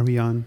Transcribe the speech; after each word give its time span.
Are 0.00 0.04
we 0.08 0.18
on? 0.18 0.44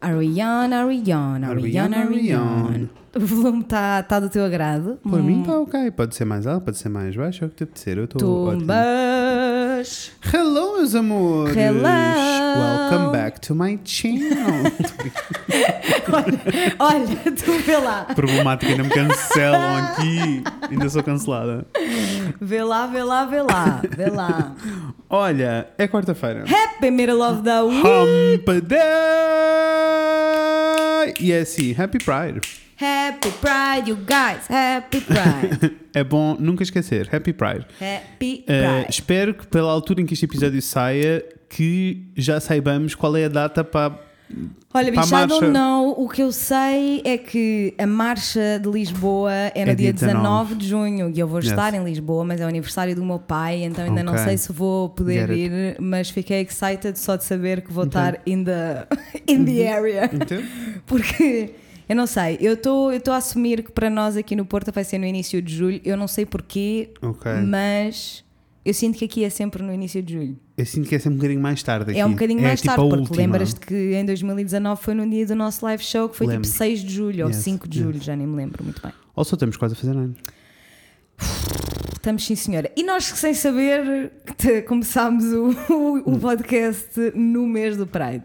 Ariane, 0.00 0.74
Ariane, 0.74 1.44
Ariane, 1.44 1.94
Ariane. 1.94 2.90
O 3.14 3.20
volume 3.20 3.60
está 3.62 4.02
tá 4.02 4.18
do 4.20 4.28
teu 4.28 4.44
agrado? 4.44 4.98
Por 5.02 5.22
mim 5.22 5.36
Hum, 5.38 5.40
está 5.42 5.58
ok. 5.60 5.90
Pode 5.92 6.14
ser 6.16 6.24
mais 6.24 6.46
alto, 6.46 6.64
pode 6.64 6.78
ser 6.78 6.88
mais 6.88 7.14
baixo, 7.14 7.44
é 7.44 7.46
o 7.46 7.50
que 7.50 7.56
te 7.56 7.64
apetecer. 7.64 7.98
Eu 7.98 8.04
estou 8.04 8.48
ótimo. 8.48 8.66
Hello, 10.32 10.76
meus 10.78 10.94
amores! 10.94 11.56
Hello. 11.56 12.47
Welcome 12.58 13.12
back 13.12 13.38
to 13.42 13.54
my 13.54 13.78
channel. 13.84 14.64
olha, 16.12 16.38
olha, 16.78 17.16
tu 17.32 17.58
vê 17.64 17.76
lá. 17.76 18.04
Problemática, 18.14 18.70
ainda 18.72 18.82
me 18.84 18.90
cancelam 18.90 19.76
aqui. 19.76 20.42
Ainda 20.70 20.88
sou 20.88 21.02
cancelada. 21.02 21.66
Vê 22.40 22.62
lá, 22.62 22.86
vê 22.86 23.02
lá, 23.02 23.24
vê 23.26 23.42
lá. 23.42 23.82
Vê 23.96 24.06
lá. 24.10 24.54
Olha, 25.08 25.68
é 25.78 25.86
quarta-feira. 25.86 26.44
Happy 26.48 26.90
middle 26.90 27.20
of 27.22 27.42
the 27.42 27.62
week. 27.62 27.86
Hump 27.86 28.48
Day! 28.66 28.78
E 31.20 31.32
é 31.32 31.40
assim, 31.40 31.74
Happy 31.78 31.98
Pride. 31.98 32.40
Happy 32.80 33.30
Pride, 33.40 33.90
you 33.90 33.96
guys. 33.96 34.48
Happy 34.48 35.00
Pride. 35.00 35.76
É 35.94 36.04
bom 36.04 36.36
nunca 36.38 36.62
esquecer, 36.62 37.08
Happy 37.12 37.32
Pride. 37.32 37.66
Happy 37.80 38.44
Uh, 38.44 38.46
Pride. 38.46 38.86
espero 38.88 39.34
que 39.34 39.44
pela 39.48 39.72
altura 39.72 40.00
em 40.00 40.06
que 40.06 40.14
este 40.14 40.26
episódio 40.26 40.62
saia, 40.62 41.24
que 41.48 42.10
já 42.16 42.38
saibamos 42.40 42.94
qual 42.94 43.16
é 43.16 43.24
a 43.24 43.28
data 43.28 43.64
para. 43.64 44.06
Olha, 44.74 44.90
bicho, 44.92 45.16
I 45.16 45.26
don't 45.26 45.46
know. 45.48 45.94
O 45.98 46.06
que 46.06 46.22
eu 46.22 46.30
sei 46.30 47.00
é 47.02 47.16
que 47.16 47.72
a 47.78 47.86
marcha 47.86 48.60
de 48.62 48.68
Lisboa 48.68 49.32
é 49.32 49.64
no 49.64 49.70
É 49.70 49.74
dia 49.74 49.90
dia 49.90 49.92
19 49.94 50.54
19 50.54 50.54
de 50.56 50.68
junho 50.68 51.10
e 51.14 51.18
eu 51.18 51.26
vou 51.26 51.38
Yes. 51.38 51.48
estar 51.48 51.72
em 51.72 51.82
Lisboa, 51.82 52.22
mas 52.26 52.38
é 52.38 52.44
o 52.44 52.48
aniversário 52.48 52.94
do 52.94 53.02
meu 53.02 53.18
pai, 53.18 53.62
então 53.64 53.82
ainda 53.86 54.02
não 54.02 54.12
Ok. 54.12 54.24
sei 54.26 54.36
se 54.36 54.52
vou 54.52 54.90
poder 54.90 55.20
Get 55.26 55.30
it. 55.30 55.40
ir, 55.54 55.76
mas 55.80 56.10
fiquei 56.10 56.42
excited 56.42 56.98
só 56.98 57.16
de 57.16 57.24
saber 57.24 57.62
que 57.62 57.72
vou 57.72 57.86
Entendo. 57.86 58.16
estar 58.16 58.22
in 58.26 58.44
the, 58.44 58.86
in 59.26 59.44
the 59.46 59.72
area. 59.72 60.10
Entende? 60.12 60.44
Porque 60.84 61.54
eu 61.88 61.96
não 61.96 62.06
sei, 62.06 62.36
eu 62.38 62.52
estou 62.52 62.92
eu 62.92 63.00
tô 63.00 63.12
a 63.12 63.16
assumir 63.16 63.62
que 63.62 63.72
para 63.72 63.88
nós 63.88 64.14
aqui 64.14 64.36
no 64.36 64.44
Porto 64.44 64.70
vai 64.70 64.84
ser 64.84 64.98
no 64.98 65.06
início 65.06 65.40
de 65.40 65.54
julho, 65.56 65.80
eu 65.82 65.96
não 65.96 66.06
sei 66.06 66.26
porquê, 66.26 66.90
Ok. 67.00 67.32
mas 67.46 68.22
eu 68.68 68.74
sinto 68.74 68.98
que 68.98 69.04
aqui 69.04 69.24
é 69.24 69.30
sempre 69.30 69.62
no 69.62 69.72
início 69.72 70.02
de 70.02 70.12
julho. 70.12 70.36
Eu 70.56 70.66
sinto 70.66 70.88
que 70.88 70.94
é 70.94 70.98
sempre 70.98 71.14
um 71.14 71.16
bocadinho 71.18 71.40
mais 71.40 71.62
tarde 71.62 71.90
aqui. 71.90 72.00
É 72.00 72.04
um 72.06 72.10
bocadinho 72.12 72.42
mais 72.42 72.60
tipo 72.60 72.74
tarde, 72.74 72.96
porque 73.06 73.16
lembras-te 73.16 73.60
que 73.60 73.94
em 73.94 74.04
2019 74.04 74.82
foi 74.82 74.94
no 74.94 75.08
dia 75.08 75.26
do 75.26 75.34
nosso 75.34 75.64
live 75.64 75.82
show, 75.82 76.08
que 76.08 76.16
foi 76.16 76.26
Lembro. 76.26 76.42
tipo 76.42 76.56
6 76.56 76.80
de 76.84 76.92
julho 76.94 77.24
ou 77.24 77.30
Yes, 77.30 77.42
5 77.42 77.68
de 77.68 77.78
yes. 77.78 77.86
julho, 77.86 78.00
já 78.02 78.14
nem 78.14 78.26
me 78.26 78.36
lembro 78.36 78.62
muito 78.64 78.82
bem. 78.82 78.92
Ou 79.16 79.24
só 79.24 79.34
estamos 79.36 79.56
quase 79.56 79.74
a 79.74 79.76
fazer 79.76 79.92
anos. 79.96 80.16
Estamos 81.94 82.24
sim, 82.24 82.34
senhora. 82.36 82.70
E 82.76 82.82
nós, 82.82 83.04
sem 83.04 83.34
saber, 83.34 84.12
começámos 84.66 85.24
o, 85.24 85.50
o, 85.72 86.14
o 86.14 86.18
podcast 86.18 87.12
no 87.14 87.46
mês 87.46 87.76
do 87.76 87.86
Pride. 87.86 88.24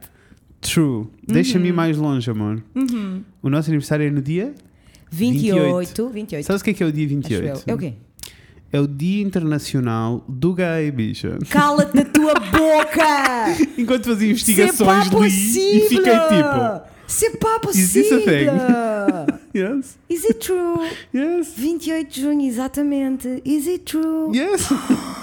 True. 0.61 1.07
Deixa-me 1.27 1.65
Uhum. 1.65 1.69
ir 1.69 1.73
mais 1.73 1.97
longe, 1.97 2.29
amor. 2.29 2.63
O 3.41 3.49
nosso 3.49 3.69
aniversário 3.69 4.07
é 4.07 4.11
no 4.11 4.21
dia. 4.21 4.53
28, 5.11 6.09
28. 6.09 6.45
Sabes 6.45 6.61
o 6.61 6.65
que 6.65 6.71
é 6.71 6.73
que 6.73 6.83
é 6.83 6.85
o 6.85 6.91
dia 6.91 7.05
acho 7.05 7.15
28? 7.15 7.43
eu. 7.45 7.61
É 7.67 7.75
o 7.75 7.77
quê? 7.77 7.93
É 8.73 8.79
o 8.79 8.87
Dia 8.87 9.21
Internacional 9.21 10.25
do 10.27 10.51
Gay, 10.55 10.89
bicha. 10.89 11.37
Cala-te 11.47 11.99
a 11.99 12.05
tua 12.05 12.33
boca! 12.33 13.55
Enquanto 13.77 14.05
fazia 14.05 14.31
investigações, 14.31 15.05
li 15.05 15.11
possível! 15.11 15.77
e 15.77 15.89
fiquei 15.89 16.13
tipo. 16.13 16.81
Se 17.05 17.27
é 17.27 17.29
pá 17.37 17.59
Is 17.69 17.93
this 17.93 18.11
a 18.11 18.15
possível! 18.15 18.53
Yes, 19.55 19.99
Is 20.09 20.23
it 20.25 20.39
true? 20.39 20.79
yes, 21.13 21.53
28 21.55 22.09
de 22.11 22.21
junho, 22.21 22.47
exatamente. 22.47 23.39
Is 23.45 23.67
it 23.67 23.83
true? 23.85 24.31
yes. 24.35 24.67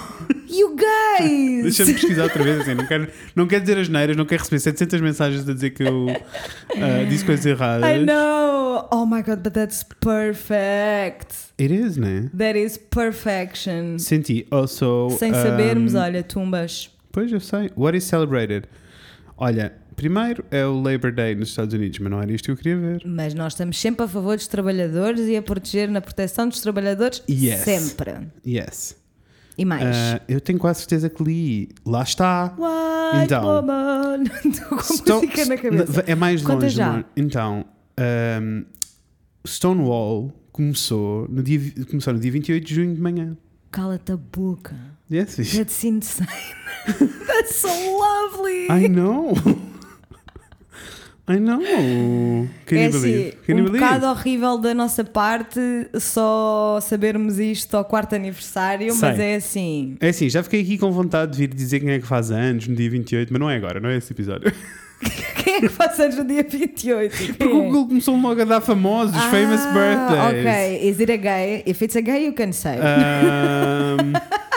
You 0.51 0.75
guys! 0.75 1.63
Deixa-me 1.63 1.93
pesquisar 1.93 2.23
outra 2.23 2.43
vez 2.43 2.59
assim. 2.59 2.73
Não 2.73 2.85
quero, 2.85 3.07
não 3.35 3.47
quero 3.47 3.61
dizer 3.61 3.77
as 3.77 3.87
neiras, 3.87 4.17
não 4.17 4.25
quero 4.25 4.41
receber 4.43 4.59
700 4.59 4.99
mensagens 4.99 5.47
a 5.47 5.53
dizer 5.53 5.69
que 5.69 5.83
eu 5.83 6.07
ah, 6.09 7.05
disse 7.07 7.23
coisas 7.23 7.45
erradas. 7.45 7.89
I 7.89 8.03
know. 8.05 8.87
Oh 8.91 9.05
my 9.05 9.23
god, 9.23 9.39
but 9.39 9.53
that's 9.53 9.83
perfect. 10.01 11.33
It 11.59 11.73
is, 11.73 11.95
né? 11.95 12.29
That 12.37 12.59
is 12.59 12.77
perfection. 12.77 13.97
Senti. 13.97 14.45
Also. 14.51 15.09
Sem 15.17 15.33
sabermos, 15.33 15.93
um, 15.93 15.99
olha, 15.99 16.21
tumbas. 16.23 16.89
Pois 17.11 17.31
eu 17.31 17.39
sei. 17.39 17.71
What 17.77 17.97
is 17.97 18.03
celebrated? 18.03 18.67
Olha, 19.37 19.73
primeiro 19.95 20.43
é 20.51 20.65
o 20.65 20.81
Labor 20.81 21.11
Day 21.11 21.33
nos 21.35 21.49
Estados 21.49 21.73
Unidos, 21.73 21.99
mas 21.99 22.11
não 22.11 22.21
era 22.21 22.31
isto 22.31 22.45
que 22.45 22.51
eu 22.51 22.57
queria 22.57 22.77
ver. 22.77 23.01
Mas 23.05 23.33
nós 23.33 23.53
estamos 23.53 23.79
sempre 23.79 24.03
a 24.05 24.07
favor 24.07 24.35
dos 24.35 24.47
trabalhadores 24.47 25.27
e 25.27 25.35
a 25.37 25.41
proteger 25.41 25.89
na 25.89 26.01
proteção 26.01 26.47
dos 26.47 26.59
trabalhadores 26.61 27.23
Yes. 27.29 27.59
sempre. 27.61 28.13
Yes. 28.45 29.00
E 29.61 29.65
mais. 29.65 29.83
Ah, 29.95 30.21
eu 30.27 30.41
tenho 30.41 30.57
quase 30.57 30.79
certeza 30.79 31.07
que 31.07 31.23
li. 31.23 31.69
Lá 31.85 32.01
está. 32.01 32.55
White 32.57 33.25
então. 33.25 33.43
woman. 33.45 34.23
Estou 34.43 34.69
com 34.69 34.93
Sto- 34.93 35.15
música 35.21 35.45
na 35.45 35.57
cabeça. 35.57 36.03
É 36.07 36.15
mais 36.15 36.41
Conta 36.41 36.63
longe, 36.63 36.69
já. 36.69 37.05
Então, 37.15 37.63
um, 38.41 38.65
Stonewall 39.45 40.33
começou 40.51 41.27
no, 41.29 41.43
dia, 41.43 41.59
começou 41.87 42.11
no 42.11 42.19
dia 42.19 42.31
28 42.31 42.65
de 42.65 42.73
junho 42.73 42.95
de 42.95 43.01
manhã. 43.01 43.37
Cala-te 43.71 44.11
a 44.11 44.17
boca. 44.17 44.75
Yes. 45.11 45.35
That's 45.35 45.83
insane. 45.83 46.27
That's 47.27 47.55
so 47.55 47.67
lovely. 47.67 48.65
I 48.67 48.87
know. 48.89 49.33
I 51.35 51.39
know. 51.39 51.59
Can 52.65 52.75
é 52.75 52.83
you 52.83 52.89
assim, 52.89 52.99
believe? 53.01 53.31
Can 53.45 53.53
um 53.53 53.57
you 53.57 53.63
believe? 53.65 53.79
bocado 53.85 54.05
horrível 54.07 54.57
da 54.57 54.73
nossa 54.73 55.03
parte 55.03 55.59
só 55.99 56.79
sabermos 56.81 57.39
isto 57.39 57.75
ao 57.77 57.85
quarto 57.85 58.15
aniversário, 58.15 58.93
mas 58.99 59.15
Sei. 59.17 59.25
é 59.25 59.35
assim. 59.35 59.95
É 59.99 60.09
assim, 60.09 60.29
já 60.29 60.43
fiquei 60.43 60.61
aqui 60.61 60.77
com 60.77 60.91
vontade 60.91 61.31
de 61.33 61.37
vir 61.39 61.53
dizer 61.53 61.79
quem 61.79 61.91
é 61.91 61.99
que 61.99 62.07
faz 62.07 62.31
anos 62.31 62.67
no 62.67 62.75
dia 62.75 62.89
28, 62.89 63.31
mas 63.31 63.39
não 63.39 63.49
é 63.49 63.55
agora, 63.55 63.79
não 63.79 63.89
é 63.89 63.97
esse 63.97 64.11
episódio. 64.13 64.51
Quem 65.43 65.55
é 65.55 65.61
que 65.61 65.69
faz 65.69 65.99
anos 65.99 66.15
no 66.17 66.23
dia 66.25 66.45
28? 66.47 67.17
Quem 67.17 67.33
Porque 67.33 67.51
o? 67.51 67.63
Google 67.63 67.87
começou 67.87 68.15
logo 68.15 68.39
a 68.39 68.45
dar 68.45 68.61
famosos, 68.61 69.15
famous 69.25 69.59
Ah, 69.61 69.73
birthdays. 69.73 70.45
Ok, 70.45 70.89
is 70.89 70.99
it 70.99 71.11
a 71.11 71.15
gay? 71.17 71.63
If 71.65 71.81
it's 71.81 71.95
a 71.95 72.01
gay, 72.01 72.27
you 72.27 72.33
can 72.33 72.51
say. 72.51 72.77
Um, 72.77 74.13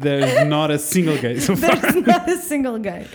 there's 0.00 0.46
not 0.48 0.70
a 0.72 0.78
single 0.78 1.16
gay 1.18 1.38
so 1.40 1.56
far. 1.56 1.76
There's 1.76 2.06
not 2.06 2.30
a 2.30 2.36
single 2.36 2.78
gay. 2.78 3.06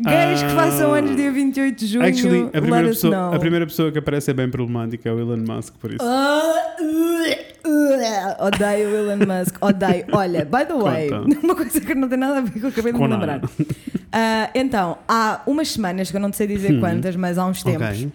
Gays 0.00 0.42
que 0.42 0.50
façam 0.54 0.92
Ah. 0.94 0.98
anos 0.98 1.16
dia 1.16 1.30
28 1.30 1.78
de 1.78 1.86
junho, 1.86 2.04
Actually, 2.04 2.48
a 2.52 2.60
primeira, 2.60 2.88
pessoa, 2.88 3.34
a 3.34 3.38
primeira 3.38 3.66
pessoa 3.66 3.92
que 3.92 3.98
aparece 3.98 4.30
é 4.30 4.34
bem 4.34 4.48
problemática, 4.50 5.08
é 5.08 5.12
o 5.12 5.18
Elon 5.20 5.44
Musk, 5.46 5.74
por 5.80 5.90
isso. 5.92 6.02
Ah, 6.02 6.42
uh, 6.80 7.68
uh, 7.68 8.46
odeio 8.46 8.88
o 8.90 8.94
Elon 9.12 9.26
Musk, 9.26 9.56
odeio. 9.62 10.04
Olha, 10.12 10.44
by 10.44 10.64
the 10.66 10.74
way, 10.74 11.08
Conta. 11.10 11.38
uma 11.42 11.54
coisa 11.54 11.80
que 11.80 11.94
não 11.94 12.08
tem 12.08 12.18
nada 12.18 12.38
a 12.38 12.40
ver 12.40 12.50
com 12.50 12.56
o 12.58 12.60
que 12.60 12.64
eu 12.66 12.70
acabei 12.70 12.92
de 12.92 12.98
me 12.98 13.06
lembrar. 13.08 13.40
Ah, 14.12 14.50
então, 14.54 14.98
há 15.08 15.40
umas 15.46 15.70
semanas, 15.70 16.10
que 16.10 16.16
eu 16.16 16.20
não 16.20 16.32
sei 16.32 16.46
dizer 16.46 16.78
quantas, 16.80 17.16
mas 17.16 17.36
há 17.38 17.46
uns 17.46 17.62
tempos, 17.62 17.86
Ok. 17.88 18.08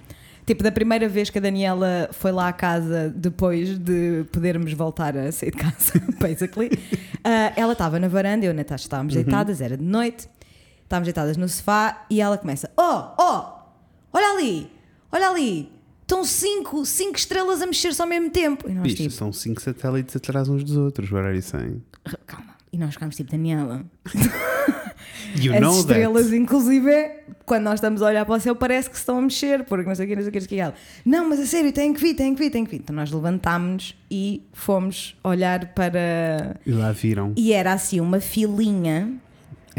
Tipo 0.49 0.63
da 0.63 0.71
primeira 0.71 1.07
vez 1.07 1.29
que 1.29 1.37
a 1.37 1.41
Daniela 1.41 2.09
foi 2.11 2.31
lá 2.31 2.47
à 2.47 2.53
casa 2.53 3.13
depois 3.15 3.77
de 3.77 4.25
podermos 4.31 4.73
voltar 4.73 5.15
a 5.15 5.31
sair 5.31 5.51
de 5.51 5.57
casa, 5.57 5.93
basically, 6.19 6.71
ah, 7.23 7.53
ela 7.55 7.73
estava 7.73 7.99
na 7.99 8.07
varanda, 8.07 8.45
eu 8.45 8.49
e 8.49 8.51
a 8.51 8.55
Natasha 8.55 8.85
estávamos 8.85 9.13
deitadas, 9.13 9.61
era 9.61 9.77
de 9.77 9.83
noite, 9.83 10.27
estávamos 10.83 11.05
deitadas 11.05 11.37
no 11.37 11.47
sofá 11.47 12.03
e 12.09 12.19
ela 12.19 12.35
começa: 12.35 12.67
Oh, 12.75 13.13
oh, 13.19 13.45
olha 14.11 14.33
ali, 14.33 14.71
olha 15.11 15.29
ali, 15.29 15.71
estão 16.01 16.25
cinco, 16.25 16.83
cinco 16.83 17.19
estrelas 17.19 17.61
a 17.61 17.67
mexer-se 17.67 18.01
ao 18.01 18.07
mesmo 18.07 18.31
tempo. 18.31 18.67
E 18.67 18.73
nós, 18.73 18.81
Bicho, 18.81 18.95
tipo, 19.03 19.11
são 19.11 19.31
cinco 19.31 19.61
satélites 19.61 20.15
atrás 20.15 20.49
uns 20.49 20.63
dos 20.63 20.77
outros, 20.77 21.13
are 21.13 21.35
you 21.35 21.43
saying? 21.43 21.83
calma. 22.25 22.55
E 22.73 22.77
nós 22.77 22.93
ficámos 22.95 23.15
tipo, 23.15 23.29
Daniela, 23.29 23.85
You 25.35 25.53
As 25.53 25.77
estrelas, 25.77 26.25
that. 26.25 26.37
inclusive, 26.37 27.11
quando 27.45 27.63
nós 27.63 27.75
estamos 27.75 28.01
a 28.01 28.07
olhar 28.07 28.25
para 28.25 28.35
o 28.35 28.39
céu, 28.39 28.55
parece 28.55 28.89
que 28.89 28.95
se 28.95 29.01
estão 29.01 29.17
a 29.17 29.21
mexer, 29.21 29.63
porque 29.63 29.87
não 29.87 29.95
sei 29.95 30.05
o 30.05 30.09
que, 30.09 30.15
não 30.15 30.21
sei 30.21 30.29
o 30.29 30.31
que, 30.31 30.39
não 30.39 30.47
sei 30.47 30.63
o 30.63 30.71
que. 30.71 30.79
Não, 31.05 31.29
mas 31.29 31.39
a 31.39 31.45
sério, 31.45 31.71
tem 31.71 31.93
que 31.93 31.99
vir, 31.99 32.13
tem 32.13 32.33
que 32.33 32.41
vir, 32.41 32.49
tem 32.49 32.65
que 32.65 32.71
vir. 32.71 32.77
Então 32.77 32.95
nós 32.95 33.11
levantámos 33.11 33.95
e 34.09 34.43
fomos 34.53 35.17
olhar 35.23 35.73
para. 35.73 36.57
E 36.65 36.71
lá 36.71 36.91
viram. 36.91 37.33
E 37.35 37.53
era 37.53 37.73
assim 37.73 37.99
uma 37.99 38.19
filinha 38.19 39.13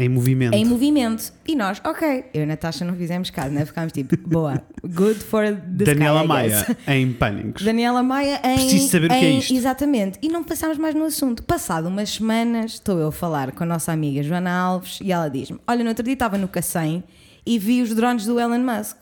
Em 0.03 0.09
movimento. 0.09 0.53
em 0.53 0.65
movimento. 0.65 1.31
E 1.47 1.55
nós, 1.55 1.81
ok. 1.83 2.25
Eu 2.33 2.41
e 2.41 2.43
a 2.43 2.45
Natasha 2.47 2.83
não 2.83 2.95
fizemos 2.95 3.29
caso, 3.29 3.49
né? 3.53 3.65
Ficámos 3.65 3.91
tipo, 3.93 4.17
boa, 4.27 4.61
good 4.83 5.19
for 5.19 5.45
the 5.45 5.83
Daniela 5.85 6.19
sky, 6.19 6.27
Maia, 6.27 6.77
em 6.87 7.13
pânicos. 7.13 7.63
Daniela 7.63 8.01
Maia 8.03 8.39
em. 8.43 8.55
Preciso 8.55 8.87
saber 8.89 9.05
o 9.05 9.09
que 9.09 9.15
é 9.15 9.29
em- 9.31 9.37
isto. 9.39 9.53
Exatamente. 9.53 10.17
E 10.21 10.27
não 10.29 10.43
passámos 10.43 10.77
mais 10.77 10.95
no 10.95 11.05
assunto. 11.05 11.43
Passado 11.43 11.87
umas 11.87 12.09
semanas, 12.09 12.73
estou 12.73 12.99
eu 12.99 13.07
a 13.09 13.11
falar 13.11 13.51
com 13.51 13.63
a 13.63 13.67
nossa 13.67 13.91
amiga 13.91 14.23
Joana 14.23 14.51
Alves 14.51 14.99
e 15.01 15.11
ela 15.11 15.29
diz-me: 15.29 15.59
Olha, 15.67 15.83
no 15.83 15.89
outro 15.89 16.03
dia 16.03 16.13
estava 16.13 16.37
no 16.37 16.47
Cacém 16.47 17.03
e 17.45 17.59
vi 17.59 17.81
os 17.81 17.93
drones 17.93 18.25
do 18.25 18.39
Elon 18.39 18.59
Musk. 18.59 18.97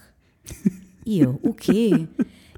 E 1.05 1.19
eu, 1.21 1.39
o 1.41 1.53
quê? 1.53 2.07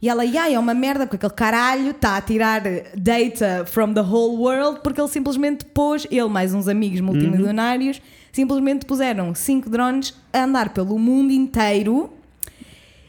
E 0.02 0.10
ela, 0.10 0.24
"Ya, 0.26 0.52
é 0.52 0.58
uma 0.58 0.74
merda, 0.74 1.06
porque 1.06 1.16
aquele 1.18 1.34
caralho 1.34 1.92
está 1.92 2.18
a 2.18 2.22
tirar 2.22 2.62
data 2.98 3.66
from 3.68 3.94
the 3.94 4.02
whole 4.02 4.36
world 4.36 4.80
porque 4.84 5.00
ele 5.00 5.08
simplesmente 5.08 5.64
pôs, 5.66 6.08
ele 6.10 6.28
mais 6.28 6.54
uns 6.54 6.68
amigos 6.68 7.00
multimilionários, 7.02 8.02
simplesmente 8.31 8.86
puseram 8.86 9.33
cinco 9.36 9.69
drones 9.69 10.13
a 10.33 10.44
andar 10.44 10.69
pelo 10.74 10.98
mundo 10.98 11.31
inteiro 11.31 12.12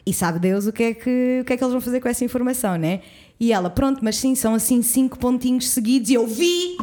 e 0.05 0.13
sabe 0.13 0.39
Deus 0.39 0.67
o 0.67 0.73
que, 0.73 0.83
é 0.83 0.93
que, 0.93 1.39
o 1.41 1.45
que 1.45 1.53
é 1.53 1.57
que 1.57 1.63
eles 1.63 1.71
vão 1.71 1.81
fazer 1.81 1.99
com 2.01 2.09
essa 2.09 2.25
informação, 2.25 2.75
né? 2.77 2.99
E 3.39 3.51
ela, 3.53 3.69
pronto, 3.69 3.99
mas 4.03 4.17
sim, 4.17 4.35
são 4.35 4.53
assim 4.53 4.81
cinco 4.81 5.17
pontinhos 5.17 5.69
seguidos 5.69 6.09
e 6.09 6.13
eu 6.13 6.27
vi! 6.27 6.77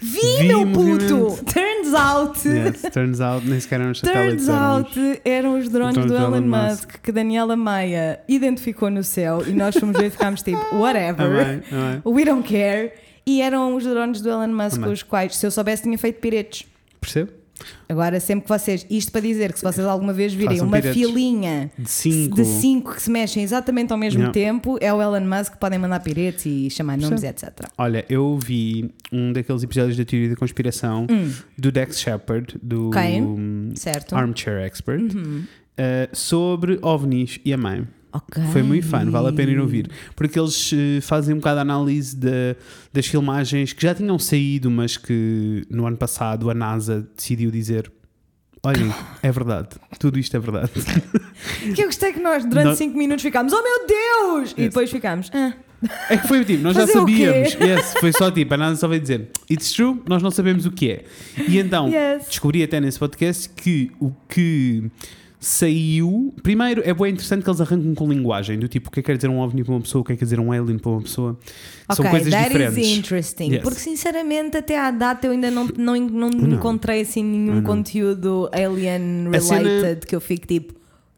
Vi, 0.00 0.20
Vi 0.40 0.44
meu 0.48 0.66
movimento. 0.66 1.16
puto! 1.36 1.44
Turns 1.44 1.94
out. 1.94 2.46
Yes, 2.48 2.82
turns 2.92 3.20
out, 3.20 3.46
nem 3.48 3.58
sequer 3.58 3.80
eram 3.80 3.90
os. 3.92 4.00
Turns 4.02 4.48
eram 4.48 4.58
out 4.62 4.98
os- 5.00 5.18
eram 5.24 5.58
os 5.58 5.68
drones 5.70 5.96
do 5.96 6.06
do 6.08 6.14
Elon 6.14 6.36
Elon 6.36 6.46
Musk 6.46 6.90
que 7.02 7.10
Daniela 7.10 7.56
Maia 7.56 8.20
identificou 8.28 8.90
no 8.90 9.02
céu 9.02 9.42
e 9.46 9.52
nós 9.52 9.74
fomos 9.76 9.96
ver 9.98 10.06
e 10.08 10.10
ficámos 10.10 10.42
tipo, 10.42 10.58
whatever, 10.76 11.24
Amém, 11.26 11.62
amém. 11.72 12.02
we 12.04 12.22
don't 12.24 12.46
care. 12.46 12.92
E 13.26 13.40
eram 13.40 13.74
os 13.74 13.84
drones 13.84 14.20
do 14.20 14.28
Elon 14.28 14.48
Musk 14.48 14.76
Amém. 14.76 14.92
os 14.92 15.02
quais, 15.02 15.36
se 15.36 15.46
eu 15.46 15.50
soubesse, 15.50 15.84
tinha 15.84 15.96
feito 15.96 16.20
piretes. 16.20 16.66
Percebe? 17.04 17.30
Agora, 17.88 18.18
sempre 18.18 18.42
que 18.42 18.48
vocês, 18.48 18.84
isto 18.90 19.12
para 19.12 19.20
dizer 19.20 19.52
que 19.52 19.58
se 19.60 19.64
vocês 19.64 19.86
alguma 19.86 20.12
vez 20.12 20.34
virem 20.34 20.56
Façam 20.56 20.66
uma 20.66 20.80
piretes. 20.80 21.00
filinha 21.06 21.70
De 21.78 21.88
5. 21.88 22.34
de 22.34 22.44
cinco 22.44 22.94
que 22.94 23.00
se 23.02 23.08
mexem 23.10 23.44
exatamente 23.44 23.92
ao 23.92 23.98
mesmo 23.98 24.18
Yeah. 24.18 24.32
tempo, 24.32 24.76
é 24.80 24.92
o 24.92 25.00
Elon 25.00 25.20
Musk 25.24 25.52
que 25.52 25.58
podem 25.58 25.78
mandar 25.78 26.00
piretes 26.00 26.44
e 26.46 26.68
chamar 26.68 26.98
nomes, 26.98 27.22
etc. 27.22 27.52
Olha, 27.78 28.04
eu 28.08 28.36
vi 28.38 28.90
um 29.12 29.32
daqueles 29.32 29.62
episódios 29.62 29.96
da 29.96 30.04
teoria 30.04 30.30
da 30.30 30.36
conspiração 30.36 31.06
do 31.56 31.70
Dex 31.70 32.00
Shepard, 32.00 32.58
do 32.60 32.90
Hum. 32.90 33.70
Um, 33.70 33.76
Certo? 33.76 34.16
Armchair 34.16 34.58
Expert, 34.64 35.14
Uhum. 35.14 35.44
uh, 35.78 36.08
sobre 36.16 36.78
ovnis 36.82 37.38
e 37.44 37.52
a 37.52 37.56
mãe. 37.56 37.86
Ok. 38.14 38.42
Foi 38.52 38.62
muito 38.62 38.86
fã, 38.86 39.04
vale 39.10 39.28
a 39.28 39.32
pena 39.32 39.50
ir 39.52 39.58
ouvir. 39.58 39.90
Porque 40.14 40.38
eles 40.38 40.70
eh, 40.72 41.00
fazem 41.00 41.34
um 41.34 41.38
bocado 41.38 41.58
a 41.58 41.62
análise 41.62 42.14
da- 42.16 42.54
das 42.92 43.06
filmagens 43.06 43.72
que 43.72 43.82
já 43.82 43.92
tinham 43.94 44.16
saído, 44.20 44.70
mas 44.70 44.96
que 44.96 45.66
no 45.68 45.84
ano 45.86 45.96
passado 45.96 46.48
a 46.48 46.54
NASA 46.54 47.06
decidiu 47.16 47.50
dizer: 47.50 47.90
Olhem, 48.62 48.92
é 49.22 49.32
verdade, 49.32 49.70
tudo 49.98 50.18
isto 50.18 50.36
é 50.36 50.40
verdade. 50.40 50.70
Que 51.74 51.82
eu 51.82 51.86
gostei 51.86 52.12
que 52.12 52.20
nós, 52.20 52.44
durante 52.44 52.66
Nós- 52.68 52.78
5 52.78 52.96
minutos, 52.96 53.22
ficámos, 53.22 53.52
oh 53.52 53.62
meu 53.62 53.86
Deus! 53.86 54.54
E 54.56 54.62
Yes. 54.62 54.70
depois 54.70 54.90
ficámos, 54.90 55.30
ah. 55.34 55.52
É 56.08 56.16
que 56.16 56.26
foi 56.26 56.42
tipo, 56.44 56.62
nós 56.62 56.74
já 56.74 56.86
Fazer 56.86 56.92
quê? 57.04 57.26
sabíamos. 57.26 57.54
Yes, 57.54 57.94
foi 58.00 58.12
só 58.12 58.30
tipo, 58.30 58.54
a 58.54 58.56
NASA 58.56 58.76
só 58.80 58.88
veio 58.88 59.00
dizer: 59.02 59.28
It's 59.50 59.72
true, 59.72 60.00
nós 60.08 60.22
não 60.22 60.30
sabemos 60.30 60.64
o 60.64 60.70
que 60.70 60.90
é. 60.90 61.04
E 61.48 61.58
então, 61.58 61.88
Yes. 61.90 62.26
descobri 62.28 62.62
até 62.62 62.80
nesse 62.80 62.98
podcast 62.98 63.50
que 63.50 63.90
o 64.00 64.10
que 64.28 64.90
saiu. 65.44 66.32
Primeiro, 66.42 66.80
é 66.84 66.92
bem 66.94 67.12
interessante 67.12 67.42
que 67.44 67.50
eles 67.50 67.60
arrancam 67.60 67.94
com 67.94 68.08
linguagem, 68.08 68.58
do 68.58 68.66
tipo 68.66 68.88
o 68.88 68.92
que 68.92 69.00
é 69.00 69.02
que 69.02 69.06
quer 69.06 69.16
dizer 69.16 69.28
um 69.28 69.38
ovni 69.38 69.62
para 69.62 69.74
uma 69.74 69.80
pessoa, 69.80 70.02
o 70.02 70.04
que 70.04 70.12
é 70.12 70.14
que 70.14 70.20
quer 70.20 70.24
dizer 70.24 70.40
um 70.40 70.50
alien 70.50 70.78
para 70.78 70.90
uma 70.90 71.02
pessoa. 71.02 71.38
São 71.92 72.04
Ok, 72.04 72.10
coisas 72.10 72.32
that 72.32 72.48
diferentes. 72.48 72.78
is 72.78 72.96
interesting. 72.98 73.52
Yes. 73.52 73.62
Porque 73.62 73.78
sinceramente, 73.78 74.56
até 74.56 74.78
à 74.78 74.90
data 74.90 75.26
eu 75.26 75.32
ainda 75.32 75.50
não, 75.50 75.66
não, 75.76 75.94
não, 75.96 76.30
Não. 76.30 76.56
encontrei 76.56 77.02
assim 77.02 77.22
nenhum 77.22 77.56
Não. 77.56 77.62
conteúdo 77.62 78.48
alien 78.52 79.28
A 79.34 79.40
cena- 79.40 79.68
related 79.68 80.06
que 80.06 80.16
eu 80.16 80.20
fique 80.20 80.46
tipo, 80.46 80.74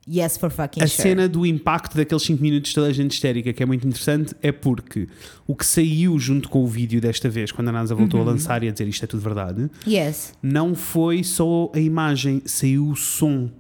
yes 0.09 0.37
for 0.37 0.51
fucking 0.51 0.83
A 0.83 0.87
sure. 0.87 1.03
cena 1.03 1.29
do 1.29 1.45
impacto 1.47 1.97
daqueles 1.97 2.23
5 2.23 2.43
minutos 2.43 2.69
de 2.71 2.75
toda 2.75 2.87
a 2.89 2.93
gente 2.93 3.13
histérica, 3.13 3.53
que 3.53 3.63
é 3.63 3.67
muito 3.67 3.87
interessante, 3.87 4.35
é 4.43 4.53
porque 4.53 5.09
o 5.47 5.55
que 5.55 5.65
saiu 5.67 6.19
junto 6.19 6.49
com 6.49 6.63
o 6.63 6.67
vídeo 6.67 7.01
desta 7.01 7.29
vez, 7.29 7.51
quando 7.53 7.69
a 7.69 7.73
NASA 7.73 7.95
voltou 7.95 8.21
Uhum. 8.21 8.29
a 8.29 8.31
lançar 8.33 8.63
e 8.63 8.69
a 8.69 8.71
dizer 8.73 8.87
isto 8.89 9.03
é 9.05 9.07
tudo 9.07 9.21
verdade, 9.23 9.69
Yes. 9.87 10.33
não 10.43 10.75
foi 10.75 11.23
só 11.25 11.71
a 11.75 11.81
imagem, 11.81 12.43
saiu 12.45 12.89
o 12.89 12.97
som. 12.97 13.51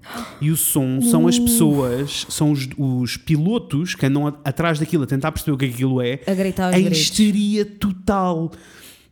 E 0.40 0.50
o 0.50 0.56
som 0.56 1.00
são 1.00 1.26
as 1.26 1.38
pessoas, 1.38 2.26
são 2.28 2.52
os, 2.52 2.68
os 2.76 3.16
pilotos 3.16 3.94
que 3.94 4.06
andam 4.06 4.26
a- 4.26 4.34
atrás 4.44 4.78
daquilo 4.78 5.04
a 5.04 5.06
tentar 5.06 5.32
perceber 5.32 5.52
o 5.52 5.58
que 5.58 5.64
aquilo 5.66 6.00
é, 6.00 6.20
A 6.26 6.34
gritar 6.34 6.72
em 6.78 6.82
gritos. 6.84 6.98
histeria 7.00 7.64
total. 7.64 8.52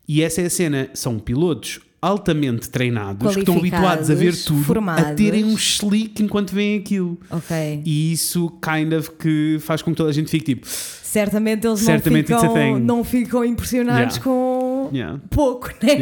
E 0.07 0.23
essa 0.23 0.43
é 0.43 0.47
a 0.47 0.51
cena, 0.51 0.89
são 0.95 1.19
pilotos 1.19 1.81
altamente 2.05 2.69
treinados 2.71 3.33
que 3.35 3.41
estão 3.41 3.59
habituados 3.59 4.11
a 4.11 4.15
ver 4.15 4.37
tudo, 4.37 4.61
a 4.61 4.65
formados. 4.65 5.17
terem 5.17 5.45
um 5.45 5.55
slick 5.57 6.23
enquanto 6.23 6.53
veem 6.55 6.79
aquilo. 6.79 7.19
Ok. 7.31 7.83
E 7.85 8.13
isso 8.13 8.51
kind 8.63 8.93
of 8.93 9.11
que 9.13 9.59
faz 9.61 9.83
com 9.83 9.91
que 9.93 9.97
toda 9.97 10.11
a 10.11 10.13
gente 10.13 10.31
fique 10.31 10.55
tipo, 10.55 10.67
Certamente 10.67 11.65
eles 11.67 11.81
Certamente 11.81 12.31
não, 12.31 12.39
a 12.39 12.41
ficam, 12.41 12.79
não 12.81 13.05
ficam 13.05 13.45
impressionados 13.45 14.17
Yeah. 14.17 14.25
com 14.25 14.91
yeah, 14.93 15.21
pouco, 15.31 15.69
né? 15.83 15.93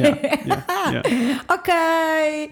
yeah. 0.47 1.03
Ok. 1.49 2.51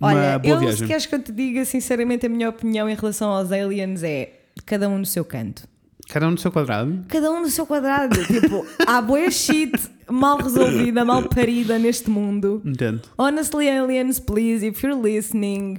Olha, 0.00 0.40
eu 0.42 0.58
viagem. 0.58 0.78
se 0.78 0.86
queres 0.86 1.06
que 1.06 1.14
eu 1.14 1.22
te 1.22 1.32
diga 1.32 1.64
sinceramente 1.64 2.26
a 2.26 2.28
minha 2.28 2.48
opinião 2.48 2.88
em 2.88 2.94
relação 2.94 3.30
aos 3.30 3.52
aliens 3.52 4.02
é 4.02 4.32
cada 4.66 4.88
um 4.88 4.98
no 4.98 5.06
seu 5.06 5.24
canto. 5.24 5.62
Cada 6.08 6.26
um 6.26 6.32
no 6.32 6.38
seu 6.38 6.50
quadrado. 6.50 7.04
Cada 7.08 7.30
um 7.30 7.40
no 7.40 7.48
seu 7.48 7.64
quadrado. 7.64 8.22
tipo, 8.26 8.66
há 8.86 9.00
boa 9.00 9.30
shit 9.30 9.72
mal 10.10 10.38
resolvida, 10.38 11.04
mal 11.04 11.22
parida 11.28 11.78
neste 11.78 12.10
mundo. 12.10 12.62
Entendo. 12.64 13.02
Honestly, 13.18 13.68
aliens, 13.68 14.18
please, 14.18 14.66
if 14.66 14.82
you're 14.82 15.00
listening. 15.00 15.78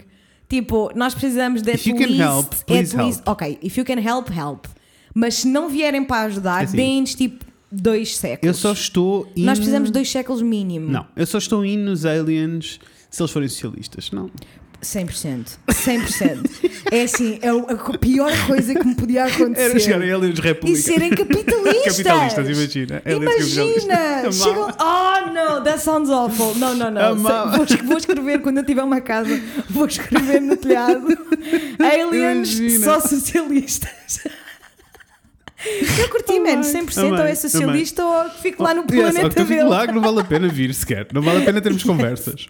Tipo, 0.50 0.92
nós 0.96 1.14
precisamos 1.14 1.62
de 1.62 1.72
If 1.72 1.82
at 1.82 1.86
you 1.88 1.96
can 1.96 2.06
least, 2.06 2.20
help, 2.22 2.66
please 2.66 2.96
at 2.96 3.04
least, 3.04 3.20
help. 3.26 3.30
Ok, 3.30 3.60
if 3.64 3.78
you 3.78 3.86
can 3.86 3.98
help, 4.00 4.30
help. 4.30 4.68
Mas 5.16 5.36
se 5.36 5.48
não 5.48 5.70
vierem 5.70 6.04
para 6.04 6.26
ajudar, 6.28 6.64
Assim. 6.64 6.78
deem-nos 6.78 7.16
tipo 7.16 7.44
dois 7.72 8.16
séculos. 8.16 8.56
Eu 8.56 8.60
só 8.62 8.72
estou 8.72 9.28
in... 9.36 9.46
Nós 9.46 9.58
precisamos 9.58 9.90
de 9.90 9.94
dois 9.94 10.10
séculos 10.10 10.42
mínimo. 10.42 10.90
Não, 10.92 11.08
eu 11.16 11.26
só 11.26 11.38
estou 11.40 11.66
in 11.66 11.78
nos 11.78 12.06
aliens 12.06 12.80
se 13.10 13.22
eles 13.22 13.32
forem 13.32 13.48
socialistas. 13.50 14.12
Não. 14.12 14.30
100%. 14.84 15.58
100%. 15.70 16.72
é 16.92 17.02
assim, 17.04 17.40
é 17.42 17.50
a 17.50 17.98
pior 17.98 18.32
coisa 18.48 18.74
que 18.76 18.86
me 18.86 18.96
podia 18.96 19.26
acontecer. 19.26 19.70
Era 19.72 19.80
chegarem 19.80 20.12
aliens 20.12 20.38
E 20.38 20.42
republicanos. 20.42 20.84
serem 20.86 21.10
capitalistas. 21.10 21.98
Capitalistas, 21.98 22.50
imagina. 22.50 23.02
Imagina! 23.06 24.32
Chegam. 24.32 24.70
Oh, 24.80 25.30
no, 25.32 25.64
that 25.64 25.80
sounds 25.82 26.10
awful. 26.10 26.54
Não, 26.56 26.76
não, 26.76 26.92
não. 26.92 27.16
Vou, 27.16 27.66
vou 27.86 27.98
escrever 27.98 28.42
quando 28.42 28.58
eu 28.60 28.66
tiver 28.66 28.84
uma 28.84 29.02
casa, 29.02 29.40
vou 29.70 29.86
escrever 29.86 30.40
no 30.42 30.56
telhado 30.58 31.08
Aliens 31.80 32.58
Imagina. 32.60 32.86
só 32.86 33.00
socialistas. 33.00 34.20
Eu 36.00 36.10
curti, 36.10 36.38
Amei, 36.38 36.56
mano, 36.56 36.64
100% 36.68 36.98
ou 37.10 37.16
amei, 37.16 37.32
é 37.32 37.36
socialista 37.36 38.04
ou 38.06 38.30
fico 38.42 38.62
lá 38.64 38.74
no 38.74 38.82
Yes, 38.82 38.92
ou 38.92 39.12
planeta 39.12 39.30
fico 39.42 39.48
dele. 39.48 39.64
lá 39.64 39.88
que 39.88 39.94
não 39.94 40.02
vale 40.02 40.20
a 40.20 40.24
pena 40.24 40.48
vir 40.48 40.74
sequer. 40.74 41.08
Não 41.14 41.22
vale 41.22 41.42
a 41.42 41.46
pena 41.46 41.62
termos 41.62 41.84
conversas. 41.86 42.48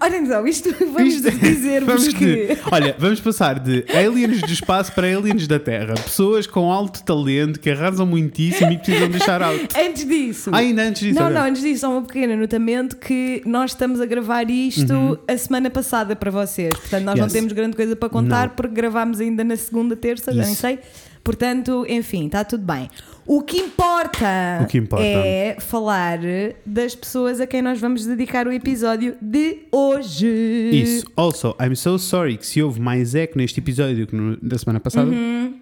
Olha 0.00 0.16
então, 0.16 0.46
isto 0.46 0.72
vamos 0.92 1.14
Isto- 1.14 1.30
dizer-vos 1.38 1.86
vamos 1.88 2.08
que. 2.14 2.24
dizer- 2.24 2.60
olha, 2.70 2.96
vamos 2.98 3.20
passar 3.20 3.58
de 3.58 3.84
aliens 3.94 4.40
do 4.42 4.52
espaço 4.52 4.92
para 4.92 5.06
aliens 5.16 5.46
da 5.46 5.58
Terra. 5.58 5.94
Pessoas 5.94 6.46
com 6.46 6.70
alto 6.70 7.02
talento 7.02 7.58
que 7.58 7.70
arrasam 7.70 8.06
muitíssimo 8.06 8.72
e 8.72 8.76
que 8.76 8.84
precisam 8.84 9.08
deixar 9.08 9.42
out. 9.42 9.68
Antes 9.76 10.06
disso. 10.06 10.50
Ah, 10.52 10.58
ainda 10.58 10.82
antes 10.82 11.02
disso. 11.02 11.18
Não, 11.18 11.26
ok. 11.26 11.34
não, 11.38 11.46
antes 11.46 11.62
disso, 11.62 11.80
só 11.80 11.98
um 11.98 12.04
pequeno 12.04 12.34
anotamento 12.34 12.96
que 12.96 13.42
nós 13.44 13.72
estamos 13.72 14.00
a 14.00 14.06
gravar 14.06 14.48
isto 14.50 15.18
a 15.26 15.36
semana 15.36 15.68
passada 15.70 16.14
para 16.14 16.30
vocês. 16.30 16.72
Portanto, 16.74 17.04
nós 17.04 17.14
não 17.14 17.22
Uhum. 17.22 17.26
Yes. 17.26 17.32
temos 17.32 17.52
grande 17.52 17.76
coisa 17.76 17.96
para 17.96 18.08
contar 18.08 18.48
Não. 18.48 18.54
porque 18.54 18.74
gravámos 18.74 19.20
ainda 19.20 19.42
na 19.44 19.56
segunda, 19.56 19.94
terça, 19.96 20.32
já 20.32 20.42
nem 20.42 20.52
Isso. 20.52 20.60
sei. 20.60 20.78
Portanto, 21.24 21.86
enfim, 21.88 22.26
está 22.26 22.44
tudo 22.44 22.64
bem. 22.64 22.90
O 23.24 23.42
que 23.42 23.56
importa, 23.58 24.26
O 24.62 24.66
que 24.66 24.76
importa. 24.78 25.04
é 25.04 25.56
falar 25.60 26.18
das 26.66 26.94
pessoas 26.96 27.40
a 27.40 27.46
quem 27.46 27.62
nós 27.62 27.78
vamos 27.80 28.04
dedicar 28.04 28.48
o 28.48 28.52
episódio 28.52 29.16
de 29.22 29.58
hoje. 29.70 30.26
Isso. 30.72 31.06
Also, 31.16 31.54
I'm 31.60 31.76
so 31.76 31.98
sorry 31.98 32.36
que 32.36 32.46
se 32.46 32.60
houve 32.60 32.80
mais 32.80 33.14
eco 33.14 33.38
neste 33.38 33.60
episódio 33.60 34.06
que 34.08 34.16
no, 34.16 34.36
da 34.38 34.58
semana 34.58 34.80
passada, 34.80 35.08
Uhum. 35.10 35.54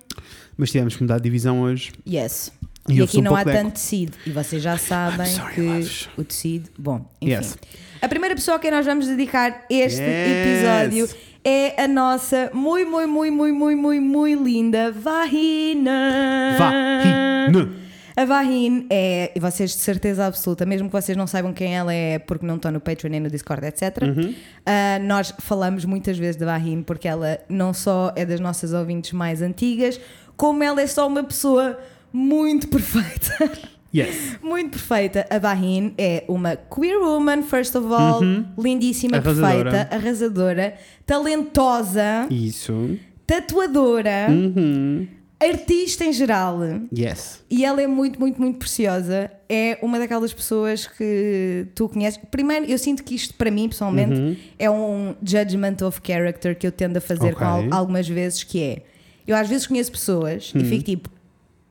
mas 0.57 0.71
tivemos 0.71 0.97
que 0.97 1.03
mudar 1.03 1.19
de 1.19 1.25
divisão 1.25 1.61
hoje. 1.61 1.93
Yes. 2.09 2.51
E 2.89 2.95
E, 2.99 3.03
aqui 3.03 3.19
um 3.19 3.23
não 3.23 3.37
há 3.37 3.45
tanto 3.45 3.73
tecido. 3.75 4.17
E 4.27 4.31
vocês 4.31 4.63
já 4.63 4.79
sabem 4.79 5.27
sorry, 5.27 5.55
que 5.55 5.61
loves. 5.61 6.09
o 6.17 6.25
tecido. 6.25 6.71
Bom, 6.79 7.05
enfim. 7.21 7.35
Yes. 7.35 7.59
A 8.01 8.09
primeira 8.09 8.35
pessoa 8.35 8.57
a 8.57 8.59
quem 8.59 8.71
nós 8.71 8.87
vamos 8.87 9.07
dedicar 9.07 9.67
este 9.69 10.01
Yes. 10.01 10.89
episódio 10.97 11.09
é 11.45 11.83
a 11.83 11.89
nossa 11.89 12.51
muito, 12.53 12.91
muito, 12.91 13.09
muito, 13.09 13.35
muito, 13.35 13.55
muito, 13.55 13.81
muito, 13.81 14.03
muito 14.03 14.45
linda 14.45 14.93
Vahina. 14.93 16.57
Vahina. 16.59 17.81
A 18.17 18.25
Vahin 18.27 18.87
é, 18.91 19.33
e 19.35 19.41
vocês 19.41 19.71
de 19.71 19.79
certeza 19.79 20.27
absoluta, 20.27 20.67
mesmo 20.67 20.89
que 20.89 20.93
vocês 20.93 21.17
não 21.17 21.27
saibam 21.27 21.55
quem 21.55 21.75
ela 21.75 21.95
é 21.95 22.19
porque 22.19 22.45
não 22.45 22.57
estão 22.57 22.71
no 22.71 22.79
Patreon 22.79 23.11
nem 23.11 23.21
no 23.21 23.31
Discord, 23.31 23.65
etc. 23.67 24.03
Uhum. 24.03 24.35
ah, 24.67 24.99
nós 25.01 25.33
falamos 25.39 25.87
muitas 25.87 26.19
vezes 26.19 26.37
de 26.37 26.45
Vahin 26.45 26.83
porque 26.83 27.09
ela 27.09 27.39
não 27.49 27.73
só 27.73 28.13
é 28.15 28.27
das 28.27 28.39
nossas 28.39 28.75
ouvintes 28.75 29.13
mais 29.13 29.41
antigas, 29.41 29.99
como 30.37 30.63
ela 30.63 30.83
é 30.83 30.87
só 30.87 31.07
uma 31.07 31.25
pessoa 31.25 31.79
muito 32.13 32.69
perfeita. 32.69 33.71
Yes. 33.95 34.39
Muito 34.43 34.71
perfeita. 34.71 35.27
A 35.29 35.39
Bahin 35.39 35.95
é 35.99 36.25
uma 36.29 36.55
queer 36.57 36.99
woman, 37.01 37.43
first 37.43 37.75
of 37.75 37.87
all, 37.93 38.21
lindíssima, 38.57 39.17
Uhum. 39.17 39.23
Arrasadora. 39.23 39.71
perfeita, 39.71 39.95
arrasadora, 39.97 40.75
talentosa, 41.05 42.27
Isso. 42.31 42.99
tatuadora, 43.27 44.27
Uhum. 44.29 45.07
artista 45.41 46.05
em 46.05 46.13
geral. 46.13 46.59
Yes. 46.97 47.43
E 47.51 47.65
ela 47.65 47.81
é 47.83 47.87
muito, 47.87 48.21
muito, 48.21 48.41
muito 48.41 48.59
preciosa. 48.59 49.31
É 49.49 49.79
uma 49.83 49.99
daquelas 49.99 50.33
pessoas 50.33 50.87
que 50.87 51.67
tu 51.75 51.89
conheces. 51.89 52.21
Primeiro, 52.31 52.67
eu 52.67 52.79
sinto 52.79 53.03
que 53.03 53.15
isto, 53.15 53.35
para 53.35 53.51
mim, 53.51 53.69
pessoalmente, 53.69 54.39
é 54.59 54.71
um 54.71 55.15
judgment 55.23 55.77
of 55.85 56.01
character 56.05 56.57
que 56.57 56.67
eu 56.67 56.73
tendo 56.73 56.97
a 56.99 57.01
fazer 57.01 57.35
com 57.35 57.45
Ok. 57.45 57.69
al- 57.73 57.75
algumas 57.79 58.07
vezes, 58.09 58.45
que 58.45 58.63
é... 58.63 58.83
Eu 59.27 59.37
às 59.37 59.49
vezes 59.49 59.67
conheço 59.67 59.93
pessoas 59.93 60.53
e 60.55 60.65
fico 60.65 60.85
tipo... 60.85 61.11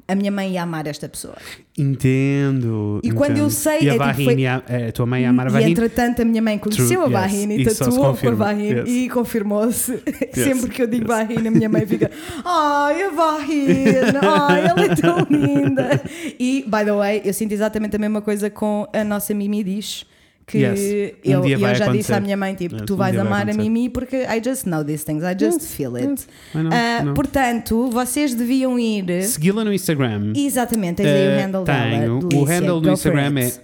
A 0.10 0.16
minha 0.16 0.32
mãe 0.32 0.54
ia 0.54 0.64
amar 0.64 0.88
esta 0.88 1.08
pessoa. 1.08 1.36
Entendo. 1.78 3.00
E 3.04 3.12
quando 3.12 3.38
eu 3.38 3.46
entendo. 3.46 3.50
sei, 3.52 3.80
E 3.82 3.90
a 3.90 3.94
é 3.96 4.00
tipo, 4.00 4.24
foi- 4.24 4.36
e 4.40 4.48
a, 4.48 4.62
tua 4.94 5.06
mãe 5.06 5.26
a 5.26 5.30
amar 5.30 5.46
a 5.48 5.50
E 5.50 5.54
Vahine. 5.54 5.72
entretanto 5.72 6.22
a 6.22 6.26
minha 6.26 6.42
mãe 6.42 6.58
conheceu 6.58 7.04
True, 7.04 7.16
a 7.16 7.22
yes. 7.22 7.32
Bahine 7.32 7.58
e 7.58 7.62
Isso 7.62 7.76
só 7.76 7.84
se 7.86 7.90
tatuou 7.92 8.00
com 8.02 8.08
a 8.08 8.12
confirma, 8.14 8.46
Bahine 8.46 8.80
yes. 8.80 8.90
e 8.90 9.10
confirmou-se. 9.10 10.04
Sempre 10.34 10.70
que 10.72 10.82
eu 10.82 10.88
digo 10.88 11.06
Bahine, 11.08 11.48
a 11.48 11.52
minha 11.52 11.70
mãe 11.70 11.86
fica 11.86 12.10
Ai, 12.44 13.04
a 13.04 13.12
Bahine, 13.12 13.84
ai, 14.22 14.66
ela 14.66 14.82
é 14.84 14.96
tão 14.96 15.28
linda. 15.30 16.02
E, 16.40 16.64
by 16.68 16.86
the 16.86 16.94
way, 16.94 17.22
eu 17.26 17.34
sinto 17.34 17.52
exatamente 17.52 17.96
a 17.96 18.00
mesma 18.00 18.22
coisa 18.22 18.50
com 18.50 18.88
a 18.94 19.04
nossa 19.04 19.34
Mimi 19.34 19.64
Dish, 19.64 20.06
que 20.50 20.58
Yes. 20.58 20.80
Um 21.26 21.30
eu, 21.32 21.46
eu 21.46 21.60
já 21.60 21.72
disse 21.74 21.84
acontecer. 21.84 22.14
à 22.14 22.20
minha 22.20 22.36
mãe, 22.38 22.56
tipo, 22.56 22.76
Yes, 22.76 22.86
tu 22.86 22.94
um 22.96 22.98
vais 22.98 23.16
vai 23.16 23.26
amar 23.26 23.42
a. 23.50 23.54
Mimi 23.54 23.90
porque 23.90 24.16
I 24.18 24.42
just 24.44 24.66
know 24.66 24.84
these 24.84 25.06
things, 25.06 25.24
I 25.24 25.36
just 25.40 25.62
feel 25.76 25.96
it. 25.96 26.26
Know, 26.54 26.64
know. 27.06 27.14
portanto, 27.14 27.90
vocês 27.92 28.34
deviam 28.34 28.78
ir. 28.80 29.24
Segui-la 29.24 29.64
no 29.64 29.72
Instagram. 29.74 30.34
Exatamente, 30.36 30.98
tens 30.98 31.08
aí 31.08 31.28
o 31.28 31.32
Eh, 31.32 31.42
handle 31.44 31.64
tenho. 31.64 32.02
dela. 32.02 32.16
o 32.16 32.20
Delícia, 32.28 32.54
handle 32.56 32.82
do 32.82 32.90
go 32.90 32.98
for 32.98 33.12
Instagram 33.14 33.40
é 33.40 33.46
it. 33.46 33.60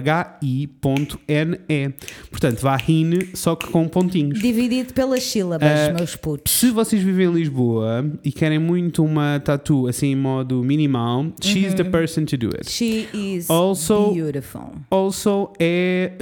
va.hi.ne. 0.00 1.94
Portanto, 2.30 2.60
Vahine, 2.60 3.28
só 3.34 3.54
que 3.56 3.66
com 3.68 3.86
pontinhos. 3.88 4.40
Dividido 4.40 4.92
pelas 4.92 5.22
sílabas, 5.22 5.68
Eh, 5.68 5.92
meus 5.92 6.16
putos. 6.16 6.52
Se 6.52 6.70
vocês 6.70 7.02
vivem 7.02 7.26
em 7.26 7.32
Lisboa 7.32 8.10
e 8.24 8.30
querem 8.32 8.58
muito 8.58 9.04
uma 9.04 9.40
tatu 9.40 9.86
assim 9.86 10.08
em 10.12 10.16
modo 10.16 10.62
minimal, 10.62 11.26
she's 11.42 11.70
Uhum. 11.70 11.76
the 11.76 11.84
person 11.84 12.24
to 12.24 12.36
do 12.36 12.48
it. 12.48 12.70
She 12.70 13.08
is 13.12 13.50
Also- 13.50 14.12
beautiful. 14.12 14.72
Also 14.90 15.50
é. 15.58 16.12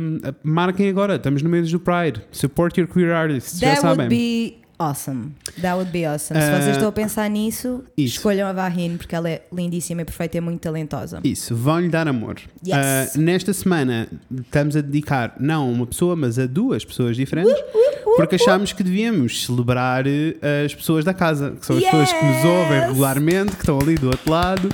hum, 0.00 0.18
marquem 0.42 0.88
agora, 0.88 1.16
estamos 1.16 1.42
no 1.42 1.48
mês 1.50 1.70
do 1.70 1.80
Pride. 1.80 2.22
Support 2.32 2.78
your 2.80 2.88
queer 2.88 3.12
artists, 3.12 3.58
já 3.60 3.74
That 3.74 3.86
would 3.86 4.02
sabem. 4.02 4.08
be 4.08 4.56
awesome. 4.78 5.32
That 5.60 5.74
would 5.76 5.90
be 5.90 6.06
awesome. 6.06 6.40
Se 6.40 6.46
Eh, 6.46 6.60
vocês 6.60 6.76
estão 6.76 6.88
a 6.88 6.92
pensar 6.92 7.28
nisso, 7.28 7.82
isso. 7.96 8.16
escolham 8.16 8.48
a 8.48 8.52
Vahine 8.52 8.96
porque 8.98 9.14
ela 9.14 9.28
é 9.28 9.42
lindíssima 9.52 10.02
e 10.02 10.04
perfeita 10.04 10.36
e 10.38 10.40
muito 10.40 10.60
talentosa. 10.60 11.20
Isso, 11.24 11.54
vão-lhe 11.54 11.88
dar 11.88 12.06
amor. 12.06 12.36
Yes. 12.66 12.74
Ah, 12.74 13.18
nesta 13.18 13.52
semana 13.52 14.08
estamos 14.32 14.76
a 14.76 14.80
dedicar 14.80 15.34
não 15.40 15.62
a 15.62 15.66
uma 15.72 15.86
pessoa, 15.86 16.14
mas 16.16 16.38
a 16.38 16.46
duas 16.46 16.84
pessoas 16.84 17.16
diferentes, 17.16 17.52
porque 18.16 18.36
achámos 18.36 18.72
que 18.72 18.82
devíamos 18.82 19.44
celebrar 19.44 20.04
eh, 20.06 20.64
as 20.64 20.74
pessoas 20.74 21.04
da 21.04 21.12
casa, 21.14 21.52
que 21.58 21.66
são 21.66 21.76
as 21.76 21.84
pessoas 21.84 22.12
que 22.12 22.24
nos 22.24 22.44
ouvem 22.44 22.78
Yes. 22.78 22.86
regularmente, 22.88 23.52
que 23.52 23.62
estão 23.62 23.78
ali 23.80 23.94
do 23.96 24.06
outro 24.08 24.30
lado 24.30 24.68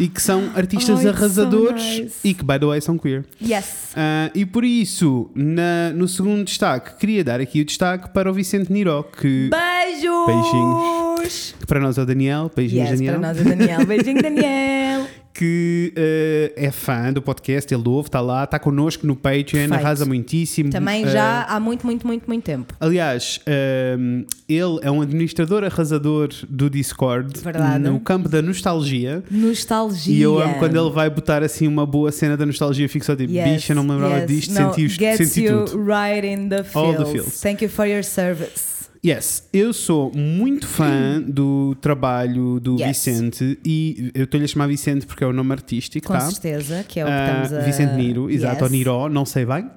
e 0.00 0.08
que 0.08 0.20
são 0.20 0.50
artistas 0.56 0.96
Oh, 0.98 1.02
it's 1.02 1.10
so 1.10 1.16
arrasadores 1.16 1.82
nice. 2.00 2.14
e 2.24 2.34
que, 2.34 2.42
by 2.42 2.58
the 2.58 2.66
way, 2.66 2.80
são 2.80 2.96
queer. 2.98 3.24
Yes. 3.40 3.92
Ah, 3.94 4.30
e 4.34 4.44
por 4.46 4.64
isso, 4.64 5.30
na- 5.34 5.92
no 5.94 6.08
segundo 6.08 6.42
destaque, 6.44 6.98
queria 6.98 7.22
dar 7.22 7.40
aqui 7.40 7.60
o 7.60 7.64
destaque 7.64 8.08
para 8.08 8.30
o 8.30 8.34
Vicente 8.34 8.72
Niro, 8.72 9.04
que, 9.20 9.50
Beijos! 9.50 10.26
Beijinhos. 10.26 11.54
que 11.60 11.66
para 11.66 11.80
nós 11.80 11.98
é 11.98 12.02
o 12.02 12.06
Daniel, 12.06 12.50
beijinhos 12.54 12.88
Yes, 12.90 12.98
Daniel, 12.98 13.18
para 13.20 13.28
nós 13.28 13.38
é 13.40 13.44
Daniel. 13.44 13.86
Beijinho, 13.86 14.22
Daniel. 14.22 14.79
Que 15.40 15.90
eh, 15.96 16.52
é 16.54 16.70
fã 16.70 17.10
do 17.10 17.22
podcast, 17.22 17.72
ele 17.72 17.82
ouve, 17.88 18.08
está 18.08 18.20
lá, 18.20 18.44
está 18.44 18.58
connosco 18.58 19.06
no 19.06 19.16
Patreon, 19.16 19.42
Perfeito. 19.68 19.72
arrasa 19.74 20.04
muitíssimo. 20.04 20.68
Também 20.68 21.04
Eh, 21.04 21.08
já 21.08 21.44
há 21.44 21.58
muito, 21.58 21.86
muito, 21.86 22.06
muito, 22.06 22.26
muito 22.28 22.44
tempo. 22.44 22.74
Aliás, 22.78 23.40
ehm, 23.46 24.24
ele 24.46 24.78
é 24.82 24.90
um 24.90 25.00
administrador 25.00 25.64
arrasador 25.64 26.28
do 26.46 26.68
Discord 26.68 27.40
Verdade. 27.40 27.84
no 27.84 27.98
campo 28.00 28.28
da 28.28 28.42
nostalgia. 28.42 29.24
Nostalgia. 29.30 30.14
E 30.14 30.20
eu 30.20 30.38
amo 30.38 30.58
quando 30.58 30.76
ele 30.78 30.90
vai 30.90 31.08
botar 31.08 31.42
assim 31.42 31.66
uma 31.66 31.86
boa 31.86 32.12
cena 32.12 32.36
da 32.36 32.44
nostalgia, 32.44 32.86
fico 32.86 33.06
só 33.06 33.16
tipo, 33.16 33.32
Yes, 33.32 33.50
bicha, 33.50 33.74
não 33.74 33.82
me 33.82 33.92
lembrava 33.92 34.18
yes. 34.18 34.26
disto, 34.26 34.50
No, 34.60 34.74
senti, 34.74 34.88
gets 34.88 35.16
senti 35.30 35.46
you 35.46 35.64
tudo. 35.64 35.82
right 35.82 36.26
in 36.26 36.50
the 36.50 36.62
All 36.74 36.92
the 36.92 36.98
feels. 36.98 37.12
feels. 37.12 37.40
Thank 37.40 37.64
you 37.64 37.70
for 37.70 37.86
your 37.86 38.04
service. 38.04 38.79
Yes, 39.04 39.48
eu 39.52 39.72
sou 39.72 40.12
muito 40.14 40.66
fã 40.66 41.22
do 41.26 41.74
trabalho 41.80 42.60
do 42.60 42.76
Yes. 42.78 42.88
Vicente 42.88 43.58
e 43.64 44.10
eu 44.14 44.24
estou-lhe 44.24 44.44
a 44.44 44.48
chamar 44.48 44.66
Vicente 44.66 45.06
porque 45.06 45.24
é 45.24 45.26
o 45.26 45.32
nome 45.32 45.52
artístico, 45.52 46.06
Com 46.06 46.12
tá? 46.12 46.20
certeza, 46.20 46.84
que 46.86 47.00
é 47.00 47.04
o 47.04 47.06
que 47.08 47.12
Ah, 47.12 47.42
estamos 47.44 47.52
a... 47.54 47.60
Vicente 47.64 47.94
Niro, 47.94 48.30
exato, 48.30 48.56
Yes. 48.56 48.62
ou 48.62 48.68
Niro, 48.70 49.08
não 49.08 49.24
sei 49.24 49.46
bem. 49.46 49.70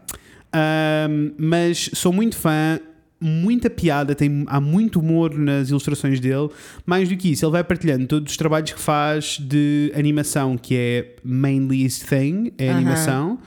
Ahm, 0.51 1.31
mas 1.37 1.89
sou 1.93 2.11
muito 2.11 2.35
fã, 2.35 2.77
muita 3.19 3.69
piada, 3.69 4.13
tem, 4.13 4.43
há 4.47 4.59
muito 4.59 4.99
humor 4.99 5.33
nas 5.33 5.69
ilustrações 5.69 6.19
dele. 6.19 6.49
Mais 6.85 7.07
do 7.07 7.15
que 7.15 7.31
isso, 7.31 7.45
ele 7.45 7.51
vai 7.53 7.63
partilhando 7.63 8.05
todos 8.05 8.29
os 8.29 8.37
trabalhos 8.37 8.73
que 8.73 8.79
faz 8.79 9.37
de 9.39 9.89
animação, 9.95 10.57
que 10.57 10.75
é 10.75 11.15
mainly 11.23 11.85
his 11.85 11.99
thing, 11.99 12.51
é 12.57 12.67
Aham. 12.67 12.77
animação. 12.77 13.39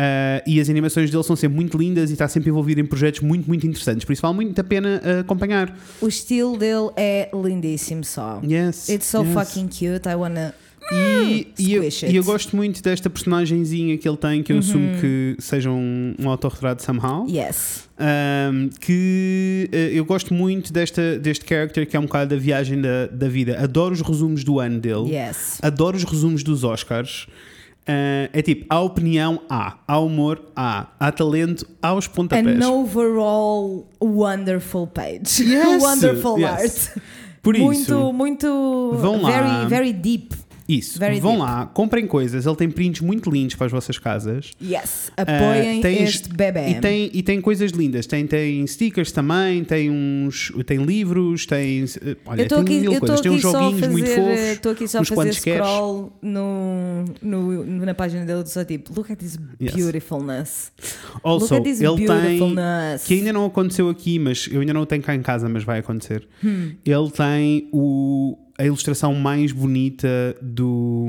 Ah, 0.00 0.40
e 0.46 0.60
as 0.60 0.68
animações 0.70 1.10
dele 1.10 1.24
são 1.24 1.34
sempre 1.34 1.56
muito 1.56 1.76
lindas 1.76 2.10
e 2.10 2.12
está 2.12 2.28
sempre 2.28 2.50
envolvido 2.50 2.80
em 2.80 2.86
projetos 2.86 3.20
muito, 3.20 3.48
muito 3.48 3.66
interessantes. 3.66 4.04
Por 4.04 4.12
isso 4.12 4.22
vale 4.22 4.34
muito 4.36 4.56
a 4.60 4.62
pena 4.64 5.02
ah, 5.04 5.20
acompanhar. 5.20 5.76
O 6.00 6.06
estilo 6.06 6.56
dele 6.56 6.90
é 6.96 7.28
lindíssimo 7.34 8.04
só. 8.04 8.40
Yes, 8.44 8.88
It's 8.88 9.06
so 9.08 9.24
yes. 9.24 9.32
fucking 9.34 9.66
cute. 9.66 10.08
I 10.08 10.14
wanna... 10.14 10.54
E, 10.90 11.48
e 11.58 11.74
eu, 11.74 11.82
e 12.08 12.16
eu 12.16 12.24
gosto 12.24 12.56
muito 12.56 12.82
desta 12.82 13.10
personagenzinha 13.10 13.98
que 13.98 14.08
ele 14.08 14.16
tem, 14.16 14.42
que 14.42 14.50
eu 14.52 14.56
Uhum. 14.56 14.60
assumo 14.60 14.88
que 15.00 15.36
seja 15.38 15.68
um, 15.70 16.14
um 16.18 16.30
autorretrato 16.30 16.82
somehow. 16.82 17.26
Yes. 17.28 17.86
Um, 18.00 18.70
que 18.80 19.68
eh, 19.70 19.90
eu 19.92 20.04
gosto 20.06 20.32
muito 20.32 20.72
desta, 20.72 21.18
deste 21.18 21.44
character 21.46 21.86
que 21.86 21.94
é 21.94 22.00
um 22.00 22.04
bocado 22.06 22.34
da 22.34 22.40
viagem 22.40 22.80
da, 22.80 23.06
da 23.06 23.28
vida. 23.28 23.58
Adoro 23.62 23.92
os 23.92 24.00
resumos 24.00 24.42
do 24.44 24.58
ano 24.60 24.78
dele, 24.80 25.10
Yes. 25.14 25.58
adoro 25.60 25.94
os 25.94 26.04
resumos 26.04 26.42
dos 26.42 26.64
Oscars. 26.64 27.26
Uh, 27.88 28.28
é 28.34 28.42
tipo, 28.42 28.66
há 28.68 28.80
opinião, 28.82 29.40
há, 29.48 29.78
há 29.88 29.98
humor, 29.98 30.42
há, 30.54 30.88
há 31.00 31.10
talento, 31.10 31.66
há 31.80 31.94
os 31.94 32.06
pontapés. 32.06 32.60
An 32.60 32.70
overall 32.70 33.88
wonderful 33.98 34.86
page. 34.86 35.42
Yes, 35.42 35.80
wonderful 35.82 36.38
yes. 36.38 36.88
art. 36.90 37.02
Por 37.42 37.56
muito, 37.56 37.80
isso, 37.80 38.12
muito. 38.12 38.92
vão 38.94 39.22
lá. 39.22 39.30
very, 39.30 39.68
very 39.68 39.92
deep. 39.94 40.34
Isso, 40.68 40.98
very 40.98 41.18
vão 41.18 41.32
deep. 41.32 41.42
lá, 41.44 41.66
comprem 41.66 42.06
coisas. 42.06 42.44
Ele 42.44 42.56
tem 42.56 42.70
prints 42.70 43.00
muito 43.00 43.30
lindos 43.30 43.54
para 43.54 43.66
as 43.66 43.72
vossas 43.72 43.98
casas. 43.98 44.50
Yes. 44.62 45.08
Uh, 45.08 45.22
Apoiem 45.22 45.80
tens- 45.80 46.08
este 46.10 46.28
bebê. 46.28 46.68
E 46.70 46.74
tem, 46.80 47.10
e 47.12 47.22
tem 47.22 47.40
coisas 47.40 47.70
lindas. 47.72 48.06
Tem, 48.06 48.26
tem 48.26 48.66
stickers 48.66 49.10
também, 49.10 49.64
tem 49.64 49.90
uns. 49.90 50.52
Tem 50.66 50.78
livros, 50.84 51.46
tem. 51.46 51.84
eh, 52.02 52.16
Olha, 52.26 52.42
Eu 52.42 52.48
tem 52.48 52.58
aqui, 52.58 52.80
mil 52.80 52.92
eu 52.92 53.00
coisas. 53.00 53.20
Tem 53.20 53.30
uns 53.30 53.40
joguinhos 53.40 53.88
muito 53.88 54.06
fazer, 54.06 54.20
fofos. 54.20 54.38
estou 54.52 54.72
aqui 54.72 54.88
só 54.88 54.98
a 55.00 55.04
fazer 55.04 55.32
scroll 55.32 56.12
no, 56.20 57.04
no, 57.22 57.64
na 57.86 57.94
página 57.94 58.24
dele, 58.26 58.44
só 58.46 58.64
tipo, 58.64 58.92
look 58.94 59.10
at 59.10 59.18
this 59.18 59.38
Yes. 59.60 59.74
beautifulness. 59.74 60.72
Also, 61.22 61.46
look 61.46 61.54
at 61.54 61.62
this 61.64 61.80
ele 61.80 61.96
tem. 61.96 62.06
beautifulness. 62.06 63.04
Que 63.06 63.14
ainda 63.14 63.32
não 63.32 63.46
aconteceu 63.46 63.88
aqui, 63.88 64.18
mas 64.18 64.48
eu 64.50 64.60
ainda 64.60 64.72
não 64.74 64.82
o 64.82 64.86
tenho 64.86 65.02
cá 65.02 65.14
em 65.14 65.22
casa, 65.22 65.48
mas 65.48 65.64
vai 65.64 65.78
acontecer. 65.80 66.26
Hum. 66.44 66.72
Ele 66.84 67.10
tem 67.10 67.68
o, 67.72 68.36
a 68.58 68.64
ilustração 68.64 69.14
mais 69.14 69.52
bonita 69.52 70.36
do, 70.42 71.06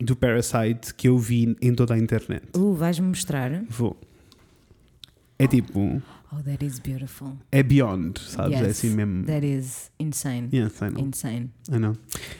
do 0.00 0.16
Parasite 0.16 0.94
que 0.94 1.06
eu 1.08 1.18
vi 1.18 1.54
em 1.60 1.74
toda 1.74 1.94
a 1.94 1.98
internet. 1.98 2.42
Uh, 2.56 2.72
vais-me 2.72 3.08
mostrar? 3.08 3.62
Vou. 3.68 3.94
É 5.38 5.46
tipo. 5.46 6.02
Oh, 6.32 6.42
that 6.42 6.64
is 6.64 6.78
beautiful. 6.78 7.32
É 7.52 7.62
beyond, 7.62 8.20
sabes? 8.20 8.58
Yes, 8.58 8.66
É 8.66 8.70
assim 8.70 8.90
mesmo. 8.90 9.24
That 9.24 9.46
is 9.46 9.90
insane. 10.00 10.48
Yes, 10.52 10.80
I 10.80 10.90
know. 10.90 11.06
Insane. 11.06 11.50
I 11.70 11.78
know. 11.78 11.96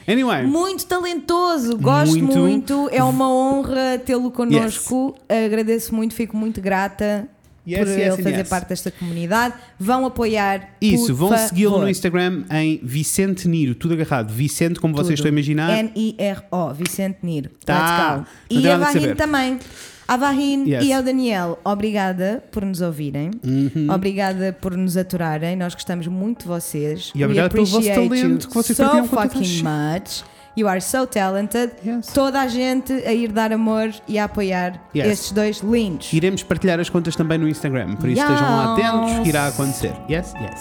Anyway. 0.07 0.45
Muito 0.45 0.85
talentoso, 0.85 1.77
gosto 1.77 2.17
Muito. 2.17 2.37
muito. 2.37 2.89
É 2.91 3.03
uma 3.03 3.31
honra 3.31 3.97
tê-lo 4.03 4.31
connosco. 4.31 5.15
Agradeço 5.27 5.95
muito, 5.95 6.13
fico 6.13 6.35
muito 6.35 6.59
grata 6.59 7.27
Yes, 7.67 7.79
por 7.79 7.87
yes, 7.87 7.97
ele 7.97 8.09
and 8.09 8.17
fazer 8.17 8.37
yes. 8.37 8.49
parte 8.49 8.69
desta 8.69 8.91
comunidade. 8.91 9.53
Vão 9.79 10.05
apoiar. 10.05 10.75
Isso, 10.81 11.13
vão 11.13 11.37
segui-lo 11.37 11.79
no 11.79 11.89
Instagram 11.89 12.43
em 12.51 12.79
Vicente 12.83 13.47
Niro, 13.47 13.75
tudo 13.75 13.93
agarrado. 13.93 14.31
Vicente, 14.31 14.79
como 14.79 14.93
vocês 14.93 15.19
Tudo. 15.19 15.27
estão 15.27 15.29
a 15.29 15.33
imaginar. 15.33 15.77
N-I-R-O, 15.77 16.73
Vicente 16.73 17.19
Niro. 17.23 17.49
Tá. 17.65 18.25
E 18.49 18.67
a 18.67 18.79
saber. 18.91 19.15
também. 19.15 19.59
A 20.07 20.17
Vahine 20.17 20.71
Yes. 20.71 20.85
e 20.85 20.91
ao 20.91 21.03
Daniel, 21.03 21.59
obrigada 21.63 22.43
por 22.51 22.65
nos 22.65 22.81
ouvirem. 22.81 23.29
Uhum. 23.45 23.91
Obrigada 23.93 24.51
por 24.59 24.75
nos 24.75 24.97
aturarem. 24.97 25.55
Nós 25.55 25.75
gostamos 25.75 26.07
muito 26.07 26.41
de 26.41 26.47
vocês. 26.47 27.11
E 27.13 27.23
obrigado 27.23 27.51
pelo 27.51 27.65
vosso 27.67 27.87
talento 27.87 28.47
que 28.47 28.53
vocês 28.55 28.75
so 28.75 29.03
fucking 29.03 29.61
much. 29.61 30.23
You 30.59 30.67
are 30.67 30.81
so 30.81 31.05
talented. 31.07 31.71
Yes. 31.85 32.07
Toda 32.07 32.41
a 32.41 32.47
gente 32.47 32.91
a 32.91 33.13
ir 33.13 33.31
dar 33.31 33.53
amor 33.53 33.91
e 34.07 34.19
a 34.19 34.25
apoiar 34.25 34.73
Yes. 34.93 35.07
estes 35.07 35.31
dois 35.31 35.59
lindos. 35.61 36.11
Iremos 36.11 36.43
partilhar 36.43 36.79
as 36.81 36.89
contas 36.89 37.15
também 37.15 37.37
no 37.37 37.47
Instagram, 37.47 37.95
por 37.95 38.09
isso 38.09 38.21
estejam 38.21 38.41
lá 38.57 38.75
Yes. 38.77 38.85
atentos, 38.89 39.27
irá 39.27 39.47
acontecer. 39.47 39.93
Yes, 40.09 40.33
yes. 40.41 40.59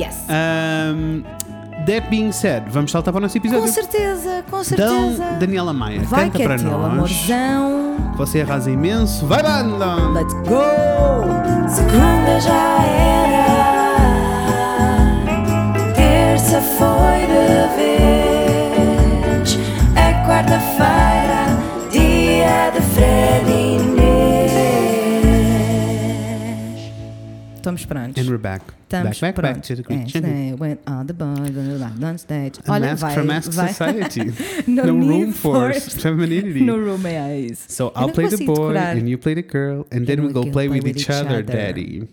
Yes. 0.00 0.16
Um, 0.28 1.22
that 1.86 2.08
being 2.10 2.32
said, 2.32 2.64
vamos 2.68 2.90
saltar 2.90 3.12
para 3.12 3.18
o 3.18 3.22
nosso 3.22 3.40
Com 3.40 3.46
episódio. 3.46 3.72
certeza, 3.72 4.42
com 4.50 4.60
Então, 4.62 4.64
certeza. 4.64 5.24
Daniela 5.38 5.72
Maia, 5.72 6.02
Vai 6.02 6.24
canta 6.28 6.42
é 6.42 6.46
para 6.46 6.58
teu, 6.58 6.70
nós. 6.70 6.92
amorzão. 6.92 7.96
Você 8.16 8.40
arrasa 8.40 8.68
imenso. 8.70 9.24
Vai, 9.26 9.42
banda! 9.44 9.94
Let's 10.12 10.34
go! 10.34 10.64
Segunda 11.68 12.40
já 12.40 12.84
era, 12.84 13.46
terça 15.94 16.60
foi 16.60 17.20
de 17.26 17.76
vez, 17.76 18.25
é 18.25 18.25
quarta-feira, 20.26 21.46
dia 21.90 22.70
de 22.70 22.80
Fred 22.94 23.46
e 23.48 23.76
Inês. 23.76 24.52
Estamos 27.56 27.84
prontos. 27.86 28.18
And 28.22 28.28
we're 28.28 28.38
back. 28.38 28.62
Estamos 28.84 29.20
back, 29.20 29.36
back, 29.36 29.54
back 29.54 29.62
to 29.62 29.76
the 29.76 29.84
And 29.92 30.04
kitchen. 30.06 30.22
they 30.22 30.52
went 30.54 30.80
on 30.86 31.06
the 31.06 31.12
board, 31.14 31.56
on 32.02 32.18
stage. 32.18 32.58
A 32.66 32.72
Olha, 32.72 32.86
mask 32.90 33.00
vai, 33.02 33.14
for 33.14 33.24
mask 33.24 33.52
vai. 33.52 33.68
society. 33.68 34.32
no, 34.70 34.84
no 34.84 34.92
need 34.94 35.08
room 35.08 35.32
for 35.32 35.72
femininity. 35.74 36.60
No 36.60 36.76
room 36.76 37.02
é 37.06 37.40
isso. 37.40 37.66
So 37.68 37.92
I'll 37.96 38.10
play 38.10 38.28
the 38.28 38.44
boy 38.44 38.76
and 38.76 39.08
you 39.08 39.18
play 39.18 39.34
the 39.34 39.42
girl 39.42 39.86
and 39.92 40.06
then 40.06 40.20
we 40.22 40.26
we 40.28 40.32
go 40.32 40.42
can 40.42 40.52
play 40.52 40.68
with 40.68 40.86
each 40.86 41.08
other, 41.10 41.38
other. 41.38 41.42
daddy. 41.42 42.08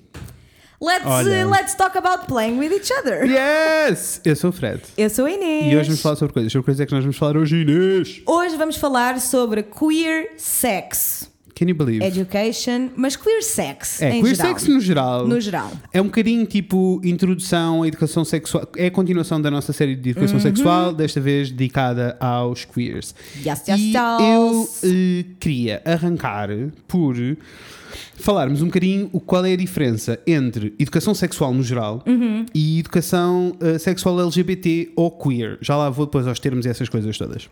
Let's, 0.83 1.05
Olha. 1.05 1.45
uh, 1.47 1.49
let's 1.49 1.75
talk 1.75 1.95
about 1.97 2.27
playing 2.27 2.57
with 2.59 2.73
each 2.73 2.91
other. 2.91 3.25
Yes! 3.25 4.19
Eu 4.25 4.35
sou 4.35 4.49
o 4.49 4.53
Fred. 4.53 4.81
Eu 4.97 5.09
sou 5.09 5.25
a 5.25 5.31
Inês. 5.31 5.71
E 5.71 5.77
hoje 5.77 5.87
vamos 5.87 6.01
falar 6.01 6.15
sobre 6.17 6.33
coisas. 6.33 6.51
Sobre 6.51 6.65
coisas 6.65 6.81
é 6.81 6.85
que 6.85 6.91
nós 6.91 7.03
vamos 7.05 7.15
falar 7.15 7.37
hoje, 7.37 7.61
Inês. 7.61 8.21
Hoje 8.25 8.57
vamos 8.57 8.75
falar 8.75 9.21
sobre 9.21 9.63
queer 9.63 10.31
sex. 10.35 11.31
Can 11.55 11.67
you 11.69 11.75
believe? 11.75 12.03
education, 12.03 12.89
mas 12.97 13.15
queer 13.15 13.41
sex 13.43 14.01
É, 14.01 14.09
em 14.09 14.21
queer 14.23 14.35
geral. 14.35 14.51
sex 14.59 14.67
no 14.67 14.81
geral. 14.81 15.25
No 15.27 15.39
geral. 15.39 15.71
É 15.93 16.01
um 16.01 16.05
bocadinho 16.05 16.45
tipo 16.47 16.99
introdução 17.03 17.83
à 17.83 17.87
educação 17.87 18.25
sexual. 18.25 18.67
É 18.75 18.87
a 18.87 18.91
continuação 18.91 19.39
da 19.41 19.49
nossa 19.49 19.71
série 19.71 19.95
de 19.95 20.09
educação 20.09 20.35
Uhum. 20.35 20.41
sexual, 20.41 20.93
desta 20.93 21.21
vez 21.21 21.49
dedicada 21.49 22.17
aos 22.19 22.65
queers. 22.65 23.15
Yes, 23.37 23.63
yes, 23.69 23.79
e 23.79 23.93
yes. 23.93 23.95
eu 24.19 24.69
eh, 24.83 25.25
queria 25.39 25.81
arrancar 25.85 26.49
por 26.87 27.15
falarmos 28.15 28.61
um 28.61 28.65
bocadinho 28.65 29.09
o 29.11 29.19
qual 29.19 29.45
é 29.45 29.53
a 29.53 29.57
diferença 29.57 30.19
entre 30.25 30.73
educação 30.79 31.13
sexual 31.13 31.53
no 31.53 31.63
geral 31.63 32.03
Uhum. 32.05 32.45
e 32.53 32.79
educação 32.79 33.55
eh, 33.61 33.77
sexual 33.77 34.19
LGBT 34.21 34.91
ou 34.95 35.11
queer. 35.11 35.57
Já 35.61 35.75
lá 35.77 35.89
vou 35.89 36.05
depois 36.05 36.27
aos 36.27 36.39
termos 36.39 36.65
e 36.65 36.69
essas 36.69 36.89
coisas 36.89 37.17
todas. 37.17 37.49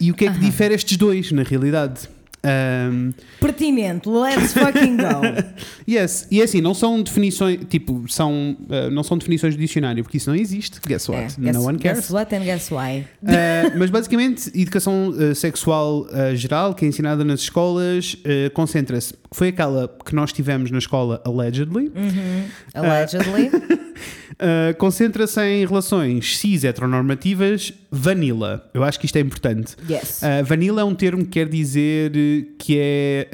E 0.00 0.10
o 0.10 0.14
que 0.14 0.24
é 0.26 0.32
que 0.32 0.38
difere 0.38 0.74
estes 0.74 0.96
dois, 0.96 1.30
na 1.32 1.42
realidade? 1.42 2.08
Ahm, 2.44 3.12
Pertinente, 3.40 4.08
let's 4.08 4.52
fucking 4.52 4.96
go. 4.96 5.22
Yes, 5.88 6.26
e 6.30 6.40
é 6.40 6.44
assim, 6.44 6.60
não 6.60 6.74
são 6.74 7.02
definições, 7.02 7.60
tipo, 7.68 8.04
são, 8.08 8.56
uh, 8.60 8.90
não 8.90 9.02
são 9.02 9.16
definições 9.18 9.54
de 9.54 9.60
dicionário, 9.60 10.02
porque 10.02 10.16
isso 10.16 10.30
não 10.30 10.36
existe. 10.36 10.80
Guess 10.86 11.08
É, 11.08 11.12
what? 11.12 11.40
guess, 11.40 11.56
no 11.56 11.62
one 11.64 11.78
cares. 11.78 11.98
Guess 12.00 12.12
what 12.12 12.34
and 12.34 12.40
guess 12.40 12.70
why. 12.70 13.00
Uh, 13.22 13.78
mas 13.78 13.90
basicamente, 13.90 14.50
educação 14.54 15.10
uh, 15.10 15.34
sexual 15.34 16.06
geral, 16.34 16.74
que 16.74 16.84
é 16.84 16.88
ensinada 16.88 17.24
nas 17.24 17.40
escolas, 17.40 18.16
concentra-se. 18.54 19.14
Foi 19.32 19.48
aquela 19.48 19.88
que 20.04 20.14
nós 20.14 20.32
tivemos 20.32 20.70
na 20.70 20.78
escola, 20.78 21.20
allegedly. 21.24 21.92
Uhum. 21.94 22.44
Allegedly. 22.74 23.50
Uh, 24.42 24.76
concentra-se 24.76 25.40
em 25.40 25.64
relações 25.64 26.36
cis 26.38 26.64
heteronormativas, 26.64 27.72
vanilla. 27.90 28.68
Eu 28.74 28.82
acho 28.82 28.98
que 28.98 29.06
isto 29.06 29.16
é 29.16 29.20
importante. 29.20 29.76
Yes. 29.88 30.20
Uh, 30.22 30.44
vanilla 30.44 30.80
é 30.80 30.84
um 30.84 30.94
termo 30.94 31.22
que 31.24 31.30
quer 31.30 31.48
dizer 31.48 32.10
uh, 32.10 32.46
que 32.58 32.76
é, 32.78 33.28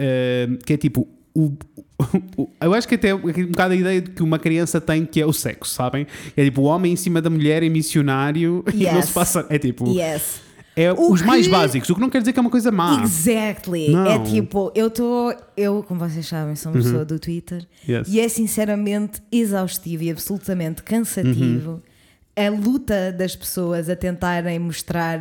uh, 0.52 0.58
que 0.64 0.72
é 0.74 0.76
tipo. 0.76 1.08
O, 1.34 1.52
o- 2.36 2.50
eu 2.60 2.74
acho 2.74 2.86
que 2.86 2.94
até 2.96 3.14
um 3.14 3.20
bocado 3.20 3.72
a 3.72 3.76
ideia 3.76 4.00
de 4.02 4.10
que 4.10 4.22
uma 4.22 4.38
criança 4.38 4.80
tem 4.80 5.04
que 5.06 5.20
é 5.20 5.26
o 5.26 5.32
sexo, 5.32 5.72
sabem? 5.72 6.06
É 6.36 6.44
tipo 6.44 6.60
o 6.62 6.64
homem 6.64 6.92
em 6.92 6.96
cima 6.96 7.20
da 7.22 7.30
mulher 7.30 7.62
em 7.62 7.70
missionário 7.70 8.64
e 8.74 8.84
não 8.84 8.96
Yes. 8.96 9.06
se 9.06 9.12
passa. 9.12 9.46
É 9.48 9.58
tipo. 9.58 9.88
yes. 9.98 10.40
É 10.80 10.92
O 10.92 11.12
os 11.12 11.22
mais 11.22 11.46
que- 11.46 11.52
básicos, 11.52 11.90
o 11.90 11.94
que 11.94 12.00
não 12.00 12.08
quer 12.08 12.20
dizer 12.20 12.32
que 12.32 12.38
é 12.38 12.42
uma 12.42 12.50
coisa 12.50 12.70
má. 12.70 13.02
Exactly. 13.02 13.90
Não. 13.90 14.00
Uhum. 14.04 14.06
É 14.06 14.18
tipo, 14.24 14.72
eu 14.74 14.86
estou. 14.88 15.34
Eu, 15.56 15.82
como 15.82 15.98
vocês 16.00 16.26
sabem, 16.26 16.54
sou 16.56 16.70
uma 16.72 16.80
pessoa 16.80 17.04
do 17.04 17.18
Twitter 17.18 17.66
Yes. 17.88 18.06
e 18.08 18.20
é 18.20 18.28
sinceramente 18.28 19.20
exaustivo 19.32 20.04
e 20.04 20.10
absolutamente 20.10 20.82
cansativo 20.82 21.70
Uhum. 21.70 21.80
a 22.36 22.48
luta 22.50 23.12
das 23.12 23.34
pessoas 23.34 23.88
a 23.88 23.96
tentarem 23.96 24.58
mostrar 24.58 25.18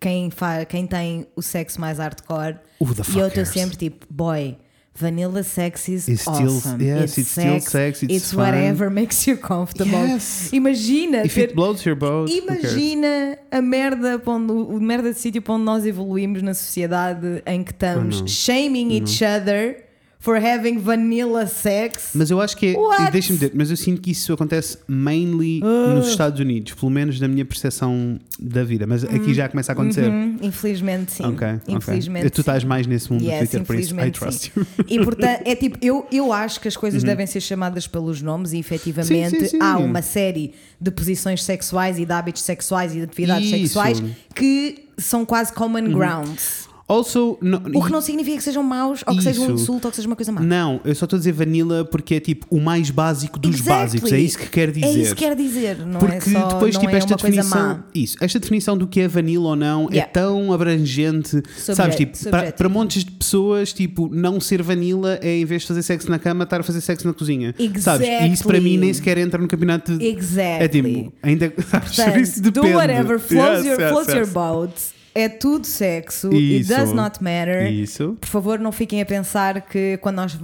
quem, 0.00 0.30
fa 0.30 0.64
quem 0.64 0.86
tem 0.86 1.26
o 1.36 1.42
sexo 1.42 1.80
mais 1.80 1.98
hardcore. 1.98 2.54
The 2.78 3.02
e 3.14 3.18
eu 3.18 3.26
estou 3.28 3.44
sempre 3.44 3.76
tipo, 3.76 4.06
boy. 4.10 4.56
Vanilla 4.98 5.42
sex 5.42 5.88
is 5.88 6.08
It's 6.08 6.22
still- 6.22 6.56
awesome. 6.56 6.82
yes, 6.82 7.18
it's 7.18 7.30
still 7.30 7.60
sex, 7.60 8.02
it's 8.02 8.32
fun. 8.32 8.44
whatever 8.46 8.88
makes 8.90 9.26
you 9.26 9.36
comfortable. 9.36 9.92
Yes. 9.92 10.50
Imagina 10.52 11.24
If 11.24 11.34
ter, 11.34 11.42
it 11.44 11.54
blows 11.54 11.84
your 11.84 11.94
boat? 11.96 12.30
Imagina 12.30 13.38
a 13.50 13.60
merda, 13.60 14.20
onde, 14.26 14.52
o 14.52 14.80
merda 14.80 15.12
de 15.12 15.18
sítio 15.18 15.42
para 15.42 15.54
onde 15.54 15.64
nós 15.64 15.84
evoluímos 15.84 16.42
na 16.42 16.54
sociedade 16.54 17.42
em 17.46 17.62
que 17.62 17.72
estamos 17.72 18.22
Oh, 18.22 18.26
shaming 18.26 18.92
each 18.96 19.22
other 19.22 19.84
for 20.26 20.36
having 20.44 20.78
vanilla 20.78 21.46
sex. 21.46 22.10
Mas 22.12 22.30
eu 22.30 22.40
acho 22.40 22.56
que 22.56 22.74
é. 22.98 23.10
Deixa-me 23.12 23.38
dizer, 23.38 23.52
mas 23.54 23.70
eu 23.70 23.76
sinto 23.76 24.00
que 24.02 24.10
isso 24.10 24.32
acontece 24.32 24.76
mainly 24.88 25.60
Ah. 25.62 25.94
nos 25.94 26.08
Estados 26.08 26.40
Unidos, 26.40 26.74
pelo 26.74 26.90
menos 26.90 27.20
na 27.20 27.28
minha 27.28 27.44
percepção 27.44 28.18
da 28.36 28.64
vida. 28.64 28.88
Mas 28.88 29.04
aqui 29.04 29.32
já 29.32 29.48
começa 29.48 29.70
a 29.70 29.74
acontecer. 29.74 30.08
Uhum, 30.10 30.36
infelizmente 30.42 31.12
sim. 31.12 31.24
Ok. 31.24 31.46
Infelizmente. 31.68 32.28
Tu 32.30 32.40
estás 32.40 32.64
mais 32.64 32.88
nesse 32.88 33.10
mundo 33.12 33.20
do 33.22 33.28
Yes, 33.30 33.38
Twitter, 33.38 33.64
por 33.64 33.76
isso 33.76 33.94
I 34.00 34.10
trust 34.10 34.40
sim. 34.46 34.50
you. 34.56 34.66
E 34.88 35.04
portanto, 35.04 35.42
é 35.44 35.54
tipo, 35.54 35.78
eu, 35.80 36.04
eu 36.10 36.32
acho 36.32 36.60
que 36.60 36.66
as 36.66 36.76
coisas 36.76 37.04
devem 37.04 37.26
ser 37.26 37.40
chamadas 37.40 37.86
pelos 37.86 38.20
nomes 38.20 38.52
e 38.52 38.58
efetivamente 38.58 39.30
Sim, 39.30 39.40
sim, 39.40 39.46
sim. 39.46 39.58
há 39.62 39.78
uma 39.78 40.02
série 40.02 40.54
de 40.80 40.90
posições 40.90 41.44
sexuais 41.44 42.00
e 42.00 42.04
de 42.04 42.12
hábitos 42.12 42.42
sexuais 42.42 42.92
e 42.92 42.96
de 42.96 43.02
atividades 43.04 43.46
Isso. 43.46 43.54
Uhum. 43.54 43.60
sexuais 43.62 44.02
que 44.34 44.86
são 44.98 45.24
quase 45.24 45.52
common 45.52 45.90
grounds. 45.92 46.65
Also, 46.88 47.36
no, 47.42 47.56
O 47.74 47.84
que 47.84 47.90
não 47.90 48.00
significa 48.00 48.36
que 48.36 48.44
sejam 48.44 48.62
maus 48.62 49.02
ou 49.04 49.16
que 49.16 49.20
seja 49.22 49.40
um 49.40 49.44
Isso. 49.46 49.52
insulto 49.54 49.86
ou 49.86 49.90
que 49.90 49.96
seja 49.96 50.06
uma 50.06 50.14
coisa 50.14 50.30
má. 50.30 50.40
Não, 50.40 50.80
eu 50.84 50.94
só 50.94 51.04
estou 51.04 51.16
a 51.16 51.18
dizer 51.18 51.32
vanilla 51.32 51.84
porque 51.84 52.14
é 52.14 52.20
tipo 52.20 52.46
o 52.48 52.60
mais 52.60 52.90
básico 52.90 53.40
dos 53.40 53.56
Exactly. 53.56 53.72
básicos. 53.82 54.12
É 54.12 54.18
isso 54.20 54.38
que 54.38 54.46
quer 54.48 54.70
dizer. 54.70 54.86
É 54.86 54.92
isso 54.92 55.14
que 55.16 55.24
quer 55.24 55.34
dizer, 55.34 55.78
não 55.84 55.98
Porque 55.98 56.14
é 56.16 56.20
só 56.20 56.46
depois, 56.46 56.74
não 56.74 56.80
tipo, 56.82 56.94
é 56.94 56.98
esta 56.98 57.16
definição. 57.16 57.82
Isso, 57.92 58.16
esta 58.20 58.38
definição 58.38 58.78
do 58.78 58.86
que 58.86 59.00
é 59.00 59.08
vanilla 59.08 59.48
ou 59.48 59.56
não 59.56 59.88
é 59.90 59.94
Yeah. 59.96 60.12
tão 60.12 60.52
abrangente. 60.52 61.42
sabes, 61.56 61.96
tipo, 61.96 62.16
para, 62.30 62.52
para 62.52 62.68
montes 62.68 63.04
de 63.04 63.10
pessoas, 63.10 63.72
tipo, 63.72 64.08
não 64.12 64.40
ser 64.40 64.62
vanilla 64.62 65.18
é 65.22 65.38
em 65.38 65.44
vez 65.44 65.62
de 65.62 65.68
fazer 65.68 65.82
sexo 65.82 66.08
na 66.08 66.20
cama, 66.20 66.44
estar 66.44 66.60
a 66.60 66.62
fazer 66.62 66.80
sexo 66.80 67.04
na 67.06 67.12
cozinha. 67.12 67.52
Sabes? 67.80 68.06
E 68.06 68.32
isso 68.32 68.44
para 68.44 68.60
mim 68.60 68.66
Exactly. 68.74 68.78
nem 68.78 68.94
sequer 68.94 69.18
entra 69.18 69.40
no 69.42 69.48
campeonato. 69.48 69.98
de- 69.98 70.06
Exactly. 70.06 70.64
É 70.64 70.68
tipo, 70.68 71.12
ainda. 71.20 71.52
Sabes, 71.92 72.28
isso 72.28 72.42
depende. 72.42 72.70
do 72.70 72.76
whatever 72.78 73.18
floats, 73.18 73.64
Yes, 73.64 73.66
your, 73.66 73.80
yes, 73.80 73.90
floats 73.90 74.08
yes. 74.08 74.16
your 74.18 74.26
boat. 74.28 74.72
É 75.18 75.28
tudo 75.30 75.66
sexo. 75.66 76.28
It 76.28 76.60
Isso. 76.60 76.76
does 76.76 76.92
not 76.92 77.22
matter. 77.22 77.72
Isso. 77.72 78.16
Por 78.20 78.28
favor, 78.28 78.58
não 78.58 78.70
fiquem 78.70 79.00
a 79.00 79.06
pensar 79.06 79.62
que 79.62 79.96
quando 80.02 80.16
nós 80.16 80.38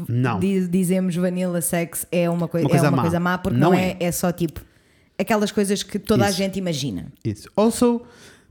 dizemos 0.70 1.14
vanilla 1.14 1.60
sex 1.60 2.06
é 2.10 2.30
uma, 2.30 2.48
coi 2.48 2.62
Uma 2.62 2.70
coisa 2.70 2.86
é 2.86 2.88
uma 2.88 2.96
má. 2.96 3.02
coisa 3.02 3.20
má, 3.20 3.38
porque 3.38 3.58
Não 3.58 3.70
não, 3.70 3.78
é. 3.78 3.96
é. 4.00 4.04
é 4.06 4.12
só 4.12 4.32
tipo 4.32 4.60
aquelas 5.18 5.52
coisas 5.52 5.82
que 5.82 5.98
toda 5.98 6.24
a 6.24 6.28
Isso. 6.30 6.38
gente 6.38 6.58
imagina. 6.58 7.06
Isso. 7.24 7.48
Also, 7.54 8.00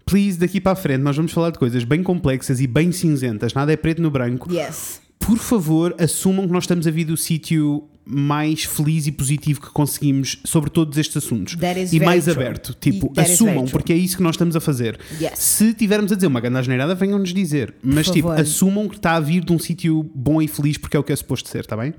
please, 0.06 0.38
daqui 0.38 0.62
para 0.62 0.74
a 0.74 0.76
frente, 0.76 1.02
nós 1.02 1.16
vamos 1.16 1.32
falar 1.32 1.50
de 1.50 1.58
coisas 1.60 1.84
bem 1.84 2.04
complexas 2.04 2.60
e 2.62 2.68
bem 2.68 2.92
cinzentas. 2.92 3.54
Nada 3.54 3.74
é 3.74 3.76
preto 3.76 4.02
no 4.02 4.12
branco. 4.12 4.48
Yes. 4.54 5.02
Por 5.20 5.38
favor, 5.38 5.96
assumam 6.00 6.46
que 6.48 6.54
nós 6.54 6.64
estamos 6.64 6.86
a 6.88 6.92
vir 6.92 7.06
do 7.06 7.18
sítio 7.18 7.88
mais 8.06 8.64
feliz 8.64 9.08
e 9.08 9.12
positivo 9.12 9.62
que 9.62 9.70
conseguimos 9.70 10.40
sobre 10.44 10.70
todos 10.70 10.98
estes 10.98 11.18
assuntos. 11.18 11.56
E 11.92 12.00
mais 12.00 12.24
true. 12.26 12.36
aberto. 12.36 12.74
Tipo, 12.80 13.14
E 13.16 13.20
assumam, 13.22 13.66
porque 13.66 13.94
é 13.94 13.96
isso 13.96 14.18
que 14.18 14.24
nós 14.24 14.36
estamos 14.36 14.56
a 14.56 14.60
fazer. 14.60 15.00
Yes. 15.22 15.38
Se 15.40 15.74
tivermos 15.74 16.12
a 16.12 16.16
dizer 16.16 16.28
uma 16.28 16.40
grande 16.40 16.58
asneirada, 16.58 16.96
venham-nos 16.96 17.34
dizer. 17.34 17.74
Mas, 17.84 18.08
tipo, 18.10 18.30
favor. 18.30 18.42
assumam 18.42 18.90
que 18.90 18.96
está 18.96 19.14
a 19.16 19.20
vir 19.20 19.44
de 19.46 19.52
um 19.54 19.60
sítio 19.60 20.04
bom 20.16 20.42
e 20.42 20.48
feliz 20.48 20.78
porque 20.78 20.98
é 20.98 21.00
o 21.00 21.04
que 21.04 21.12
é 21.14 21.16
suposto 21.16 21.48
ser, 21.50 21.60
está 21.60 21.78
bem? 21.78 21.94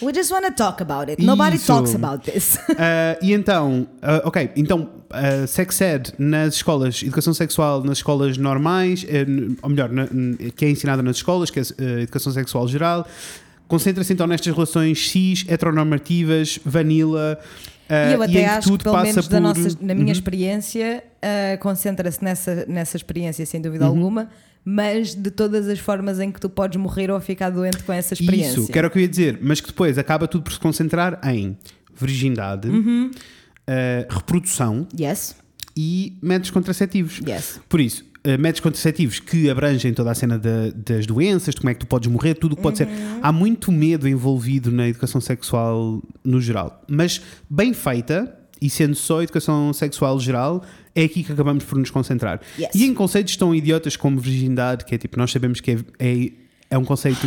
We 0.00 0.12
just 0.12 0.32
want 0.32 0.44
to 0.46 0.52
talk 0.52 0.82
about 0.82 1.08
it. 1.12 1.22
Nobody 1.24 1.54
Isso. 1.56 1.66
talks 1.68 1.94
about 1.94 2.24
this. 2.28 2.58
Ah, 2.76 3.16
e 3.22 3.32
então, 3.32 3.86
ah, 4.02 4.22
ok, 4.24 4.50
então, 4.56 4.90
ah, 5.10 5.46
sex 5.46 5.80
ed 5.80 6.12
nas 6.18 6.54
escolas, 6.56 7.02
educação 7.04 7.32
sexual 7.32 7.84
nas 7.84 7.98
escolas 7.98 8.36
normais, 8.36 9.06
eh, 9.08 9.24
ou 9.62 9.70
melhor, 9.70 9.90
na- 9.92 10.08
que 10.56 10.64
é 10.64 10.70
ensinada 10.70 11.04
nas 11.04 11.16
escolas, 11.16 11.50
que 11.50 11.60
é 11.60 11.62
educação 12.02 12.32
sexual 12.32 12.66
geral, 12.66 13.06
concentra-se 13.72 14.12
então 14.12 14.26
nestas 14.26 14.52
relações 14.52 15.08
cis, 15.10 15.46
heteronormativas, 15.48 16.58
vanilla. 16.62 17.38
E 17.88 18.12
eu 18.12 18.20
em 18.20 18.24
até 18.24 18.32
que 18.32 18.44
acho 18.44 18.60
que, 18.60 18.68
tudo 18.72 18.84
pelo 18.84 19.02
menos 19.02 19.26
por- 19.28 19.40
nossa, 19.40 19.78
na 19.80 19.94
minha 19.94 20.06
Uhum. 20.06 20.12
experiência, 20.12 21.02
ah, 21.22 21.56
concentra-se 21.58 22.22
nessa, 22.22 22.66
nessa 22.68 22.96
experiência, 22.98 23.46
sem 23.46 23.60
dúvida 23.62 23.84
Uhum. 23.86 23.90
alguma, 23.96 24.28
mas 24.62 25.14
de 25.14 25.30
todas 25.30 25.66
as 25.68 25.78
formas 25.78 26.20
em 26.20 26.30
que 26.30 26.38
tu 26.38 26.50
podes 26.50 26.78
morrer 26.78 27.10
ou 27.10 27.18
ficar 27.18 27.48
doente 27.48 27.82
com 27.82 27.92
essa 27.94 28.12
experiência. 28.12 28.60
Isso, 28.60 28.70
que 28.70 28.78
era 28.78 28.88
o 28.88 28.90
que 28.90 28.98
eu 28.98 29.02
ia 29.02 29.08
dizer, 29.08 29.38
mas 29.42 29.60
que 29.60 29.68
depois 29.68 29.96
acaba 29.96 30.28
tudo 30.28 30.44
por 30.44 30.52
se 30.52 30.60
concentrar 30.60 31.18
em 31.24 31.56
virgindade, 31.98 32.68
Uhum. 32.68 33.10
ah, 33.66 34.06
reprodução 34.08 34.86
Yes, 34.98 35.34
e 35.74 36.16
métodos 36.22 36.50
contraceptivos. 36.50 37.20
yes. 37.26 37.58
Por 37.70 37.80
isso, 37.80 38.04
eh, 38.24 38.36
métodos 38.36 38.60
contraceptivos 38.60 39.18
que 39.20 39.50
abrangem 39.50 39.92
toda 39.92 40.10
a 40.10 40.14
cena 40.14 40.38
da- 40.38 40.70
das 40.74 41.06
doenças, 41.06 41.54
de 41.54 41.60
como 41.60 41.70
é 41.70 41.74
que 41.74 41.80
tu 41.80 41.86
podes 41.86 42.10
morrer, 42.10 42.34
tudo 42.34 42.52
o 42.52 42.56
que 42.56 42.62
pode 42.62 42.78
ser. 42.78 42.88
Há 43.20 43.32
muito 43.32 43.70
medo 43.72 44.08
envolvido 44.08 44.70
na 44.70 44.88
educação 44.88 45.20
sexual 45.20 46.02
no 46.24 46.40
geral, 46.40 46.82
mas 46.88 47.20
bem 47.48 47.72
feita, 47.74 48.38
e 48.60 48.70
sendo 48.70 48.94
só 48.94 49.22
educação 49.22 49.72
sexual 49.72 50.20
geral, 50.20 50.64
é 50.94 51.02
aqui 51.04 51.24
que 51.24 51.32
acabamos 51.32 51.64
por 51.64 51.76
nos 51.78 51.90
concentrar. 51.90 52.40
Yes. 52.58 52.70
E 52.74 52.84
em 52.84 52.94
conceitos 52.94 53.36
tão 53.36 53.54
idiotas 53.54 53.96
como 53.96 54.20
virgindade, 54.20 54.84
que 54.84 54.94
é 54.94 54.98
tipo, 54.98 55.18
nós 55.18 55.30
sabemos 55.32 55.60
que 55.60 55.72
é. 55.72 55.78
é 55.98 56.32
é 56.70 56.78
um 56.78 56.86
conceito 56.86 57.26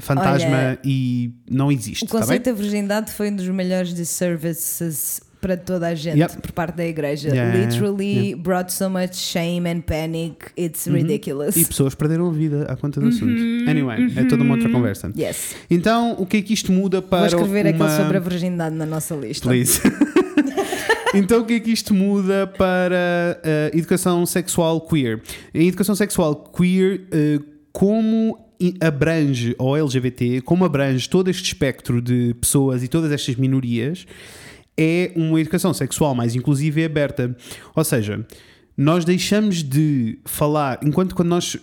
fantasma 0.00 0.48
Olha, 0.48 0.78
e 0.84 1.32
não 1.50 1.72
existe. 1.72 2.04
O 2.04 2.06
tá 2.06 2.20
conceito 2.20 2.44
da 2.44 2.52
virgindade 2.52 3.10
foi 3.10 3.32
um 3.32 3.34
dos 3.34 3.48
melhores 3.48 3.92
disservices 3.92 5.20
para 5.46 5.56
toda 5.56 5.86
a 5.86 5.94
gente 5.94 6.18
Yep. 6.18 6.38
por 6.42 6.50
parte 6.50 6.76
da 6.76 6.84
igreja. 6.84 7.28
Yeah, 7.28 7.56
Literally 7.56 8.34
brought 8.34 8.72
so 8.72 8.90
much 8.90 9.14
shame 9.14 9.68
and 9.70 9.82
panic. 9.82 10.46
It's 10.58 10.88
ridiculous. 10.88 11.54
Uhum. 11.54 11.62
E 11.62 11.64
pessoas 11.64 11.94
perderam 11.94 12.28
a 12.28 12.32
vida 12.32 12.64
à 12.64 12.74
conta 12.74 13.00
do 13.00 13.06
assunto. 13.06 13.40
Anyway, 13.68 14.12
é 14.16 14.24
toda 14.24 14.42
uma 14.42 14.54
outra 14.54 14.68
conversa. 14.68 15.12
Yes. 15.16 15.54
Então, 15.70 16.16
o 16.18 16.26
que 16.26 16.38
é 16.38 16.42
que 16.42 16.52
isto 16.52 16.72
muda 16.72 17.00
para 17.00 17.28
Vou 17.28 17.42
escrever 17.42 17.66
uma... 17.74 17.86
aquele 17.86 18.02
sobre 18.02 18.16
a 18.16 18.20
virgindade 18.20 18.74
na 18.74 18.86
nossa 18.86 19.14
lista. 19.14 19.48
Please. 19.48 19.80
então, 21.14 21.42
o 21.42 21.44
que 21.44 21.54
é 21.54 21.60
que 21.60 21.70
isto 21.70 21.94
muda 21.94 22.48
para 22.48 23.40
a 23.44 23.76
educação 23.76 24.26
sexual 24.26 24.80
queer? 24.80 25.22
Em 25.54 25.68
educação 25.68 25.94
sexual 25.94 26.34
queer, 26.34 27.02
eh, 27.12 27.38
como 27.72 28.36
abrange, 28.80 29.54
ou 29.58 29.76
LGBT, 29.76 30.40
como 30.40 30.64
abrange 30.64 31.08
todo 31.08 31.28
este 31.28 31.44
espectro 31.44 32.02
de 32.02 32.34
pessoas 32.40 32.82
e 32.82 32.88
todas 32.88 33.12
estas 33.12 33.36
minorias, 33.36 34.06
é 34.78 35.12
uma 35.16 35.40
educação 35.40 35.72
sexual 35.72 36.14
mais 36.14 36.34
inclusiva 36.34 36.80
e 36.80 36.84
aberta. 36.84 37.34
Ou 37.74 37.84
seja, 37.84 38.24
nós 38.76 39.06
deixamos 39.06 39.62
de 39.62 40.18
falar, 40.24 40.78
enquanto 40.82 41.14
quando 41.14 41.28
nós, 41.28 41.56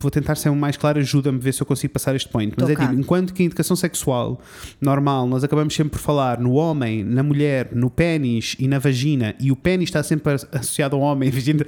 vou 0.00 0.10
tentar 0.10 0.34
ser 0.34 0.48
o 0.48 0.56
mais 0.56 0.76
claro, 0.76 0.98
ajuda-me 0.98 1.38
a 1.38 1.40
ver 1.40 1.54
se 1.54 1.62
eu 1.62 1.66
consigo 1.66 1.92
passar 1.92 2.16
este 2.16 2.28
point, 2.28 2.52
mas 2.56 2.66
Tô 2.66 2.72
é 2.72 2.76
tipo, 2.76 2.98
enquanto 2.98 3.32
que 3.32 3.44
em 3.44 3.46
educação 3.46 3.76
sexual 3.76 4.40
normal, 4.80 5.26
nós 5.28 5.44
acabamos 5.44 5.72
sempre 5.72 5.92
por 5.92 6.00
falar 6.00 6.40
no 6.40 6.54
homem, 6.54 7.04
na 7.04 7.22
mulher, 7.22 7.68
no 7.72 7.88
pênis 7.88 8.56
e 8.58 8.66
na 8.66 8.80
vagina, 8.80 9.36
e 9.38 9.52
o 9.52 9.56
pênis 9.56 9.88
está 9.88 10.02
sempre 10.02 10.32
associado 10.32 10.96
ao 10.96 11.02
homem, 11.02 11.28
a 11.28 11.32
vagina, 11.32 11.64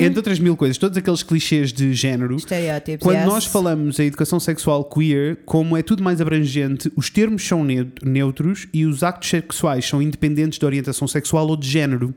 entre 0.00 0.18
outras 0.18 0.38
mil 0.38 0.56
coisas, 0.56 0.78
todos 0.78 0.96
aqueles 0.96 1.22
clichês 1.22 1.70
de 1.70 1.92
género. 1.92 2.36
Estereótipos. 2.36 3.04
Quando 3.04 3.18
yes. 3.18 3.26
nós 3.26 3.44
falamos 3.44 3.98
em 3.98 4.06
educação 4.06 4.40
sexual 4.40 4.82
queer, 4.84 5.36
como 5.44 5.76
é 5.76 5.82
tudo 5.82 6.02
mais 6.02 6.22
abrangente, 6.22 6.90
os 6.96 7.10
termos 7.10 7.46
são 7.46 7.62
neu- 7.62 7.88
neutros 8.02 8.66
e 8.72 8.86
os 8.86 9.02
actos 9.02 9.28
sexuais 9.28 9.86
são 9.86 10.00
independentes 10.00 10.58
de 10.58 10.64
orientação 10.64 11.06
sexual 11.06 11.46
ou 11.48 11.56
de 11.56 11.68
género. 11.68 12.14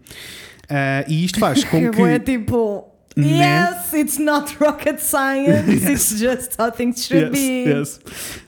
Ah, 0.69 1.03
e 1.07 1.25
isto 1.25 1.39
faz 1.39 1.63
com 1.65 1.91
Que 1.91 2.01
é 2.01 2.19
que. 2.19 2.92
Né? 3.15 3.69
Yes, 3.69 3.93
it's 3.93 4.17
not 4.17 4.55
rocket 4.59 4.99
science, 4.99 5.69
it's 5.91 6.17
just 6.19 6.55
how 6.59 6.71
things 6.71 7.05
should 7.05 7.29
be. 7.31 7.65
yes. 7.69 7.99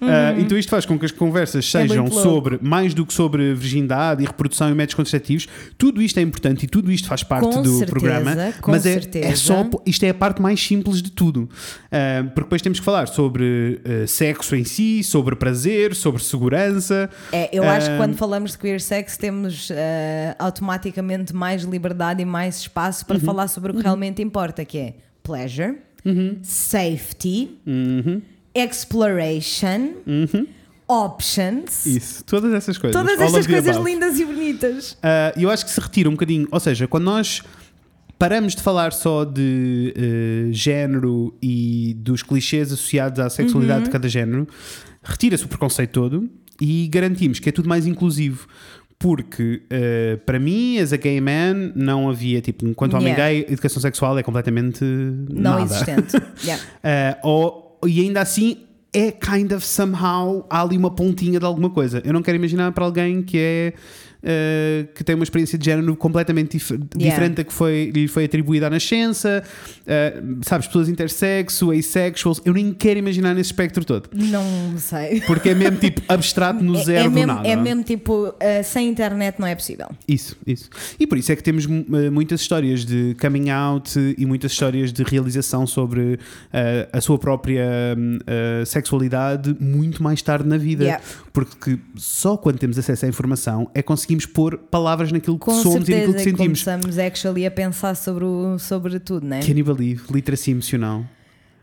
Ah, 0.02 0.34
então 0.38 0.58
isto 0.58 0.70
faz 0.70 0.86
com 0.86 0.98
que 0.98 1.06
as 1.06 1.12
conversas 1.12 1.66
É 1.76 1.82
sejam 1.88 2.06
louco. 2.06 2.20
sobre 2.22 2.60
mais 2.62 2.94
do 2.94 3.06
que 3.06 3.14
sobre 3.14 3.54
virgindade 3.54 4.24
e 4.24 4.26
reprodução 4.26 4.70
e 4.70 4.74
métodos 4.74 4.96
contraceptivos. 4.96 5.48
Tudo 5.78 6.02
isto 6.02 6.18
é 6.20 6.22
importante 6.22 6.64
e 6.64 6.68
tudo 6.68 6.92
isto 6.92 7.08
faz 7.08 7.22
parte 7.24 7.44
Com 7.50 7.62
do 7.62 7.78
certeza, 7.78 7.86
programa. 7.92 8.54
com 8.62 8.72
mas 8.72 8.86
é, 8.86 9.00
é 9.22 9.36
só 9.36 9.68
isto 9.86 10.04
é 10.04 10.10
a 10.10 10.14
parte 10.14 10.42
mais 10.42 10.60
simples 10.62 11.02
de 11.02 11.12
tudo. 11.12 11.48
Ah, 11.92 12.24
porque 12.26 12.42
depois 12.42 12.62
temos 12.62 12.80
que 12.80 12.86
falar 12.86 13.08
sobre 13.08 13.82
ah, 13.86 14.08
sexo 14.08 14.56
em 14.56 14.64
si, 14.64 15.04
sobre 15.04 15.36
prazer, 15.36 15.94
sobre 15.94 16.24
segurança. 16.24 17.10
É, 17.32 17.50
eu 17.56 17.64
acho 17.64 17.90
que 17.92 17.98
quando 17.98 18.16
falamos 18.16 18.52
de 18.54 18.58
queer 18.58 18.82
sex 18.82 19.16
temos 19.18 19.70
automaticamente 20.40 21.36
mais 21.36 21.64
liberdade 21.64 22.22
e 22.22 22.26
mais 22.26 22.58
espaço 22.60 22.96
Uhum. 23.02 23.08
para 23.08 23.20
falar 23.20 23.48
sobre 23.48 23.72
o 23.72 23.76
que 23.76 23.82
realmente 23.82 24.22
importa, 24.22 24.55
que 24.64 24.78
é 24.78 24.94
pleasure, 25.24 25.78
Uhum. 26.06 26.38
safety, 26.44 27.58
exploration, 28.54 29.94
options, 30.88 31.86
Isso, 31.86 32.24
todas 32.24 32.54
essas 32.54 32.78
coisas. 32.78 33.00
todas 33.02 33.20
estas 33.20 33.48
coisas 33.48 33.76
lindas 33.78 34.20
e 34.20 34.26
bonitas. 34.26 34.98
Ah, 35.02 35.34
eu 35.36 35.50
acho 35.50 35.66
que 35.66 35.72
se 35.72 35.80
retira 35.82 36.08
um 36.10 36.12
bocadinho, 36.14 36.48
ou 36.52 36.60
seja, 36.60 36.88
quando 36.88 37.06
nós 37.06 37.42
paramos 38.20 38.56
de 38.56 38.62
falar 38.62 38.94
só 38.94 39.24
de 39.26 39.94
eh, 39.98 40.48
género 40.54 41.36
e 41.42 41.96
dos 41.98 42.22
clichês 42.24 42.72
associados 42.72 43.20
à 43.20 43.30
sexualidade 43.30 43.80
Uhum. 43.80 43.86
de 43.86 43.90
cada 43.90 44.08
género, 44.08 44.48
retira-se 45.04 45.44
o 45.44 45.48
preconceito 45.48 45.92
todo 45.92 46.30
e 46.62 46.88
garantimos 46.88 47.40
que 47.40 47.50
é 47.50 47.52
tudo 47.52 47.68
mais 47.68 47.86
inclusivo. 47.88 48.48
Porque 48.98 49.64
eh, 49.70 50.18
para 50.26 50.40
mim, 50.40 50.80
as 50.80 50.94
a 50.94 50.98
gay 50.98 51.20
man, 51.20 51.72
não 51.76 52.10
havia, 52.10 52.42
tipo, 52.42 52.66
enquanto 52.66 52.94
homem 52.96 53.14
Yeah. 53.14 53.30
gay, 53.46 53.46
educação 53.54 53.82
sexual 53.82 54.18
é 54.18 54.24
completamente 54.24 54.84
Não 54.84 55.60
nada. 55.60 55.64
existente. 55.64 56.16
Yeah. 56.44 56.64
Uh, 57.24 57.28
ou, 57.28 57.80
e 57.86 58.00
ainda 58.02 58.22
assim 58.22 58.58
é 58.94 59.12
kind 59.12 59.52
of 59.52 59.66
somehow 59.66 60.46
há 60.50 60.62
ali 60.62 60.78
uma 60.78 60.90
pontinha 60.90 61.40
de 61.40 61.46
alguma 61.46 61.70
coisa. 61.70 62.02
Eu 62.06 62.14
não 62.14 62.22
quero 62.22 62.38
imaginar 62.38 62.72
para 62.72 62.86
alguém 62.86 63.22
que 63.22 63.38
é 63.38 63.74
uh, 64.26 64.88
que 64.94 65.04
tem 65.04 65.16
uma 65.16 65.24
experiência 65.24 65.58
de 65.58 65.66
género 65.66 65.96
completamente 65.96 66.58
dif- 66.58 66.78
diferente 66.96 67.36
da 67.36 67.44
que 67.44 67.54
foi, 67.54 67.92
lhe 67.94 68.08
foi 68.08 68.26
atribuída 68.26 68.68
à 68.68 68.70
nascença, 68.70 69.44
uh, 69.82 70.38
sabes, 70.44 70.68
pessoas 70.68 70.90
intersexo, 70.90 71.72
asexuals, 71.72 72.42
eu 72.46 72.54
nem 72.54 72.74
quero 72.74 73.00
imaginar 73.00 73.34
nesse 73.34 73.50
espectro 73.52 73.86
todo. 73.86 74.10
Não 74.14 74.78
sei. 74.78 75.22
Porque 75.22 75.50
é 75.50 75.56
mesmo 75.56 75.78
tipo 75.78 76.02
abstrato 76.08 76.64
no 76.64 76.76
É- 76.80 76.84
zero 76.84 77.00
é, 77.06 77.10
do 77.10 77.12
mesmo, 77.12 77.34
nada. 77.34 77.48
é 77.48 77.56
mesmo 77.56 77.84
tipo, 77.84 78.34
eh, 78.40 78.64
sem 78.64 78.88
internet 78.90 79.40
não 79.40 79.48
é 79.48 79.56
possível. 79.56 79.88
Isso, 80.08 80.36
isso. 80.46 80.70
E 81.00 81.06
por 81.08 81.18
isso 81.18 81.32
é 81.32 81.36
que 81.36 81.44
temos 81.44 81.66
mu- 81.66 81.86
eh, 81.94 82.10
muitas 82.10 82.42
histórias 82.42 82.84
de 82.86 83.16
coming 83.22 83.50
out 83.50 83.98
e 84.18 84.26
muitas 84.26 84.52
histórias 84.52 84.92
de 84.92 85.04
realização 85.04 85.66
sobre 85.68 86.20
eh, 86.52 86.88
a 86.92 87.02
sua 87.02 87.18
própria 87.18 87.66
eh, 88.28 88.64
sexualidade 88.66 89.56
muito 89.60 90.02
mais 90.04 90.22
tarde 90.22 90.48
na 90.48 90.58
vida. 90.58 90.84
Yeah. 90.84 91.04
Porque 91.34 91.78
só 91.96 92.38
quando 92.38 92.58
temos 92.60 92.78
acesso 92.80 93.06
à 93.06 93.10
informação 93.10 93.70
é 93.74 93.82
que 93.82 93.88
conseguimos 94.16 94.26
pôr 94.26 94.58
palavras 94.58 95.12
naquilo 95.12 95.38
que 95.38 95.46
Com 95.46 95.62
somos 95.62 95.88
e 95.88 95.92
naquilo 95.92 96.14
certeza 96.14 96.18
que 96.18 96.24
sentimos. 96.24 96.64
começamos 96.64 96.98
actually 96.98 97.46
a 97.46 97.52
pensar 97.52 97.96
sobre, 97.96 98.24
o, 98.24 98.58
sobre 98.58 99.00
tudo, 99.00 99.26
né? 99.26 99.42
Can 99.42 99.54
you 99.54 99.66
believe? 99.66 100.04
Literacia 100.12 100.52
emocional. 100.54 101.06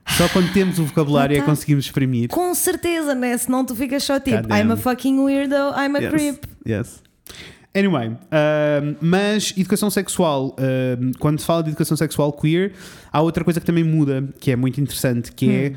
Só 0.06 0.28
quando 0.28 0.52
temos 0.52 0.78
o 0.78 0.84
vocabulário 0.84 1.36
é 1.36 1.40
que 1.40 1.46
conseguimos 1.46 1.84
exprimir. 1.84 2.28
Com 2.28 2.54
certeza, 2.54 3.14
né? 3.14 3.36
Senão 3.38 3.64
tu 3.64 3.74
ficas 3.74 4.02
só 4.02 4.18
tipo. 4.18 4.52
I'm 4.52 4.72
a 4.72 4.76
fucking 4.76 5.18
weirdo, 5.20 5.54
I'm 5.54 5.96
a 5.96 6.00
Yes, 6.00 6.10
creep. 6.10 6.44
Yes. 6.66 7.02
Anyway, 7.74 8.16
mas 9.00 9.54
educação 9.56 9.88
sexual, 9.88 10.54
quando 11.18 11.38
se 11.40 11.46
fala 11.46 11.62
de 11.62 11.70
educação 11.70 11.96
sexual 11.96 12.32
queer, 12.32 12.72
há 13.10 13.22
outra 13.22 13.44
coisa 13.44 13.60
que 13.60 13.64
também 13.64 13.84
muda, 13.84 14.28
que 14.40 14.50
é 14.50 14.56
muito 14.56 14.80
interessante, 14.80 15.32
que 15.32 15.50
é 15.50 15.72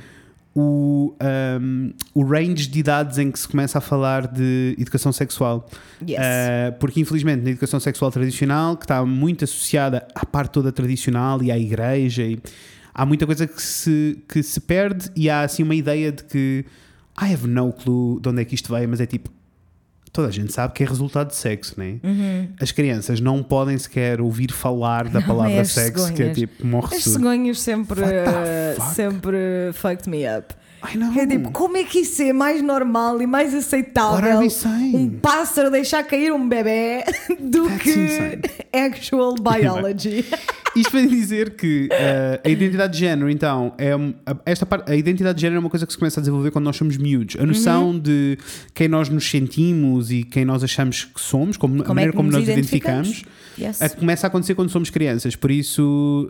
o, 0.55 1.13
um, 1.61 1.91
o 2.13 2.23
range 2.23 2.67
de 2.67 2.79
idades 2.79 3.17
em 3.17 3.29
que 3.29 3.37
se 3.37 3.47
começa 3.47 3.77
a 3.77 3.81
falar 3.81 4.25
de 4.25 4.73
educação 4.79 5.11
sexual. 5.11 5.69
Yes. 6.01 6.17
Uh, 6.17 6.79
porque 6.79 7.01
infelizmente 7.01 7.43
na 7.43 7.49
educação 7.49 7.79
sexual 7.79 8.09
tradicional, 8.09 8.77
que 8.77 8.85
está 8.85 9.05
muito 9.05 9.43
associada 9.43 10.07
à 10.15 10.25
parte 10.25 10.53
toda 10.53 10.71
tradicional 10.71 11.43
e 11.43 11.51
à 11.51 11.59
igreja, 11.59 12.23
e 12.23 12.39
há 12.93 13.05
muita 13.05 13.25
coisa 13.25 13.45
que 13.45 13.61
se, 13.61 14.17
que 14.29 14.41
se 14.41 14.61
perde 14.61 15.11
e 15.13 15.29
há 15.29 15.41
assim 15.41 15.61
uma 15.61 15.75
ideia 15.75 16.11
de 16.13 16.23
que 16.23 16.65
I 17.21 17.33
have 17.33 17.47
no 17.47 17.73
clue 17.73 18.21
de 18.21 18.29
onde 18.29 18.41
é 18.41 18.45
que 18.45 18.55
isto 18.55 18.73
veio, 18.73 18.87
mas 18.87 19.01
é 19.01 19.05
tipo 19.05 19.29
toda 20.15 20.29
a 20.29 20.31
gente 20.31 20.53
sabe 20.53 20.73
que 20.73 20.81
é 20.83 20.87
resultado 20.87 21.27
de 21.27 21.35
sexo, 21.35 21.75
né? 21.77 21.97
As 22.59 22.71
crianças 22.71 23.19
não 23.19 23.43
podem 23.43 23.77
sequer 23.77 24.21
ouvir 24.21 24.51
falar 24.51 25.09
da 25.09 25.19
Não, 25.19 25.27
palavra 25.27 25.65
sexo, 25.65 26.05
que 26.13 26.23
é 26.23 26.33
cegonhas. 26.33 26.37
tipo, 26.37 26.65
morre 26.65 26.95
As 26.95 27.03
cegonhas 27.03 27.59
sempre, 27.59 28.01
eh, 28.01 28.77
sempre 28.93 29.37
fucked 29.73 30.09
me 30.09 30.23
up. 30.25 30.53
É 31.17 31.25
tipo, 31.27 31.51
como 31.51 31.77
é 31.77 31.83
que 31.83 31.99
isso 31.99 32.21
é 32.21 32.31
mais 32.33 32.61
normal 32.61 33.21
e 33.21 33.27
mais 33.27 33.53
aceitável 33.53 34.49
saying? 34.49 34.95
um 34.95 35.09
pássaro 35.09 35.69
deixar 35.71 36.03
cair 36.03 36.31
um 36.31 36.47
bebê 36.47 37.03
do 37.39 37.65
That's 37.67 37.81
que 37.83 37.89
insane. 37.91 38.41
actual 38.85 39.35
biology? 39.41 40.25
Isto 40.75 40.91
para 40.91 41.05
dizer 41.07 41.55
que 41.55 41.87
eh, 41.91 42.41
a 42.43 42.49
identidade 42.49 42.93
de 42.93 42.99
género, 42.99 43.29
então, 43.29 43.73
é 43.77 43.93
a- 43.93 44.37
esta 44.45 44.65
parte, 44.65 44.91
a 44.91 44.95
identidade 44.95 45.35
de 45.37 45.41
género 45.41 45.57
é 45.57 45.59
uma 45.61 45.69
coisa 45.69 45.85
que 45.85 45.93
se 45.93 45.97
começa 45.97 46.19
a 46.19 46.21
desenvolver 46.21 46.51
quando 46.51 46.65
nós 46.65 46.75
somos 46.75 46.97
miúdos. 46.97 47.37
A 47.39 47.45
noção 47.45 47.91
Uhum. 47.91 47.99
de 47.99 48.37
quem 48.73 48.87
nós 48.89 49.07
nos 49.07 49.29
sentimos 49.29 50.11
e 50.11 50.23
quem 50.23 50.43
nós 50.43 50.63
achamos 50.65 51.05
que 51.05 51.21
somos, 51.21 51.55
como, 51.55 51.75
a 51.75 51.85
Como 51.85 51.91
é 51.91 51.93
maneira 51.93 52.11
que 52.11 52.17
como 52.17 52.29
nos 52.29 52.39
nós 52.39 52.49
identificamos, 52.49 53.07
identificamos? 53.07 53.57
Yes. 53.57 53.81
a- 53.81 53.89
começa 53.89 54.25
a 54.25 54.27
acontecer 54.27 54.53
quando 54.53 54.69
somos 54.69 54.89
crianças. 54.89 55.33
Por 55.35 55.49
isso, 55.49 56.27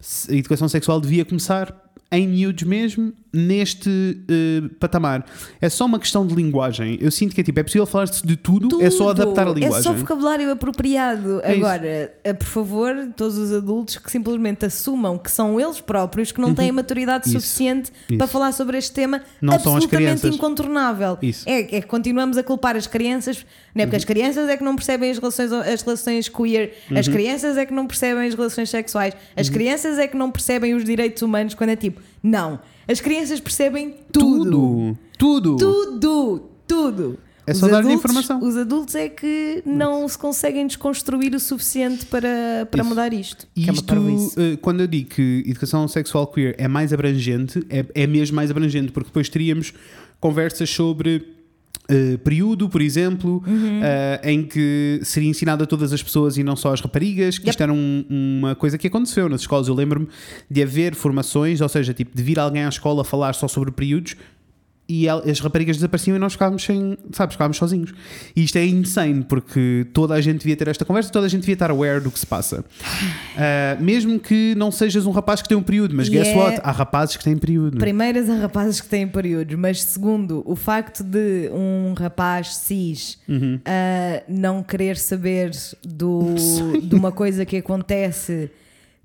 se- 0.00 0.32
a 0.32 0.36
educação 0.36 0.68
sexual 0.68 1.00
devia 1.00 1.24
começar 1.24 1.72
em 2.10 2.26
miúdos 2.26 2.64
mesmo, 2.64 3.12
neste 3.32 4.18
eh, 4.28 4.62
patamar. 4.78 5.24
É 5.60 5.68
só 5.68 5.86
uma 5.86 5.98
questão 5.98 6.26
de 6.26 6.34
linguagem. 6.34 6.98
Eu 7.00 7.10
sinto 7.10 7.34
que 7.34 7.40
é 7.40 7.44
tipo, 7.44 7.58
é 7.58 7.62
possível 7.62 7.86
falar-se 7.86 8.26
de 8.26 8.36
tudo, 8.36 8.82
é 8.82 8.90
só 8.90 9.08
Tudo. 9.08 9.22
adaptar 9.22 9.48
a 9.48 9.52
linguagem. 9.52 9.78
É 9.78 9.82
só 9.82 9.92
vocabulário 9.92 10.50
apropriado. 10.50 11.40
É. 11.42 11.52
Agora, 11.52 12.12
eh, 12.22 12.32
por 12.34 12.46
favor, 12.46 12.94
todos 13.16 13.38
os 13.38 13.52
adultos 13.52 13.96
que 13.96 14.10
simplesmente 14.10 14.66
assumam 14.66 15.16
que 15.18 15.30
são 15.30 15.58
eles 15.58 15.80
próprios 15.80 16.30
que 16.32 16.40
não 16.40 16.54
têm 16.54 16.70
maturidade 16.72 17.24
Uhum. 17.28 17.36
Isso. 17.36 17.40
suficiente 17.46 17.90
Isso. 18.08 18.18
para 18.18 18.26
falar 18.26 18.52
sobre 18.52 18.76
este 18.78 18.92
tema 18.92 19.22
Não 19.40 19.58
são 19.58 19.76
as 19.76 19.84
absolutamente 19.84 20.26
incontornável. 20.28 21.18
É, 21.46 21.76
é 21.76 21.80
que 21.80 21.86
continuamos 21.86 22.36
a 22.36 22.42
culpar 22.42 22.76
as 22.76 22.86
crianças, 22.86 23.46
não 23.74 23.82
é? 23.82 23.86
porque 23.86 23.96
as 23.96 24.04
crianças 24.04 24.48
é 24.48 24.56
que 24.56 24.64
não 24.64 24.76
percebem 24.76 25.10
as 25.10 25.18
relações, 25.18 25.52
as 25.52 25.82
relações 25.82 26.28
queer, 26.28 26.74
as 26.94 27.06
Uhum. 27.06 27.12
crianças 27.12 27.56
é 27.56 27.64
que 27.66 27.72
não 27.72 27.86
percebem 27.86 28.28
as 28.28 28.34
relações 28.34 28.68
sexuais, 28.70 29.14
as 29.36 29.48
crianças 29.48 29.98
é 29.98 30.06
que 30.06 30.16
não 30.16 30.30
percebem 30.30 30.74
os 30.74 30.84
direitos 30.84 31.22
humanos 31.22 31.54
quando 31.54 31.70
é 31.70 31.76
tipo, 31.76 32.00
não, 32.22 32.58
as 32.88 33.00
crianças 33.00 33.40
percebem 33.40 33.94
tudo. 34.12 34.98
Tudo. 35.18 35.56
Tudo. 35.56 35.56
Tudo, 35.56 36.42
tudo. 36.66 37.18
É 37.44 37.52
só 37.54 37.66
adultos- 37.66 37.90
informação. 37.92 38.40
Os 38.40 38.56
adultos 38.56 38.94
é 38.94 39.08
que 39.08 39.62
não 39.66 40.06
se 40.08 40.16
conseguem 40.16 40.64
desconstruir 40.66 41.34
o 41.34 41.40
suficiente 41.40 42.06
para, 42.06 42.66
para 42.70 42.80
Isso. 42.80 42.88
mudar 42.88 43.12
isto. 43.12 43.48
E 43.56 43.62
é 43.68 43.72
uma 43.72 43.72
isto, 43.80 44.40
eh, 44.40 44.56
quando 44.62 44.80
eu 44.80 44.86
digo 44.86 45.10
que 45.10 45.42
educação 45.46 45.88
sexual 45.88 46.26
queer 46.28 46.54
é 46.56 46.68
mais 46.68 46.92
abrangente, 46.92 47.64
é, 47.68 47.84
é 47.94 48.06
mesmo 48.06 48.36
mais 48.36 48.50
abrangente, 48.50 48.92
porque 48.92 49.08
depois 49.08 49.28
teríamos 49.28 49.74
conversas 50.20 50.70
sobre 50.70 51.26
eh, 51.88 52.16
período, 52.18 52.68
por 52.68 52.80
exemplo, 52.80 53.42
Uhum. 53.46 53.80
eh, 53.82 54.20
em 54.24 54.42
que 54.44 55.00
seria 55.02 55.28
ensinado 55.28 55.64
a 55.64 55.66
todas 55.66 55.92
as 55.92 56.02
pessoas 56.02 56.36
e 56.36 56.42
não 56.44 56.54
só 56.56 56.72
às 56.72 56.80
raparigas, 56.80 57.38
que 57.38 57.44
Yep. 57.44 57.50
isto 57.50 57.62
era 57.62 57.72
um- 57.72 58.04
uma 58.08 58.54
coisa 58.54 58.78
que 58.78 58.86
aconteceu 58.86 59.28
nas 59.28 59.40
escolas. 59.42 59.68
Eu 59.68 59.74
lembro-me 59.74 60.08
de 60.50 60.62
haver 60.62 60.94
formações, 60.94 61.60
ou 61.60 61.68
seja, 61.68 61.92
tipo, 61.92 62.16
de 62.16 62.22
vir 62.22 62.38
alguém 62.38 62.64
à 62.64 62.68
escola 62.68 63.04
falar 63.04 63.32
só 63.34 63.48
sobre 63.48 63.70
períodos. 63.72 64.16
E 64.88 65.08
as 65.08 65.38
raparigas 65.40 65.76
desapareciam 65.76 66.16
e 66.16 66.18
nós 66.18 66.32
ficávamos 66.32 66.64
sem, 66.64 66.98
sabes, 67.12 67.34
ficávamos 67.34 67.56
sozinhos. 67.56 67.94
E 68.36 68.42
isto 68.44 68.56
é 68.58 68.66
insane, 68.66 69.22
porque 69.24 69.86
toda 69.94 70.12
a 70.12 70.20
gente 70.20 70.40
devia 70.40 70.56
ter 70.56 70.68
esta 70.68 70.84
conversa, 70.84 71.10
toda 71.10 71.24
a 71.24 71.28
gente 71.28 71.40
devia 71.40 71.54
estar 71.54 71.70
aware 71.70 72.00
do 72.00 72.10
que 72.10 72.18
se 72.18 72.26
passa. 72.26 72.62
Ah, 73.36 73.76
mesmo 73.80 74.18
que 74.18 74.54
não 74.56 74.70
sejas 74.70 75.06
um 75.06 75.10
rapaz 75.12 75.40
que 75.40 75.48
tem 75.48 75.56
um 75.56 75.62
período, 75.62 75.94
mas 75.94 76.08
E 76.08 76.10
guess 76.10 76.28
é- 76.28 76.36
what? 76.36 76.60
Há 76.62 76.70
rapazes 76.72 77.16
que 77.16 77.24
têm 77.24 77.38
período. 77.38 77.78
Primeiras 77.78 78.28
a 78.28 78.34
rapazes 78.36 78.80
que 78.80 78.88
têm 78.88 79.06
períodos, 79.08 79.56
mas 79.56 79.82
segundo, 79.82 80.42
o 80.44 80.56
facto 80.56 81.02
de 81.02 81.48
um 81.54 81.94
rapaz 81.94 82.56
cis 82.56 83.18
Uhum. 83.28 83.60
ah, 83.64 84.22
não 84.28 84.62
querer 84.62 84.96
saber 84.98 85.52
do, 85.82 86.34
de 86.82 86.94
uma 86.94 87.12
coisa 87.12 87.46
que 87.46 87.56
acontece 87.56 88.50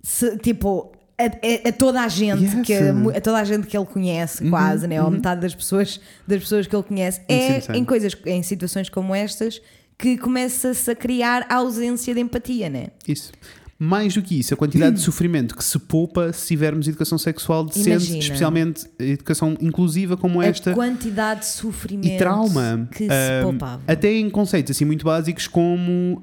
se- 0.02 0.38
tipo. 0.40 0.92
A, 1.19 1.23
a- 1.23 1.69
a 1.69 1.71
toda 1.71 2.01
a 2.01 2.08
gente 2.08 2.43
Yes. 2.43 2.53
Uhum. 2.53 2.62
que 2.63 2.73
a 3.17 3.21
toda 3.21 3.38
a 3.39 3.43
gente 3.43 3.65
que 3.65 3.75
ele 3.75 3.86
conhece 3.88 4.47
quase 4.49 4.86
né 4.88 5.01
ou 5.01 5.10
metade 5.10 5.41
das 5.41 5.56
pessoas 5.56 5.99
das 6.27 6.41
pessoas 6.41 6.67
que 6.67 6.75
ele 6.75 6.84
conhece 6.84 7.21
é 7.27 7.60
Sim, 7.60 7.71
em 7.73 7.84
coisas 7.84 8.15
em 8.27 8.43
situações 8.43 8.88
como 8.88 9.15
estas 9.15 9.60
que 9.97 10.15
começa-se 10.15 10.91
a 10.91 10.95
criar 10.95 11.43
a 11.49 11.56
ausência 11.56 12.13
de 12.13 12.19
empatia 12.21 12.69
né 12.69 12.88
Isso. 13.08 13.32
Mais 13.80 14.13
do 14.15 14.23
que 14.23 14.39
isso, 14.39 14.53
a 14.53 14.58
quantidade 14.58 14.95
de 14.97 15.01
sofrimento 15.06 15.56
que 15.56 15.63
se 15.63 15.77
poupa 15.80 16.32
se 16.34 16.47
tivermos 16.47 16.88
educação 16.88 17.17
sexual 17.17 17.63
decente, 17.65 17.89
Imagina. 17.89 18.17
especialmente 18.19 18.86
educação 18.99 19.56
inclusiva 19.60 20.17
como 20.17 20.41
esta. 20.41 20.71
a 20.71 20.73
quantidade 20.75 21.39
de 21.41 21.45
sofrimento 21.47 22.08
e 22.13 22.17
trauma. 22.17 22.88
que 22.91 23.06
se 23.06 23.41
poupava 23.43 23.82
até 23.88 24.12
em 24.13 24.30
conceitos 24.30 24.75
assim 24.75 24.86
muito 24.86 25.03
básicos 25.06 25.47
como 25.47 26.19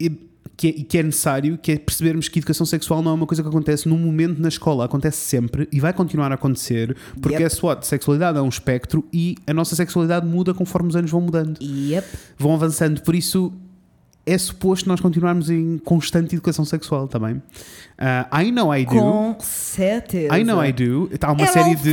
e- 0.00 0.12
que, 0.56 0.68
é, 0.68 0.72
que 0.72 0.98
é 0.98 1.02
necessário, 1.02 1.58
que 1.58 1.72
é 1.72 1.78
percebermos 1.78 2.28
que 2.28 2.38
educação 2.38 2.64
sexual 2.64 3.02
não 3.02 3.12
é 3.12 3.14
uma 3.14 3.26
coisa 3.26 3.42
que 3.42 3.48
acontece 3.48 3.88
num 3.88 3.98
momento 3.98 4.40
na 4.40 4.48
escola, 4.48 4.84
acontece 4.84 5.18
sempre 5.18 5.68
e 5.70 5.78
vai 5.78 5.92
continuar 5.92 6.32
a 6.32 6.34
acontecer, 6.34 6.96
porque 7.20 7.36
Yep. 7.36 7.44
é 7.44 7.48
SWOT, 7.48 7.86
sexualidade 7.86 8.38
é 8.38 8.42
um 8.42 8.48
espectro 8.48 9.04
e 9.12 9.36
a 9.46 9.52
nossa 9.52 9.76
sexualidade 9.76 10.26
muda 10.26 10.54
conforme 10.54 10.88
os 10.88 10.96
anos 10.96 11.10
vão 11.10 11.20
mudando, 11.20 11.58
Yep. 11.60 12.06
vão 12.38 12.54
avançando, 12.54 13.02
por 13.02 13.14
isso 13.14 13.52
é 14.26 14.36
suposto 14.36 14.88
nós 14.88 14.98
continuarmos 15.00 15.48
em 15.48 15.78
constante 15.78 16.34
educação 16.34 16.64
sexual 16.64 17.06
também. 17.06 17.40
Ah, 17.96 18.42
I 18.42 18.50
know 18.50 18.74
I 18.74 18.84
do. 18.84 18.90
com 18.90 19.36
certeza 19.40 20.36
I 20.36 20.42
know 20.44 20.62
I 20.64 20.72
do. 20.72 21.08
Há 21.22 21.32
uma 21.32 21.46
série 21.46 21.74
de 21.76 21.90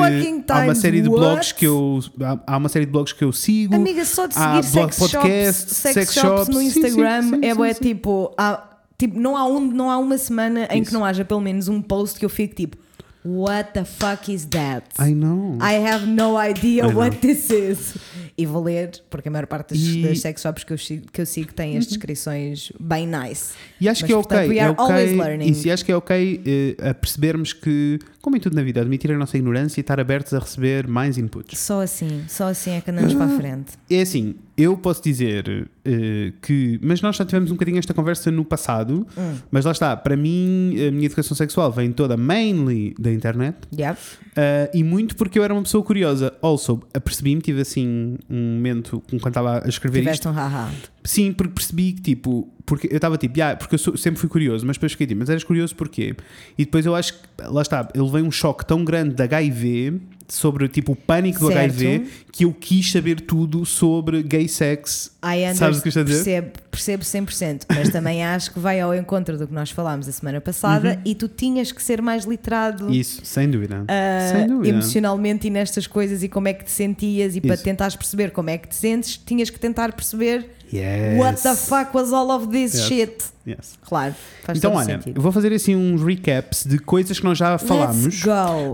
há 0.50 0.60
uma 0.60 0.76
série 0.76 1.02
de 1.02 1.10
what? 1.10 1.20
blogs 1.22 1.52
que 1.52 1.66
eu 1.68 2.00
há- 2.22 2.40
há 2.48 2.58
uma 2.58 2.70
série 2.70 2.86
de 2.86 2.92
blogs 2.92 3.14
que 3.14 3.24
eu 3.24 3.32
sigo. 3.32 3.76
Amiga, 3.76 4.04
só 4.04 4.26
de 4.26 4.34
há 4.38 4.62
seguir 4.64 4.74
blog 4.80 4.94
sex 4.94 4.98
podcast, 5.12 5.62
shops, 5.62 5.78
sex, 5.78 5.94
sex 5.94 6.14
shops, 6.14 6.30
shops, 6.30 6.48
no 6.50 6.60
sim, 6.60 6.70
sim, 6.72 6.80
Instagram 6.80 7.22
sim, 7.22 7.40
é 7.44 7.50
sim, 7.52 7.56
bué, 7.56 7.74
sim. 7.74 7.84
tipo, 7.84 8.34
há- 8.38 8.70
tipo 8.98 9.20
não, 9.20 9.38
há 9.38 9.46
um, 9.48 9.60
não 9.62 9.90
há 9.92 9.98
uma 9.98 10.18
semana 10.18 10.66
em 10.72 10.82
que 10.82 10.88
Isso. 10.90 10.94
não 10.94 11.06
haja 11.06 11.24
pelo 11.24 11.40
menos 11.42 11.68
um 11.68 11.82
post 11.82 12.18
que 12.20 12.26
eu 12.26 12.30
fico 12.30 12.56
tipo 12.56 12.78
What 13.26 13.72
the 13.74 13.86
fuck 13.86 14.30
is 14.30 14.46
that? 14.48 14.84
I 15.00 15.14
know. 15.14 15.58
I 15.62 15.76
have 15.88 16.06
no 16.06 16.38
idea 16.38 16.84
I 16.86 16.88
know. 16.92 17.00
what 17.00 17.18
this 17.18 17.50
is. 17.50 17.96
E 18.38 18.46
vou 18.46 18.64
ler, 18.64 18.92
porque 19.10 19.30
a 19.30 19.32
maior 19.32 19.46
parte 19.48 19.74
das, 19.76 19.82
E- 19.82 19.98
Uhum. 20.02 20.10
das 20.10 20.20
sex 20.20 20.42
shops 20.42 20.64
que 20.64 20.74
eu, 20.74 20.78
sigo, 20.78 21.06
que 21.12 21.22
eu 21.22 21.26
sigo 21.26 21.54
tem 21.54 21.78
as 21.78 21.86
descrições 21.88 22.72
bem 22.80 23.08
nice. 23.08 23.54
E 23.80 23.88
acho 23.88 24.02
Mas, 24.02 24.08
que 24.08 24.12
é 24.12 24.16
portanto, 24.16 24.46
ok. 24.48 24.58
É 24.58 24.64
are 24.64 24.76
always 24.78 25.12
ok 25.12 25.16
learning. 25.22 25.46
isso, 25.52 25.68
e 25.68 25.72
acho 25.72 25.86
que 25.86 25.92
é 25.92 25.96
ok 25.96 26.42
eh, 26.46 26.90
a 26.90 26.94
percebermos 26.94 27.54
que, 27.54 28.00
como 28.22 28.36
em 28.36 28.40
tudo 28.40 28.56
na 28.56 28.64
vida, 28.64 28.82
admitir 28.82 29.12
a 29.12 29.18
nossa 29.18 29.38
ignorância 29.38 29.80
e 29.80 29.82
estar 29.82 30.00
abertos 30.00 30.34
a 30.34 30.40
receber 30.40 30.88
mais 30.88 31.18
inputs. 31.18 31.60
Só 31.60 31.82
assim, 31.82 32.24
só 32.28 32.48
assim 32.48 32.72
é 32.72 32.82
que 32.82 32.92
andamos 32.92 33.14
Ah. 33.14 33.18
para 33.18 33.26
a 33.36 33.38
frente. 33.38 33.74
É 33.90 34.02
assim, 34.02 34.36
eu 34.56 34.78
posso 34.78 35.02
dizer 35.04 35.68
eh, 35.84 36.32
que. 36.42 36.80
Mas 36.82 37.02
nós 37.02 37.16
já 37.16 37.26
tivemos 37.26 37.50
um 37.50 37.56
bocadinho 37.56 37.80
esta 37.80 37.94
conversa 37.94 38.30
no 38.32 38.46
passado, 38.46 39.06
Hum. 39.18 39.36
mas 39.52 39.66
lá 39.66 39.72
está. 39.72 39.96
Para 39.98 40.16
mim, 40.16 40.76
a 40.88 40.92
minha 40.92 41.06
educação 41.08 41.36
sexual 41.36 41.72
vem 41.72 41.92
toda 41.92 42.16
mainly 42.16 42.94
da 43.00 43.12
internet. 43.12 43.58
Yep. 43.78 43.98
Uh, 44.00 44.78
e 44.78 44.84
muito 44.84 45.16
porque 45.16 45.38
eu 45.40 45.44
era 45.44 45.54
uma 45.54 45.64
pessoa 45.64 45.84
curiosa. 45.84 46.34
Also, 46.42 46.82
apercebi-me, 46.94 47.42
tive 47.42 47.62
assim 47.62 48.18
um 48.30 48.56
momento 48.56 49.02
quando 49.10 49.28
estava 49.28 49.64
a 49.66 49.68
escrever 49.68 50.00
Tiveste 50.00 50.20
isto. 50.28 50.30
um 50.30 50.34
haha. 50.34 50.72
Sim, 51.04 51.34
porque 51.34 51.54
percebi 51.54 51.92
que 51.94 52.02
tipo, 52.02 52.48
porque 52.66 52.88
eu 52.90 52.96
estava 52.96 53.18
tipo, 53.18 53.38
"Ya", 53.38 53.56
porque 53.58 53.76
eu 53.76 53.80
sou- 53.80 53.98
sempre 53.98 54.20
fui 54.22 54.30
curioso, 54.30 54.66
mas 54.66 54.78
depois 54.78 54.94
fiquei 54.94 55.06
tipo, 55.06 55.20
mas 55.20 55.30
eras 55.30 55.44
curioso 55.44 55.76
porquê? 55.76 56.16
E 56.58 56.64
depois 56.64 56.86
eu 56.86 56.96
acho 56.96 57.14
que, 57.16 57.20
lá 57.46 57.62
está, 57.62 57.90
eu 57.94 58.06
levei 58.06 58.22
um 58.22 58.32
choque 58.32 58.66
tão 58.66 58.86
grande 58.86 59.14
da 59.16 59.26
HIV, 59.26 60.00
sobre 60.34 60.68
tipo 60.68 60.94
o 60.94 60.96
pânico 60.96 61.40
do 61.40 61.48
Certo. 61.48 61.60
HIV, 61.60 62.08
que 62.32 62.46
eu 62.46 62.52
quis 62.54 62.92
saber 62.92 63.22
tudo 63.22 63.66
sobre 63.66 64.24
gay 64.24 64.48
sex. 64.48 65.12
I 65.24 65.56
Sabes 65.56 65.78
o 65.80 65.82
que 65.84 65.90
estou 65.90 66.02
a 66.02 66.06
dizer? 66.06 66.42
percebo, 66.42 66.52
percebo 66.72 67.04
100%, 67.04 67.62
mas 67.70 67.90
também 67.90 68.24
acho 68.26 68.52
que 68.52 68.60
vai 68.60 68.80
ao 68.82 68.94
encontro 68.96 69.38
do 69.38 69.48
que 69.48 69.54
nós 69.54 69.70
falámos 69.70 70.08
a 70.08 70.12
semana 70.12 70.42
passada 70.42 71.00
e 71.06 71.14
tu 71.16 71.28
tinhas 71.28 71.72
que 71.72 71.82
ser 71.84 72.02
mais 72.02 72.26
literado 72.26 72.86
Uhum. 72.86 72.92
Isso, 72.92 73.22
sem 73.24 73.50
dúvida. 73.50 73.86
ah, 73.88 74.32
sem 74.32 74.48
dúvida. 74.48 74.70
emocionalmente 74.70 75.48
e 75.48 75.50
nestas 75.50 75.86
coisas 75.88 76.24
e 76.24 76.28
como 76.30 76.48
é 76.48 76.54
que 76.54 76.66
te 76.66 76.72
sentias 76.72 77.36
e 77.36 77.42
para 77.42 77.54
Isso. 77.54 77.64
tentares 77.64 77.96
perceber 77.96 78.32
como 78.32 78.50
é 78.50 78.58
que 78.58 78.68
te 78.68 78.76
sentes, 78.76 79.18
tinhas 79.18 79.50
que 79.50 79.60
tentar 79.60 79.94
perceber 79.94 80.50
Yes. 80.74 81.20
what 81.20 81.42
the 81.42 81.56
fuck 81.56 81.94
was 81.96 82.12
all 82.12 82.32
of 82.32 82.48
this 82.48 82.74
Yes. 82.74 82.88
shit. 82.88 83.24
Yes. 83.46 83.78
Claro, 83.86 84.16
faz 84.44 84.58
Então, 84.58 84.74
olha, 84.74 84.86
sentido. 84.86 85.18
eu 85.18 85.22
vou 85.22 85.30
fazer 85.32 85.52
assim 85.52 85.76
uns 85.76 86.02
recaps 86.02 86.66
de 86.66 86.80
coisas 86.80 87.20
que 87.20 87.26
nós 87.26 87.38
já 87.38 87.58
falámos. 87.58 88.22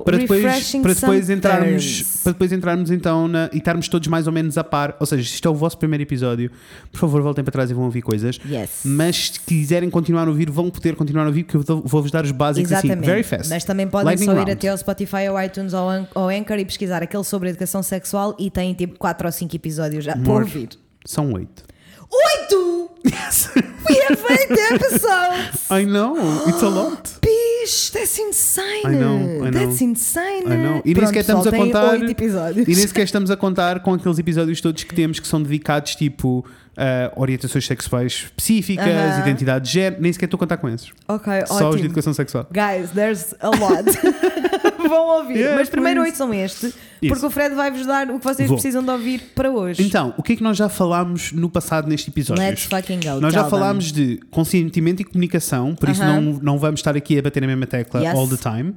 Para 0.06 0.18
depois, 0.18 0.44
Refreshing 0.44 0.82
para 0.84 0.94
depois 0.94 1.28
entrarmos 1.30 1.84
terms. 1.86 2.18
para 2.24 2.32
depois 2.34 2.52
entrarmos 2.52 2.92
então 2.92 3.28
na, 3.28 3.50
e 3.52 3.58
estarmos 3.58 3.88
todos 3.88 4.08
mais 4.08 4.28
ou 4.28 4.34
menos 4.34 4.60
a 4.60 4.64
par 4.64 4.96
ou 5.00 5.08
seja, 5.08 5.24
se 5.28 5.34
isto 5.34 5.48
é 5.48 5.52
o 5.52 5.56
vosso 5.56 5.76
primeiro 5.80 6.04
episódio 6.04 6.52
por 6.92 7.00
favor 7.00 7.22
voltem 7.24 7.44
para 7.44 7.52
trás 7.52 7.72
e 7.72 7.74
vão 7.74 7.86
ouvir 7.86 8.04
coisas 8.04 8.40
Yes. 8.48 8.82
mas 8.86 9.32
se 9.32 9.40
quiserem 9.40 9.90
continuar 9.90 10.28
a 10.28 10.30
ouvir 10.30 10.52
vão 10.52 10.70
poder 10.70 10.96
continuar 10.96 11.24
a 11.24 11.28
ouvir 11.28 11.46
porque 11.46 11.58
eu 11.72 11.82
vou-vos 11.84 12.12
dar 12.12 12.24
os 12.24 12.32
básicos 12.32 12.72
assim, 12.72 12.88
Exatamente. 12.90 13.06
very 13.08 13.24
fast 13.24 13.50
Mas 13.50 13.64
também 13.64 13.88
podem 13.88 14.06
Lightning 14.06 14.26
só 14.28 14.32
ir 14.34 14.36
round. 14.36 14.52
até 14.52 14.68
ao 14.70 14.78
Spotify 14.78 15.30
ou 15.32 15.42
iTunes 15.42 15.74
ou 15.74 15.90
An- 15.90 16.08
ou 16.14 16.30
Anchor 16.30 16.60
e 16.60 16.66
pesquisar 16.66 17.02
aquele 17.02 17.24
sobre 17.24 17.50
educação 17.50 17.82
sexual 17.82 18.36
e 18.38 18.52
tem 18.52 18.72
tipo 18.76 19.00
4 19.00 19.28
ou 19.28 19.32
5 19.32 19.56
episódios 19.56 20.06
já 20.06 20.16
para 20.16 20.32
ouvir. 20.32 20.70
são 21.06 21.32
oito 22.12 22.90
Oito! 23.06 23.70
We 23.90 23.96
have 24.08 24.26
eight 24.30 24.52
episodes! 24.74 25.72
I 25.72 25.86
know, 25.86 26.16
it's 26.48 26.62
a 26.62 26.70
lot 26.70 27.18
Bicho, 27.22 27.92
that's 27.94 28.18
insane! 28.20 28.86
I 28.86 28.92
know, 28.96 29.46
I 29.46 29.50
know. 29.50 29.52
That's 29.52 29.82
insane! 29.82 30.44
I 30.48 30.58
know. 30.58 30.82
E 30.86 30.94
nem 30.94 31.06
sequer 31.06 31.20
estamos 31.22 31.48
a 31.48 31.52
contar- 31.52 31.98
e 31.98 32.76
nem 32.76 32.88
sequer 32.88 33.04
estamos 33.04 33.32
a 33.32 33.38
contar 33.38 33.80
com 33.82 33.94
aqueles 33.94 34.18
episódios 34.20 34.62
todos 34.62 34.84
que 34.84 34.96
temos 34.96 35.20
que 35.20 35.28
são 35.28 35.42
dedicados 35.42 35.96
tipo 35.96 36.46
a 36.80 37.20
orientações 37.20 37.66
sexuais 37.68 38.14
específicas, 38.26 38.88
Aham. 38.88 39.20
identidade 39.22 39.66
de 39.66 39.72
género, 39.74 40.02
nem 40.02 40.14
sequer 40.14 40.26
estou 40.26 40.38
a 40.38 40.40
contar 40.40 40.58
com 40.58 40.70
esses. 40.70 40.90
Ok, 41.08 41.34
Só 41.46 41.54
os 41.54 41.58
de 41.60 41.64
ótimo. 41.66 41.86
educação 41.86 42.14
sexual. 42.14 42.48
Guys, 42.52 42.90
there's 42.92 43.36
a 43.42 43.50
lot. 43.50 43.84
Vão 44.88 45.08
ouvir. 45.20 45.36
Yeah, 45.40 45.58
Mas 45.58 45.70
primeiro 45.70 46.02
ouçam 46.02 46.34
este, 46.34 46.68
Isso. 46.68 46.76
porque 47.10 47.26
o 47.26 47.30
Fred 47.30 47.54
vai-vos 47.54 47.86
dar 47.86 48.10
o 48.10 48.18
que 48.18 48.26
vocês 48.26 48.48
Vou. 48.48 48.58
precisam 48.58 48.82
de 48.84 48.90
ouvir 48.90 49.22
para 49.36 49.52
hoje. 49.52 49.84
Então, 49.84 50.14
o 50.18 50.24
que 50.24 50.34
é 50.34 50.36
que 50.38 50.44
nós 50.44 50.58
já 50.58 50.70
falámos 50.70 51.32
no 51.34 51.50
passado 51.50 51.88
neste 51.88 52.10
episódio? 52.10 52.42
Let's 52.44 52.64
fucking 52.64 53.00
go. 53.02 53.20
Nós 53.20 53.34
já 53.34 53.42
tell 53.42 53.50
them. 53.52 53.60
falámos 53.60 53.92
de 53.92 54.20
consentimento 54.32 55.02
e 55.02 55.04
comunicação, 55.04 55.76
por 55.76 55.90
isso 55.90 56.02
Aham. 56.02 56.22
não, 56.22 56.40
não 56.42 56.58
vamos 56.58 56.80
estar 56.80 56.96
aqui 56.96 57.20
a 57.20 57.22
bater 57.22 57.42
na 57.42 57.48
mesma 57.48 57.68
tecla 57.68 58.02
Yes. 58.02 58.16
all 58.16 58.28
the 58.28 58.38
time. 58.38 58.74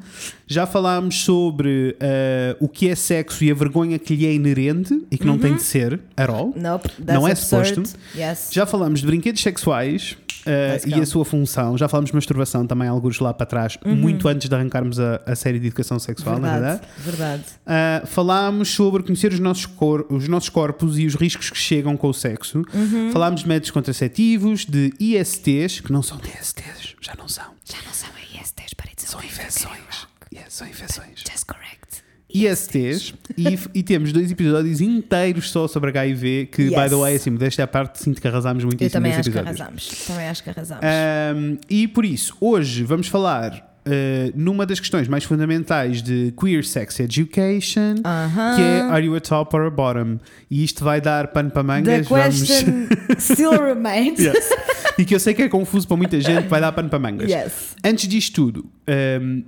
Já 0.46 0.66
falámos 0.66 1.22
sobre 1.24 1.96
eh, 2.00 2.56
o 2.60 2.68
que 2.68 2.88
é 2.88 2.94
sexo 2.94 3.44
e 3.44 3.50
a 3.50 3.54
vergonha 3.54 3.98
que 3.98 4.14
lhe 4.16 4.26
é 4.26 4.32
inerente 4.34 5.02
e 5.10 5.16
que 5.16 5.24
não 5.26 5.38
tem 5.38 5.54
de 5.54 5.62
ser 5.62 6.00
at 6.16 6.28
all. 6.28 6.52
Nope, 6.56 6.90
Não 7.06 7.26
é 7.26 7.32
absurd. 7.32 7.68
suposto. 7.68 7.91
Yes. 8.16 8.48
Já 8.52 8.66
falámos 8.66 9.00
de 9.00 9.06
brinquedos 9.06 9.40
sexuais 9.42 10.16
Let's 10.44 10.84
e 10.86 10.94
a 10.94 11.06
sua 11.06 11.24
função. 11.24 11.78
Já 11.78 11.86
falámos 11.88 12.10
de 12.10 12.16
masturbação 12.16 12.66
também, 12.66 12.88
alguns 12.88 13.20
lá 13.20 13.32
para 13.32 13.46
trás, 13.46 13.78
muito 13.84 14.26
antes 14.26 14.48
de 14.48 14.54
arrancarmos 14.54 14.98
a, 14.98 15.20
a 15.24 15.36
série 15.36 15.60
de 15.60 15.68
educação 15.68 15.98
sexual, 16.00 16.38
na 16.40 16.52
verdade. 16.58 16.80
Uhum. 16.82 17.02
verdade, 17.04 17.42
verdade. 17.66 18.02
Uh, 18.02 18.06
falámos 18.08 18.68
sobre 18.70 19.02
conhecer 19.04 19.32
os 19.32 19.38
nossos, 19.38 19.66
cor- 19.66 20.04
os 20.10 20.26
nossos 20.26 20.48
corpos 20.48 20.98
e 20.98 21.06
os 21.06 21.14
riscos 21.14 21.48
que 21.48 21.56
chegam 21.58 21.96
com 21.96 22.08
o 22.08 22.12
sexo. 22.14 22.62
Uhum. 22.74 23.10
Falámos 23.12 23.42
de 23.42 23.48
métodos 23.48 23.70
contraceptivos, 23.70 24.64
de 24.64 24.92
ISTs, 24.98 25.80
que 25.80 25.92
não 25.92 26.02
são 26.02 26.18
DSTs, 26.18 26.96
já 27.00 27.14
não 27.16 27.28
são. 27.28 27.44
Já 27.64 27.78
não 27.86 27.92
são 27.92 28.08
ISTs, 28.34 28.74
para 28.74 28.90
dizer 28.96 29.08
São 29.08 29.22
infecções. 29.22 30.08
Yeah, 30.32 30.50
são 30.50 30.66
infecções. 30.66 31.20
Just 31.30 31.44
correct. 31.46 31.81
ISTs, 32.34 33.14
e, 33.36 33.58
e 33.74 33.82
temos 33.82 34.12
dois 34.12 34.30
episódios 34.30 34.80
inteiros 34.80 35.50
só 35.50 35.66
sobre 35.68 35.90
HIV, 35.90 36.48
que, 36.52 36.64
by 36.70 36.82
Yes. 36.82 36.90
the 36.90 36.96
way, 36.96 37.16
assim, 37.16 37.34
desta 37.34 37.66
parte, 37.66 38.02
sinto 38.02 38.20
que 38.20 38.28
arrasámos 38.28 38.64
muito 38.64 38.82
Eu 38.82 38.90
também 38.90 39.12
acho 39.12 39.22
que 39.22 39.28
episódios. 39.28 39.60
arrasamos. 39.60 40.04
Também 40.06 40.28
acho 40.28 40.42
que 40.42 40.50
arrasamos. 40.50 40.84
Um, 40.84 41.58
e 41.68 41.88
por 41.88 42.04
isso, 42.04 42.34
hoje 42.40 42.82
vamos 42.84 43.08
falar 43.08 43.74
uh, 43.86 44.32
numa 44.34 44.64
das 44.64 44.80
questões 44.80 45.08
mais 45.08 45.24
fundamentais 45.24 46.02
de 46.02 46.32
Queer 46.40 46.64
Sex 46.64 47.00
Education, 47.00 47.96
Aham. 48.04 48.56
que 48.56 48.62
é 48.62 48.80
Are 48.82 49.04
you 49.04 49.14
a 49.14 49.20
top 49.20 49.54
or 49.56 49.66
a 49.66 49.70
bottom? 49.70 50.18
E 50.50 50.64
isto 50.64 50.82
vai 50.84 51.00
dar 51.00 51.28
pano 51.28 51.50
para 51.50 51.62
The 51.62 51.66
mangas. 51.66 52.08
Vamos... 52.08 52.38
question 52.42 52.88
still 53.18 53.50
remains. 53.62 54.18
Yes. 54.18 54.48
E 54.98 55.04
que 55.04 55.14
eu 55.14 55.20
sei 55.20 55.34
que 55.34 55.42
é 55.42 55.48
confuso 55.48 55.86
para 55.88 55.96
muita 55.96 56.20
gente, 56.20 56.48
vai 56.48 56.60
dar 56.60 56.70
pano 56.72 56.88
para 56.88 56.98
mangas. 56.98 57.30
Yes. 57.30 57.76
Antes 57.84 58.06
disto 58.08 58.34
tudo, 58.34 58.70
um, 59.20 59.42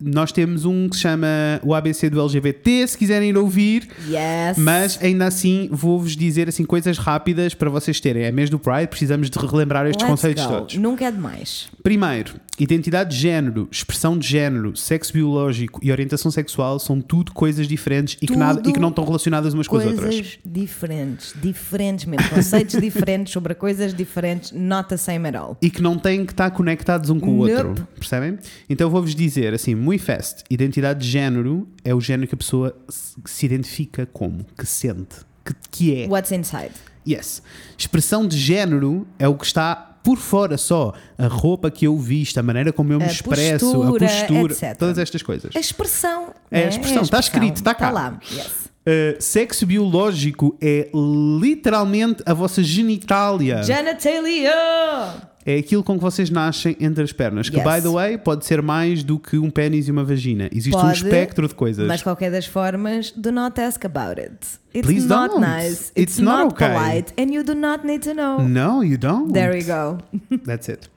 nós 0.00 0.32
temos 0.32 0.64
um 0.64 0.88
que 0.88 0.96
se 0.96 1.02
chama 1.02 1.26
o 1.62 1.74
ABC 1.74 2.08
do 2.08 2.20
LGBT, 2.20 2.86
se 2.86 2.96
quiserem 2.96 3.30
ir 3.30 3.36
ouvir. 3.36 3.88
Yes. 4.08 4.56
Mas 4.56 4.98
ainda 5.02 5.26
assim 5.26 5.68
vou-vos 5.70 6.16
dizer 6.16 6.48
assim 6.48 6.64
coisas 6.64 6.98
rápidas 6.98 7.54
para 7.54 7.68
vocês 7.68 8.00
terem. 8.00 8.24
É 8.24 8.32
mês 8.32 8.48
do 8.48 8.58
Pride, 8.58 8.88
precisamos 8.88 9.28
de 9.28 9.38
relembrar 9.38 9.86
estes 9.86 10.02
Let's 10.02 10.10
conceitos 10.10 10.44
go. 10.44 10.52
todos. 10.52 10.76
Nunca 10.76 11.04
é 11.06 11.10
demais. 11.10 11.68
Primeiro, 11.82 12.34
identidade 12.62 13.10
de 13.10 13.16
género, 13.16 13.68
expressão 13.70 14.18
de 14.18 14.26
género, 14.26 14.76
sexo 14.76 15.12
biológico 15.12 15.80
e 15.82 15.90
orientação 15.90 16.30
sexual 16.30 16.78
são 16.78 17.00
tudo 17.00 17.32
coisas 17.32 17.66
diferentes 17.66 18.16
e 18.20 18.26
que, 18.26 18.36
nada, 18.36 18.68
e 18.68 18.72
que 18.72 18.78
não 18.80 18.90
estão 18.90 19.04
relacionadas 19.04 19.54
umas 19.54 19.66
com 19.66 19.76
as 19.76 19.86
outras. 19.86 20.14
Coisas 20.14 20.38
diferentes. 20.44 21.34
Diferentes 21.40 22.04
mesmo. 22.04 22.28
Conceitos 22.28 22.78
diferentes 22.80 23.32
sobre 23.32 23.54
coisas 23.54 23.94
diferentes. 23.94 24.52
Not 24.52 24.88
the 24.88 24.96
same 24.96 25.26
at 25.28 25.34
all. 25.34 25.56
E 25.62 25.70
que 25.70 25.80
não 25.80 25.98
têm 25.98 26.26
que 26.26 26.32
estar 26.32 26.50
conectados 26.50 27.10
um 27.10 27.18
com 27.18 27.38
o 27.38 27.46
Nope. 27.46 27.66
outro. 27.66 27.88
Percebem? 27.94 28.38
Então 28.68 28.90
vou-vos 28.90 29.14
dizer 29.14 29.54
assim, 29.54 29.74
muito 29.74 30.04
fast. 30.04 30.44
Identidade 30.50 31.00
de 31.00 31.08
género 31.08 31.68
é 31.84 31.94
o 31.94 32.00
género 32.00 32.28
que 32.28 32.34
a 32.34 32.38
pessoa 32.38 32.76
se 32.88 33.40
se 33.40 33.46
identifica 33.46 34.06
como, 34.06 34.44
que 34.56 34.66
sente, 34.66 35.16
que, 35.44 35.54
que 35.70 36.02
é. 36.02 36.08
What's 36.08 36.32
inside? 36.32 36.72
Yes. 37.08 37.42
Expressão 37.76 38.26
de 38.26 38.36
género 38.36 39.06
é 39.18 39.26
o 39.26 39.34
que 39.34 39.46
está 39.46 39.89
por 40.02 40.16
fora 40.18 40.56
só, 40.56 40.92
a 41.18 41.26
roupa 41.26 41.70
que 41.70 41.86
eu 41.86 41.96
visto, 41.96 42.38
a 42.38 42.42
maneira 42.42 42.72
como 42.72 42.92
eu 42.92 42.98
me 42.98 43.04
A 43.04 43.08
expresso, 43.08 43.72
postura, 43.72 44.06
a 44.06 44.08
postura, 44.08 44.52
etc. 44.52 44.76
todas 44.76 44.98
estas 44.98 45.22
coisas. 45.22 45.54
A 45.54 45.60
expressão. 45.60 46.34
É 46.50 46.60
a 46.60 46.62
né? 46.64 46.68
expressão, 46.68 47.02
está 47.02 47.20
escrito, 47.20 47.56
está 47.56 47.74
cá. 47.74 47.90
lá. 47.90 48.18
Yes. 48.32 48.70
Uh, 48.80 49.20
sexo 49.20 49.66
biológico 49.66 50.56
é 50.60 50.90
literalmente 51.40 52.22
a 52.24 52.32
vossa 52.32 52.62
genitália. 52.62 53.62
Genitalia! 53.62 55.29
É 55.46 55.56
aquilo 55.56 55.82
com 55.82 55.96
que 55.96 56.02
vocês 56.02 56.28
nascem 56.28 56.76
entre 56.78 57.02
as 57.02 57.12
pernas. 57.12 57.48
Que, 57.48 57.56
Yes. 57.56 57.64
by 57.64 57.80
the 57.80 57.88
way, 57.88 58.18
pode 58.18 58.44
ser 58.44 58.60
mais 58.60 59.02
do 59.02 59.18
que 59.18 59.38
um 59.38 59.48
pênis 59.50 59.88
e 59.88 59.90
uma 59.90 60.04
vagina. 60.04 60.48
Existe 60.52 60.76
um 60.76 60.80
Pode, 60.80 60.96
espectro 60.98 61.48
de 61.48 61.54
coisas. 61.54 61.86
Mas 61.86 62.02
qualquer 62.02 62.30
das 62.30 62.44
formas, 62.46 63.10
do 63.12 63.32
not 63.32 63.58
ask 63.58 63.82
about 63.86 64.20
it. 64.20 64.34
It's 64.74 64.86
Please 64.86 65.06
not 65.08 65.30
don't. 65.34 65.40
nice. 65.40 65.90
It's 65.96 66.14
It's, 66.14 66.18
not 66.18 66.44
not, 66.44 66.54
okay. 66.54 66.68
polite. 66.68 67.14
And 67.18 67.32
you 67.34 67.42
do 67.42 67.54
not 67.54 67.86
need 67.86 68.00
to 68.04 68.12
know. 68.14 68.46
No, 68.46 68.84
you 68.84 68.98
don't. 68.98 69.32
There 69.32 69.52
we 69.52 69.62
go. 69.64 69.98
That's 70.44 70.68
it. 70.68 70.88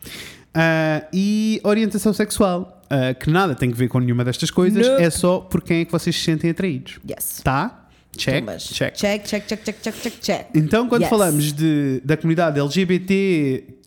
Uh, 0.55 1.07
e 1.13 1.61
orientação 1.63 2.13
sexual, 2.13 2.81
uh, 2.91 3.17
que 3.17 3.31
nada 3.31 3.55
tem 3.55 3.71
a 3.71 3.73
ver 3.75 3.87
com 3.87 3.99
nenhuma 3.99 4.23
destas 4.25 4.51
coisas, 4.51 4.85
Nope. 4.87 5.01
é 5.03 5.09
só 5.09 5.39
por 5.39 5.61
quem 5.61 5.79
é 5.81 5.85
que 5.85 5.91
vocês 5.91 6.15
se 6.15 6.21
sentem 6.21 6.49
atraídos. 6.51 6.99
Yes. 7.09 7.41
Tá? 7.43 7.87
Check, 8.15 8.45
check. 8.59 8.93
Check, 8.95 9.23
check, 9.25 9.45
check, 9.47 9.63
check, 9.63 9.77
check, 9.81 9.95
check, 10.01 10.13
check. 10.21 10.45
Então, 10.53 10.87
quando 10.87 11.01
Yes. 11.01 11.09
falamos 11.09 11.51
de, 11.53 11.99
da 12.05 12.15
comunidade 12.15 12.59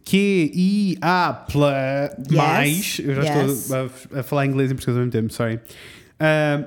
LGBTQIA+, 0.07 1.47
mais, 2.31 3.01
eu 3.05 3.15
já 3.15 3.23
Yes. 3.23 3.63
estou 3.71 3.91
a, 4.15 4.21
a 4.21 4.23
falar 4.23 4.47
inglês 4.47 4.71
e 4.71 4.75
português 4.75 4.97
ao 4.97 5.01
mesmo 5.05 5.13
tempo, 5.13 5.33
sorry. 5.33 5.57
Uh, 6.21 6.65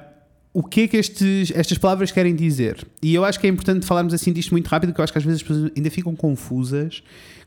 o 0.53 0.63
que 0.63 0.81
é 0.81 0.87
que 0.87 0.97
estes, 0.97 1.51
estas 1.55 1.77
palavras 1.77 2.11
querem 2.11 2.35
dizer? 2.35 2.85
E 3.01 3.13
eu 3.15 3.23
acho 3.23 3.39
que 3.39 3.47
é 3.47 3.49
importante 3.49 3.85
falarmos 3.85 4.13
assim 4.13 4.33
disto 4.33 4.51
muito 4.51 4.67
rápido, 4.67 4.89
porque 4.89 5.01
eu 5.01 5.03
acho 5.03 5.13
que 5.13 5.19
às 5.19 5.25
vezes 5.25 5.41
as 5.41 5.47
pessoas 5.47 5.71
ainda 5.75 5.89
ficam 5.89 6.15
confusas 6.15 7.01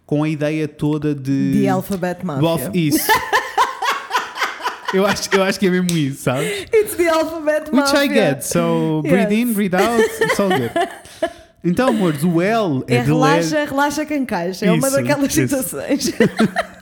com 0.07 0.23
a 0.23 0.29
ideia 0.29 0.67
toda 0.67 1.15
de... 1.15 1.61
The 1.63 1.69
Alphabet 1.69 2.25
Mafia. 2.25 2.49
alf- 2.49 2.71
Isso. 2.75 3.07
eu, 4.95 5.07
acho, 5.07 5.29
eu 5.33 5.43
acho 5.43 5.59
que 5.61 5.67
é 5.67 5.71
mesmo 5.71 5.97
isso, 5.97 6.23
sabes? 6.23 6.49
It's 6.73 6.95
the 6.97 7.09
Alphabet 7.09 7.63
Which 7.71 7.77
Mafia. 7.77 8.05
I 8.05 8.09
get. 8.09 8.43
So, 8.43 9.03
breathe 9.03 9.33
in, 9.33 9.47
Yes. 9.49 9.55
breathe 9.55 9.75
out, 9.75 10.01
it's 10.03 10.41
all 10.41 10.49
good. 10.49 10.71
Então, 11.65 11.89
amores, 11.91 12.25
o 12.25 12.41
L 12.43 12.83
é, 12.89 12.97
É 12.97 13.01
de 13.03 13.07
relaxa, 13.07 13.61
le- 13.61 13.67
relaxa 13.67 14.15
encaixa. 14.15 14.67
É 14.67 14.73
uma 14.73 14.87
Isso, 14.89 14.97
daquelas 14.97 15.37
isso. 15.37 15.43
situações. 15.57 16.13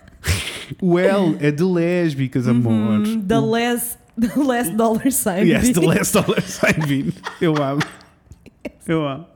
o 0.81 0.99
L 0.99 1.37
é 1.41 1.51
de 1.51 1.63
lésbicas, 1.63 2.49
amor. 2.49 3.03
The 3.27 3.39
less, 3.39 3.99
the 4.19 4.41
less 4.43 4.71
dollar 4.71 5.11
sign. 5.13 5.51
Yes, 5.51 5.71
the 5.73 5.81
less 5.81 6.13
dollar 6.13 6.41
sign 6.43 6.87
bean. 6.87 7.13
Eu 7.41 7.55
amo. 7.63 7.83
Eu 8.87 9.07
amo. 9.07 9.27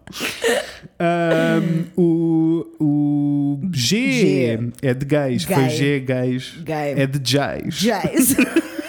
Um, 1.01 1.85
o, 2.03 2.67
o 2.81 3.61
G, 3.73 3.97
G. 4.13 4.59
é 4.83 4.95
de 4.95 5.05
gays. 5.05 5.45
Foi 5.45 5.57
Gay. 5.57 5.69
G, 5.71 6.01
gays. 6.01 6.55
Gay. 6.65 6.95
É 6.97 7.07
de 7.07 7.31
jays. 7.31 7.75
Jazz. 7.77 8.37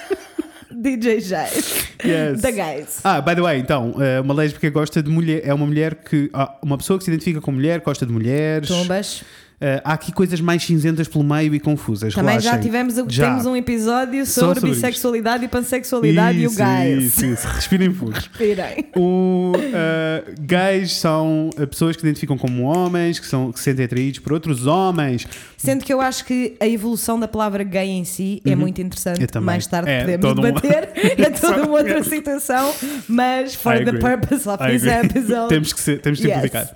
DJ 0.85 1.19
Jazz. 1.21 1.87
Yes. 2.05 2.41
The 2.41 2.51
guys. 2.51 2.99
Ah, 3.03 3.19
by 3.19 3.33
the 3.33 3.41
way, 3.41 3.57
então, 3.57 3.95
eh, 3.99 4.21
uma 4.21 4.35
lésbica 4.35 4.69
gosta 4.69 5.01
de 5.01 5.09
mulher, 5.09 5.41
é 5.43 5.51
uma 5.51 5.65
mulher 5.65 5.95
que. 5.95 6.29
ah, 6.31 6.55
uma 6.61 6.77
pessoa 6.77 6.99
que 6.99 7.05
se 7.05 7.09
identifica 7.09 7.41
com 7.41 7.51
mulher, 7.51 7.79
gosta 7.79 8.05
de 8.05 8.11
mulheres. 8.11 8.67
Tumbas. 8.67 9.23
Eh, 9.59 9.81
há 9.85 9.93
aqui 9.93 10.11
coisas 10.11 10.41
mais 10.41 10.63
cinzentas 10.63 11.07
pelo 11.07 11.23
meio 11.23 11.55
e 11.55 11.59
confusas. 11.61 12.13
Também 12.13 12.39
já 12.41 12.51
relaxem. 12.51 12.61
tivemos 12.61 12.95
Já. 13.07 13.29
temos 13.29 13.45
um 13.45 13.55
episódio 13.55 14.25
Só 14.25 14.41
sobre, 14.41 14.55
sobre 14.55 14.69
isto. 14.71 14.81
bissexualidade 14.81 15.45
e 15.45 15.47
pansexualidade 15.47 16.37
e 16.39 16.45
o 16.47 16.49
Isso, 16.51 16.59
guys. 16.61 17.03
Isso, 17.05 17.25
isso. 17.25 17.47
Respirem 17.47 17.93
fundo. 17.93 18.11
Respirem. 18.11 18.87
O, 18.97 19.53
eh, 19.73 20.23
gays 20.41 20.93
são 20.97 21.49
eh, 21.57 21.65
pessoas 21.65 21.95
que 21.95 22.01
se 22.01 22.07
identificam 22.07 22.37
como 22.37 22.63
homens, 22.63 23.17
que, 23.17 23.25
são, 23.25 23.51
que 23.53 23.57
se 23.59 23.63
sentem 23.63 23.85
atraídos 23.85 24.19
por 24.19 24.33
outros 24.33 24.67
homens. 24.67 25.25
Sendo 25.57 25.85
que 25.85 25.93
eu 25.93 26.01
acho 26.01 26.25
que 26.25 26.55
a 26.59 26.67
evolução 26.67 27.17
da 27.19 27.27
palavra 27.27 27.63
gay 27.63 27.87
em 27.89 28.03
si 28.03 28.41
é 28.45 28.55
muito 28.55 28.81
interessante. 28.81 29.17
Uhum. 29.19 29.23
Eu 29.23 29.27
também. 29.29 29.45
Mais 29.45 29.65
tarde 29.65 29.89
É 29.89 30.01
podemos 30.01 30.21
todo 30.27 30.39
um- 30.39 30.43
debater. 30.43 30.89
é 31.17 31.29
toda 31.29 31.63
uma 31.63 31.77
outra 31.77 32.03
situação. 32.03 32.73
Mas 33.07 33.55
for 33.55 33.73
I 33.75 33.85
the 33.85 33.89
agree. 33.91 34.01
purpose 34.01 34.49
of 34.49 34.61
I 34.61 34.71
this 34.77 34.85
agree. 34.85 35.09
episode. 35.09 35.47
temos 35.49 35.71
que 35.71 35.79
ser, 35.79 36.01
temos 36.01 36.19
que 36.19 36.27
Yes. 36.27 36.33
simplificar. 36.33 36.75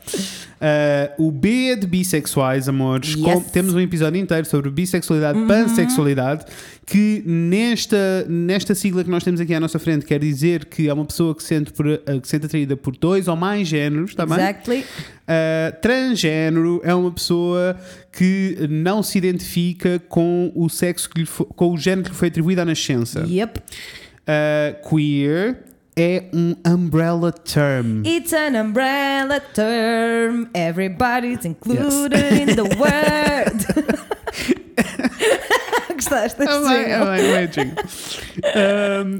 Eh, 0.61 1.11
o 1.17 1.31
B 1.31 1.69
é 1.71 1.75
de 1.75 1.87
bissexuais, 1.87 2.67
amores. 2.67 3.13
Yes. 3.15 3.21
Com- 3.23 3.41
temos 3.41 3.73
um 3.73 3.79
episódio 3.79 4.19
inteiro 4.19 4.45
sobre 4.45 4.69
bissexualidade, 4.69 5.39
pansexualidade, 5.47 6.45
que 6.85 7.23
nesta, 7.25 8.25
nesta 8.27 8.75
sigla 8.75 9.03
que 9.03 9.09
nós 9.09 9.23
temos 9.23 9.39
aqui 9.39 9.53
à 9.53 9.59
nossa 9.59 9.79
frente 9.79 10.05
quer 10.05 10.19
dizer 10.19 10.65
que 10.65 10.89
é 10.89 10.93
uma 10.93 11.05
pessoa 11.05 11.33
que 11.33 11.41
se 11.43 11.49
sente, 11.49 11.71
por, 11.71 11.87
eh, 11.87 11.97
que 12.21 12.27
se 12.27 12.31
sente 12.31 12.45
atraída 12.47 12.75
por 12.75 12.95
dois 12.97 13.27
ou 13.29 13.35
mais 13.37 13.67
géneros, 13.67 14.13
tá 14.13 14.25
bem? 14.25 14.35
Exactly. 14.35 14.79
Uh, 14.79 15.79
transgénero 15.81 16.81
é 16.83 16.93
uma 16.93 17.11
pessoa 17.11 17.77
que 18.11 18.57
não 18.69 19.01
se 19.03 19.17
identifica 19.17 20.01
com 20.09 20.51
o 20.55 20.67
sexo 20.69 21.09
que 21.09 21.19
lhe 21.21 21.25
fo- 21.25 21.45
com 21.45 21.71
o 21.71 21.77
género 21.77 22.03
que 22.05 22.09
lhe 22.09 22.17
foi 22.17 22.27
atribuído 22.29 22.61
à 22.61 22.65
nascença. 22.65 23.23
Yep. 23.27 23.59
Uh, 23.59 24.89
queer 24.89 25.63
é 25.99 26.23
um 26.33 26.55
umbrella 26.65 27.31
term. 27.33 28.03
It's 28.05 28.31
an 28.31 28.55
umbrella 28.55 29.41
term. 29.53 30.49
Everybody's 30.53 31.43
included 31.43 32.39
in 32.39 32.55
the 32.55 32.63
word. 32.79 33.65
Gostaste 35.95 36.37
deste 36.39 36.63
bem, 36.63 36.87
não 36.87 37.11
é 37.11 37.47
jingle. 37.47 37.83
Um, 38.55 39.19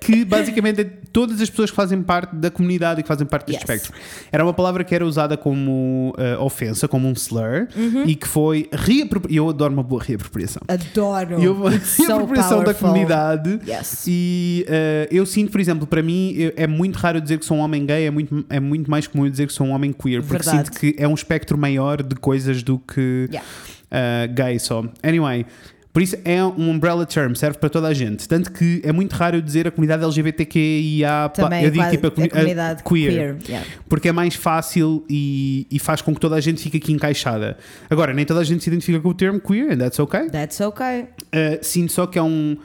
que 0.00 0.24
basicamente 0.24 0.82
é 0.82 1.03
todas 1.14 1.40
as 1.40 1.48
pessoas 1.48 1.70
que 1.70 1.76
fazem 1.76 2.02
parte 2.02 2.34
da 2.36 2.50
comunidade 2.50 3.00
e 3.00 3.02
que 3.02 3.08
fazem 3.08 3.26
parte 3.26 3.46
deste 3.46 3.62
Yes. 3.62 3.82
espectro. 3.82 3.98
Era 4.30 4.44
uma 4.44 4.52
palavra 4.52 4.82
que 4.84 4.94
era 4.94 5.06
usada 5.06 5.36
como 5.36 6.12
uh, 6.18 6.42
ofensa, 6.42 6.86
como 6.88 7.08
um 7.08 7.12
slur, 7.12 7.68
Uhum. 7.74 8.04
e 8.04 8.14
que 8.14 8.28
foi 8.28 8.68
reapropriada. 8.72 9.34
Eu 9.34 9.48
adoro 9.48 9.72
uma 9.72 9.82
boa 9.82 10.02
reapropriação. 10.02 10.60
Adoro. 10.68 11.40
E 11.42 11.48
houve 11.48 11.76
It's 11.76 11.90
so 11.96 12.02
reapropriação 12.06 12.64
da 12.64 12.74
comunidade. 12.74 13.60
Yes. 13.66 14.04
E 14.08 14.66
uh, 14.68 15.08
eu 15.14 15.24
sinto, 15.24 15.52
por 15.52 15.60
exemplo, 15.60 15.86
para 15.86 16.02
mim 16.02 16.34
eu- 16.36 16.52
é 16.56 16.66
muito 16.66 16.96
raro 16.96 17.20
dizer 17.20 17.38
que 17.38 17.44
sou 17.46 17.56
um 17.56 17.60
homem 17.60 17.86
gay, 17.86 18.06
é 18.06 18.10
muito, 18.10 18.44
é 18.50 18.58
muito 18.60 18.90
mais 18.90 19.06
comum 19.06 19.30
dizer 19.30 19.46
que 19.46 19.52
sou 19.52 19.66
um 19.66 19.70
homem 19.70 19.92
queer, 19.92 20.20
porque 20.20 20.42
Verdade. 20.44 20.66
sinto 20.66 20.78
que 20.78 20.94
é 20.98 21.06
um 21.08 21.14
espectro 21.14 21.56
maior 21.56 22.02
de 22.02 22.16
coisas 22.16 22.62
do 22.62 22.78
que 22.78 23.28
Yeah. 23.30 23.48
uh, 23.92 24.34
gay 24.34 24.58
só. 24.58 24.84
Anyway. 25.02 25.46
Por 25.94 26.02
isso 26.02 26.16
é 26.24 26.42
um 26.44 26.70
umbrella 26.70 27.06
term, 27.06 27.34
serve 27.34 27.56
para 27.56 27.68
toda 27.70 27.86
a 27.86 27.94
gente. 27.94 28.26
Tanto 28.28 28.50
que 28.50 28.82
é 28.84 28.90
muito 28.90 29.12
raro 29.12 29.36
eu 29.36 29.40
dizer 29.40 29.68
a 29.68 29.70
comunidade 29.70 30.02
LGBTQIA. 30.02 31.30
Também 31.32 31.62
eu 31.64 31.70
digo 31.70 31.88
tipo 31.88 32.08
a, 32.08 32.10
comuni- 32.10 32.30
a 32.32 32.34
comunidade 32.34 32.80
a 32.84 32.88
queer. 32.88 33.12
queer. 33.12 33.36
yeah. 33.48 33.66
Porque 33.88 34.08
é 34.08 34.12
mais 34.12 34.34
fácil 34.34 35.04
e, 35.08 35.68
e 35.70 35.78
faz 35.78 36.02
com 36.02 36.12
que 36.12 36.18
toda 36.20 36.34
a 36.34 36.40
gente 36.40 36.60
fique 36.60 36.78
aqui 36.78 36.92
encaixada. 36.92 37.56
Agora, 37.88 38.12
nem 38.12 38.24
toda 38.24 38.40
a 38.40 38.44
gente 38.44 38.64
se 38.64 38.70
identifica 38.70 38.98
com 38.98 39.08
o 39.08 39.14
termo 39.14 39.38
queer, 39.40 39.70
and 39.70 39.78
that's 39.78 40.00
okay. 40.00 40.28
That's 40.30 40.60
okay. 40.60 41.02
Uh, 41.02 41.62
sinto 41.62 41.92
só 41.92 42.08
que 42.08 42.18
é 42.18 42.22
um. 42.22 42.56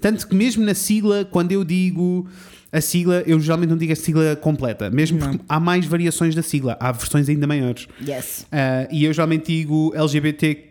Tanto 0.00 0.26
que 0.26 0.34
mesmo 0.34 0.64
na 0.64 0.72
sigla, 0.72 1.26
quando 1.26 1.52
eu 1.52 1.64
digo 1.64 2.26
a 2.72 2.80
sigla, 2.80 3.22
eu 3.26 3.38
geralmente 3.38 3.68
não 3.68 3.76
digo 3.76 3.92
a 3.92 3.96
sigla 3.96 4.34
completa, 4.34 4.88
mesmo 4.88 5.18
porque 5.18 5.40
há 5.46 5.60
mais 5.60 5.84
variações 5.84 6.34
da 6.34 6.42
sigla, 6.42 6.74
há 6.80 6.90
versões 6.90 7.28
ainda 7.28 7.46
maiores. 7.46 7.86
Yes. 8.00 8.46
Uh, 8.50 8.88
e 8.90 9.04
eu 9.04 9.12
geralmente 9.12 9.46
digo 9.52 9.92
LGBTQ. 9.94 10.68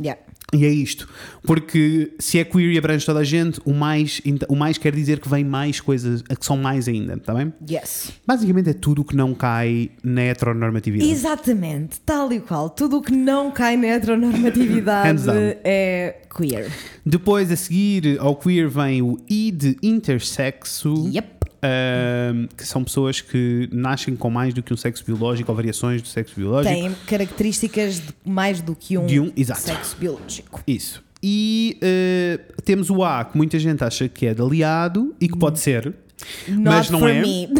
Yeah. 0.00 0.20
E 0.52 0.64
é 0.64 0.68
isto. 0.68 1.06
Porque 1.42 2.14
se 2.18 2.38
é 2.38 2.44
queer 2.44 2.72
e 2.72 2.78
abrange 2.78 3.04
toda 3.04 3.20
a 3.20 3.24
gente, 3.24 3.60
o 3.66 3.74
mais, 3.74 4.22
o 4.48 4.56
mais 4.56 4.78
quer 4.78 4.94
dizer 4.94 5.20
que 5.20 5.28
vem 5.28 5.44
mais 5.44 5.78
coisas, 5.78 6.22
que 6.22 6.44
são 6.44 6.56
mais 6.56 6.88
ainda, 6.88 7.14
está 7.14 7.34
bem? 7.34 7.52
Yes. 7.70 8.12
Basicamente 8.26 8.70
é 8.70 8.72
tudo 8.72 9.02
o 9.02 9.04
que 9.04 9.14
não 9.14 9.34
cai 9.34 9.90
na 10.02 10.22
heteronormatividade. 10.22 11.10
Exatamente, 11.10 12.00
tal 12.00 12.32
e 12.32 12.40
qual. 12.40 12.70
Tudo 12.70 12.96
o 12.96 13.02
que 13.02 13.12
não 13.12 13.50
cai 13.50 13.76
na 13.76 13.88
heteronormatividade 13.88 15.28
é 15.62 16.22
queer. 16.34 16.72
Depois, 17.04 17.52
a 17.52 17.56
seguir 17.56 18.18
ao 18.18 18.34
queer, 18.34 18.68
vem 18.68 19.02
o 19.02 19.18
I 19.28 19.50
de 19.50 19.76
intersexo. 19.82 21.10
Yep. 21.12 21.37
Ahm, 21.60 22.46
que 22.56 22.64
são 22.64 22.84
pessoas 22.84 23.20
que 23.20 23.68
nascem 23.72 24.14
com 24.14 24.30
mais 24.30 24.54
do 24.54 24.62
que 24.62 24.72
um 24.72 24.76
sexo 24.76 25.04
biológico 25.04 25.50
ou 25.50 25.56
variações 25.56 26.00
do 26.00 26.06
sexo 26.08 26.34
biológico. 26.36 26.72
Tem 26.74 26.94
características 27.06 27.96
de 28.00 28.14
mais 28.24 28.60
do 28.60 28.76
que 28.76 28.96
um, 28.96 29.06
De 29.06 29.18
um, 29.18 29.32
exato. 29.36 29.60
sexo 29.62 29.96
biológico. 29.98 30.62
Isso. 30.66 31.02
E 31.20 31.76
eh, 31.82 32.38
temos 32.64 32.90
o 32.90 33.02
A, 33.02 33.24
que 33.24 33.36
muita 33.36 33.58
gente 33.58 33.82
acha 33.82 34.08
que 34.08 34.24
é 34.26 34.34
de 34.34 34.40
aliado 34.40 35.14
e 35.20 35.28
que 35.28 35.36
pode 35.36 35.58
ser, 35.58 35.92
mas 36.48 36.88
Not 36.88 36.92
não 36.92 36.98
for 37.00 37.10
é. 37.10 37.20
me. 37.22 37.48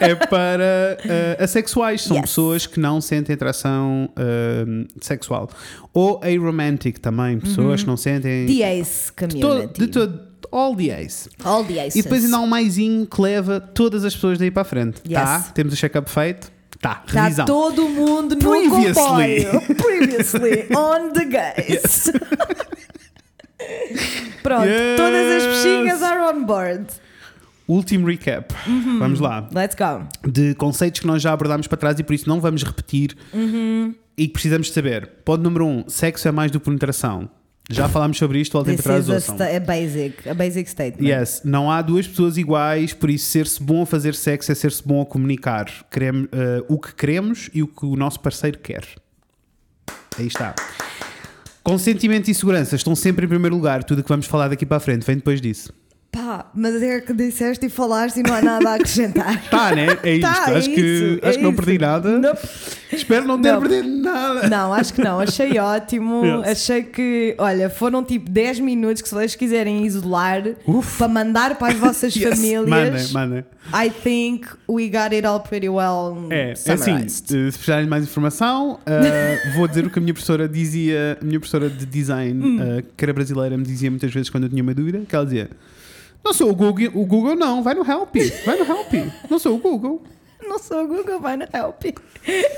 É 0.00 0.14
para 0.14 0.96
eh, 1.04 1.36
assexuais. 1.40 2.02
São 2.02 2.18
Yes. 2.18 2.26
pessoas 2.26 2.66
que 2.68 2.78
não 2.78 3.00
sentem 3.00 3.34
atração 3.34 4.08
eh, 4.16 4.86
sexual. 5.00 5.50
Ou 5.92 6.20
aromantic 6.22 7.00
também, 7.00 7.40
pessoas 7.40 7.80
que 7.82 7.88
não 7.88 7.96
sentem. 7.96 8.46
The 8.46 8.78
ace 8.78 9.10
de 9.10 9.40
todo, 9.40 9.50
community. 9.54 9.80
de 9.80 9.86
todo, 9.88 10.20
all 10.50 10.74
the 10.76 10.90
ace. 10.90 11.28
All 11.44 11.64
the 11.64 11.78
aces. 11.78 11.96
E 11.96 12.02
depois 12.02 12.24
ainda 12.24 12.36
há 12.36 12.40
um 12.40 12.46
maisinho 12.46 13.06
que 13.06 13.20
leva 13.20 13.60
todas 13.60 14.04
as 14.04 14.14
pessoas 14.14 14.38
daí 14.38 14.50
para 14.50 14.62
a 14.62 14.64
frente. 14.64 15.00
Yes. 15.06 15.14
Tá? 15.22 15.40
Temos 15.54 15.72
o 15.72 15.76
check-up 15.76 16.10
feito? 16.10 16.50
Tá. 16.80 17.02
Está 17.06 17.22
Revisão. 17.24 17.44
todo 17.46 17.88
mundo 17.88 18.34
no 18.36 18.50
Previously. 18.50 18.94
comboio. 18.94 19.60
Previously 19.76 20.68
on 20.76 21.12
the 21.12 21.24
guys. 21.24 22.10
Pronto, 24.42 24.64
Yes. 24.66 24.96
todas 24.96 25.26
as 25.42 25.46
pechinhas 25.56 26.02
are 26.02 26.20
on 26.32 26.44
board. 26.44 26.86
Último 27.66 28.06
recap. 28.06 28.54
Vamos 28.98 29.20
lá. 29.20 29.46
Let's 29.52 29.74
go. 29.76 30.06
De 30.30 30.54
conceitos 30.54 31.00
que 31.00 31.06
nós 31.06 31.20
já 31.20 31.32
abordámos 31.32 31.66
para 31.66 31.76
trás 31.76 31.98
e 31.98 32.02
por 32.02 32.14
isso 32.14 32.26
não 32.28 32.40
vamos 32.40 32.62
repetir 32.62 33.14
e 34.16 34.26
que 34.26 34.32
precisamos 34.32 34.70
saber. 34.72 35.06
Ponto 35.24 35.42
número 35.42 35.66
um: 35.66 35.84
sexo 35.88 36.26
é 36.28 36.32
mais 36.32 36.50
do 36.50 36.58
que 36.60 36.64
penetração. 36.66 37.28
Já 37.70 37.86
falámos 37.86 38.16
sobre 38.16 38.40
isto, 38.40 38.52
voltem 38.52 38.76
This 38.76 38.82
para 38.82 39.02
trás 39.02 39.22
is 39.22 39.28
a, 39.28 39.56
a 39.56 39.60
basic, 39.60 40.28
a 40.28 40.32
basic 40.32 40.70
statement. 40.70 41.06
Yes, 41.06 41.42
não 41.44 41.70
há 41.70 41.82
duas 41.82 42.06
pessoas 42.06 42.38
iguais, 42.38 42.94
por 42.94 43.10
isso 43.10 43.26
ser-se 43.26 43.62
bom 43.62 43.82
a 43.82 43.86
fazer 43.86 44.14
sexo 44.14 44.50
é 44.50 44.54
ser-se 44.54 44.86
bom 44.86 45.02
a 45.02 45.06
comunicar. 45.06 45.70
Queremos, 45.90 46.28
eh, 46.32 46.64
o 46.66 46.78
que 46.78 46.94
queremos 46.94 47.50
e 47.52 47.62
o 47.62 47.68
que 47.68 47.84
o 47.84 47.94
nosso 47.94 48.20
parceiro 48.20 48.58
quer. 48.58 48.84
Aí 50.18 50.26
está. 50.26 50.54
Consentimento 51.62 52.28
e 52.28 52.34
segurança 52.34 52.74
estão 52.74 52.96
sempre 52.96 53.26
em 53.26 53.28
primeiro 53.28 53.54
lugar. 53.54 53.84
Tudo 53.84 53.98
o 53.98 54.02
que 54.02 54.08
vamos 54.08 54.24
falar 54.24 54.48
daqui 54.48 54.64
para 54.64 54.78
a 54.78 54.80
frente 54.80 55.04
vem 55.04 55.16
depois 55.16 55.38
disso. 55.38 55.70
Pá, 56.10 56.50
mas 56.54 56.82
é 56.82 57.00
que 57.02 57.12
disseste 57.12 57.66
e 57.66 57.68
falaste 57.68 58.16
e 58.20 58.22
não 58.22 58.32
há 58.34 58.40
nada 58.40 58.70
a 58.70 58.74
acrescentar. 58.76 59.42
Tá, 59.50 59.74
né? 59.74 59.98
É 60.02 60.14
isto. 60.14 60.22
Tá, 60.22 60.50
é 60.50 60.56
acho 60.56 60.70
que, 60.70 60.80
isso, 60.80 61.18
é 61.22 61.28
acho 61.28 61.38
que 61.38 61.44
não 61.44 61.54
perdi 61.54 61.78
nada. 61.78 62.18
Não. 62.18 62.32
Espero 62.90 63.26
não 63.26 63.40
ter 63.40 63.52
Não. 63.52 63.60
perdido 63.60 63.88
nada. 63.88 64.48
Não, 64.48 64.72
acho 64.72 64.94
que 64.94 65.02
não. 65.04 65.20
Achei 65.20 65.56
ótimo. 65.60 66.24
Yes. 66.24 66.48
Achei 66.48 66.82
que, 66.82 67.34
olha, 67.38 67.68
foram 67.68 68.02
tipo 68.02 68.28
10 68.30 68.60
minutos 68.60 69.02
que 69.02 69.08
se 69.08 69.14
vocês 69.14 69.34
quiserem 69.34 69.84
isolar 69.84 70.42
Uf. 70.66 70.96
para 70.96 71.08
mandar 71.08 71.58
para 71.58 71.72
as 71.74 71.78
vossas 71.78 72.14
Yes, 72.16 72.30
famílias. 72.36 73.12
Mandem, 73.12 73.12
mandem. 73.12 73.44
I 73.74 73.90
think 73.90 74.48
we 74.66 74.88
got 74.88 75.12
it 75.12 75.26
all 75.26 75.40
pretty 75.40 75.68
well 75.68 76.26
É, 76.30 76.48
é 76.48 76.52
assim, 76.52 76.84
summarized. 76.84 77.24
eh, 77.36 77.50
se 77.50 77.58
precisarem 77.58 77.84
de 77.84 77.90
mais 77.90 78.02
informação, 78.04 78.80
eh, 78.86 79.52
vou 79.54 79.68
dizer 79.68 79.84
o 79.84 79.90
que 79.90 79.98
a 79.98 80.02
minha 80.02 80.14
professora 80.14 80.48
dizia, 80.48 81.18
a 81.20 81.24
minha 81.24 81.38
professora 81.38 81.68
de 81.68 81.84
design, 81.84 82.42
Hum. 82.42 82.58
eh, 82.78 82.82
que 82.96 83.04
era 83.04 83.12
brasileira, 83.12 83.58
me 83.58 83.64
dizia 83.64 83.90
muitas 83.90 84.10
vezes 84.10 84.30
quando 84.30 84.44
eu 84.44 84.48
tinha 84.48 84.62
uma 84.62 84.72
dúvida, 84.72 85.02
que 85.06 85.14
ela 85.14 85.24
dizia, 85.26 85.50
não 86.24 86.32
sou 86.34 86.50
o 86.50 86.54
Google, 86.54 86.88
o 86.94 87.06
Google 87.06 87.34
não, 87.36 87.62
vai 87.62 87.74
no 87.74 87.80
Help, 87.88 88.14
vai 88.44 88.58
no 88.58 88.64
Help, 88.64 88.92
não 89.30 89.38
sou 89.38 89.54
o 89.56 89.58
Google. 89.58 90.02
Não 90.46 90.58
sou 90.58 90.84
o 90.84 90.88
Google, 90.88 91.20
vai 91.20 91.36
na 91.36 91.46
help. 91.52 91.82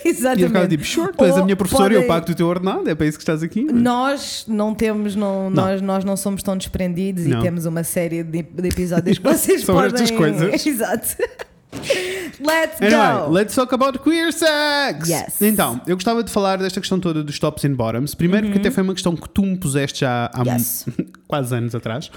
E 0.05 0.09
Exatamente. 0.09 0.43
eu 0.43 0.49
ficava 0.49 0.69
tipo, 0.69 0.85
sure, 0.85 1.13
tu 1.17 1.25
és 1.25 1.37
a 1.37 1.43
minha 1.45 1.57
professora 1.57 1.93
e 1.93 1.97
eu 1.97 2.03
podem- 2.03 2.09
pago 2.21 2.31
o 2.33 2.35
teu 2.35 2.47
ordenado, 2.47 2.89
é 2.91 2.95
para 2.95 3.07
isso 3.07 3.17
que 3.19 3.23
estás 3.23 3.43
aqui. 3.43 3.65
Nós 3.65 4.45
não 4.49 4.75
temos, 4.75 5.15
não, 5.17 5.49
Nós, 5.51 5.81
nós 5.81 6.05
não 6.05 6.17
somos 6.17 6.43
tão 6.43 6.57
desprendidos 6.57 7.25
Não. 7.27 7.39
e 7.39 7.43
temos 7.43 7.67
uma 7.67 7.83
série 7.85 8.23
de, 8.23 8.43
de 8.43 8.69
episódios 8.69 9.17
que 9.19 9.25
vocês 9.25 9.63
Sobre 9.63 9.89
podem. 9.89 10.03
estas 10.05 10.11
coisas. 10.17 10.67
Exato. 10.67 11.17
Let's 12.41 12.81
Anyway, 12.81 13.27
go! 13.27 13.31
let's 13.31 13.55
talk 13.55 13.73
about 13.75 13.99
queer 14.01 14.33
sex! 14.33 15.09
Yes. 15.09 15.41
Então, 15.41 15.81
eu 15.87 15.95
gostava 15.97 16.23
de 16.25 16.31
falar 16.31 16.59
desta 16.59 16.81
questão 16.81 16.99
toda 17.01 17.23
dos 17.23 17.39
tops 17.39 17.65
and 17.65 17.75
bottoms. 17.75 18.15
Primeiro, 18.15 18.47
porque 18.49 18.59
até 18.59 18.71
foi 18.71 18.83
uma 18.83 18.93
questão 18.95 19.15
que 19.17 19.29
tu 19.29 19.43
me 19.43 19.57
puseste 19.57 20.01
já 20.01 20.31
há 20.33 20.41
Uhum. 20.43 20.53
Yes. 20.53 20.87
quase 21.29 21.55
anos 21.55 21.75
atrás. 21.75 22.11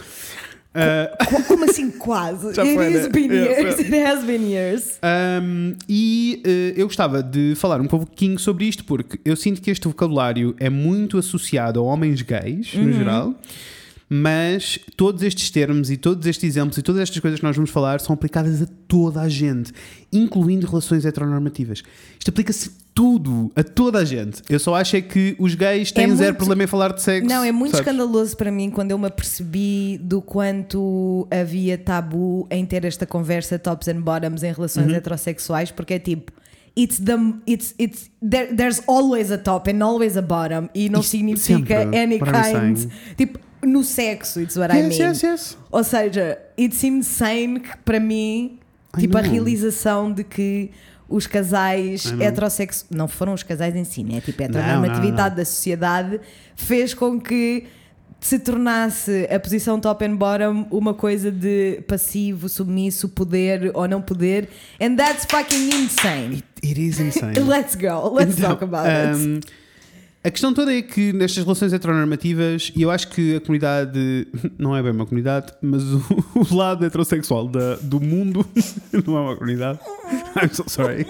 Uh, 0.75 1.43
Como 1.47 1.65
assim 1.65 1.91
quase? 1.91 2.53
Já 2.55 2.63
It 2.63 2.73
foi, 2.73 2.87
has 2.95 3.03
né? 3.03 3.09
been 3.09 3.31
years. 3.31 3.79
It 3.79 3.95
has 4.03 4.23
been 4.23 4.49
years. 4.51 4.99
Um, 5.03 5.75
e 5.87 6.41
eh, 6.45 6.73
eu 6.75 6.87
gostava 6.87 7.21
de 7.21 7.53
falar 7.55 7.79
um 7.79 7.85
pouquinho 7.85 8.39
sobre 8.39 8.65
isto 8.65 8.83
porque 8.83 9.19
eu 9.23 9.35
sinto 9.35 9.61
que 9.61 9.69
este 9.69 9.87
vocabulário 9.87 10.55
é 10.59 10.69
muito 10.69 11.17
associado 11.17 11.79
a 11.79 11.83
homens 11.83 12.21
gays, 12.23 12.73
Uhum. 12.73 12.85
no 12.85 12.93
geral, 12.93 13.35
mas 14.15 14.77
todos 14.95 15.23
estes 15.23 15.49
termos 15.49 15.89
e 15.89 15.97
todos 15.97 16.27
estes 16.27 16.43
exemplos 16.43 16.77
e 16.77 16.83
todas 16.83 17.01
estas 17.01 17.19
coisas 17.19 17.39
que 17.39 17.45
nós 17.45 17.55
vamos 17.55 17.71
falar 17.71 17.99
são 17.99 18.13
aplicadas 18.13 18.61
a 18.61 18.67
toda 18.87 19.19
a 19.21 19.27
gente, 19.27 19.71
incluindo 20.11 20.67
relações 20.67 21.03
heteronormativas. 21.03 21.81
Isto 22.19 22.29
aplica-se 22.29 22.69
a 22.69 22.71
tudo, 22.93 23.51
a 23.55 23.63
toda 23.63 23.97
a 23.97 24.05
gente. 24.05 24.43
Eu 24.47 24.59
só 24.59 24.75
acho 24.75 24.95
é 24.97 25.01
que 25.01 25.35
os 25.39 25.55
gays 25.55 25.91
têm 25.91 26.03
É 26.03 26.07
zero 26.09 26.21
muito- 26.25 26.37
problema 26.37 26.63
em 26.63 26.67
falar 26.67 26.93
de 26.93 27.01
sexo. 27.01 27.27
Não, 27.27 27.43
é 27.43 27.51
muito 27.51 27.71
sabes? 27.71 27.87
escandaloso 27.87 28.37
para 28.37 28.51
mim 28.51 28.69
quando 28.69 28.91
eu 28.91 28.99
me 28.99 29.07
apercebi 29.07 29.97
do 30.03 30.21
quanto 30.21 31.27
havia 31.31 31.75
tabu 31.75 32.45
em 32.51 32.63
ter 32.67 32.85
esta 32.85 33.07
conversa 33.07 33.57
tops 33.57 33.87
and 33.87 34.01
bottoms 34.01 34.43
em 34.43 34.53
relações 34.53 34.89
Uhum. 34.91 34.95
heterossexuais, 34.95 35.71
porque 35.71 35.95
é 35.95 35.99
tipo. 35.99 36.31
It's 36.77 36.97
the 36.99 37.13
it's 37.47 37.75
it's 37.79 38.09
there, 38.27 38.55
there's 38.55 38.81
always 38.87 39.31
a 39.31 39.37
top 39.37 39.69
and 39.71 39.83
always 39.83 40.17
a 40.17 40.23
bottom 40.23 40.69
e 40.73 40.89
não 40.89 41.01
Isto 41.01 41.11
significa 41.11 41.81
any 41.83 42.17
kind 42.19 42.89
tipo 43.15 43.37
no 43.65 43.83
sexo 43.83 44.39
it's 44.41 44.55
what 44.55 44.73
I 44.73 44.79
Yes, 44.81 44.97
mean 44.99 45.09
yes, 45.09 45.23
yes. 45.23 45.57
ou 45.71 45.83
seja 45.83 46.37
it's 46.57 46.83
insane 46.83 47.59
que 47.59 47.77
para 47.83 47.99
mim 47.99 48.59
I 48.97 49.01
tipo 49.01 49.17
a 49.17 49.21
know. 49.21 49.31
realização 49.31 50.11
de 50.11 50.23
que 50.23 50.71
os 51.09 51.27
casais 51.27 52.05
I 52.05 52.23
heterossexuais 52.23 52.85
não 52.91 53.07
foram 53.07 53.33
os 53.33 53.43
casais 53.43 53.75
em 53.75 53.83
si 53.83 54.03
né 54.03 54.21
tipo 54.21 54.43
a 54.43 54.47
Não, 54.47 54.59
heteronormatividade 54.59 55.35
da 55.35 55.45
sociedade 55.45 56.19
fez 56.55 56.93
com 56.93 57.19
que 57.19 57.65
se 58.19 58.39
tornasse 58.39 59.27
a 59.29 59.37
posição 59.37 59.79
top 59.81 60.05
and 60.05 60.15
bottom 60.15 60.65
uma 60.71 60.93
coisa 60.93 61.29
de 61.29 61.81
passivo, 61.89 62.47
submisso, 62.47 63.09
poder 63.09 63.69
ou 63.73 63.85
não 63.85 64.01
poder. 64.01 64.47
And 64.81 64.95
that's 64.95 65.25
fucking 65.29 65.67
insane. 65.75 66.41
It 66.63 66.79
is 66.81 67.01
insane. 67.01 67.37
Let's 67.45 67.75
go. 67.75 68.09
Let's 68.15 68.37
Então, 68.37 68.51
talk 68.51 68.63
about 68.63 68.87
it. 68.87 69.41
Um, 70.23 70.27
A 70.27 70.31
questão 70.31 70.53
toda 70.53 70.73
é 70.73 70.81
que 70.81 71.11
nestas 71.13 71.43
relações 71.43 71.73
heteronormativas, 71.73 72.71
e 72.75 72.81
eu 72.81 72.89
acho 72.89 73.09
que 73.09 73.35
a 73.35 73.41
comunidade, 73.41 74.27
não 74.57 74.75
é 74.75 74.81
bem 74.81 74.91
uma 74.91 75.05
comunidade, 75.05 75.53
mas 75.61 75.83
o, 75.83 76.01
o 76.51 76.55
lado 76.55 76.85
heterossexual 76.85 77.47
da, 77.47 77.75
do 77.75 77.99
mundo, 77.99 78.45
não 79.05 79.17
é 79.17 79.19
uma 79.19 79.35
comunidade, 79.35 79.79
I'm 80.41 80.53
so 80.53 80.63
sorry. 80.67 81.05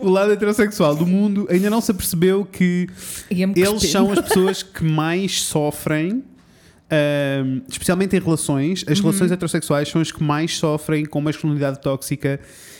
O 0.00 0.10
lado 0.10 0.32
heterossexual 0.32 0.94
do 0.94 1.06
mundo 1.06 1.46
ainda 1.50 1.70
não 1.70 1.80
se 1.80 1.90
apercebeu 1.90 2.44
que 2.44 2.88
Ia-me 3.30 3.54
eles 3.56 3.90
são 3.90 4.12
as 4.12 4.20
pessoas 4.20 4.62
que 4.62 4.84
mais 4.84 5.42
sofrem, 5.42 6.22
ahm, 6.90 7.62
especialmente 7.68 8.16
em 8.16 8.20
relações. 8.20 8.84
As 8.86 9.00
relações 9.00 9.32
heterossexuais 9.32 9.88
são 9.88 10.00
as 10.00 10.12
que 10.12 10.22
mais 10.22 10.56
sofrem 10.56 11.04
com 11.04 11.20
masculinidade 11.20 11.80
tóxica 11.80 12.38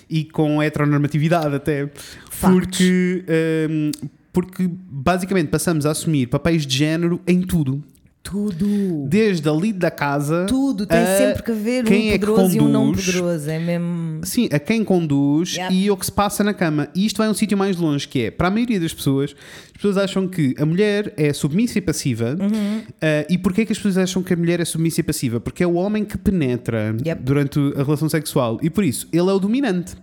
e 0.09 0.25
com 0.25 0.63
heteronormatividade, 0.63 1.55
até. 1.55 1.91
Factos. 2.31 2.69
Porque, 2.69 3.25
ahm, 3.29 3.91
porque 4.33 4.69
basicamente 4.69 5.49
passamos 5.49 5.85
a 5.87 5.91
assumir 5.91 6.27
papéis 6.27 6.67
de 6.67 6.77
género 6.77 7.21
em 7.27 7.43
tudo. 7.43 7.83
Tudo. 8.23 8.65
Desde 9.09 9.49
a 9.49 9.53
lead 9.53 9.79
da 9.79 9.91
casa. 9.91 10.47
Tudo. 10.49 10.87
Tem 10.87 11.05
sempre 11.19 11.43
que 11.43 11.51
haver 11.51 11.85
um 11.85 11.93
é 11.93 12.13
poderoso 12.19 12.57
e 12.57 12.61
um 12.61 12.69
não 12.69 12.93
poderoso. 12.93 13.51
É 13.51 13.59
mesmo. 13.59 14.21
Sim, 14.25 14.49
a 14.53 14.61
quem 14.61 14.85
conduz 14.85 15.57
Yep. 15.57 15.75
e 15.75 15.91
o 15.91 15.97
que 15.97 16.07
se 16.07 16.13
passa 16.13 16.45
na 16.45 16.55
cama. 16.55 16.89
E 16.95 17.05
isto 17.05 17.17
vai 17.19 17.27
a 17.27 17.31
um 17.33 17.35
sítio 17.35 17.59
mais 17.59 17.77
longe, 17.77 18.07
que 18.07 18.21
é, 18.27 18.31
para 18.31 18.47
a 18.47 18.51
maioria 18.51 18.79
das 18.79 18.95
pessoas, 18.95 19.35
as 19.67 19.73
pessoas 19.73 19.97
acham 19.97 20.29
que 20.29 20.55
a 20.57 20.65
mulher 20.65 21.13
é 21.17 21.33
submissa 21.33 21.79
e 21.79 21.81
passiva. 21.81 22.37
Uhum. 22.41 22.83
Ah, 23.01 23.27
e 23.29 23.37
porquê 23.37 23.67
que 23.67 23.73
as 23.73 23.79
pessoas 23.79 23.99
acham 23.99 24.23
que 24.23 24.33
a 24.33 24.37
mulher 24.37 24.61
é 24.61 24.65
submissa 24.65 25.01
e 25.01 25.03
passiva? 25.05 25.41
Porque 25.41 25.65
é 25.65 25.67
o 25.67 25.75
homem 25.75 26.05
que 26.05 26.17
penetra 26.17 26.95
Yep. 27.05 27.23
durante 27.25 27.59
a 27.77 27.83
relação 27.83 28.09
sexual. 28.09 28.59
E 28.63 28.71
por 28.71 28.85
isso, 28.85 29.09
ele 29.13 29.29
é 29.29 29.33
o 29.33 29.39
dominante. 29.41 29.97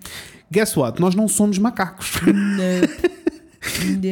Guess 0.52 0.76
what? 0.78 1.00
Nós 1.00 1.16
não 1.16 1.28
somos 1.28 1.58
macacos. 1.58 2.18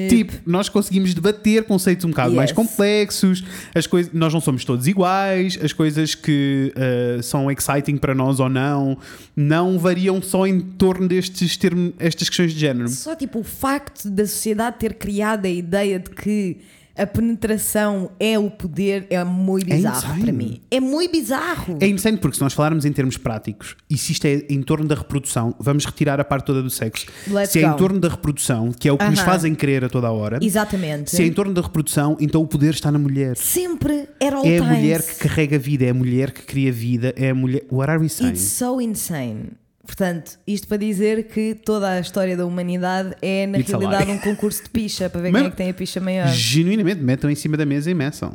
Tipo, 0.10 0.34
nós 0.46 0.70
conseguimos 0.70 1.14
debater 1.14 1.64
conceitos 1.64 2.06
um 2.06 2.10
bocado 2.10 2.34
mais 2.34 2.50
Yes. 2.50 2.56
complexos, 2.56 3.44
as 3.76 3.86
coisas, 3.88 4.12
nós 4.14 4.34
não 4.34 4.40
somos 4.42 4.64
todos 4.64 4.88
iguais, 4.88 5.58
as 5.62 5.74
coisas 5.74 6.16
que 6.16 6.74
uh, 6.76 7.22
são 7.24 7.52
exciting 7.52 7.98
para 7.98 8.14
nós 8.16 8.40
ou 8.40 8.50
não, 8.50 8.98
não 9.36 9.78
variam 9.78 10.22
só 10.22 10.46
em 10.48 10.60
torno 10.60 11.08
destes 11.08 11.58
termos, 11.58 11.94
estas 12.00 12.30
questões 12.30 12.54
de 12.54 12.60
género. 12.60 12.90
Só 12.90 13.16
tipo 13.16 13.40
o 13.40 13.44
facto 13.44 14.10
da 14.10 14.26
sociedade 14.26 14.78
ter 14.80 14.94
criado 14.96 15.46
a 15.46 15.50
ideia 15.50 16.00
de 16.00 16.10
que 16.10 16.58
a 16.98 17.06
penetração 17.06 18.12
é 18.20 18.38
o 18.40 18.50
poder 18.50 19.06
é 19.10 19.24
muito 19.24 19.66
bizarro 19.68 19.98
insane. 19.98 20.22
para 20.24 20.32
mim. 20.32 20.62
É 20.72 20.80
muito 20.80 21.12
bizarro. 21.12 21.78
É 21.80 21.88
insano 21.88 22.18
porque 22.18 22.38
se 22.38 22.42
nós 22.44 22.54
falarmos 22.54 22.86
em 22.86 22.92
termos 22.92 23.18
práticos 23.18 23.76
e 23.90 23.98
se 23.98 24.12
isto 24.12 24.26
é 24.26 24.46
em 24.50 24.62
torno 24.62 24.88
da 24.88 24.96
reprodução, 24.96 25.54
vamos 25.60 25.86
retirar 25.86 26.20
a 26.20 26.24
parte 26.26 26.46
toda 26.46 26.62
do 26.64 26.70
sexo. 26.70 27.06
Let's 27.28 27.52
se 27.52 27.60
é 27.60 27.68
go. 27.68 27.74
em 27.74 27.78
torno 27.78 28.00
da 28.00 28.10
reprodução, 28.10 28.72
que 28.72 28.88
é 28.88 28.92
o 28.92 28.98
que 28.98 29.06
nos 29.06 29.20
Aham. 29.20 29.26
fazem 29.26 29.56
querer 29.56 29.86
a 29.86 29.90
toda 29.90 30.08
a 30.08 30.12
hora, 30.12 30.40
Exatamente. 30.42 31.12
se 31.12 31.22
é 31.22 31.26
em 31.26 31.34
torno 31.34 31.54
da 31.54 31.62
reprodução, 31.62 32.18
então 32.20 32.42
o 32.42 32.48
poder 32.48 32.74
está 32.74 32.92
na 32.92 33.00
mulher. 33.00 33.38
Sempre 33.38 34.08
era 34.20 34.38
all 34.38 34.46
É 34.46 34.58
a 34.58 34.62
times. 34.62 34.78
mulher 34.78 35.02
que 35.04 35.16
carrega 35.28 35.56
a 35.56 35.60
vida, 35.60 35.86
é 35.86 35.90
a 35.90 35.94
mulher 35.94 36.32
que 36.32 36.42
cria 36.44 36.72
vida, 36.72 37.14
é 37.16 37.30
a 37.30 37.36
mulher. 37.36 37.64
What 37.72 37.90
are 37.92 38.02
we 38.02 38.10
saying? 38.10 38.32
It's 38.34 38.42
so 38.44 38.82
insane. 38.82 39.52
Portanto, 39.88 40.38
isto 40.46 40.68
para 40.68 40.78
dizer 40.78 41.24
que 41.30 41.56
toda 41.56 41.90
a 41.90 42.00
história 42.00 42.36
da 42.38 42.46
humanidade 42.46 43.16
é, 43.22 43.48
na 43.48 43.58
It's 43.58 43.72
realidade, 43.72 44.12
um 44.12 44.20
concurso 44.20 44.62
de 44.64 44.70
picha 44.70 45.10
para 45.10 45.22
ver 45.22 45.32
Mesmo- 45.32 45.40
quem 45.40 45.48
é 45.48 45.52
que 45.52 45.58
tem 45.58 45.70
a 45.70 45.74
picha 45.74 46.00
maior. 46.02 46.28
Genuinamente, 46.28 47.02
metam 47.02 47.30
em 47.32 47.36
cima 47.36 47.56
da 47.58 47.66
mesa 47.66 47.90
e 47.90 47.94
meçam. 47.96 48.34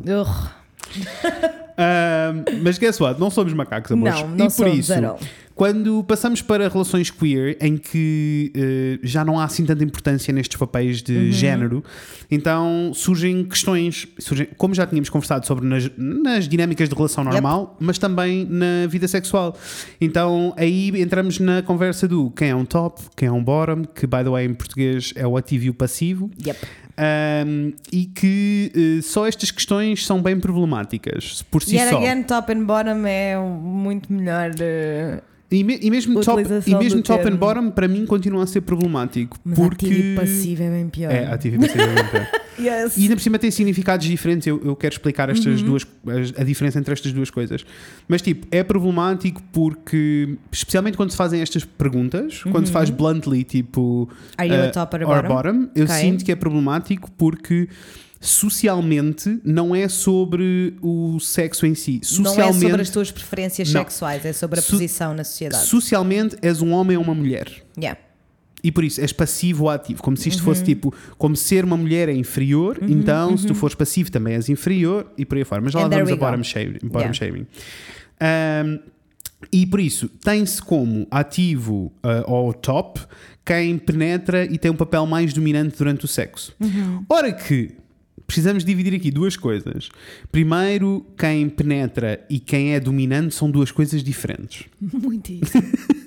Ahm, 1.76 2.44
mas 2.62 2.78
guess 2.78 3.00
what? 3.00 3.20
Não 3.20 3.30
somos 3.30 3.52
macacos, 3.52 3.92
amores. 3.92 4.20
Não, 4.20 4.28
não 4.28 4.36
e 4.46 4.48
por 4.48 4.50
somos, 4.50 4.78
isso. 4.78 4.92
Quando 5.54 6.02
passamos 6.04 6.40
para 6.42 6.68
relações 6.68 7.10
queer, 7.10 7.56
em 7.60 7.76
que 7.76 8.50
eh, 8.54 8.98
já 9.02 9.24
não 9.24 9.38
há 9.38 9.44
assim 9.44 9.64
tanta 9.64 9.84
importância 9.84 10.32
nestes 10.32 10.58
papéis 10.58 11.02
de 11.02 11.12
Uhum. 11.16 11.32
género, 11.32 11.84
então 12.30 12.92
surgem 12.94 13.44
questões, 13.44 14.08
surgem, 14.18 14.48
como 14.56 14.74
já 14.74 14.86
tínhamos 14.86 15.10
conversado 15.10 15.46
sobre 15.46 15.66
nas, 15.66 15.90
nas 15.96 16.48
dinâmicas 16.48 16.88
de 16.88 16.94
relação 16.94 17.22
Yep. 17.24 17.34
normal, 17.34 17.76
mas 17.78 17.98
também 17.98 18.46
na 18.48 18.86
vida 18.88 19.06
sexual. 19.06 19.56
Então 20.00 20.54
aí 20.56 20.90
entramos 21.00 21.38
na 21.38 21.62
conversa 21.62 22.08
do 22.08 22.30
quem 22.30 22.48
é 22.50 22.54
um 22.56 22.64
top, 22.64 23.02
quem 23.16 23.28
é 23.28 23.32
um 23.32 23.42
bottom, 23.42 23.84
que 23.84 24.06
by 24.06 24.18
the 24.24 24.30
way 24.30 24.46
em 24.46 24.54
português 24.54 25.12
é 25.16 25.26
o 25.26 25.36
ativo 25.36 25.64
e 25.66 25.70
o 25.70 25.74
passivo. 25.74 26.30
Yep. 26.44 26.58
Um, 27.46 27.72
e 27.90 28.04
que 28.04 28.70
eh, 28.74 29.02
só 29.02 29.26
estas 29.26 29.50
questões 29.50 30.06
são 30.06 30.22
bem 30.22 30.38
problemáticas 30.38 31.42
por 31.50 31.62
si 31.62 31.76
Yet 31.76 31.90
só. 31.90 31.98
again, 31.98 32.22
top 32.22 32.52
and 32.52 32.64
bottom 32.64 33.06
é 33.06 33.36
muito 33.38 34.12
melhor. 34.12 34.50
uh, 34.50 35.22
E, 35.50 35.64
me- 35.64 35.78
e 35.82 35.90
mesmo, 35.90 36.20
top, 36.22 36.42
e 36.66 36.74
mesmo 36.76 37.02
top 37.02 37.28
and 37.28 37.36
bottom, 37.36 37.70
para 37.70 37.88
mim, 37.88 38.06
continua 38.06 38.44
a 38.44 38.46
ser 38.46 38.60
problemático. 38.62 39.36
Mas 39.44 39.58
porque... 39.58 39.86
ativo 39.86 40.02
e 40.02 40.14
passivo 40.16 40.62
é 40.62 40.70
bem 40.70 40.88
pior. 40.88 41.10
É, 41.12 41.26
ativo 41.26 41.56
e 41.56 41.58
passivo 41.58 41.82
é 41.82 41.94
bem 41.94 42.04
pior. 42.10 42.28
Yes. 42.60 42.98
E 42.98 43.04
ainda 43.04 43.16
por 43.16 43.22
cima 43.22 43.38
tem 43.38 43.50
significados 43.50 44.06
diferentes. 44.06 44.46
Eu, 44.46 44.60
eu 44.62 44.76
quero 44.76 44.92
explicar 44.94 45.30
estas 45.30 45.62
Uhum. 45.62 45.68
duas, 45.68 45.86
as- 46.06 46.38
a 46.38 46.44
diferença 46.44 46.78
entre 46.78 46.92
estas 46.92 47.10
duas 47.10 47.30
coisas. 47.30 47.64
Mas, 48.06 48.20
tipo, 48.20 48.46
é 48.50 48.62
problemático 48.62 49.42
porque, 49.50 50.36
especialmente 50.52 50.98
quando 50.98 51.10
se 51.12 51.16
fazem 51.16 51.40
estas 51.40 51.64
perguntas, 51.64 52.42
quando 52.52 52.66
se 52.66 52.72
faz 52.72 52.90
bluntly, 52.90 53.42
tipo, 53.42 53.80
Uhum. 54.02 54.08
Are 54.36 54.48
you 54.50 54.54
a 54.64 54.66
uh, 54.68 54.70
top 54.70 54.96
or 54.96 55.02
or 55.08 55.26
bottom? 55.26 55.68
eu 55.74 55.84
Ok. 55.84 55.96
sinto 55.96 56.24
que 56.26 56.30
é 56.30 56.36
problemático 56.36 56.91
porque 57.16 57.68
socialmente 58.20 59.40
não 59.44 59.74
é 59.74 59.88
sobre 59.88 60.74
o 60.80 61.18
sexo 61.20 61.66
em 61.66 61.74
si. 61.74 62.00
Não 62.18 62.22
é 62.22 62.28
Socialmente, 62.28 62.60
sobre 62.60 62.82
as 62.82 62.90
tuas 62.90 63.10
preferências 63.10 63.72
Não. 63.72 63.80
sexuais, 63.80 64.24
é 64.24 64.32
sobre 64.32 64.58
a 64.60 64.62
Su- 64.62 64.72
posição 64.72 65.12
na 65.14 65.24
sociedade. 65.24 65.66
socialmente 65.66 66.36
és 66.40 66.60
um 66.62 66.72
homem 66.72 66.96
ou 66.96 67.02
uma 67.02 67.14
mulher. 67.14 67.48
Yeah. 67.76 67.98
E 68.64 68.70
por 68.70 68.84
isso 68.84 69.00
és 69.00 69.12
passivo 69.12 69.64
ou 69.64 69.70
ativo, 69.70 70.00
como 70.02 70.16
se 70.16 70.28
isto 70.28 70.38
Uhum. 70.38 70.44
fosse 70.44 70.62
tipo, 70.62 70.94
como 71.18 71.34
ser 71.34 71.64
uma 71.64 71.76
mulher 71.76 72.08
é 72.08 72.12
inferior, 72.14 72.78
então 72.82 73.36
se 73.36 73.44
tu 73.44 73.56
fores 73.56 73.74
passivo 73.74 74.08
também 74.10 74.34
és 74.34 74.48
inferior 74.48 75.10
e 75.18 75.24
por 75.24 75.36
aí 75.36 75.44
fora. 75.44 75.60
Mas 75.60 75.72
já 75.72 75.80
lá 75.80 75.88
vamos 75.88 76.12
a 76.12 76.16
bottom 76.16 76.44
shaming. 76.44 76.78
Bottom 76.84 77.10
Yeah. 78.20 78.66
Um, 78.70 78.78
e 79.50 79.66
por 79.66 79.80
isso 79.80 80.08
tem-se 80.08 80.62
como 80.62 81.08
ativo 81.10 81.92
uh, 82.04 82.22
ou 82.30 82.52
top 82.54 83.00
quem 83.44 83.78
penetra 83.78 84.44
e 84.44 84.58
tem 84.58 84.70
um 84.70 84.76
papel 84.76 85.06
mais 85.06 85.32
dominante 85.32 85.76
durante 85.76 86.04
o 86.04 86.08
sexo. 86.08 86.54
Uhum. 86.60 87.04
Ora 87.08 87.32
que 87.32 87.70
precisamos 88.26 88.64
dividir 88.64 88.94
aqui 88.94 89.10
duas 89.10 89.36
coisas. 89.36 89.88
Primeiro, 90.30 91.04
quem 91.18 91.48
penetra 91.48 92.24
e 92.30 92.38
quem 92.38 92.74
é 92.74 92.80
dominante 92.80 93.34
são 93.34 93.50
duas 93.50 93.70
coisas 93.70 94.02
diferentes. 94.02 94.64
Muitíssimo. 94.80 95.62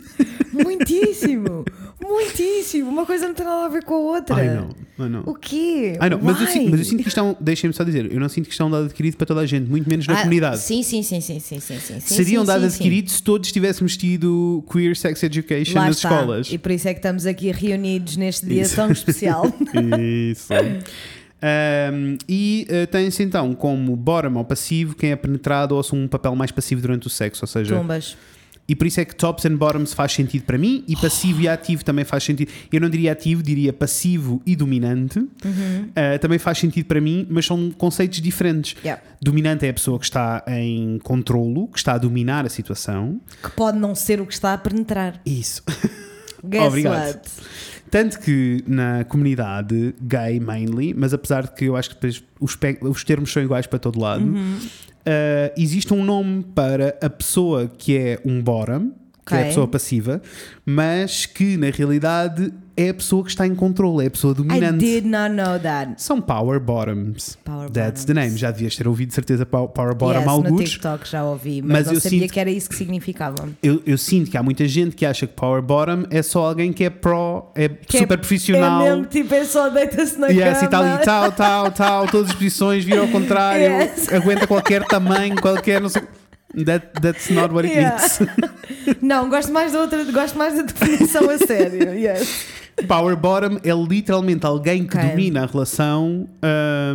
Muitíssimo. 0.63 1.65
Muitíssimo. 2.01 2.89
Uma 2.89 3.05
coisa 3.05 3.27
não 3.27 3.33
tem 3.33 3.45
nada 3.45 3.65
a 3.65 3.69
ver 3.69 3.83
com 3.83 3.93
a 3.95 3.97
outra. 3.97 4.35
Ai 4.35 4.53
não, 4.55 4.69
ai 4.99 5.09
não. 5.09 5.21
O 5.21 5.33
quê? 5.33 5.97
Ai, 5.99 6.09
não, 6.09 6.19
mas, 6.21 6.39
eu 6.41 6.47
sinto, 6.47 6.69
mas 6.71 6.79
eu 6.79 6.85
sinto 6.85 7.01
que 7.03 7.07
isto 7.07 7.19
é 7.19 7.35
deixem-me 7.39 7.73
só 7.73 7.83
dizer, 7.83 8.11
eu 8.11 8.19
não 8.19 8.29
sinto 8.29 8.45
que 8.45 8.51
isto 8.51 8.61
é 8.61 8.65
um 8.65 8.69
dado 8.71 8.85
adquirido 8.85 9.17
para 9.17 9.25
toda 9.25 9.41
a 9.41 9.45
gente, 9.45 9.69
muito 9.69 9.89
menos 9.89 10.05
na 10.07 10.13
Ah, 10.13 10.17
comunidade. 10.17 10.59
Sim, 10.59 10.83
sim, 10.83 11.01
sim, 11.03 11.21
sim, 11.21 11.39
sim, 11.39 11.59
sim, 11.59 11.79
sim. 11.79 11.99
sim, 11.99 12.15
Seria 12.15 12.39
um 12.39 12.43
sim, 12.43 12.47
dado 12.47 12.61
sim, 12.63 12.69
sim. 12.69 12.75
adquirido 12.75 13.09
se 13.09 13.23
todos 13.23 13.51
tivéssemos 13.51 13.97
tido 13.97 14.63
Queer 14.71 14.95
Sex 14.95 15.23
Education 15.23 15.75
Lá 15.79 15.85
nas 15.87 15.97
está. 15.97 16.09
escolas. 16.09 16.51
E 16.51 16.57
por 16.57 16.71
isso 16.71 16.87
é 16.87 16.93
que 16.93 16.99
estamos 16.99 17.25
aqui 17.25 17.51
reunidos 17.51 18.17
neste 18.17 18.45
dia 18.45 18.61
Isso. 18.63 18.75
tão 18.75 18.91
especial. 18.91 19.45
Isso. 20.31 20.53
Um, 21.43 22.17
e 22.27 22.65
uh, 22.69 22.87
tem-se 22.87 23.21
então 23.21 23.53
como 23.53 23.95
bottom 23.95 24.35
ou 24.35 24.43
passivo 24.45 24.95
quem 24.95 25.11
é 25.11 25.15
penetrado 25.15 25.75
ou 25.75 25.79
assume 25.81 26.03
um 26.03 26.07
papel 26.07 26.35
mais 26.35 26.49
passivo 26.51 26.81
durante 26.81 27.05
o 27.07 27.09
sexo, 27.09 27.43
ou 27.43 27.47
seja, 27.47 27.77
Tumbas. 27.77 28.17
E 28.67 28.75
por 28.75 28.87
isso 28.87 28.99
é 28.99 29.05
que 29.05 29.15
tops 29.15 29.45
and 29.45 29.57
bottoms 29.57 29.93
faz 29.93 30.11
sentido 30.11 30.43
para 30.43 30.57
mim 30.57 30.83
e 30.87 30.95
passivo 30.95 31.41
e 31.41 31.47
ativo 31.47 31.85
também 31.85 32.03
faz 32.03 32.23
sentido. 32.23 32.51
Eu 32.71 32.81
não 32.81 32.89
diria 32.89 33.11
ativo, 33.11 33.43
diria 33.43 33.71
passivo 33.71 34.41
e 34.45 34.55
dominante. 34.55 35.19
Uhum. 35.19 35.89
Uh, 35.89 36.19
também 36.19 36.39
faz 36.39 36.57
sentido 36.57 36.85
para 36.85 36.99
mim, 36.99 37.27
mas 37.29 37.45
são 37.45 37.69
conceitos 37.71 38.19
diferentes. 38.21 38.75
Yeah. 38.83 39.01
Dominante 39.21 39.65
é 39.65 39.69
a 39.69 39.73
pessoa 39.73 39.99
que 39.99 40.05
está 40.05 40.43
em 40.47 40.99
controlo, 41.03 41.67
que 41.67 41.77
está 41.77 41.93
a 41.93 41.97
dominar 41.97 42.45
a 42.45 42.49
situação. 42.49 43.21
Que 43.43 43.51
pode 43.51 43.77
não 43.77 43.93
ser 43.93 44.19
o 44.19 44.25
que 44.25 44.33
está 44.33 44.53
a 44.53 44.57
penetrar. 44.57 45.21
Isso. 45.25 45.61
Guess 46.43 46.67
Obrigado. 46.67 47.07
what? 47.07 47.29
Tanto 47.91 48.19
que 48.19 48.63
na 48.67 49.03
comunidade 49.05 49.93
gay 50.01 50.39
mainly, 50.39 50.93
mas 50.93 51.13
apesar 51.13 51.43
de 51.43 51.53
que 51.53 51.65
eu 51.65 51.75
acho 51.75 51.95
que 51.95 52.07
os, 52.07 52.57
os 52.81 53.03
termos 53.03 53.31
são 53.31 53.43
iguais 53.43 53.67
para 53.67 53.79
todo 53.79 53.99
lado, 53.99 54.25
Uhum. 54.25 54.59
Uh, 55.05 55.53
existe 55.57 55.93
um 55.93 56.03
nome 56.03 56.43
para 56.55 56.97
a 57.01 57.09
pessoa 57.09 57.67
que 57.67 57.97
é 57.97 58.19
um 58.25 58.41
bottom, 58.41 58.91
que 59.25 59.33
é 59.33 59.41
a 59.41 59.45
pessoa 59.45 59.67
passiva, 59.67 60.21
mas 60.65 61.25
que 61.25 61.57
na 61.57 61.69
realidade 61.69 62.51
é 62.77 62.89
a 62.89 62.93
pessoa 62.93 63.23
que 63.23 63.29
está 63.29 63.47
em 63.47 63.55
controle, 63.55 64.03
é 64.03 64.07
a 64.07 64.11
pessoa 64.11 64.31
I 64.33 64.35
dominante. 64.35 64.77
did 64.85 65.05
not 65.05 65.33
know 65.33 65.57
that. 65.59 65.93
São 65.97 66.19
power 66.21 66.59
bottoms. 66.59 67.37
Power 67.43 67.69
That's 67.69 68.03
the 68.05 68.13
bottoms. 68.13 68.27
name. 68.31 68.37
Já 68.37 68.51
devias 68.51 68.75
ter 68.75 68.87
ouvido 68.87 69.09
de 69.09 69.15
certeza 69.15 69.45
pow- 69.45 69.69
power 69.69 69.95
bottom 69.95 70.17
yes, 70.19 70.25
no 70.25 70.31
alguns. 70.31 70.69
TikTok 70.71 71.07
já 71.09 71.23
ouvi, 71.23 71.61
mas, 71.61 71.71
Mas 71.71 71.87
não 71.87 71.93
eu 71.93 72.01
sabia 72.01 72.19
sinto- 72.21 72.33
que 72.33 72.39
era 72.39 72.49
isso 72.49 72.69
que 72.69 72.75
significava. 72.75 73.35
Eu, 73.63 73.81
eu 73.85 73.97
sinto 73.97 74.29
que 74.29 74.37
há 74.37 74.43
muita 74.43 74.67
gente 74.67 74.95
que 74.95 75.05
acha 75.05 75.25
que 75.25 75.33
power 75.33 75.61
bottom 75.61 76.03
é 76.09 76.21
só 76.21 76.45
alguém 76.47 76.73
que 76.73 76.83
é 76.83 76.89
pro, 76.89 77.45
é 77.55 77.69
Que 77.69 77.99
super 77.99 78.13
é, 78.15 78.17
profissional. 78.17 78.81
É 78.81 78.89
mesmo, 78.89 79.05
tipo, 79.05 79.33
é 79.33 79.43
só 79.45 79.69
deita-se 79.69 80.17
na 80.19 80.27
Yes, 80.27 80.61
e 80.63 80.67
cama. 80.67 80.69
tal, 80.69 80.85
e 80.85 81.05
tal, 81.05 81.31
tal, 81.31 81.71
tal, 81.71 82.07
todas 82.07 82.29
as 82.31 82.35
posições, 82.35 82.83
vira 82.83 83.01
ao 83.01 83.07
contrário, 83.07 83.65
Yes. 83.65 84.11
aguenta 84.11 84.45
qualquer 84.47 84.83
tamanho, 84.85 85.35
qualquer, 85.41 85.79
não 85.81 85.89
sei. 85.89 86.01
That, 86.65 86.87
that's 87.01 87.29
not 87.31 87.53
what 87.53 87.67
it 87.67 87.75
Yeah. 87.77 87.97
means. 87.97 88.19
Não, 89.01 89.29
gosto 89.29 89.51
mais 89.51 89.73
da 89.73 89.81
outra, 89.81 90.03
gosto 90.05 90.37
mais 90.37 90.55
da 90.55 90.61
definição 90.61 91.29
a 91.29 91.37
sério. 91.37 91.91
Yes. 91.99 92.45
Power 92.87 93.15
bottom 93.15 93.57
é 93.63 93.73
literalmente 93.73 94.45
alguém 94.45 94.85
que 94.85 94.97
Ok. 94.97 95.09
domina 95.09 95.43
a 95.43 95.45
relação. 95.45 96.27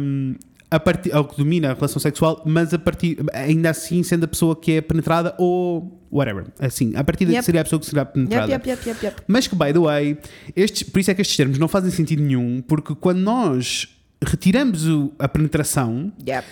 hum, 0.00 0.34
a 0.72 0.78
partir, 0.78 1.12
ou 1.16 1.24
que 1.24 1.36
domina 1.36 1.72
a 1.72 1.74
relação 1.74 1.98
sexual, 2.00 2.42
mas 2.46 2.72
a 2.72 2.78
partir, 2.78 3.18
ainda 3.34 3.70
assim 3.70 4.04
sendo 4.04 4.22
a 4.22 4.28
pessoa 4.28 4.54
que 4.54 4.70
é 4.72 4.80
penetrada 4.80 5.34
ou 5.36 6.00
whatever. 6.12 6.44
Assim, 6.60 6.92
a 6.94 7.02
partir 7.02 7.28
Yep. 7.28 7.44
seria 7.44 7.60
a 7.62 7.64
pessoa 7.64 7.80
que 7.80 7.86
será 7.86 8.04
penetrada. 8.04 8.52
Yep, 8.52 8.68
yep, 8.68 8.88
yep, 8.88 9.04
yep. 9.04 9.16
Mas 9.26 9.48
que, 9.48 9.56
by 9.56 9.72
the 9.72 9.80
way, 9.80 10.16
estes, 10.54 10.84
por 10.84 11.00
isso 11.00 11.10
é 11.10 11.14
que 11.14 11.22
estes 11.22 11.36
termos 11.36 11.58
não 11.58 11.66
fazem 11.66 11.90
sentido 11.90 12.22
nenhum, 12.22 12.62
porque 12.62 12.94
quando 12.94 13.18
nós 13.18 13.88
retiramos 14.24 14.86
o- 14.86 15.10
a 15.18 15.26
penetração, 15.26 16.12
Yep. 16.24 16.46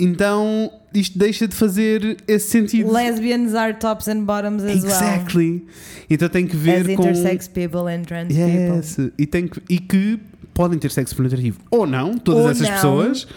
Então 0.00 0.72
isto 0.92 1.18
deixa 1.18 1.46
de 1.46 1.54
fazer 1.54 2.16
esse 2.26 2.50
sentido. 2.50 2.90
Lesbians 2.92 3.54
are 3.54 3.74
tops 3.74 4.08
and 4.08 4.24
bottoms 4.24 4.62
as 4.64 4.82
well. 4.82 4.92
Exactly. 4.92 5.64
Então 6.08 6.28
tem 6.28 6.46
que 6.46 6.56
ver 6.56 6.88
As 6.90 6.96
com. 6.96 7.02
intersex 7.04 7.46
people 7.48 7.80
and 7.88 8.02
trans 8.02 8.28
people. 8.28 8.76
Yes. 8.76 8.96
E, 9.16 9.26
tem 9.26 9.46
que, 9.46 9.60
e 9.68 9.78
que 9.78 10.18
podem 10.52 10.78
ter 10.78 10.90
sexo 10.90 11.14
penetrativo 11.14 11.60
ou 11.70 11.86
não, 11.86 12.18
todas 12.18 12.44
Ou 12.44 12.50
essas 12.50 12.66
não. 12.68 12.74
pessoas. 12.74 13.28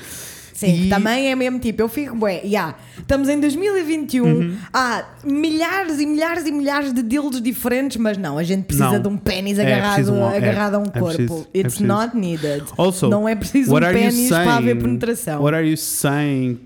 Sim, 0.54 0.68
que 0.74 0.86
E- 0.86 0.90
também 0.90 1.32
é 1.32 1.36
mesmo 1.36 1.60
tipo, 1.60 1.82
eu 1.82 1.90
fico, 1.90 2.16
bué, 2.16 2.42
yeah, 2.46 2.78
estamos 2.98 3.28
em 3.28 3.40
2021, 3.40 4.24
Uhum. 4.26 4.56
há 4.72 5.04
milhares 5.26 6.00
e 6.00 6.06
milhares 6.06 6.46
e 6.46 6.52
milhares 6.52 6.94
de 6.94 7.02
dildos 7.02 7.42
diferentes, 7.42 7.98
mas 7.98 8.18
não, 8.18 8.38
a 8.38 8.44
gente 8.44 8.64
precisa 8.66 8.92
Não. 8.92 9.02
de 9.02 9.08
um 9.08 9.18
pênis 9.18 9.58
É 9.58 9.64
agarrado, 9.66 9.96
preciso 9.96 10.14
um- 10.14 10.32
é- 10.32 10.38
agarrado 10.38 10.76
a 10.76 10.80
um 10.80 10.84
é 10.84 11.00
corpo. 11.00 11.08
preciso, 11.16 11.34
é 11.54 11.58
It's 11.60 11.62
preciso. 11.78 11.86
not 11.88 12.16
needed. 12.16 12.64
Also, 12.78 13.10
não 13.10 13.28
é 13.28 13.36
preciso 13.36 13.76
um 13.76 13.80
pênis 13.80 14.30
para 14.30 14.56
haver 14.58 14.78
penetração. 14.78 15.42
What 15.42 15.56
are 15.56 15.68
you 15.68 15.76
saying? 15.78 16.60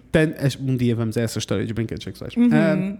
Um 0.59 0.75
dia 0.75 0.95
vamos 0.95 1.15
a 1.17 1.21
essa 1.21 1.39
história 1.39 1.63
dos 1.63 1.71
brinquedos 1.71 2.03
sexuais. 2.03 2.33
Ah, 2.51 2.97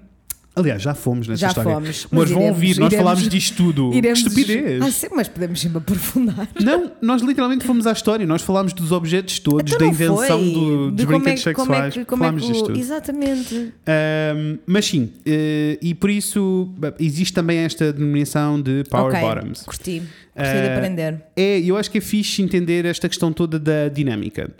aliás, 0.57 0.81
já 0.81 0.93
fomos 0.93 1.27
nessa. 1.27 1.39
Já 1.41 1.47
história. 1.49 1.71
fomos, 1.73 2.07
Mas, 2.11 2.19
mas 2.21 2.31
vão 2.31 2.43
ouvir, 2.47 2.77
nós 2.79 2.91
iremos- 2.91 2.95
falámos 2.95 3.29
disto 3.29 3.55
tudo. 3.55 3.93
Iremos- 3.93 4.21
Que 4.21 4.27
estupidez. 4.29 4.81
Ah, 4.81 4.91
sim, 4.91 5.07
mas 5.15 5.27
podemos 5.27 5.59
sempre 5.61 5.77
aprofundar. 5.77 6.47
Não, 6.61 6.91
nós 7.01 7.21
literalmente 7.21 7.65
fomos 7.65 7.85
à 7.87 7.91
história, 7.91 8.25
nós 8.25 8.41
falámos 8.41 8.73
dos 8.73 8.91
objetos 8.91 9.39
todos, 9.39 9.71
Então 9.73 9.87
da 9.87 9.93
invenção 9.93 10.39
do- 10.51 10.91
dos 10.91 11.05
como 11.05 11.15
é 11.15 11.19
brinquedos 11.19 11.43
que- 11.43 11.53
como 11.53 11.71
é 11.73 11.75
sexuais. 11.75 11.93
que- 11.93 12.05
como 12.05 12.23
é 12.23 12.25
falámos 12.27 12.43
que 12.43 12.49
o- 12.49 12.53
disto 12.53 12.65
tudo. 12.67 12.79
Exatamente. 12.79 13.73
Ahm, 13.85 14.57
mas 14.65 14.85
sim, 14.85 15.11
eh, 15.25 15.77
e 15.81 15.93
por 15.93 16.09
isso 16.09 16.69
existe 16.99 17.33
também 17.33 17.59
esta 17.59 17.93
denominação 17.93 18.61
de 18.61 18.83
Power 18.89 19.13
ok, 19.15 19.21
Bottoms. 19.21 19.61
Curti. 19.63 20.01
Gostei 20.35 20.61
de 20.61 20.67
Eh, 20.67 20.75
aprender. 20.75 21.21
É, 21.35 21.59
eu 21.61 21.75
acho 21.77 21.89
que 21.89 21.97
é 21.97 22.01
fixe 22.01 22.41
entender 22.41 22.85
esta 22.85 23.07
questão 23.09 23.31
toda 23.33 23.57
da 23.59 23.87
dinâmica. 23.89 24.51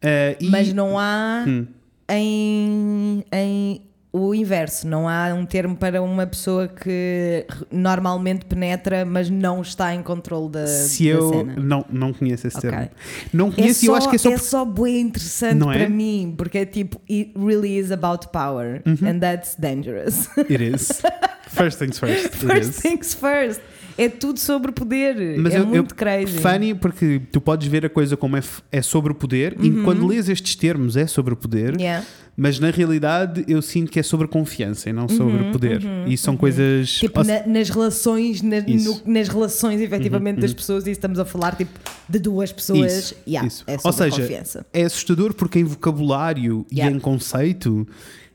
Ah, 0.00 0.36
e- 0.40 0.48
Mas 0.48 0.72
não 0.72 0.98
há 0.98 1.44
Hum. 1.46 1.66
em, 2.08 3.24
em 3.32 3.80
o 4.16 4.32
inverso, 4.32 4.86
não 4.86 5.08
há 5.08 5.34
um 5.34 5.44
termo 5.44 5.74
para 5.76 6.00
uma 6.00 6.24
pessoa 6.24 6.68
que 6.68 7.44
normalmente 7.68 8.44
penetra, 8.44 9.04
mas 9.04 9.28
não 9.28 9.60
está 9.60 9.92
em 9.92 10.04
controle 10.04 10.50
da, 10.52 10.66
se 10.68 11.02
da 11.04 11.10
eu 11.10 11.28
cena. 11.30 11.54
não, 11.56 11.84
não 11.90 12.12
conheço 12.12 12.46
esse 12.46 12.56
Ok. 12.58 12.70
termo. 12.70 12.90
Não 13.32 13.48
É 13.48 13.50
conheço 13.50 13.84
e 13.84 13.88
eu 13.88 13.94
acho 13.96 14.08
que 14.08 14.14
é 14.14 14.18
só 14.18 14.30
é 14.30 14.38
só 14.38 14.64
bem 14.64 15.00
interessante 15.00 15.56
Não 15.58 15.72
é? 15.72 15.78
para 15.78 15.88
mim, 15.88 16.32
porque 16.38 16.58
é 16.58 16.64
tipo, 16.64 17.00
it 17.10 17.32
really 17.36 17.76
is 17.76 17.90
about 17.90 18.28
power, 18.28 18.80
Uhum. 18.86 19.08
and 19.08 19.18
that's 19.18 19.56
dangerous. 19.58 20.28
It 20.38 20.62
is. 20.62 21.02
First 21.48 21.78
things 21.78 21.98
first. 21.98 22.34
First 22.36 22.80
things 22.82 23.14
first. 23.14 23.60
É 23.96 24.08
tudo 24.08 24.40
sobre 24.40 24.72
poder. 24.72 25.38
Mas 25.38 25.54
é 25.54 25.60
eu, 25.60 25.66
muito 25.66 25.92
eu, 25.92 25.96
crazy. 25.96 26.38
Funny 26.38 26.74
porque 26.74 27.20
tu 27.30 27.40
podes 27.40 27.68
ver 27.68 27.86
a 27.86 27.88
coisa 27.88 28.16
como 28.16 28.36
é, 28.36 28.42
é 28.72 28.82
sobre 28.82 29.12
o 29.12 29.14
poder 29.14 29.56
e 29.62 29.70
quando 29.82 30.06
lês 30.06 30.28
estes 30.28 30.56
termos 30.56 30.96
é 30.96 31.06
sobre 31.06 31.32
o 31.34 31.36
poder, 31.36 31.74
Uhum. 31.74 31.80
Yeah. 31.80 32.04
mas 32.36 32.58
na 32.58 32.70
realidade 32.70 33.44
eu 33.46 33.62
sinto 33.62 33.92
que 33.92 34.00
é 34.00 34.02
sobre 34.02 34.26
confiança 34.26 34.90
e 34.90 34.92
não 34.92 35.08
sobre 35.08 35.44
poder. 35.52 35.80
e 36.08 36.16
são 36.18 36.36
coisas. 36.36 36.90
Tipo, 36.94 37.20
ou- 37.20 37.24
na- 37.26 37.46
nas 37.46 37.70
relações, 37.70 38.42
na- 38.42 38.60
no- 38.60 39.00
nas 39.06 39.28
relações 39.28 39.80
efetivamente 39.80 40.40
das 40.40 40.52
pessoas, 40.52 40.86
e 40.86 40.90
estamos 40.90 41.18
a 41.20 41.24
falar 41.24 41.54
tipo 41.54 41.78
de 42.08 42.18
duas 42.18 42.50
pessoas. 42.52 42.92
Isso, 42.92 43.14
Yeah, 43.28 43.46
isso. 43.46 43.62
É 43.66 43.74
Ou 43.74 43.92
sobre 43.92 44.10
seja, 44.10 44.22
confiança. 44.22 44.66
é 44.72 44.82
assustador 44.84 45.34
porque 45.34 45.58
em 45.60 45.64
vocabulário 45.64 46.66
Yeah. 46.72 46.92
e 46.92 46.96
em 46.96 47.00
conceito 47.00 47.86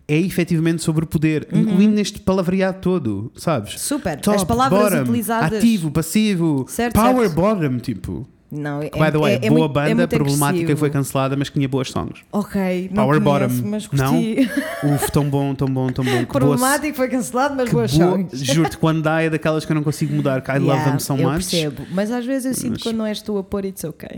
é 0.10 0.18
efetivamente 0.20 0.82
sobre 0.82 1.05
o 1.05 1.07
poder, 1.07 1.47
incluindo 1.53 1.95
neste 1.95 2.20
palavreado 2.20 2.80
todo, 2.82 3.32
sabes? 3.36 3.80
Super. 3.80 4.20
Top, 4.20 4.36
As 4.38 4.43
palavras 4.43 4.82
bottom, 4.91 5.01
utilizadas. 5.03 5.60
Ativo, 5.60 5.91
passivo, 5.91 6.66
Certo, 6.68 6.95
power 6.95 7.28
certo. 7.28 7.36
bottom, 7.36 7.78
tipo. 7.78 8.28
Não, 8.51 8.82
é, 8.82 8.86
By 8.89 9.12
the 9.12 9.18
way, 9.20 9.34
é- 9.36 9.45
é 9.45 9.49
boa 9.51 9.66
é 9.66 9.70
banda, 9.70 9.95
muito 9.95 10.10
problemática 10.16 10.47
agressivo. 10.64 10.80
foi 10.80 10.89
cancelada, 10.89 11.36
mas 11.38 11.49
que 11.49 11.53
tinha 11.60 11.70
boas 11.70 11.91
songs. 11.91 12.22
Ok, 12.32 12.89
não 12.91 13.03
Power 13.05 13.22
conheço, 13.22 13.62
Bottom. 13.62 13.95
Não? 13.95 14.20
Uf, 14.95 15.12
tão 15.12 15.30
bom, 15.30 15.53
tão 15.53 15.68
bom, 15.68 15.91
tão 15.91 16.03
bom. 16.03 16.10
Que 16.10 16.26
boa, 16.34 16.39
Problemático 16.39 16.97
foi 16.97 17.07
cancelado, 17.10 17.53
mas 17.55 17.70
boas 17.72 17.95
boa, 17.95 18.10
songs. 18.10 18.32
juro-te, 18.43 18.76
quando 18.80 19.03
dá 19.03 19.22
é 19.22 19.30
daquelas 19.30 19.66
que 19.66 19.72
eu 19.72 19.76
não 19.76 19.84
consigo 19.84 20.16
mudar, 20.16 20.41
que 20.41 20.49
I 20.49 20.55
love 20.55 20.66
Yeah, 20.66 20.89
them 20.89 20.99
so 20.99 21.14
eu 21.14 21.18
much. 21.30 21.34
percebo, 21.34 21.84
mas 21.91 22.10
às 22.10 22.26
vezes 22.26 22.45
eu 22.47 22.53
sinto 22.60 22.72
Mas- 22.72 22.82
quando 22.82 22.97
não 22.97 23.05
és 23.05 23.22
tu 23.22 23.38
a 23.38 23.43
pôr, 23.43 23.66
it's 23.66 23.84
okay. 23.84 24.18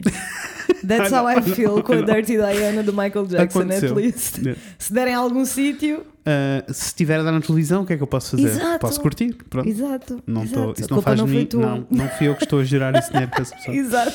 That's 0.85 1.11
know, 1.11 1.25
how 1.25 1.27
I 1.37 1.41
feel 1.41 1.81
com 1.83 1.93
a. 1.93 2.01
Dirty 2.01 2.37
Diana 2.37 2.83
do 2.83 2.91
Michael 2.93 3.25
Jackson, 3.27 3.59
Aconteceu. 3.61 3.89
at 3.91 3.95
least. 3.97 4.37
Yeah. 4.39 4.59
Se 4.79 4.93
derem 4.93 5.13
algum 5.13 5.45
sítio, 5.45 6.05
Uh, 6.21 6.71
se 6.71 6.85
estiver 6.85 7.19
a 7.19 7.23
dar 7.23 7.31
na 7.31 7.41
televisão, 7.41 7.81
o 7.81 7.85
que 7.85 7.93
é 7.93 7.97
que 7.97 8.03
eu 8.03 8.05
posso 8.07 8.37
fazer? 8.37 8.47
Exato. 8.49 8.77
Posso 8.79 9.01
curtir? 9.01 9.33
Pronto. 9.49 9.67
exato. 9.67 10.21
Não 10.27 10.43
exato. 10.43 10.73
tô, 10.75 10.79
isso 10.79 10.93
não 10.93 11.01
faz 11.01 11.17
não 11.19 11.25
mim. 11.25 11.47
Não, 11.55 11.87
não 11.89 12.07
fui 12.09 12.27
eu 12.27 12.35
que 12.35 12.43
estou 12.43 12.59
a 12.59 12.63
gerar 12.63 12.95
esse 12.95 13.09
dinheiro 13.09 13.31
para 13.31 13.41
essa 13.41 13.55
pessoa. 13.55 13.73
Exato. 13.75 14.13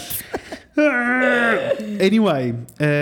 Anyway, 2.05 2.53
uh, 2.53 2.57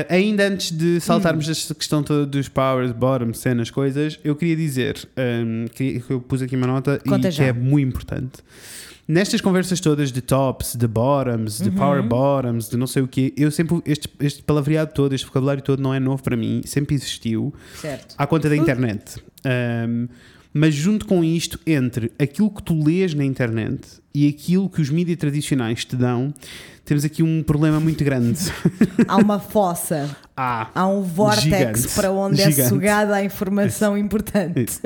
ainda 0.08 0.46
antes 0.48 0.70
de 0.70 0.96
Hum. 0.96 1.00
saltarmos 1.00 1.48
esta 1.48 1.74
questão 1.74 2.02
toda 2.02 2.24
dos 2.24 2.48
powers, 2.48 2.92
bottoms, 2.92 3.38
cenas, 3.40 3.70
coisas, 3.70 4.18
eu 4.24 4.34
queria 4.36 4.56
dizer 4.56 5.06
um, 5.18 5.66
que, 5.68 6.00
que 6.00 6.10
eu 6.10 6.20
pus 6.20 6.40
aqui 6.42 6.56
uma 6.56 6.66
nota 6.66 7.00
Conta 7.06 7.28
e 7.28 7.30
já. 7.30 7.44
que 7.44 7.50
é 7.50 7.52
muito 7.52 7.88
importante. 7.88 8.42
Nestas 9.06 9.40
conversas 9.40 9.80
todas 9.80 10.10
de 10.10 10.20
tops, 10.22 10.76
de 10.76 10.86
bottoms, 10.86 11.60
Uhum. 11.60 11.68
de 11.68 11.76
power 11.76 12.02
bottoms, 12.02 12.68
de 12.70 12.76
não 12.76 12.86
sei 12.86 13.02
o 13.02 13.08
quê, 13.08 13.34
eu 13.36 13.50
sempre. 13.50 13.80
Este, 13.84 14.08
este 14.20 14.42
palavreado 14.42 14.92
todo, 14.94 15.14
este 15.14 15.26
vocabulário 15.26 15.62
todo 15.62 15.82
não 15.82 15.92
é 15.92 16.00
novo 16.00 16.22
para 16.22 16.36
mim, 16.36 16.62
sempre 16.64 16.94
existiu 16.94 17.52
Certo. 17.80 18.14
à 18.16 18.26
conta 18.26 18.48
da 18.48 18.56
internet. 18.56 19.22
Um, 19.44 20.08
mas 20.56 20.72
junto 20.74 21.04
com 21.04 21.22
isto, 21.24 21.58
entre 21.66 22.12
aquilo 22.18 22.48
que 22.50 22.62
tu 22.62 22.82
lês 22.82 23.12
na 23.12 23.24
internet 23.24 23.80
e 24.14 24.28
aquilo 24.28 24.70
que 24.70 24.80
os 24.80 24.88
mídias 24.88 25.18
tradicionais 25.18 25.84
te 25.84 25.96
dão, 25.96 26.32
temos 26.84 27.04
aqui 27.04 27.22
um 27.24 27.42
problema 27.42 27.80
muito 27.80 28.04
grande. 28.04 28.38
Há 29.08 29.16
uma 29.16 29.40
fossa, 29.40 30.16
ah, 30.36 30.70
há 30.74 30.86
um 30.86 31.02
vortex 31.02 31.42
Gigante. 31.80 31.88
para 31.96 32.12
onde 32.12 32.40
é 32.40 32.50
Gigante. 32.50 32.68
sugada 32.68 33.16
a 33.16 33.24
informação 33.24 33.98
importante. 33.98 34.60
Isso. 34.64 34.80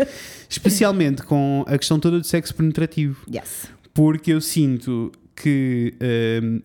especialmente 0.49 1.23
com 1.23 1.64
a 1.69 1.77
questão 1.77 2.01
toda 2.01 2.19
do 2.19 2.25
sexo 2.25 2.55
penetrativo, 2.55 3.19
Yes. 3.31 3.66
Porque 3.95 4.32
eu 4.32 4.41
sinto 4.41 5.11
que 5.36 5.95
um, 6.43 6.61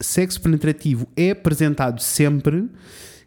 sexo 0.00 0.40
penetrativo 0.40 1.06
é 1.16 1.30
apresentado 1.30 2.00
sempre, 2.02 2.68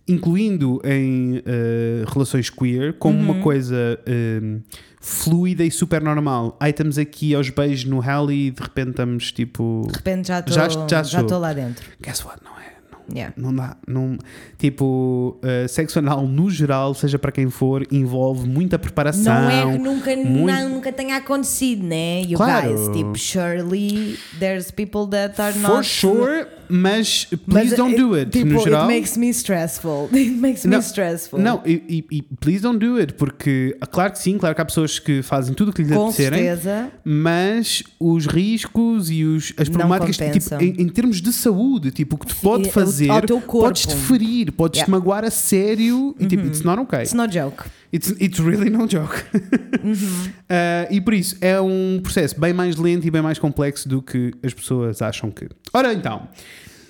incluindo 0.07 0.81
em 0.83 1.37
uh, 1.37 2.11
relações 2.11 2.49
queer, 2.49 2.93
como 2.93 3.17
Uhum. 3.19 3.23
uma 3.31 3.41
coisa 3.41 3.99
um, 4.41 4.61
fluida 4.99 5.63
e 5.63 5.71
super 5.71 6.01
normal. 6.01 6.57
Aí 6.59 6.71
estamos 6.71 6.97
aqui 6.97 7.33
aos 7.35 7.49
beijos 7.49 7.85
no 7.85 7.99
Halley 7.99 8.47
e 8.47 8.51
de 8.51 8.61
repente 8.61 8.89
estamos 8.91 9.31
tipo. 9.31 9.83
De 9.87 9.97
repente 9.97 10.27
já 10.27 10.43
Já- 10.47 10.67
estou 10.67 10.87
já 10.89 11.03
já 11.03 11.21
estou 11.21 11.39
lá 11.39 11.53
dentro. 11.53 11.85
Guess 12.01 12.25
what? 12.25 12.39
Não 12.43 12.51
é? 12.59 12.70
Não, 13.12 13.18
Yeah. 13.18 13.34
não 13.38 13.53
dá. 13.53 13.78
Não, 13.88 14.18
tipo, 14.57 15.38
uh, 15.43 15.68
sexo 15.68 15.99
anal 15.99 16.26
no 16.28 16.49
geral, 16.49 16.93
seja 16.93 17.20
para 17.20 17.32
quem 17.32 17.49
for, 17.49 17.86
envolve 17.91 18.47
muita 18.47 18.80
preparação. 18.80 19.34
Não 19.34 19.49
é 19.49 19.72
que 19.74 19.78
nunca, 19.78 20.16
muito- 20.16 20.45
não, 20.51 20.70
nunca 20.70 20.91
tenha 20.91 21.18
acontecido, 21.18 21.84
né? 21.84 22.22
You 22.22 22.38
Claro. 22.38 22.70
guys, 22.76 22.95
tipo, 22.95 23.18
surely 23.18 24.18
there's 24.39 24.72
people 24.72 25.07
that 25.09 25.39
are 25.41 25.53
For 25.53 25.70
not. 25.78 25.88
sure, 25.88 26.45
mas 26.70 27.28
Mas 27.45 27.66
please 27.68 27.76
don't 27.76 27.93
it- 27.95 28.01
do 28.01 28.16
it. 28.16 28.32
Tipo, 28.32 28.53
no 28.53 28.59
geral. 28.62 28.84
it 28.88 28.93
makes 28.95 29.18
me 29.18 29.30
stressful. 29.30 30.09
It 30.14 30.32
makes 30.32 30.64
me 30.66 30.72
Não, 30.72 30.80
stressful. 30.80 31.39
Não, 31.39 31.62
e, 31.66 32.05
e- 32.12 32.22
please 32.39 32.62
don't 32.62 32.80
do 32.80 32.95
it, 32.97 33.14
porque 33.16 33.76
claro 33.91 34.14
que 34.14 34.20
sim, 34.20 34.38
claro 34.38 34.55
que 34.55 34.62
há 34.62 34.66
pessoas 34.66 34.97
que 34.99 35.22
fazem 35.22 35.53
tudo 35.53 35.70
o 35.72 35.74
que 35.74 35.82
lhes 35.84 35.91
Com 35.91 36.05
apetecerem, 36.07 36.39
certeza. 36.43 36.91
mas 37.03 37.84
os 37.99 38.26
riscos 38.26 39.09
e 39.09 39.24
os, 39.26 39.53
as 39.57 39.68
problemáticas, 39.70 40.18
tipo, 40.18 40.55
em, 40.64 40.76
em 40.84 40.88
termos 40.88 41.22
de 41.22 41.34
saúde, 41.34 41.91
tipo, 41.91 42.16
o 42.16 42.20
que 42.20 42.28
te 42.28 42.36
pode 42.36 42.66
ao- 42.68 42.72
fazer, 43.07 43.21
ao 43.21 43.21
teu 43.27 43.41
corpo. 43.41 43.67
podes-te 43.67 43.95
ferir, 43.95 44.51
podes-te 44.51 44.81
Yeah. 44.81 44.91
Uhum. 44.93 44.99
magoar 44.99 45.23
a 45.25 45.31
sério 45.31 46.15
e 46.19 46.25
tipo, 46.25 46.45
it's 46.47 46.61
not 46.61 46.79
okay. 46.81 47.01
It's 47.01 47.13
no 47.13 47.27
joke. 47.27 47.63
It's, 47.93 48.09
it's 48.19 48.39
really 48.39 48.69
no 48.69 48.87
joke. 48.87 49.23
Uhum. 49.83 49.93
Uh, 49.95 50.87
e 50.93 51.01
por 51.01 51.13
isso 51.13 51.35
é 51.41 51.59
um 51.59 51.99
processo 52.03 52.39
bem 52.39 52.53
mais 52.53 52.75
lento 52.75 53.05
e 53.07 53.11
bem 53.11 53.21
mais 53.21 53.39
complexo 53.39 53.87
do 53.89 54.01
que 54.01 54.31
as 54.43 54.53
pessoas 54.53 55.01
acham 55.01 55.31
que. 55.31 55.47
Ora 55.73 55.91
então, 55.93 56.27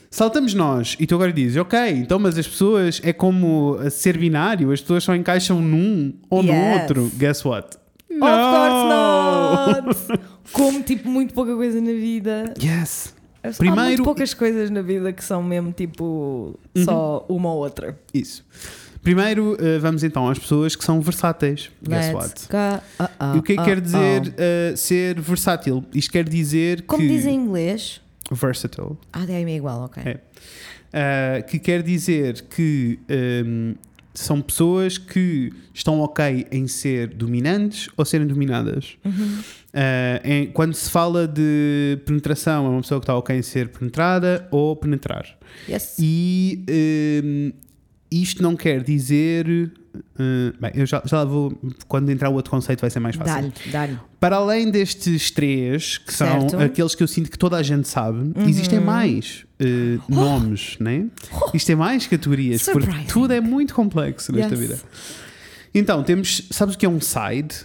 saltamos 0.09 0.53
nós 0.53 0.97
e 0.99 1.07
tu 1.07 1.15
agora 1.15 1.31
dizes, 1.31 1.57
ok, 1.57 1.79
então 1.91 2.19
mas 2.19 2.37
as 2.37 2.47
pessoas 2.47 2.99
é 3.03 3.13
como 3.13 3.77
ser 3.89 4.17
binário, 4.17 4.71
as 4.71 4.81
pessoas 4.81 5.03
só 5.03 5.15
encaixam 5.15 5.61
num 5.61 6.13
ou 6.29 6.43
no 6.43 6.51
Yes. 6.51 6.81
outro. 6.81 7.11
Guess 7.17 7.45
what? 7.45 7.77
Of 8.09 8.19
course 8.19 10.11
not! 10.19 10.21
Como, 10.51 10.83
tipo, 10.83 11.07
muito 11.09 11.33
pouca 11.33 11.55
coisa 11.55 11.79
na 11.79 11.91
vida. 11.93 12.53
Yes. 12.61 13.13
Há 13.43 13.47
muito 13.47 13.57
Primeiro, 13.57 14.03
poucas 14.03 14.33
coisas 14.33 14.69
na 14.69 14.81
vida 14.81 15.11
que 15.11 15.23
são 15.23 15.41
mesmo, 15.41 15.71
tipo, 15.71 16.59
Uhum. 16.75 16.83
só 16.85 17.25
uma 17.29 17.51
ou 17.51 17.59
outra. 17.59 17.97
isso. 18.13 18.45
Primeiro, 19.01 19.53
uh, 19.53 19.79
vamos 19.79 20.03
então 20.03 20.29
às 20.29 20.37
pessoas 20.37 20.75
que 20.75 20.83
são 20.85 21.01
versáteis. 21.01 21.71
Guess 21.81 22.13
Let's 22.13 22.13
what? 22.13 22.47
go. 22.51 23.03
Uh-oh, 23.03 23.35
E 23.35 23.39
o 23.39 23.41
que 23.41 23.53
é 23.53 23.55
que 23.57 23.63
quer 23.63 23.77
uh-oh. 23.77 23.81
dizer 23.81 24.21
uh, 24.73 24.77
ser 24.77 25.19
versátil? 25.19 25.83
Isto 25.91 26.11
quer 26.11 26.29
dizer 26.29 26.83
Como 26.83 27.01
que. 27.01 27.07
dizem 27.07 27.33
em 27.35 27.39
inglês. 27.39 27.99
Versatile. 28.31 28.95
Ah, 29.11 29.25
é 29.27 29.41
igual, 29.55 29.81
ok. 29.85 30.03
É. 30.05 30.19
Uh, 30.93 31.47
que 31.47 31.57
quer 31.57 31.81
dizer 31.81 32.41
que 32.43 32.99
um, 33.45 33.73
são 34.13 34.39
pessoas 34.41 34.97
que 34.97 35.51
estão 35.73 35.99
ok 36.01 36.45
em 36.51 36.67
ser 36.67 37.07
dominantes 37.07 37.89
ou 37.97 38.05
serem 38.05 38.27
dominadas. 38.27 38.97
Uhum. 39.03 39.39
Uh, 39.73 40.27
em- 40.27 40.47
quando 40.51 40.73
se 40.73 40.89
fala 40.89 41.25
de 41.27 41.97
penetração, 42.05 42.65
é 42.65 42.69
uma 42.69 42.81
pessoa 42.81 42.99
que 42.99 43.03
está 43.05 43.15
ok 43.15 43.37
em 43.37 43.41
ser 43.41 43.69
penetrada 43.69 44.45
ou 44.51 44.75
penetrar. 44.75 45.25
Yes. 45.69 45.95
E 45.97 46.65
um, 47.23 47.51
isto 48.11 48.43
não 48.43 48.55
quer 48.57 48.83
dizer. 48.83 49.47
uh, 49.95 50.53
bem, 50.59 50.71
eu 50.75 50.85
já, 50.85 51.01
já 51.05 51.23
vou. 51.23 51.57
Quando 51.87 52.09
entrar 52.09 52.29
o 52.29 52.33
outro 52.33 52.51
conceito 52.51 52.81
vai 52.81 52.89
ser 52.89 52.99
mais 52.99 53.15
fácil. 53.15 53.33
Dá-lhe, 53.33 53.53
dá-lhe. 53.71 53.97
Para 54.19 54.35
além 54.35 54.69
destes 54.69 55.31
três, 55.31 55.97
que 55.97 56.13
são 56.13 56.27
Certo. 56.41 56.57
Uhum. 56.57 56.63
aqueles 56.63 56.93
que 56.93 57.01
eu 57.03 57.07
sinto 57.07 57.31
que 57.31 57.37
toda 57.37 57.55
a 57.55 57.63
gente 57.63 57.87
sabe, 57.87 58.33
existem 58.47 58.79
mais 58.79 59.45
eh, 59.57 59.97
nomes, 60.09 60.75
né? 60.81 61.05
Existem 61.53 61.75
mais 61.77 62.05
categorias, 62.07 62.63
porque 62.63 63.05
tudo 63.07 63.31
é 63.33 63.39
muito 63.41 63.73
complexo 63.73 64.33
nesta 64.33 64.53
Yes. 64.53 64.59
vida. 64.59 64.79
Então, 65.73 66.03
temos. 66.03 66.43
Sabes 66.51 66.75
o 66.75 66.77
que 66.77 66.85
é 66.85 66.89
um 66.89 66.99
side? 66.99 67.55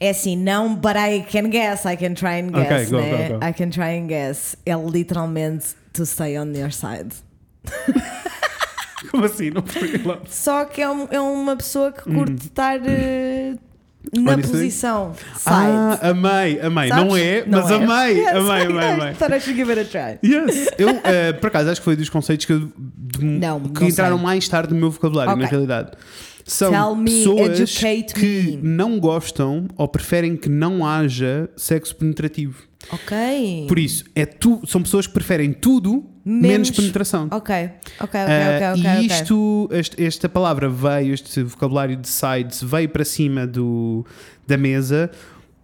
É 0.00 0.10
assim, 0.10 0.36
não, 0.36 0.74
but 0.76 0.92
I 0.96 1.24
can 1.30 1.48
guess, 1.50 1.84
I 1.84 1.96
can 1.96 2.14
try 2.14 2.40
and 2.40 2.50
guess, 2.52 2.88
go, 2.90 2.98
né? 3.00 3.28
go, 3.30 3.38
go. 3.40 3.44
I 3.46 3.52
can 3.52 3.70
try 3.70 3.98
and 4.00 4.06
guess. 4.06 4.56
É 4.64 4.74
literalmente 4.76 5.66
to 5.92 6.06
stay 6.06 6.38
on 6.38 6.52
your 6.54 6.70
side. 6.72 7.08
Como 9.10 9.24
assim? 9.24 9.50
Não. 9.50 9.64
Só 10.26 10.64
que 10.64 10.82
é, 10.82 10.88
um- 10.90 11.08
é 11.10 11.20
uma 11.20 11.56
pessoa 11.56 11.92
que 11.92 12.02
curte 12.02 12.46
estar 12.46 12.80
eh, 12.84 13.54
na 14.12 14.32
Honestly? 14.32 14.52
posição 14.52 15.14
side. 15.36 15.46
Ah, 15.46 15.98
amei, 16.10 16.60
amei. 16.60 16.88
Sabes? 16.88 17.04
Não 17.04 17.16
é, 17.16 17.44
Não 17.46 17.60
mas 17.62 17.70
é. 17.70 17.74
amei, 17.74 18.18
Yes, 18.18 18.28
amei, 18.34 18.66
amei, 18.66 18.88
amei. 18.90 19.14
Thought 19.14 19.34
I 19.36 19.40
should 19.40 19.56
give 19.58 19.70
it 19.70 19.80
a 19.80 19.84
try. 19.84 20.18
Yes. 20.22 20.68
Eu, 20.78 20.88
eh, 21.04 21.32
por 21.32 21.46
acaso, 21.48 21.70
acho 21.70 21.80
que 21.80 21.84
foi 21.84 21.96
dos 21.96 22.08
conceitos 22.08 22.44
que, 22.46 22.54
de- 22.56 23.24
Não, 23.24 23.60
que 23.60 23.84
entraram 23.84 24.16
sei. 24.16 24.24
mais 24.26 24.48
tarde 24.48 24.74
no 24.74 24.80
meu 24.80 24.90
vocabulário, 24.90 25.32
Ok. 25.32 25.42
na 25.44 25.48
realidade. 25.48 25.90
São 26.48 26.96
me, 26.96 27.10
pessoas 27.10 27.78
que 28.14 28.26
me. 28.26 28.56
não 28.62 28.98
gostam 28.98 29.68
ou 29.76 29.86
preferem 29.86 30.36
que 30.36 30.48
não 30.48 30.84
haja 30.86 31.48
sexo 31.56 31.94
penetrativo. 31.94 32.62
Ok. 32.90 33.66
Por 33.68 33.78
isso, 33.78 34.04
é 34.14 34.24
tu, 34.24 34.62
são 34.66 34.80
pessoas 34.82 35.06
que 35.06 35.12
preferem 35.12 35.52
tudo 35.52 36.04
menos, 36.24 36.48
Menos- 36.48 36.70
penetração. 36.70 37.28
Ok, 37.30 37.54
ok, 38.00 38.20
ok, 38.20 38.20
Ah, 38.20 38.72
ok, 38.72 38.80
ok. 38.80 38.90
e 39.02 39.06
isto, 39.06 39.68
este- 39.72 40.02
esta 40.04 40.28
palavra 40.28 40.68
veio, 40.70 41.12
este 41.12 41.42
vocabulário 41.42 41.96
de 41.96 42.08
sides 42.08 42.62
veio 42.62 42.88
para 42.88 43.04
cima 43.04 43.46
do, 43.46 44.06
da 44.46 44.56
mesa 44.56 45.10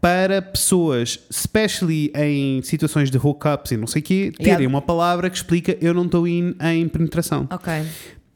para 0.01 0.43
pessoas, 0.43 1.19
especially 1.31 2.13
em 2.15 2.61
situações 2.63 3.11
de 3.11 3.17
hookups 3.17 3.71
e 3.73 3.77
não 3.79 3.87
sei 3.87 4.03
o 4.03 4.05
quê, 4.05 4.33
terem 4.37 4.51
Yeah. 4.53 4.69
uma 4.69 4.83
palavra 4.83 5.31
que 5.31 5.37
explica 5.37 5.79
eu 5.81 5.95
não 5.95 6.05
estou 6.05 6.29
in 6.29 6.55
em 6.61 6.87
penetração. 6.89 7.49
Ok. 7.51 7.73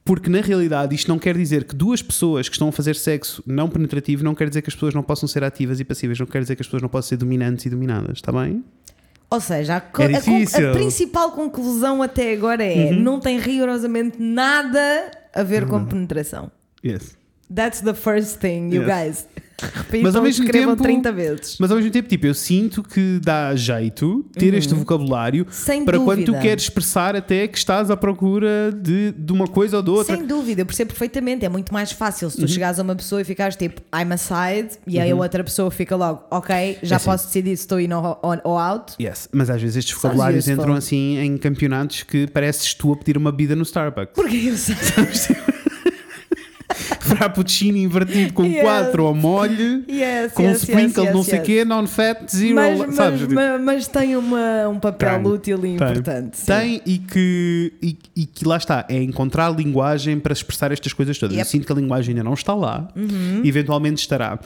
Porque 0.09 0.31
na 0.31 0.41
realidade 0.41 0.95
isto 0.95 1.07
não 1.07 1.19
quer 1.19 1.37
dizer 1.37 1.65
que 1.65 1.75
duas 1.77 2.01
pessoas 2.01 2.49
que 2.49 2.55
estão 2.55 2.71
a 2.71 2.73
fazer 2.73 2.97
sexo 2.97 3.43
não 3.47 3.69
penetrativo 3.69 4.25
não 4.25 4.35
quer 4.35 4.49
dizer 4.49 4.63
que 4.63 4.71
as 4.71 4.75
pessoas 4.75 4.95
não 4.95 5.03
possam 5.03 5.29
ser 5.29 5.45
ativas 5.45 5.81
e 5.81 5.85
passivas, 5.85 6.19
não 6.19 6.27
quer 6.27 6.41
dizer 6.41 6.57
que 6.57 6.63
as 6.63 6.67
pessoas 6.67 6.81
não 6.81 6.89
possam 6.89 7.11
ser 7.11 7.17
dominantes 7.19 7.67
e 7.67 7.69
dominadas, 7.69 8.17
está 8.17 8.33
bem? 8.33 8.65
Ou 9.31 9.39
seja, 9.39 9.75
a, 9.77 10.03
É 10.03 10.17
a 10.17 10.71
a 10.71 10.73
principal 10.73 11.33
conclusão 11.33 12.03
até 12.03 12.33
agora 12.33 12.65
é 12.65 12.87
Uhum. 12.91 13.01
não 13.01 13.21
tem 13.21 13.39
rigorosamente 13.39 14.17
nada 14.19 15.11
a 15.35 15.43
ver 15.43 15.67
com 15.67 15.85
penetração. 15.85 16.51
Yes. 16.83 17.15
That's 17.55 17.83
the 17.83 17.93
first 17.93 18.39
thing, 18.39 18.71
you 18.75 18.85
Yes. 18.85 18.87
guys. 19.05 19.29
Repitam, 19.61 20.03
Mas 20.03 20.17
ao 20.17 20.23
mesmo 20.23 20.47
tempo- 20.49 20.77
30 20.83 21.13
vezes. 21.13 21.57
Mas 21.59 21.71
ao 21.71 21.77
mesmo 21.77 21.91
tempo, 21.91 22.09
tipo, 22.09 22.27
eu 22.27 22.35
sinto 22.35 22.83
que 22.83 23.19
dá 23.23 23.55
jeito 23.57 24.25
ter 24.33 24.55
este 24.55 24.75
vocabulário 24.75 25.45
Uhum. 25.45 25.53
Sem 25.53 25.85
para 25.85 25.99
quando 25.99 26.21
tu 26.21 26.27
dúvida. 26.27 26.43
queres 26.43 26.65
expressar 26.65 27.17
até 27.17 27.47
que 27.49 27.59
estás 27.59 27.91
à 27.91 27.97
procura 27.97 28.73
de, 28.73 29.13
de 29.13 29.33
uma 29.33 29.47
coisa 29.47 29.79
ou 29.79 29.83
de 29.83 29.91
outra. 29.91 30.17
Sem 30.17 30.25
dúvida, 30.27 30.63
eu 30.63 30.67
percebo 30.67 30.89
perfeitamente. 30.91 31.45
É 31.45 31.49
muito 31.49 31.73
mais 31.73 31.93
fácil 31.93 32.31
se 32.31 32.37
tu 32.37 32.43
Uhum. 32.43 32.49
chegares 32.49 32.79
a 32.79 32.83
uma 32.83 32.95
pessoa 32.95 33.21
e 33.21 33.25
ficares 33.25 33.57
tipo, 33.57 33.81
I'm 33.95 34.13
a 34.13 34.17
side, 34.17 34.79
e 34.87 34.99
aí 35.01 35.11
a 35.11 35.17
outra 35.17 35.43
pessoa 35.43 35.71
fica 35.71 35.97
logo, 35.97 36.25
ok, 36.31 36.79
já 36.83 36.95
É 36.95 36.97
assim. 36.97 37.05
posso 37.07 37.27
decidir 37.27 37.57
se 37.57 37.63
estou 37.65 37.81
in 37.81 37.93
ou, 37.93 38.19
ou- 38.23 38.41
ou 38.45 38.59
out. 38.59 38.95
Yes, 39.01 39.29
mas 39.33 39.51
às 39.51 39.61
vezes 39.61 39.77
estes 39.77 39.95
vocabulários 39.95 40.49
entram 40.49 40.75
assim 40.75 41.19
em 41.19 41.37
campeonatos 41.37 42.03
que 42.05 42.27
pareces 42.27 42.75
tu 42.75 42.93
a 42.93 42.97
pedir 42.97 43.17
uma 43.17 43.31
bebida 43.33 43.57
no 43.57 43.63
Starbucks. 43.63 44.13
Porque 44.15 44.37
eu 44.37 44.57
sei. 44.57 44.77
Frappuccino 47.09 47.77
invertido 47.79 48.33
com 48.33 48.45
Yes. 48.45 48.63
4 48.63 49.05
ao 49.07 49.15
molho, 49.15 49.85
Yes, 49.89 50.33
com 50.33 50.43
yes, 50.43 50.63
sprinkle 50.63 51.05
yes, 51.05 51.15
não 51.15 51.23
sei 51.23 51.39
o 51.39 51.43
quê, 51.43 51.65
non-fat, 51.65 52.19
zero, 52.31 52.55
Mas, 52.55 52.79
mas, 52.79 52.95
sabes? 52.95 53.27
mas- 53.29 53.61
mas 53.61 53.89
tem 53.89 54.17
uma, 54.17 54.69
um 54.69 54.79
papel 54.79 55.23
Tem, 55.23 55.33
útil 55.33 55.59
e 55.59 55.61
tem. 55.63 55.75
importante. 55.75 56.37
sim. 56.39 56.47
Tem 56.47 56.83
e 56.87 56.99
que, 56.99 57.73
e, 57.83 57.99
e 58.17 58.27
que 58.27 58.47
lá 58.47 58.57
está, 58.57 58.85
é 58.89 59.03
encontrar 59.03 59.51
linguagem 59.51 60.19
para 60.21 60.33
expressar 60.33 60.73
estas 60.73 60.93
coisas 60.93 61.19
todas. 61.19 61.35
Eu 61.35 61.39
Yep. 61.41 61.51
sinto 61.51 61.67
que 61.67 61.73
a 61.73 61.77
linguagem 61.77 62.11
ainda 62.13 62.25
não 62.25 62.35
está 62.35 62.55
lá, 62.55 62.89
eventualmente 63.45 64.01
estará. 64.01 64.39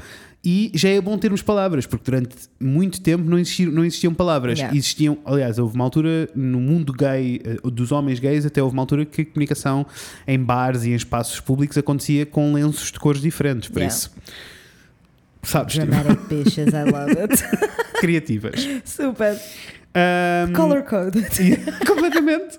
E 0.44 0.72
já 0.74 0.88
é 0.88 1.00
bom 1.00 1.16
termos 1.16 1.40
palavras, 1.40 1.86
porque 1.86 2.04
durante 2.10 2.34
muito 2.58 3.00
tempo 3.00 3.22
não 3.22 3.38
existiam, 3.38 3.70
não 3.70 3.84
existiam 3.84 4.12
palavras. 4.12 4.58
Yeah. 4.58 4.76
Existiam, 4.76 5.18
aliás, 5.24 5.56
houve 5.58 5.76
uma 5.76 5.84
altura 5.84 6.28
no 6.34 6.58
mundo 6.60 6.92
gay, 6.92 7.40
eh, 7.44 7.58
dos 7.70 7.92
homens 7.92 8.18
gays, 8.18 8.44
até 8.44 8.60
houve 8.60 8.72
uma 8.74 8.82
altura 8.82 9.04
que 9.04 9.22
a 9.22 9.24
comunicação 9.24 9.86
em 10.26 10.38
bares 10.42 10.82
e 10.82 10.90
em 10.90 10.94
espaços 10.94 11.38
públicos 11.38 11.78
acontecia 11.78 12.26
com 12.26 12.52
lenços 12.52 12.90
de 12.90 12.98
cores 12.98 13.20
diferentes. 13.20 13.68
Por 13.68 13.78
Yeah. 13.82 13.96
isso, 13.96 14.10
sabes, 15.44 15.74
tipo, 15.74 15.86
Dramatic 15.86 16.28
bitches, 16.28 16.68
I 16.74 16.90
love 16.90 17.16
it. 17.20 17.34
criativas. 18.00 18.68
Super. 18.84 19.38
Ahm, 19.94 20.52
Color 20.54 20.82
code. 20.84 21.22
Completamente. 21.86 22.58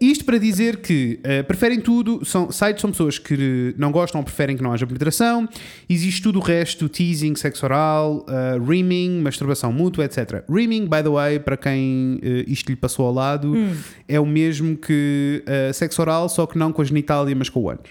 Isto 0.00 0.24
para 0.24 0.36
dizer 0.36 0.78
que 0.78 1.20
eh, 1.22 1.42
preferem 1.42 1.80
tudo, 1.80 2.24
são, 2.24 2.50
sites 2.50 2.80
são 2.80 2.90
pessoas 2.90 3.18
que 3.18 3.74
não 3.78 3.92
gostam 3.92 4.20
ou 4.20 4.24
preferem 4.24 4.56
que 4.56 4.62
não 4.62 4.72
haja 4.72 4.86
penetração. 4.86 5.48
Existe 5.88 6.22
tudo 6.22 6.40
o 6.40 6.42
resto: 6.42 6.88
teasing, 6.88 7.36
sexo 7.36 7.64
oral, 7.64 8.26
eh, 8.28 8.58
rimming, 8.58 9.20
masturbação 9.20 9.72
mútua, 9.72 10.04
etc. 10.04 10.42
Rimming, 10.50 10.86
by 10.86 11.02
the 11.02 11.08
way, 11.08 11.38
para 11.38 11.56
quem 11.56 12.18
eh, 12.22 12.44
isto 12.48 12.68
lhe 12.68 12.76
passou 12.76 13.06
ao 13.06 13.14
lado, 13.14 13.54
é 14.08 14.18
o 14.18 14.26
mesmo 14.26 14.76
que 14.76 15.44
sexo 15.72 16.02
oral, 16.02 16.28
só 16.28 16.46
que 16.46 16.58
não 16.58 16.72
com 16.72 16.82
a 16.82 16.84
genitália, 16.84 17.34
mas 17.34 17.48
com 17.48 17.60
o 17.60 17.70
ânus. 17.70 17.90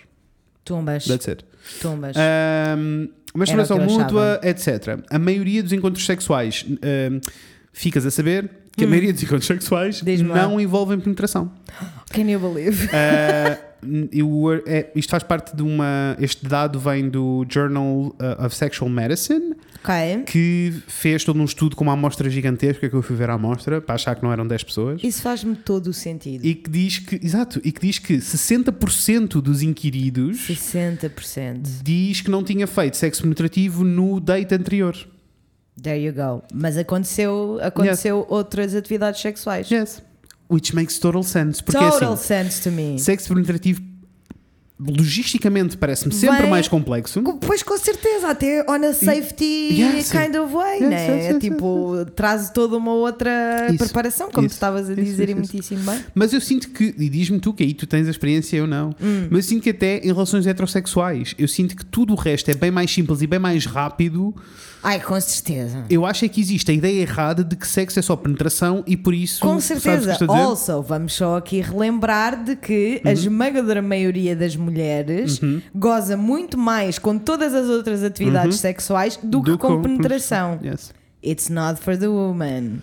Tumbas. 0.65 1.05
That's 1.05 1.27
it. 1.29 1.45
Tumbas. 1.81 2.15
Ahm, 2.17 3.07
masturbação 3.33 3.79
mútua, 3.79 4.39
etc. 4.43 4.99
A 5.09 5.17
maioria 5.17 5.63
dos 5.63 5.71
encontros 5.71 6.05
sexuais, 6.05 6.65
ficas 7.71 8.05
a 8.05 8.11
saber 8.11 8.49
que 8.77 8.83
a 8.83 8.87
maioria 8.87 9.13
dos 9.13 9.23
encontros 9.23 9.45
sexuais 9.47 10.01
Hum. 10.01 10.23
Não 10.25 10.59
envolvem 10.59 10.99
penetração. 10.99 11.51
Can 12.11 12.23
you 12.29 12.39
believe? 12.39 12.87
Ah, 12.93 13.57
eu- 14.11 14.63
é- 14.65 14.89
isto 14.95 15.09
faz 15.11 15.23
parte 15.23 15.55
de 15.55 15.61
uma. 15.61 16.15
Este 16.19 16.45
dado 16.45 16.79
vem 16.79 17.09
do 17.09 17.45
Journal 17.49 17.85
uh, 18.19 18.45
of 18.45 18.55
Sexual 18.55 18.89
Medicine, 18.89 19.53
Ok. 19.83 20.23
que 20.25 20.73
fez 20.87 21.23
todo 21.23 21.39
um 21.39 21.45
estudo 21.45 21.75
com 21.75 21.83
uma 21.83 21.93
amostra 21.93 22.29
gigantesca 22.29 22.87
que 22.89 22.95
eu 22.95 23.01
fui 23.01 23.15
ver 23.15 23.29
a 23.29 23.33
amostra 23.33 23.81
para 23.81 23.95
achar 23.95 24.15
que 24.15 24.23
não 24.23 24.31
eram 24.31 24.47
10 24.47 24.63
pessoas. 24.63 25.03
Isso 25.03 25.21
faz-me 25.21 25.55
todo 25.55 25.87
o 25.87 25.93
sentido. 25.93 26.43
E 26.45 26.55
que 26.55 26.69
diz 26.69 26.99
que, 26.99 27.19
exato, 27.23 27.59
e 27.63 27.71
que 27.71 27.81
diz 27.81 27.99
que 27.99 28.17
60% 28.17 29.41
dos 29.41 29.61
inquiridos 29.61 30.47
60%. 30.47 31.81
diz 31.83 32.21
que 32.21 32.31
não 32.31 32.43
tinha 32.43 32.65
feito 32.67 32.97
sexo 32.97 33.21
penetrativo 33.23 33.83
no 33.83 34.19
date 34.19 34.53
anterior. 34.55 34.95
There 35.81 35.97
you 35.97 36.13
go. 36.13 36.41
Mas 36.53 36.77
aconteceu, 36.77 37.59
aconteceu 37.61 38.25
outras 38.29 38.73
atividades 38.73 39.21
sexuais. 39.21 39.69
Yes. 39.69 40.01
Which 40.49 40.73
makes 40.73 40.99
total 40.99 41.23
sense. 41.23 41.61
Porque 41.61 41.77
Total 41.77 42.13
assim, 42.13 42.23
sense 42.23 42.61
to 42.61 42.71
me. 42.71 42.99
sexo 42.99 43.29
penetrativo 43.29 43.81
logisticamente 44.77 45.77
parece-me 45.77 46.13
sempre 46.13 46.41
Vem- 46.41 46.49
mais 46.49 46.67
complexo. 46.67 47.21
Pois 47.41 47.63
com 47.63 47.77
certeza, 47.77 48.29
até 48.29 48.65
on 48.69 48.83
a 48.85 48.93
safety 48.93 49.69
Yes. 49.71 50.11
kind 50.11 50.35
of 50.35 50.53
way, 50.53 50.79
Yes, 50.81 50.89
né? 50.89 51.17
yes, 51.17 51.25
yes, 51.31 51.39
tipo, 51.39 52.05
traz 52.15 52.49
toda 52.49 52.75
uma 52.77 52.91
outra 52.93 53.67
Isso, 53.69 53.77
preparação, 53.77 54.29
como 54.29 54.47
tu 54.47 54.51
isso, 54.51 54.55
estavas 54.55 54.89
a 54.89 54.93
dizer 54.93 55.29
e 55.29 55.35
muitíssimo 55.35 55.79
bem. 55.89 56.03
Mas 56.13 56.33
eu 56.33 56.41
sinto 56.41 56.69
que, 56.69 56.93
e 56.97 57.09
diz-me 57.09 57.39
tu 57.39 57.53
que 57.53 57.63
aí 57.63 57.73
tu 57.73 57.87
tens 57.87 58.07
a 58.07 58.11
experiência, 58.11 58.57
eu 58.57 58.67
não, 58.67 58.89
Hum. 59.01 59.27
mas 59.29 59.45
eu 59.45 59.49
sinto 59.49 59.63
que 59.63 59.69
até 59.69 59.99
em 59.99 60.07
relações 60.07 60.45
heterossexuais, 60.45 61.33
eu 61.39 61.47
sinto 61.47 61.75
que 61.75 61.85
tudo 61.85 62.13
o 62.13 62.15
resto 62.17 62.49
é 62.51 62.53
bem 62.53 62.71
mais 62.71 62.91
simples 62.91 63.21
e 63.21 63.27
bem 63.27 63.39
mais 63.39 63.65
rápido. 63.65 64.35
Ai, 64.83 64.99
com 64.99 65.19
certeza. 65.19 65.83
Eu 65.89 66.05
acho 66.05 66.25
é 66.25 66.27
que 66.27 66.39
existe 66.39 66.69
a 66.69 66.73
ideia 66.73 67.01
errada 67.01 67.43
de 67.43 67.55
que 67.55 67.67
sexo 67.67 67.97
é 67.97 68.03
só 68.03 68.15
penetração 68.15 68.83
e 68.85 68.95
por 68.95 69.15
isso. 69.15 69.39
Com 69.41 69.59
certeza. 69.59 70.15
Uhum. 70.21 70.31
Also, 70.31 70.79
vamos 70.83 71.13
só 71.13 71.37
aqui 71.37 71.59
relembrar 71.59 72.43
de 72.43 72.55
que 72.55 73.01
a 73.03 73.11
esmagadora 73.11 73.81
maioria 73.81 74.35
das 74.35 74.55
mulheres 74.55 74.64
goza 75.75 76.15
muito 76.17 76.57
mais 76.57 76.97
com 76.99 77.17
todas 77.17 77.53
as 77.53 77.67
outras 77.69 78.03
atividades 78.03 78.57
sexuais 78.59 79.17
do, 79.21 79.41
que 79.43 79.51
Uhum. 79.51 79.55
Do 79.55 79.57
com 79.57 79.67
com- 79.77 79.81
penetração. 79.81 80.59
Yes. 80.63 80.93
It's 81.23 81.49
not 81.49 81.79
for 81.81 81.97
the 81.97 82.07
woman. 82.07 82.79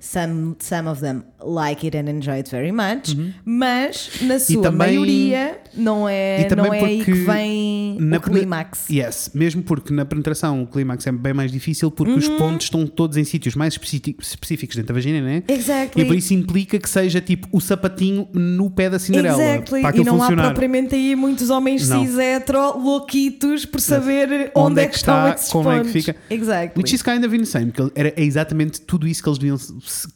Some, 0.00 0.56
some 0.60 0.88
of 0.88 1.00
them 1.02 1.24
like 1.44 1.86
it 1.86 1.94
and 1.96 2.08
enjoy 2.08 2.36
it 2.38 2.50
very 2.50 2.72
much, 2.72 3.14
mas 3.44 4.10
na 4.22 4.38
sua 4.38 4.56
Uhum. 4.56 4.62
também- 4.62 4.78
maioria 4.94 5.58
não 5.74 6.08
é, 6.08 6.48
não 6.56 6.72
é 6.72 6.80
aí 6.84 7.04
que 7.04 7.12
vem 7.12 7.98
o 8.16 8.20
clímax. 8.20 8.88
Yes, 8.90 9.30
mesmo 9.34 9.62
porque 9.62 9.92
na 9.92 10.06
penetração 10.06 10.62
o 10.62 10.66
clímax 10.66 11.06
é 11.06 11.12
bem 11.12 11.34
mais 11.34 11.52
difícil 11.52 11.90
porque 11.90 12.12
Uhum. 12.12 12.18
os 12.18 12.28
pontos 12.28 12.64
estão 12.66 12.86
todos 12.86 13.16
em 13.18 13.24
sítios 13.24 13.54
mais 13.54 13.74
específicos 13.74 14.74
dentro 14.76 14.88
da 14.88 14.94
vagina, 14.94 15.20
né? 15.20 15.42
Exactly. 15.46 16.02
E 16.02 16.06
por 16.06 16.16
isso 16.16 16.32
implica 16.32 16.78
que 16.78 16.88
seja 16.88 17.20
tipo 17.20 17.46
o 17.52 17.60
sapatinho 17.60 18.26
no 18.32 18.70
pé 18.70 18.88
da 18.88 18.98
Cinderela. 18.98 19.40
Exactly. 19.42 19.82
Para 19.82 19.96
E 19.98 20.04
não 20.04 20.18
funcionar. 20.18 20.44
há 20.44 20.46
propriamente 20.48 20.94
aí 20.94 21.14
muitos 21.14 21.50
homens 21.50 21.86
Não. 21.88 22.04
cis 22.06 22.16
hetero 22.18 22.78
louquitos 22.78 23.66
por 23.66 23.80
saber 23.80 24.50
onde, 24.54 24.80
é 24.80 24.86
que 24.86 24.96
estão 24.96 25.28
esses 25.28 25.50
como 25.50 25.70
é 25.70 25.78
que 25.80 25.84
pontos. 25.88 25.92
fica. 26.04 26.16
Exactly. 26.30 26.82
Which 26.82 26.94
is 26.94 27.02
kind 27.02 27.22
of 27.24 27.36
insane, 27.36 27.70
porque 27.70 27.92
era 27.98 28.08
é 28.16 28.22
exatamente 28.22 28.80
tudo 28.80 29.06
isso 29.06 29.22
que 29.22 29.28
eles 29.28 29.38
deviam 29.38 29.57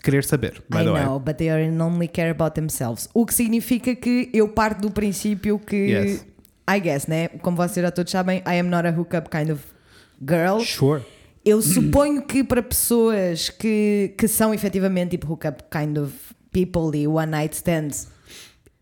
querer 0.03 0.23
saber. 0.25 0.63
I 0.73 0.85
the 0.85 0.93
way. 0.93 1.05
know, 1.05 1.19
but 1.19 1.37
they 1.37 1.51
only 1.51 2.09
care 2.09 2.31
about 2.31 2.55
themselves. 2.55 3.09
O 3.15 3.25
que 3.27 3.35
significa 3.35 3.95
que 3.95 4.31
eu 4.33 4.49
parto 4.49 4.83
do 4.83 4.91
princípio 4.91 5.59
que, 5.59 5.77
Yes. 5.77 6.27
I 6.69 6.81
guess, 6.81 7.07
né? 7.07 7.29
Como 7.43 7.57
vocês 7.57 7.83
já 7.85 7.91
todos 7.91 8.11
sabem, 8.11 8.39
I 8.47 8.59
am 8.61 8.69
not 8.69 8.87
a 8.87 8.91
hookup 8.91 9.29
kind 9.31 9.51
of 9.51 9.63
girl. 10.21 10.61
Sure. 10.65 11.03
Eu 11.45 11.61
suponho 11.61 12.23
que 12.23 12.45
para 12.45 12.63
pessoas 12.63 13.51
que, 13.51 14.15
que 14.17 14.29
são 14.29 14.55
efetivamente 14.55 15.11
tipo 15.13 15.27
hookup 15.33 15.65
kind 15.71 15.99
of 15.99 16.13
people 16.53 16.97
e 16.97 17.07
one 17.09 17.27
night 17.33 17.55
stands, 17.57 18.09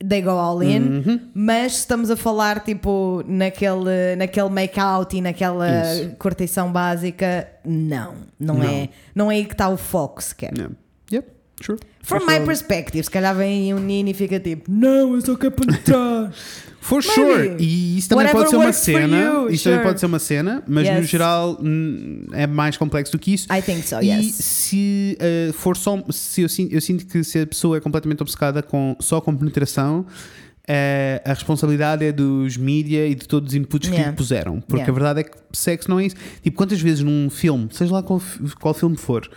they 0.07 0.23
go 0.23 0.31
all 0.31 0.63
in, 0.63 0.81
Uhum. 1.07 1.21
mas 1.35 1.79
estamos 1.79 2.11
a 2.11 2.17
falar 2.17 2.61
tipo 2.65 3.23
naquele, 3.27 4.17
naquele 4.17 4.49
make-out 4.49 5.17
e 5.17 5.21
naquela 5.21 5.69
Isso. 5.95 6.17
curtição 6.19 6.73
básica, 6.73 7.47
não, 7.65 8.15
não, 8.39 8.55
Não. 8.57 8.65
é 8.65 8.89
não 9.15 9.31
é 9.31 9.35
aí 9.37 9.45
que 9.45 9.53
está 9.53 9.69
o 9.69 9.77
foco 9.77 10.23
sequer. 10.23 10.53
Yeah. 10.57 10.75
Yep, 11.13 11.29
sure. 11.63 11.79
From 12.03 12.27
my 12.27 12.41
perspective, 12.45 13.05
se 13.05 13.11
calhar 13.11 13.35
vem 13.37 13.73
um 13.75 13.79
Nino 13.79 14.09
e 14.09 14.15
fica 14.15 14.41
tipo, 14.41 14.71
não, 14.71 15.15
eu 15.15 15.21
só 15.21 15.37
quero 15.37 15.53
penetrar. 15.53 16.33
For 16.81 17.03
Maybe. 17.05 17.13
sure. 17.15 17.57
E 17.63 17.99
isso 17.99 18.09
também 18.09 18.25
Whatever 18.25 18.41
pode 18.47 18.51
ser 18.51 18.57
uma 18.57 18.73
cena. 18.73 19.17
you, 19.19 19.51
Isso 19.51 19.63
sure. 19.65 19.75
também 19.75 19.87
pode 19.89 20.01
ser 20.01 20.07
uma 20.07 20.19
cena, 20.19 20.63
mas 20.67 20.89
no 20.89 20.95
Yes. 21.01 21.09
geral 21.11 21.59
hum, 21.63 22.25
é 22.33 22.47
mais 22.47 22.77
complexo 22.79 23.13
do 23.13 23.19
que 23.19 23.35
isso. 23.35 23.47
I 23.53 23.61
think 23.61 23.87
so, 23.87 23.97
E 24.01 24.07
yes. 24.09 24.35
se 24.35 25.19
uh, 25.21 25.53
for 25.53 25.77
só. 25.77 26.03
Se 26.11 26.41
eu, 26.41 26.49
sinto, 26.49 26.73
eu 26.75 26.81
sinto 26.81 27.07
que 27.07 27.23
se 27.23 27.39
a 27.41 27.47
pessoa 27.47 27.77
é 27.77 27.81
completamente 27.81 28.23
obcecada 28.23 28.63
com, 28.63 28.97
só 28.99 29.21
com 29.21 29.37
penetração. 29.37 30.01
uh, 30.01 31.21
a 31.25 31.35
responsabilidade 31.35 32.05
é 32.05 32.13
dos 32.13 32.57
mídia 32.57 33.07
e 33.07 33.15
de 33.15 33.29
todos 33.29 33.51
os 33.51 33.55
inputs 33.55 33.89
que 33.89 33.95
Yeah. 33.95 34.11
lhe 34.13 34.17
puseram. 34.17 34.61
Porque 34.61 34.77
Yeah. 34.77 34.91
a 34.91 34.95
verdade 34.95 35.21
é 35.21 35.25
que 35.25 35.37
sexo 35.53 35.91
não 35.91 36.01
é 36.01 36.07
isso. 36.07 36.17
Tipo, 36.43 36.57
quantas 36.57 36.81
vezes 36.81 37.03
num 37.05 37.29
filme, 37.29 37.69
seja 37.73 37.93
lá 37.93 38.03
qual, 38.03 38.23
qual 38.59 38.73
filme 38.73 38.97
for, 38.97 39.29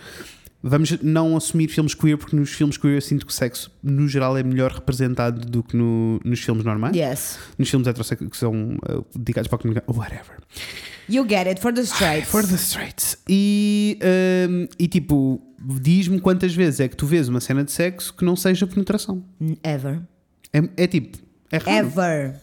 vamos 0.66 0.98
não 1.02 1.36
assumir 1.36 1.68
filmes 1.68 1.94
queer, 1.94 2.16
porque 2.16 2.34
nos 2.34 2.50
filmes 2.50 2.76
queer 2.76 2.94
eu 2.96 3.00
sinto 3.00 3.26
que 3.26 3.30
o 3.32 3.34
sexo, 3.34 3.70
no 3.82 4.08
geral, 4.08 4.36
é 4.36 4.42
melhor 4.42 4.72
representado 4.72 5.40
do 5.46 5.62
que 5.62 5.76
no- 5.76 6.18
nos 6.24 6.40
filmes 6.40 6.64
normais. 6.64 6.96
Yes. 6.96 7.38
Nos 7.58 7.68
filmes 7.68 7.86
heterossexuais 7.86 8.30
que 8.30 8.36
são 8.36 8.76
uh, 8.88 9.04
dedicados 9.14 9.48
para 9.48 9.56
a 9.56 9.58
comunicação. 9.60 9.94
Whatever. 9.94 10.38
You 11.08 11.24
get 11.28 11.46
it 11.46 11.60
for 11.60 11.72
the 11.72 11.82
straight. 11.82 12.26
For 12.26 12.46
the 12.46 12.54
straights. 12.54 13.18
E, 13.28 13.98
um, 14.48 14.66
e 14.78 14.88
tipo, 14.88 15.40
diz-me 15.80 16.18
quantas 16.18 16.54
vezes 16.54 16.80
é 16.80 16.88
que 16.88 16.96
tu 16.96 17.06
vês 17.06 17.28
uma 17.28 17.40
cena 17.40 17.62
de 17.62 17.70
sexo 17.70 18.14
que 18.14 18.24
não 18.24 18.34
seja 18.34 18.66
penetração. 18.66 19.22
Ever. 19.62 20.00
É, 20.52 20.84
é 20.84 20.86
tipo, 20.86 21.18
é 21.52 21.58
raro. 21.58 21.86
Ever. 21.88 22.40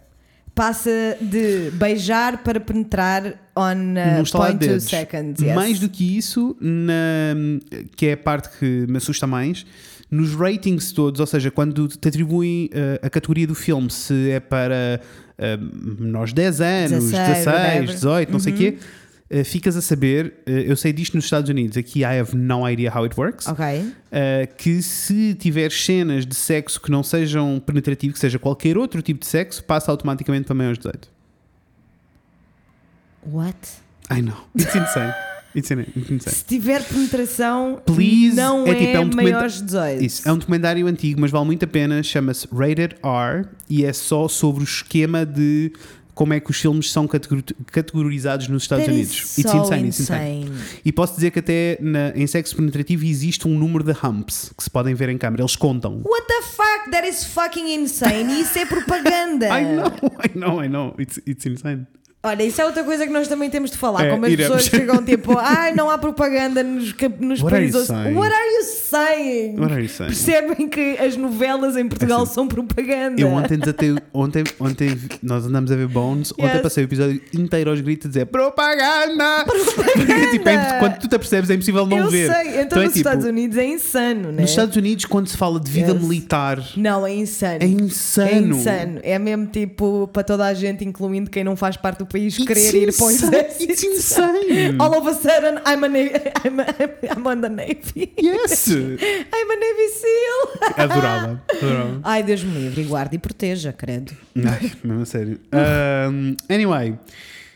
Passa 0.54 0.92
de 1.22 1.72
beijar 1.72 2.44
para 2.44 2.60
penetrar 2.60 3.51
on 3.56 3.96
uh, 3.96 4.24
0.2 4.24 4.58
dedos. 4.58 4.84
seconds. 4.84 5.42
Yes. 5.42 5.56
Mais 5.56 5.80
do 5.80 5.90
que 5.90 6.18
isso, 6.18 6.56
na, 6.60 7.36
que 7.96 8.08
é 8.08 8.14
a 8.14 8.18
parte 8.18 8.50
que 8.58 8.86
me 8.88 8.98
assusta 8.98 9.28
mais, 9.28 9.66
nos 10.10 10.34
ratings 10.34 10.92
todos, 10.92 11.22
ou 11.22 11.26
seja, 11.26 11.50
quando 11.50 11.88
te 11.88 12.08
atribuem 12.08 12.66
uh, 12.66 13.06
a 13.06 13.10
categoria 13.10 13.48
do 13.48 13.56
filme, 13.56 13.90
se 13.90 14.30
é 14.30 14.40
para 14.42 15.00
uh, 15.40 16.02
menores 16.02 16.32
de 16.32 16.36
10 16.36 16.62
anos, 16.62 17.12
16, 17.12 17.12
16, 17.12 17.48
whatever. 17.48 17.96
18, 17.96 18.32
não 18.32 18.40
sei 18.40 18.54
o 18.54 18.56
quê, 18.58 18.78
uh, 19.32 19.46
ficas 19.46 19.78
a 19.78 19.82
saber, 19.82 20.34
uh, 20.46 20.52
eu 20.52 20.76
sei 20.76 20.92
disto 20.92 21.16
nos 21.16 21.24
Estados 21.24 21.50
Unidos, 21.50 21.78
aqui 21.78 22.00
I 22.02 22.20
have 22.20 22.36
no 22.36 22.68
idea 22.70 22.92
how 22.94 23.06
it 23.06 23.18
works, 23.18 23.48
uh, 23.48 23.56
que 24.58 24.82
se 24.82 25.34
tiveres 25.34 25.82
cenas 25.82 26.26
de 26.26 26.36
sexo 26.36 26.82
que 26.82 26.92
não 26.92 27.04
sejam 27.04 27.62
penetrativo, 27.66 28.14
que 28.14 28.20
seja 28.20 28.38
qualquer 28.38 28.78
outro 28.78 29.02
tipo 29.02 29.22
de 29.22 29.28
sexo, 29.28 29.64
passa 29.64 29.92
automaticamente 29.92 30.46
para 30.46 30.56
maiores 30.56 30.78
de 30.78 30.84
18. 30.84 31.21
What? 33.26 33.56
I 34.10 34.22
know. 34.22 34.36
It's 34.56 34.76
insane. 34.76 35.14
It's 35.54 35.70
insane. 35.70 35.88
It's 35.96 36.10
insane. 36.10 36.36
Se 36.36 36.46
tiver 36.46 36.82
penetração, 36.84 37.82
Please, 37.86 38.36
não 38.36 38.66
é 38.66 38.72
é, 38.72 38.76
tipo, 38.76 38.98
é 38.98 39.00
um 39.00 39.04
documenta- 39.10 39.32
maiores 39.32 39.56
de 39.56 39.64
18. 39.64 40.04
Isso, 40.04 40.28
é 40.28 40.32
um 40.32 40.38
documentário 40.38 40.88
antigo, 40.88 41.20
mas 41.22 41.30
vale 41.32 41.46
muito 41.46 41.64
a 41.64 41.68
pena. 41.68 42.02
Chama-se 42.02 42.48
Rated 42.52 42.96
R 43.04 43.46
e 43.70 43.84
é 43.86 43.92
só 43.94 44.28
sobre 44.28 44.64
o 44.64 44.66
esquema 44.66 45.26
de 45.26 45.72
como 46.14 46.34
é 46.34 46.40
que 46.40 46.52
os 46.52 46.58
filmes 46.58 46.92
são 46.92 47.08
categor- 47.08 47.42
categorizados 47.68 48.48
nos 48.48 48.64
Estados 48.64 48.86
That 48.86 48.94
Unidos. 48.96 49.38
It's 49.38 49.52
so 49.52 49.58
insane, 49.58 49.88
it's 49.88 50.00
insane. 50.00 50.42
insane. 50.46 50.52
E 50.86 50.92
posso 50.92 51.16
dizer 51.16 51.32
que 51.32 51.40
até 51.40 51.78
na- 51.82 52.10
em 52.16 52.28
sexo 52.28 52.56
penetrativo 52.56 53.06
existe 53.06 53.48
um 53.48 53.58
número 53.58 53.84
de 53.84 53.92
humps 54.06 54.52
que 54.56 54.64
se 54.64 54.70
podem 54.70 54.94
ver 54.94 55.10
em 55.10 55.18
câmera. 55.18 55.42
Eles 55.42 55.56
contam. 55.56 56.02
What 56.06 56.28
the 56.28 56.42
fuck? 56.44 56.92
That 56.92 57.08
is 57.08 57.24
fucking 57.26 57.74
insane. 57.74 58.40
Isso 58.42 58.58
é 58.60 58.66
propaganda. 58.66 59.48
I 59.60 59.64
know, 59.66 59.92
I 60.24 60.38
know, 60.38 60.64
I 60.64 60.68
know. 60.68 60.96
It's, 61.00 61.20
it's 61.26 61.46
insane. 61.46 61.88
Olha, 62.24 62.44
isso 62.44 62.62
é 62.62 62.66
outra 62.66 62.84
coisa 62.84 63.06
que 63.06 63.12
nós 63.12 63.28
também 63.28 63.50
temos 63.50 63.72
de 63.72 63.78
falar. 63.78 64.06
É, 64.06 64.10
como 64.12 64.26
as 64.26 64.32
iremos. 64.32 64.56
pessoas 64.56 64.70
chegam 64.70 65.04
tipo, 65.04 65.38
ai, 65.40 65.74
não 65.74 65.90
há 65.90 65.98
propaganda 65.98 66.62
nos, 66.64 66.94
nos 67.20 67.42
países. 67.42 67.90
What 67.90 68.34
are 68.34 68.54
you 68.54 68.64
saying? 68.92 69.58
What 69.60 69.72
are 69.74 69.82
you 69.82 69.90
saying? 69.90 70.10
Percebem 70.10 70.68
que 70.70 70.98
as 71.00 71.16
novelas 71.18 71.76
em 71.78 71.88
Portugal 71.88 72.24
Assim, 72.24 72.34
são 72.34 72.48
propaganda. 72.48 73.20
Eu 73.22 73.30
ontem 73.30 73.58
desatei, 73.58 73.96
ontem, 74.14 74.44
ontem 74.60 74.98
nós 75.24 75.46
andamos 75.46 75.72
a 75.72 75.76
ver 75.76 75.88
Bones, 75.88 76.32
ontem 76.34 76.52
Yes. 76.52 76.62
passei 76.62 76.84
o 76.84 76.86
episódio 76.86 77.22
inteiro 77.34 77.70
aos 77.70 77.80
gritos 77.82 78.08
a 78.08 78.10
dizer 78.10 78.26
propaganda! 78.26 79.46
tipo, 80.32 80.50
é, 80.50 80.80
quando 80.80 80.98
tu 81.00 81.08
te 81.08 81.16
apercebes 81.16 81.50
é 81.50 81.54
impossível 81.54 81.86
não 81.86 81.98
Eu 81.98 82.10
ver. 82.10 82.32
sei, 82.32 82.62
então, 82.62 82.82
é 82.82 82.86
nos 82.86 82.94
tipo, 82.94 83.08
Estados 83.08 83.26
Unidos 83.26 83.58
é 83.58 83.66
insano, 83.66 84.32
né? 84.32 84.42
Nos 84.42 84.50
Estados 84.52 84.76
Unidos, 84.76 85.06
quando 85.06 85.28
se 85.28 85.38
fala 85.38 85.60
de 85.60 85.70
vida 85.72 85.92
Yes. 85.94 86.02
militar, 86.02 86.64
Não, 86.76 87.06
é 87.08 87.14
insano. 87.14 87.58
é 87.62 87.66
insano. 87.66 88.30
É 88.30 88.38
insano. 88.60 89.00
É 89.04 89.20
mesmo 89.20 89.48
tipo 89.48 90.10
para 90.12 90.24
toda 90.24 90.46
a 90.46 90.54
gente, 90.54 90.84
incluindo 90.86 91.30
quem 91.30 91.44
não 91.44 91.56
faz 91.56 91.78
parte 91.78 92.00
do 92.00 92.06
país, 92.06 92.34
It's 92.38 92.46
querer 92.46 92.88
ir 92.90 92.96
para 92.96 93.06
o 93.06 93.12
insane. 93.12 93.36
exército. 93.36 93.72
It's 93.72 93.84
insane. 93.84 94.76
All 94.80 94.94
of 94.98 95.08
a 95.08 95.14
sudden, 95.14 95.60
I'm, 95.66 95.84
a 95.84 95.88
I'm, 96.48 96.60
a, 96.60 97.16
I'm 97.18 97.26
on 97.28 97.42
the 97.42 97.50
Navy. 97.50 98.12
Yes! 98.22 98.70
I'm 98.82 99.52
a 99.52 99.56
Navy 99.56 99.88
SEAL. 99.94 100.74
Adorava, 100.78 101.44
adorava. 101.50 102.00
Ai, 102.04 102.24
Deus 102.24 102.44
me 102.44 102.58
livre, 102.60 102.82
e 102.82 102.86
guarde 102.86 103.16
e 103.16 103.20
proteja, 103.20 103.72
credo. 103.74 104.14
Ai, 104.36 104.72
mesmo 104.84 105.02
a 105.02 105.06
sério. 105.06 105.40
Um, 106.12 106.36
anyway, 106.54 106.98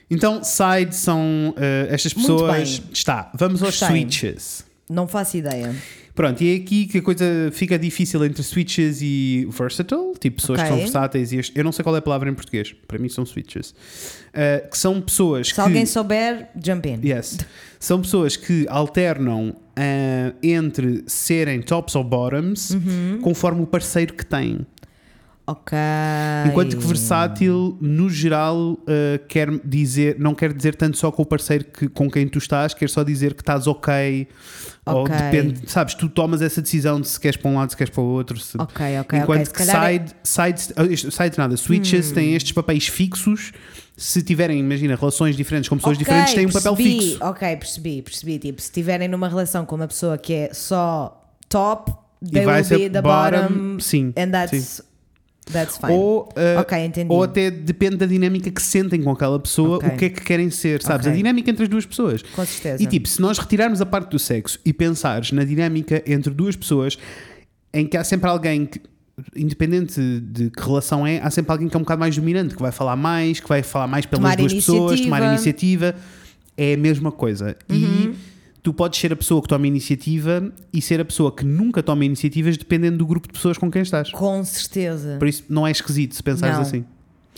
então, 0.10 0.44
side 0.44 0.96
são 0.96 1.54
uh, 1.58 1.94
estas 1.94 2.14
pessoas. 2.14 2.82
Está, 2.94 3.32
vamos 3.36 3.62
aos 3.64 3.72
Gostei. 3.80 3.88
switches. 4.02 4.66
Não 4.90 5.08
faço 5.08 5.38
ideia. 5.38 5.76
Pronto, 6.14 6.42
e 6.42 6.54
é 6.54 6.56
aqui 6.62 6.86
que 6.86 7.00
a 7.00 7.02
coisa 7.02 7.26
fica 7.52 7.78
difícil 7.78 8.24
entre 8.24 8.42
switches 8.42 9.00
e 9.02 9.46
versatile, 9.50 10.14
tipo 10.18 10.38
pessoas 10.40 10.60
que 10.62 10.66
Ok. 10.66 10.70
são 10.70 10.78
versáteis 10.78 11.34
e 11.34 11.38
este- 11.40 11.58
eu 11.58 11.64
não 11.64 11.74
sei 11.74 11.84
qual 11.84 11.94
é 11.94 12.00
a 12.00 12.02
palavra 12.02 12.30
em 12.30 12.34
português, 12.34 12.74
para 12.88 12.98
mim 12.98 13.10
são 13.10 13.26
switches, 13.26 13.76
Uh, 14.36 14.70
que 14.70 14.78
são 14.78 15.00
pessoas 15.00 15.48
Se 15.48 15.54
que 15.54 15.62
alguém 15.62 15.86
souber, 15.86 16.50
jump 16.62 16.90
in. 16.90 17.00
yes, 17.08 17.38
são 17.80 18.02
pessoas 18.02 18.36
que 18.36 18.66
alternam 18.70 19.50
uh, 19.52 20.36
entre 20.44 21.06
serem 21.08 21.62
tops 21.62 21.96
ou 21.96 22.04
bottoms 22.04 22.72
Uhum. 22.72 23.20
conforme 23.22 23.62
o 23.62 23.66
parceiro 23.66 24.14
que 24.14 24.26
têm. 24.26 24.60
Ok. 25.48 25.78
Enquanto 26.48 26.76
que 26.76 26.84
versátil, 26.88 27.78
no 27.80 28.10
geral, 28.10 28.74
uh, 28.74 28.80
quer 29.28 29.50
dizer, 29.64 30.16
não 30.20 30.34
quer 30.34 30.52
dizer 30.52 30.74
tanto 30.76 30.98
só 30.98 31.12
com 31.12 31.22
o 31.22 31.26
parceiro 31.26 31.66
que, 31.66 31.88
com 31.88 32.10
quem 32.10 32.28
tu 32.28 32.40
estás, 32.40 32.74
quer 32.74 32.90
só 32.90 33.04
dizer 33.04 33.36
que 33.36 33.42
estás 33.44 33.68
ok. 33.68 34.28
Ou 34.88 35.04
Ok. 35.04 35.16
depende, 35.16 35.70
sabes, 35.70 35.94
tu 35.94 36.10
tomas 36.10 36.42
essa 36.42 36.62
decisão 36.62 37.00
de 37.00 37.08
se 37.08 37.20
queres 37.20 37.38
para 37.38 37.50
um 37.52 37.56
lado, 37.56 37.70
se 37.70 37.78
queres 37.78 37.94
para 37.94 38.02
o 38.02 38.06
outro. 38.08 38.40
se- 38.40 38.58
Ok, 38.60 39.00
ok, 39.02 39.20
Enquanto 39.20 39.42
ok. 39.42 39.46
Se 39.46 39.52
que 39.52 39.58
calhar 39.60 39.86
é- 39.86 39.92
side, 39.94 40.16
sides, 40.24 40.74
ah, 40.76 41.42
nada, 41.42 41.58
switches 41.58 42.12
têm 42.12 42.34
estes 42.36 42.52
papéis 42.52 42.88
fixos. 42.88 43.52
Se 43.98 44.22
tiverem, 44.24 44.60
imagina, 44.60 44.96
relações 44.96 45.36
diferentes 45.38 45.70
com 45.70 45.78
pessoas 45.78 45.96
Ok, 45.96 46.06
diferentes, 46.06 46.34
têm 46.34 46.46
um 46.48 46.52
papel 46.52 46.76
percebi. 46.76 47.00
fixo. 47.02 47.24
Ok, 47.24 47.56
percebi, 47.58 48.02
percebi. 48.02 48.40
Tipo, 48.40 48.62
se 48.62 48.68
estiverem 48.68 49.08
numa 49.08 49.30
relação 49.30 49.66
com 49.66 49.76
uma 49.76 49.88
pessoa 49.88 50.18
que 50.18 50.34
é 50.34 50.54
só 50.54 51.24
top, 51.48 51.92
they 52.32 52.46
will 52.46 52.64
be 52.68 52.90
the 52.90 53.02
bottom, 53.02 53.42
bottom, 53.48 53.80
sim, 53.80 54.12
and 54.18 54.32
that's, 54.32 54.82
that's 55.52 55.78
fine. 55.78 55.94
Ou, 55.94 56.30
ah, 56.36 56.62
ok, 56.62 56.78
entendi. 56.86 57.12
ou 57.12 57.24
até 57.24 57.50
depende 57.52 57.98
da 57.98 58.06
dinâmica 58.06 58.50
que 58.52 58.62
sentem 58.62 59.02
com 59.02 59.12
aquela 59.12 59.40
pessoa, 59.40 59.78
Ok. 59.78 59.90
o 59.90 59.98
que 59.98 60.06
é 60.06 60.10
que 60.10 60.22
querem 60.22 60.50
ser, 60.50 60.82
sabes? 60.82 61.06
Ok. 61.06 61.14
A 61.14 61.16
dinâmica 61.16 61.50
entre 61.52 61.64
as 61.64 61.70
duas 61.70 61.86
pessoas. 61.86 62.22
Com 62.22 62.46
certeza. 62.46 62.82
E 62.84 62.86
tipo, 62.88 63.08
se 63.08 63.22
nós 63.22 63.38
retirarmos 63.38 63.82
a 63.82 63.86
parte 63.86 64.10
do 64.12 64.20
sexo 64.20 64.60
e 64.66 64.74
pensares 64.74 65.32
na 65.32 65.44
dinâmica 65.44 66.02
entre 66.06 66.34
duas 66.34 66.56
pessoas, 66.56 66.98
em 67.74 67.86
que 67.86 67.96
há 67.98 68.04
sempre 68.04 68.30
alguém 68.30 68.66
que, 68.66 68.82
independente 69.36 70.00
de 70.22 70.50
que 70.50 70.62
relação 70.62 71.06
é, 71.06 71.20
há 71.22 71.30
sempre 71.30 71.52
alguém 71.52 71.68
que 71.70 71.76
é 71.76 71.80
um 71.80 71.84
bocado 71.84 72.00
mais 72.00 72.16
dominante, 72.16 72.56
que 72.56 72.62
vai 72.62 72.72
falar 72.72 72.96
mais, 72.96 73.40
que 73.40 73.48
vai 73.48 73.62
falar 73.64 73.88
mais 73.88 74.06
pelas 74.06 74.22
Tomar 74.22 74.36
duas 74.38 74.54
pessoas, 74.54 75.00
tomar 75.02 75.22
iniciativa. 75.24 75.88
iniciativa. 75.88 75.96
É 76.58 76.74
a 76.74 76.78
mesma 76.78 77.12
coisa. 77.12 77.56
Uhum. 77.70 77.76
E 78.14 78.16
tu 78.66 78.74
podes 78.74 79.00
ser 79.00 79.14
a 79.14 79.16
pessoa 79.16 79.40
que 79.44 79.48
toma 79.48 79.68
iniciativa 79.68 80.52
e 80.74 80.82
ser 80.82 81.00
a 81.00 81.06
pessoa 81.06 81.32
que 81.32 81.46
nunca 81.46 81.84
toma 81.84 82.04
iniciativas, 82.04 82.58
dependendo 82.58 82.98
do 82.98 83.06
grupo 83.06 83.28
de 83.28 83.34
pessoas 83.34 83.60
com 83.60 83.70
quem 83.70 83.84
estás. 83.84 84.10
Com 84.10 84.44
certeza. 84.44 85.18
Por 85.20 85.28
isso, 85.28 85.44
não 85.48 85.68
é 85.68 85.72
esquisito 85.72 86.16
se 86.16 86.24
pensares 86.24 86.56
Não. 86.56 86.62
assim. 86.64 86.84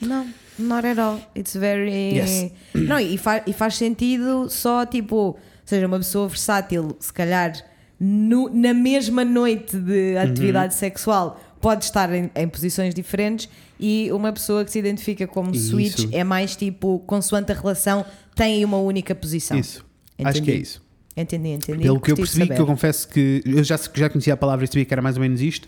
Não, 0.01 0.25
not 0.57 0.87
at 0.87 0.97
all. 0.97 1.19
It's 1.35 1.53
very. 1.55 1.91
Yes. 2.17 2.51
Não, 2.73 2.97
e, 2.97 3.17
fa- 3.17 3.43
e 3.45 3.51
faz 3.51 3.75
sentido 3.75 4.47
só 4.49 4.85
tipo, 4.85 5.37
seja 5.65 5.85
uma 5.85 5.97
pessoa 5.97 6.29
versátil, 6.29 6.95
se 6.99 7.11
calhar 7.11 7.51
no- 7.99 8.49
na 8.49 8.73
mesma 8.73 9.25
noite 9.25 9.75
de 9.77 10.15
atividade 10.17 10.73
Uhum. 10.75 10.79
sexual 10.79 11.41
pode 11.59 11.83
estar 11.85 12.13
em, 12.13 12.29
em 12.35 12.47
posições 12.47 12.93
diferentes 12.93 13.49
e 13.79 14.09
uma 14.13 14.31
pessoa 14.31 14.63
que 14.63 14.71
se 14.71 14.79
identifica 14.79 15.27
como 15.27 15.51
Isso. 15.53 15.71
switch 15.71 16.05
é 16.13 16.23
mais 16.23 16.55
tipo, 16.55 16.99
consoante 16.99 17.51
a 17.51 17.55
relação, 17.55 18.05
tem 18.35 18.63
uma 18.63 18.77
única 18.77 19.13
posição. 19.13 19.57
Isso. 19.59 19.83
Acho 20.23 20.41
que 20.41 20.51
é 20.51 20.53
Entendi. 20.53 20.61
isso. 20.63 20.86
Entendi, 21.17 21.49
entendi. 21.49 21.81
Pelo 21.81 21.99
que 21.99 22.11
eu 22.11 22.15
percebi, 22.15 22.53
que 22.53 22.61
eu 22.61 22.65
confesso 22.67 23.07
que 23.07 23.41
eu 23.43 23.63
já, 23.63 23.79
já 23.95 24.07
conhecia 24.07 24.35
a 24.35 24.37
palavra 24.37 24.63
e 24.63 24.67
sabia 24.67 24.85
que 24.85 24.93
era 24.93 25.01
mais 25.01 25.17
ou 25.17 25.21
menos 25.21 25.41
isto, 25.41 25.67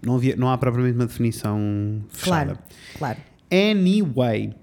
não, 0.00 0.14
havia, 0.14 0.36
não 0.36 0.48
há 0.48 0.56
propriamente 0.56 0.94
uma 0.94 1.06
definição 1.06 2.00
fechada. 2.10 2.54
Claro, 2.54 2.58
claro. 2.96 3.18
Anyway, 3.50 4.54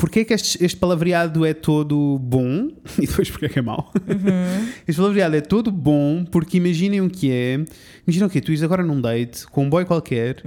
porquê 0.00 0.24
que 0.24 0.32
este, 0.32 0.64
este 0.64 0.78
palavreado 0.78 1.44
é 1.44 1.52
todo 1.52 2.18
bom? 2.18 2.68
E 2.98 3.06
depois 3.06 3.30
porquê 3.30 3.48
que 3.50 3.58
é 3.58 3.62
mau? 3.62 3.92
Uhum. 3.94 4.66
este 4.88 4.98
palavreado 4.98 5.36
é 5.36 5.42
todo 5.42 5.70
bom 5.70 6.24
porque 6.24 6.56
imaginem 6.56 7.02
o 7.02 7.10
que 7.10 7.30
é. 7.30 7.62
Imagina 8.06 8.26
o 8.26 8.30
que 8.30 8.40
Tu 8.40 8.52
ires 8.52 8.62
agora 8.62 8.82
num 8.82 9.00
date 9.00 9.46
com 9.46 9.64
um 9.66 9.70
boy 9.70 9.84
qualquer 9.84 10.42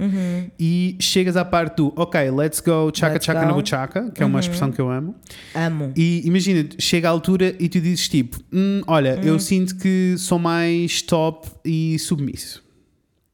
e 0.58 0.96
chegas 1.00 1.36
à 1.36 1.44
parte 1.44 1.76
do 1.76 1.92
ok, 1.96 2.30
let's 2.32 2.60
go 2.60 2.74
Uhum. 2.74 2.86
Let's 2.86 3.24
chaka 3.24 3.40
go. 3.40 3.46
na 3.46 3.52
buchaca, 3.52 4.10
que 4.10 4.22
é 4.22 4.26
uma 4.26 4.40
expressão 4.40 4.72
que 4.72 4.80
eu 4.80 4.90
amo. 4.90 5.14
Amo. 5.54 5.92
E 5.96 6.22
imagina, 6.26 6.68
chega 6.78 7.08
à 7.08 7.10
altura 7.12 7.54
e 7.60 7.68
tu 7.68 7.80
dizes 7.80 8.08
tipo: 8.08 8.38
"Hum, 8.52 8.82
Olha, 8.86 9.20
eu 9.22 9.38
sinto 9.38 9.76
que 9.76 10.16
sou 10.18 10.38
mais 10.38 11.00
top 11.02 11.48
e 11.64 11.96
submisso. 12.00 12.62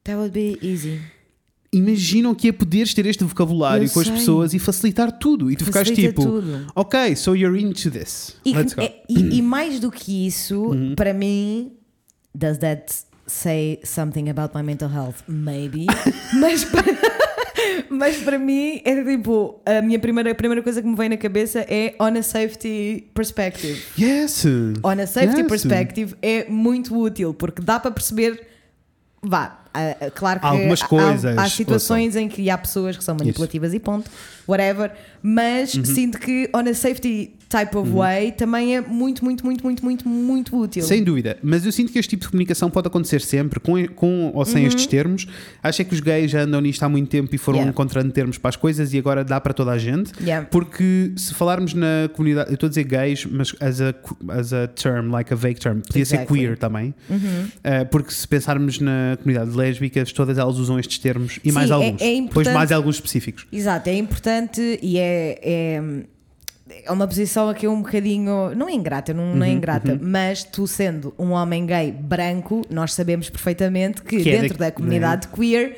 That 0.03 0.17
would 0.17 0.31
be 0.33 0.57
easy. 0.61 0.99
Imaginam 1.73 2.35
que 2.35 2.49
é 2.49 2.51
poderes 2.51 2.93
ter 2.93 3.05
este 3.05 3.23
vocabulário 3.23 3.85
Eu 3.87 3.91
com 3.91 4.01
as 4.01 4.07
sei. 4.07 4.15
pessoas 4.17 4.53
e 4.53 4.59
facilitar 4.59 5.09
tudo. 5.17 5.49
E 5.49 5.55
tu 5.55 5.63
ficares 5.63 5.87
Facilita 5.87 6.13
tipo: 6.19 6.29
tudo. 6.29 6.67
Ok, 6.75 7.15
so 7.15 7.33
you're 7.33 7.57
into 7.57 7.89
this. 7.89 8.35
E, 8.43 8.53
Let's 8.53 8.73
go. 8.73 8.81
é- 8.81 9.01
e- 9.07 9.37
e 9.37 9.41
mais 9.41 9.79
do 9.79 9.89
que 9.89 10.27
isso, 10.27 10.61
Uhum. 10.71 10.95
para 10.95 11.13
mim, 11.13 11.71
does 12.35 12.57
that 12.57 12.91
say 13.25 13.79
something 13.85 14.27
about 14.29 14.53
my 14.53 14.61
mental 14.61 14.89
health? 14.89 15.23
Maybe. 15.29 15.85
mas, 16.41 16.65
para, 16.65 16.83
mas 17.89 18.17
para 18.17 18.37
mim, 18.37 18.81
é 18.83 19.01
tipo, 19.05 19.61
a 19.65 19.81
minha 19.81 19.97
primeira, 19.97 20.31
a 20.31 20.35
primeira 20.35 20.61
coisa 20.61 20.81
que 20.81 20.87
me 20.89 20.95
vem 20.97 21.07
na 21.07 21.15
cabeça 21.15 21.65
é 21.69 21.95
on 22.01 22.17
a 22.17 22.21
safety 22.21 23.07
perspective. 23.13 23.81
Yes! 23.97 24.43
On 24.83 24.89
a 25.01 25.07
safety 25.07 25.39
Yes. 25.39 25.47
perspective 25.47 26.15
é 26.21 26.49
muito 26.49 26.93
útil, 26.99 27.33
porque 27.33 27.61
dá 27.61 27.79
para 27.79 27.91
perceber. 27.91 28.50
Vá, 29.23 29.59
ah, 29.73 29.95
ah, 30.01 30.11
claro 30.11 30.39
que 30.39 30.45
Algumas 30.47 30.81
há- 30.81 30.87
coisas, 30.87 31.37
há, 31.37 31.47
situações 31.49 32.15
em 32.15 32.27
que 32.27 32.49
há 32.49 32.57
pessoas 32.57 32.97
que 32.97 33.03
são 33.03 33.15
manipulativas 33.15 33.73
e 33.73 33.79
ponto, 33.79 34.09
whatever, 34.47 34.91
mas 35.21 35.73
Uhum. 35.75 35.85
sinto 35.85 36.17
que 36.19 36.49
on 36.55 36.61
a 36.67 36.73
safety 36.73 37.35
type 37.51 37.75
of 37.77 37.89
way 37.91 38.31
também 38.31 38.75
é 38.75 38.81
muito, 38.81 39.23
muito, 39.23 39.45
muito, 39.45 39.63
muito, 39.63 39.83
muito, 39.83 40.07
muito 40.09 40.57
útil. 40.57 40.83
Sem 40.83 41.03
dúvida, 41.03 41.37
mas 41.43 41.65
eu 41.65 41.71
sinto 41.71 41.91
que 41.91 41.99
este 41.99 42.11
tipo 42.11 42.23
de 42.23 42.29
comunicação 42.29 42.69
pode 42.69 42.87
acontecer 42.87 43.21
sempre, 43.21 43.59
com, 43.59 43.85
com 43.89 44.31
ou 44.33 44.45
sem 44.45 44.65
estes 44.65 44.87
termos. 44.87 45.27
Acho 45.61 45.81
é 45.81 45.85
que 45.85 45.93
os 45.93 45.99
gays 45.99 46.31
já 46.31 46.41
andam 46.43 46.61
nisto 46.61 46.81
há 46.83 46.89
muito 46.89 47.09
tempo 47.09 47.33
e 47.33 47.37
foram 47.37 47.51
Uhum. 47.59 47.61
Yeah. 47.63 47.71
encontrando 47.73 48.11
termos 48.13 48.37
para 48.37 48.49
as 48.49 48.55
coisas 48.55 48.93
e 48.93 48.97
agora 48.97 49.23
dá 49.23 49.39
para 49.41 49.53
toda 49.53 49.71
a 49.71 49.77
gente. 49.77 50.11
Yeah. 50.21 50.47
Porque 50.49 51.11
se 51.17 51.33
falarmos 51.33 51.73
na 51.73 52.09
comunidade, 52.13 52.49
eu 52.49 52.53
estou 52.55 52.67
a 52.67 52.69
dizer 52.69 52.83
gays, 52.85 53.25
mas 53.25 53.53
as 53.59 53.81
a, 53.81 53.93
as 54.29 54.53
a 54.53 54.67
term, 54.67 55.11
like 55.11 55.31
a 55.33 55.35
vague 55.35 55.59
term, 55.59 55.79
podia 55.81 56.05
ser 56.05 56.15
Exactly. 56.15 56.39
queer 56.39 56.57
também. 56.57 56.95
Uhum. 57.09 57.17
Uh, 57.19 57.85
porque 57.91 58.11
se 58.11 58.25
pensarmos 58.27 58.79
na 58.79 59.17
comunidade 59.21 59.51
lésbicas, 59.55 60.11
todas 60.13 60.37
elas 60.37 60.57
usam 60.57 60.79
estes 60.79 60.97
termos 60.99 61.39
e 61.43 61.49
Sim, 61.49 61.55
mais 61.55 61.69
é- 61.69 61.73
alguns. 61.73 62.01
é 62.01 62.05
Depois 62.05 62.17
importante- 62.19 62.53
mais 62.53 62.71
alguns 62.71 62.95
específicos. 62.95 63.45
Exato, 63.51 63.89
é 63.89 63.95
importante 63.95 64.79
e 64.81 64.97
é, 64.97 65.39
é, 65.43 65.83
é 66.85 66.91
uma 66.91 67.07
posição 67.07 67.49
aqui 67.49 67.67
um 67.67 67.81
bocadinho, 67.81 68.53
não 68.55 68.67
é 68.69 68.73
ingrata, 68.73 69.13
não, 69.13 69.23
Uhum, 69.23 69.35
não 69.35 69.45
é 69.45 69.49
ingrata, 69.49 69.97
mas 70.01 70.43
tu 70.43 70.65
sendo 70.67 71.13
um 71.17 71.31
homem 71.31 71.65
gay 71.65 71.91
branco, 71.91 72.61
nós 72.69 72.93
sabemos 72.93 73.29
perfeitamente 73.29 74.01
que, 74.01 74.23
Que 74.23 74.29
é 74.29 74.41
dentro 74.41 74.57
da- 74.57 74.65
da 74.65 74.71
comunidade 74.71 75.27
queer. 75.27 75.77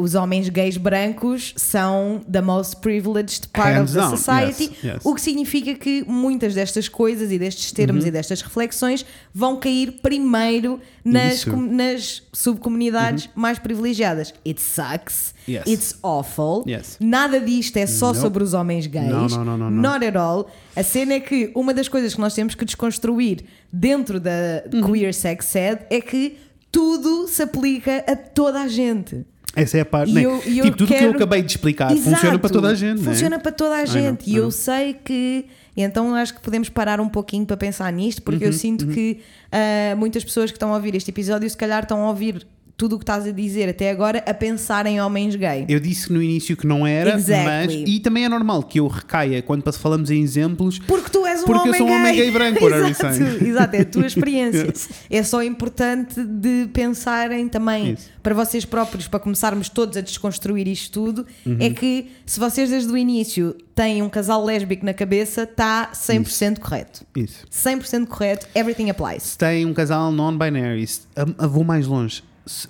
Os 0.00 0.14
homens 0.14 0.48
gays 0.48 0.76
brancos 0.76 1.52
são 1.56 2.20
the 2.30 2.40
most 2.40 2.76
privileged 2.76 3.48
part 3.52 3.76
Hands 3.76 3.94
of 3.96 4.10
the 4.10 4.16
society, 4.16 4.64
yes, 4.64 4.84
yes. 4.94 5.04
o 5.04 5.14
que 5.14 5.20
significa 5.20 5.74
que 5.74 6.04
muitas 6.08 6.54
destas 6.54 6.88
coisas 6.88 7.30
e 7.30 7.38
destes 7.38 7.70
Uhum. 7.70 7.76
termos 7.76 8.04
e 8.06 8.10
destas 8.10 8.40
reflexões 8.40 9.04
vão 9.34 9.56
cair 9.58 9.92
primeiro 10.02 10.80
nas. 11.04 11.44
Uhum. 11.46 11.52
com- 11.54 11.74
nas 11.74 12.22
subcomunidades 12.32 13.28
mais 13.34 13.58
privilegiadas. 13.58 14.32
It 14.46 14.60
sucks, 14.60 15.34
Yes. 15.48 15.62
it's 15.66 15.98
awful. 16.02 16.64
Nada 17.00 17.40
disto 17.40 17.76
é 17.76 17.86
só 17.86 18.08
Nope. 18.08 18.18
sobre 18.20 18.42
os 18.42 18.54
homens 18.54 18.86
gays. 18.86 19.06
Não, 19.08 19.28
não, 19.28 19.44
não, 19.44 19.58
não, 19.58 19.70
não. 19.70 19.92
Not 19.92 20.04
at 20.04 20.16
all. 20.16 20.50
A 20.76 20.82
cena 20.82 21.14
é 21.14 21.20
que 21.20 21.50
uma 21.54 21.72
das 21.74 21.88
coisas 21.88 22.14
que 22.14 22.20
nós 22.20 22.34
temos 22.34 22.54
que 22.54 22.64
desconstruir 22.64 23.44
dentro 23.72 24.18
da 24.20 24.30
Uhum. 24.72 24.92
queer 24.92 25.12
sex 25.14 25.54
ed 25.54 25.82
é 25.90 26.00
que 26.00 26.36
tudo 26.72 27.26
se 27.26 27.42
aplica 27.42 28.04
a 28.06 28.14
toda 28.14 28.60
a 28.62 28.68
gente. 28.68 29.24
Essa 29.56 29.78
é 29.78 29.80
a 29.80 29.84
parte. 29.84 30.12
Né? 30.12 30.24
eu- 30.24 30.30
eu 30.34 30.40
tipo, 30.64 30.76
tudo 30.76 30.86
que 30.88 30.94
eu 30.94 30.98
quero- 30.98 31.10
acabei 31.16 31.42
de 31.42 31.50
explicar 31.50 31.90
Exato. 31.92 32.10
funciona 32.16 32.38
para 32.38 32.50
toda 32.50 32.68
a 32.68 32.74
gente. 32.74 33.00
né? 33.00 33.04
Funciona 33.12 33.38
para 33.38 33.52
toda 33.52 33.76
a 33.76 33.84
gente. 33.84 34.28
I 34.28 34.32
e 34.32 34.36
eu 34.36 34.42
know. 34.42 34.50
sei 34.50 34.94
que. 34.94 35.46
Então 35.76 36.14
acho 36.14 36.34
que 36.34 36.40
podemos 36.40 36.68
parar 36.68 37.00
um 37.00 37.08
pouquinho 37.08 37.46
para 37.46 37.56
pensar 37.56 37.90
nisto, 37.92 38.22
porque 38.22 38.44
Uhum, 38.44 38.50
eu 38.50 38.52
sinto 38.52 38.86
que 38.88 39.20
ah, 39.50 39.94
muitas 39.96 40.22
pessoas 40.24 40.50
que 40.50 40.56
estão 40.56 40.72
a 40.72 40.76
ouvir 40.76 40.94
este 40.94 41.10
episódio, 41.10 41.48
se 41.48 41.56
calhar, 41.56 41.82
estão 41.82 42.04
a 42.04 42.08
ouvir 42.08 42.46
tudo 42.80 42.96
o 42.96 42.98
que 42.98 43.02
estás 43.02 43.26
a 43.26 43.30
dizer 43.30 43.68
até 43.68 43.90
agora 43.90 44.24
a 44.26 44.32
pensar 44.32 44.86
em 44.86 44.98
homens 45.02 45.36
gay. 45.36 45.66
Eu 45.68 45.78
disse 45.78 46.10
no 46.10 46.22
início 46.22 46.56
que 46.56 46.66
não 46.66 46.86
era, 46.86 47.14
Exactly. 47.14 47.44
mas. 47.82 47.88
E 47.90 48.00
também 48.00 48.24
é 48.24 48.28
normal 48.30 48.62
que 48.62 48.80
eu 48.80 48.86
recaia 48.88 49.42
quando 49.42 49.70
falamos 49.76 50.10
em 50.10 50.22
exemplos. 50.22 50.78
Porque 50.78 51.10
tu 51.10 51.26
és 51.26 51.42
um 51.42 51.44
Porque 51.44 51.68
eu 51.68 51.72
homem 51.72 51.78
sou 51.78 51.86
um 51.86 51.90
gay. 51.90 51.98
homem 51.98 52.14
gay 52.16 52.30
branco, 52.32 52.66
are 52.66 52.80
we 52.82 52.90
Exato? 52.90 53.44
Exato, 53.44 53.76
é 53.76 53.80
a 53.80 53.84
tua 53.84 54.06
experiência. 54.06 54.64
Yes. 54.66 54.88
É 55.10 55.22
só 55.22 55.42
importante 55.42 56.24
de 56.24 56.68
pensarem 56.72 57.48
também 57.50 57.92
Isso. 57.92 58.08
para 58.22 58.34
vocês 58.34 58.64
próprios, 58.64 59.06
para 59.06 59.20
começarmos 59.20 59.68
todos 59.68 59.98
a 59.98 60.00
desconstruir 60.00 60.66
isto 60.66 60.90
tudo, 60.92 61.26
Uhum. 61.44 61.58
é 61.60 61.68
que 61.70 62.10
se 62.24 62.40
vocês 62.40 62.70
desde 62.70 62.90
o 62.90 62.96
início 62.96 63.54
têm 63.74 64.00
um 64.02 64.08
casal 64.08 64.42
lésbico 64.44 64.84
na 64.86 64.94
cabeça, 64.94 65.42
está 65.42 65.90
100% 65.92 66.58
correto. 66.60 67.04
Isso. 67.14 67.44
100% 67.50 68.06
correto, 68.06 68.46
everything 68.54 68.88
applies. 68.90 69.22
Se 69.22 69.38
tem 69.38 69.66
um 69.66 69.74
casal 69.74 70.10
non-binary, 70.10 70.86
se- 70.86 71.00
a- 71.14 71.44
a- 71.44 71.46
vou 71.46 71.62
mais 71.64 71.86
longe. 71.86 72.22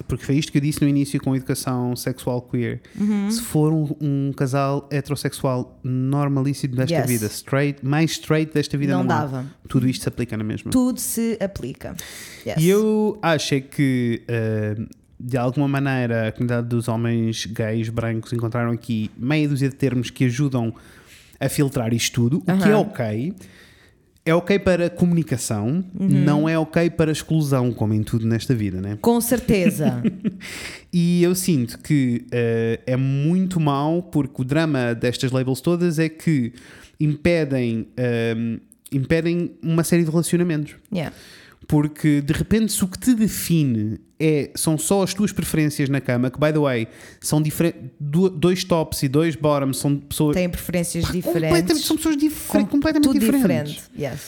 Porque 0.08 0.24
foi 0.24 0.36
isto 0.36 0.50
que 0.52 0.58
eu 0.58 0.62
disse 0.62 0.80
no 0.82 0.88
início 0.88 1.20
com 1.20 1.32
a 1.32 1.36
educação 1.36 1.94
sexual 1.96 2.42
queer. 2.42 2.80
Uhum. 2.98 3.30
Se 3.30 3.40
for 3.42 3.72
um, 3.72 3.88
um 4.00 4.32
casal 4.36 4.88
heterossexual 4.90 5.78
normalíssimo 5.82 6.76
desta 6.76 6.94
Yes. 6.96 7.06
vida, 7.06 7.26
straight, 7.26 7.84
mais 7.84 8.12
straight 8.12 8.52
desta 8.52 8.76
vida 8.78 8.92
Não 8.94 9.04
não, 9.04 9.14
há. 9.14 9.20
dava. 9.20 9.46
Tudo 9.68 9.88
isto 9.88 10.02
se 10.02 10.08
aplica 10.08 10.36
na 10.36 10.44
mesma. 10.44 10.70
Tudo 10.70 10.98
se 11.00 11.36
aplica. 11.40 11.94
Yes. 12.46 12.56
E 12.58 12.68
eu 12.68 13.18
acho 13.22 13.54
é 13.54 13.60
que, 13.60 14.22
eh, 14.28 14.76
de 15.18 15.36
alguma 15.36 15.68
maneira, 15.68 16.28
a 16.28 16.32
comunidade 16.32 16.66
dos 16.68 16.88
homens 16.88 17.46
gays 17.46 17.88
brancos 17.88 18.32
encontraram 18.32 18.70
aqui 18.72 19.10
meia 19.16 19.48
dúzia 19.48 19.68
de 19.68 19.74
termos 19.76 20.10
que 20.10 20.24
ajudam 20.24 20.74
a 21.38 21.48
filtrar 21.48 21.92
isto 21.94 22.14
tudo, 22.14 22.38
o 22.38 22.58
que 22.62 22.68
é 22.68 22.76
ok. 22.76 23.34
É 24.24 24.34
ok 24.34 24.58
para 24.58 24.90
comunicação, 24.90 25.82
Uhum. 25.98 26.08
não 26.08 26.48
é 26.48 26.58
ok 26.58 26.90
para 26.90 27.10
exclusão, 27.10 27.72
como 27.72 27.94
em 27.94 28.02
tudo 28.02 28.26
nesta 28.26 28.54
vida, 28.54 28.80
né? 28.80 28.98
Com 29.00 29.20
certeza. 29.20 30.02
E 30.92 31.22
eu 31.22 31.36
sinto 31.36 31.78
que 31.78 32.26
eh, 32.32 32.80
é 32.84 32.96
muito 32.96 33.60
mau 33.60 34.02
porque 34.02 34.42
o 34.42 34.44
drama 34.44 34.92
destas 34.92 35.30
labels 35.30 35.60
todas 35.60 36.00
é 36.00 36.08
que 36.08 36.52
impedem, 36.98 37.86
ehm, 37.96 38.58
impedem 38.92 39.52
uma 39.62 39.84
série 39.84 40.02
de 40.04 40.10
relacionamentos. 40.10 40.74
yeah. 40.92 41.14
Porque 41.68 42.20
de 42.20 42.32
repente, 42.32 42.72
se 42.72 42.82
o 42.82 42.88
que 42.88 42.98
te 42.98 43.14
define 43.14 44.00
é, 44.20 44.50
são 44.54 44.76
só 44.78 45.02
as 45.02 45.14
tuas 45.14 45.32
preferências 45.32 45.88
na 45.88 46.00
cama, 46.00 46.30
que 46.30 46.38
by 46.38 46.52
the 46.52 46.58
way, 46.58 46.86
são 47.20 47.40
diferentes. 47.40 47.90
Dois 47.98 48.62
tops 48.64 49.02
e 49.02 49.08
dois 49.08 49.34
bottoms 49.34 49.78
são 49.78 49.96
pessoas. 49.96 50.34
Têm 50.36 50.48
preferências 50.48 51.04
completamente, 51.06 51.62
diferentes. 51.62 51.84
são 51.86 51.96
pessoas 51.96 52.16
difer- 52.16 52.60
Com- 52.60 52.66
completamente 52.66 53.18
diferentes. 53.18 53.72
diferente. 53.72 53.90
Yes. 53.98 54.20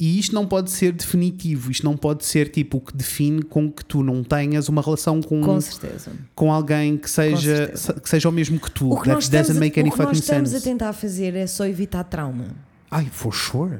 E 0.00 0.18
isto 0.18 0.34
não 0.34 0.44
pode 0.44 0.72
ser 0.72 0.90
definitivo, 0.92 1.70
isto 1.70 1.84
não 1.84 1.96
pode 1.96 2.24
ser 2.24 2.48
tipo 2.48 2.78
o 2.78 2.80
que 2.80 2.94
define 2.96 3.42
com 3.44 3.70
que 3.70 3.84
tu 3.84 4.02
não 4.02 4.24
tenhas 4.24 4.68
uma 4.68 4.82
relação 4.82 5.22
com, 5.22 5.40
Com 5.40 5.46
com, 5.54 5.60
certeza. 5.60 6.10
alguém 6.36 6.96
que 6.96 7.08
seja, 7.08 7.72
que 8.02 8.08
seja 8.08 8.28
o 8.28 8.32
mesmo 8.32 8.58
que 8.58 8.70
tu. 8.72 8.90
O 8.90 9.00
que, 9.00 9.08
nós 9.08 9.28
That 9.28 9.36
estamos, 9.36 9.46
doesn't 9.48 9.56
a, 9.56 9.60
make 9.60 9.78
any 9.78 9.88
o 9.90 9.92
que 9.92 9.98
nós 9.98 10.06
fucking 10.08 10.20
estamos 10.20 10.50
sense. 10.50 10.62
a 10.68 10.70
tentar 10.72 10.92
fazer 10.94 11.36
é 11.36 11.46
só 11.46 11.64
evitar 11.66 12.02
trauma. 12.04 12.46
Ai, 12.90 13.08
for 13.12 13.32
sure. 13.32 13.78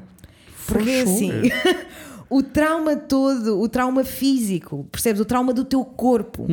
For 0.57 0.79
Porque 0.79 0.91
é 0.91 1.05
sure. 1.05 1.27
assim, 1.27 1.51
o 2.37 2.43
trauma 2.43 2.97
todo, 2.97 3.61
o 3.61 3.69
trauma 3.69 4.03
físico, 4.03 4.87
percebes? 4.91 5.21
O 5.21 5.25
trauma 5.25 5.53
do 5.55 5.65
teu 5.65 5.85
corpo, 5.85 6.47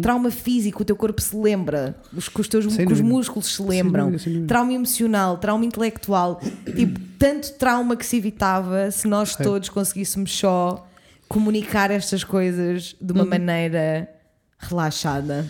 trauma 0.00 0.30
físico, 0.30 0.82
o 0.82 0.84
teu 0.84 0.94
corpo 0.96 1.20
se 1.20 1.36
lembra, 1.36 1.96
os, 2.16 2.28
os 2.34 2.48
teus 2.48 2.64
Uhum, 2.66 2.70
Sem 2.70 2.86
os 2.92 3.00
músculos 3.00 3.54
se 3.54 3.62
lembram, 3.62 4.04
dúvida, 4.04 4.22
sem 4.22 4.32
dúvida. 4.32 4.48
trauma 4.48 4.72
emocional, 4.72 5.38
trauma 5.38 5.64
intelectual, 5.64 6.40
tipo, 6.76 7.00
tanto 7.18 7.52
trauma 7.54 7.96
que 7.96 8.06
se 8.06 8.16
evitava 8.16 8.90
se 8.90 9.08
nós 9.08 9.34
todos 9.34 9.68
conseguíssemos 9.68 10.30
só 10.30 10.86
comunicar 11.28 11.90
estas 11.90 12.22
coisas 12.22 12.94
de 13.00 13.12
Uhum. 13.12 13.18
uma 13.20 13.24
maneira 13.24 14.08
relaxada. 14.58 15.46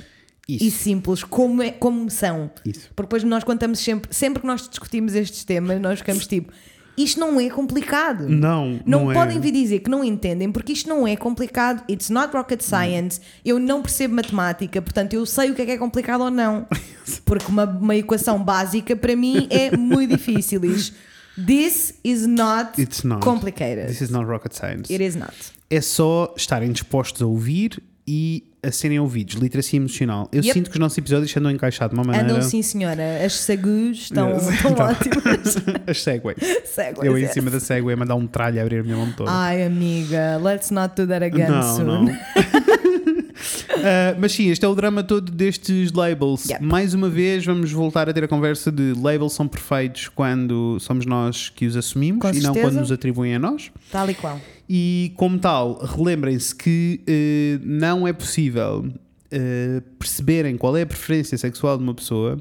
Isso. 0.49 0.65
E 0.65 0.71
simples, 0.71 1.25
como, 1.25 1.63
é, 1.63 1.71
como 1.71 2.11
são. 2.11 2.51
Isso. 2.67 2.91
Porque 2.95 3.03
depois 3.09 3.25
nós 3.25 3.43
contamos 3.45 3.79
sempre, 3.79 4.15
sempre 4.15 4.41
que 4.43 4.47
nós 4.47 4.69
discutimos 4.69 5.15
estes 5.15 5.43
temas, 5.45 5.81
nós 5.81 5.99
ficamos 6.01 6.27
tipo, 6.27 6.53
isto 6.97 7.19
não 7.21 7.41
é 7.41 7.49
complicado. 7.51 8.29
Não, 8.29 8.81
Não, 8.87 9.05
não 9.05 9.11
é. 9.11 9.15
podem 9.15 9.41
vir 9.41 9.53
dizer 9.53 9.81
que 9.81 9.91
não 9.91 10.05
entendem, 10.05 10.51
porque 10.53 10.73
isto 10.73 10.89
não 10.89 11.07
é 11.07 11.17
complicado. 11.17 11.83
It's 11.91 12.11
not 12.11 12.33
rocket 12.37 12.63
science. 12.63 13.21
Eu 13.45 13.59
não 13.59 13.83
percebo 13.83 14.15
matemática, 14.15 14.81
portanto 14.81 15.15
eu 15.15 15.25
sei 15.27 15.51
o 15.51 15.55
que 15.55 15.63
é 15.63 15.67
que 15.67 15.71
é 15.73 15.79
complicado 15.79 16.23
ou 16.23 16.31
não. 16.31 16.67
Porque 17.27 17.47
uma, 17.51 17.65
uma 17.65 17.95
equação 17.97 18.43
básica 18.43 18.97
para 18.97 19.15
mim 19.15 19.47
é 19.51 19.77
muito 19.77 20.11
difícil. 20.17 20.61
This 20.61 21.95
is 22.05 22.27
not, 22.27 22.81
It's 22.81 23.03
not. 23.03 23.21
complicated. 23.23 23.89
This 23.89 24.01
is 24.01 24.11
not 24.11 24.25
rocket 24.27 24.55
science. 24.55 24.91
It 24.93 25.03
is 25.05 25.15
not. 25.17 25.35
é 25.69 25.81
só 25.81 26.33
estarem 26.37 26.71
dispostos 26.73 27.21
a 27.23 27.27
ouvir 27.27 27.83
e 28.07 28.45
a 28.67 28.73
serem 28.73 28.99
ouvidos. 28.99 29.35
Literacia 29.35 29.77
emocional. 29.79 30.29
Eu 30.33 30.43
Yep. 30.43 30.53
sinto 30.53 30.71
que 30.71 30.77
os 30.77 30.81
nossos 30.81 30.99
episódios 30.99 31.37
andam 31.37 31.51
encaixados 31.51 31.95
de 31.95 32.01
uma 32.01 32.05
maneira. 32.07 32.31
Andam 32.37 32.43
sim, 32.49 32.63
senhora. 32.63 33.25
As 33.25 33.35
sagus 33.35 33.99
estão, 33.99 34.31
Yes. 34.31 34.49
estão 34.49 34.71
Então, 34.73 34.87
ótimas. 34.87 35.57
As 35.87 36.03
segways. 36.03 36.39
Segways, 36.65 36.99
Eu 37.11 37.19
em 37.19 37.23
yes. 37.23 37.33
cima 37.33 37.51
da 37.51 37.61
segway 37.61 37.95
a 37.95 37.97
mandar 37.97 38.15
um 38.15 38.27
tralho 38.27 38.59
a 38.59 38.63
abrir 38.63 38.79
a 38.81 38.83
minha 38.83 38.97
mão 38.97 39.11
toda. 39.13 39.31
Ai, 39.31 39.63
amiga, 39.65 40.39
let's 40.43 40.71
not 40.71 40.95
do 40.95 41.07
that 41.07 41.25
again 41.25 41.49
não, 41.49 41.77
soon. 41.77 41.85
não. 41.85 42.05
Ah, 43.87 44.15
mas 44.19 44.33
sim, 44.33 44.49
este 44.51 44.65
é 44.65 44.69
o 44.69 44.75
drama 44.75 45.03
todo 45.03 45.31
destes 45.31 45.93
labels. 45.93 46.47
Yep. 46.49 46.65
Mais 46.65 46.95
uma 46.95 47.09
vez, 47.11 47.45
vamos 47.45 47.71
voltar 47.73 48.09
a 48.09 48.13
ter 48.13 48.25
a 48.25 48.29
conversa 48.29 48.73
de 48.73 48.95
labels 48.97 49.35
são 49.35 49.47
perfeitos 49.47 50.09
quando 50.09 50.79
somos 50.81 51.05
nós 51.05 51.51
que 51.55 51.67
os 51.67 51.77
assumimos 51.77 52.21
Com 52.23 52.31
e 52.31 52.35
não 52.35 52.55
certeza. 52.55 52.67
quando 52.67 52.77
nos 52.81 52.93
atribuem 52.93 53.35
a 53.35 53.39
nós. 53.39 53.71
Tal 53.91 54.09
e 54.09 54.15
qual. 54.15 54.41
E 54.69 55.13
como 55.17 55.39
tal, 55.39 55.79
relembrem-se 55.85 56.55
que 56.55 57.01
eh, 57.07 57.59
não 57.63 58.09
é 58.09 58.13
possível 58.13 58.87
eh, 59.31 59.83
perceberem 59.99 60.57
qual 60.57 60.77
é 60.77 60.83
a 60.83 60.87
preferência 60.87 61.37
sexual 61.37 61.77
de 61.77 61.83
uma 61.83 61.95
pessoa, 61.95 62.41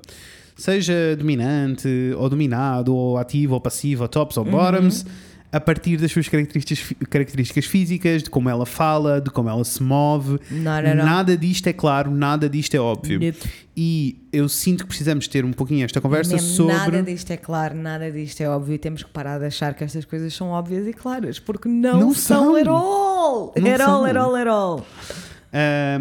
seja 0.55 1.15
dominante, 1.17 1.88
ou 2.17 2.30
dominado, 2.30 2.95
ou 2.95 3.17
ativo, 3.17 3.55
ou 3.55 3.61
passivo, 3.61 4.03
ou 4.03 4.07
tops, 4.07 4.38
ou 4.38 4.45
bottoms, 4.45 5.05
a 5.54 5.60
partir 5.60 5.97
das 5.97 6.12
suas 6.12 6.28
características, 6.28 6.93
características 7.12 7.66
físicas, 7.66 8.24
de 8.24 8.30
como 8.32 8.49
ela 8.49 8.66
fala, 8.66 9.22
de 9.22 9.30
como 9.30 9.47
ela 9.47 9.64
se 9.64 9.84
move. 9.84 10.39
All. 10.51 10.95
Nada 11.06 11.38
disto 11.38 11.68
é 11.68 11.74
claro, 11.74 12.10
nada 12.10 12.49
disto 12.49 12.74
é 12.74 12.80
óbvio. 12.80 13.20
Nope. 13.20 13.38
E 13.78 14.18
eu 14.34 14.49
sinto 14.49 14.82
que 14.82 14.88
precisamos 14.88 15.28
ter 15.28 15.45
um 15.45 15.54
pouquinho 15.54 15.86
esta 15.86 16.01
conversa 16.01 16.34
Mesmo 16.34 16.47
sobre. 16.49 16.74
Nada 16.74 17.04
disto 17.04 17.30
é 17.30 17.38
claro, 17.38 17.76
nada 17.76 18.12
disto 18.12 18.41
é 18.41 18.49
óbvio 18.49 18.74
e 18.74 18.78
temos 18.80 19.04
que 19.04 19.12
parar 19.12 19.38
de 19.38 19.45
achar 19.45 19.76
que 19.76 19.84
estas 19.84 20.04
coisas 20.06 20.34
são 20.34 20.47
óbvias 20.49 20.88
e 20.88 20.93
claras, 20.93 21.38
porque 21.38 21.70
não, 21.70 21.99
Não 21.99 22.14
são 22.16 22.45
são. 22.45 22.56
at 22.56 22.68
all. 22.68 23.54
Não 23.56 23.72
at 23.72 23.80
all, 23.82 23.88
são. 23.88 24.06
at 24.06 24.18
all, 24.18 24.36
at 24.36 24.47
all. 24.47 24.88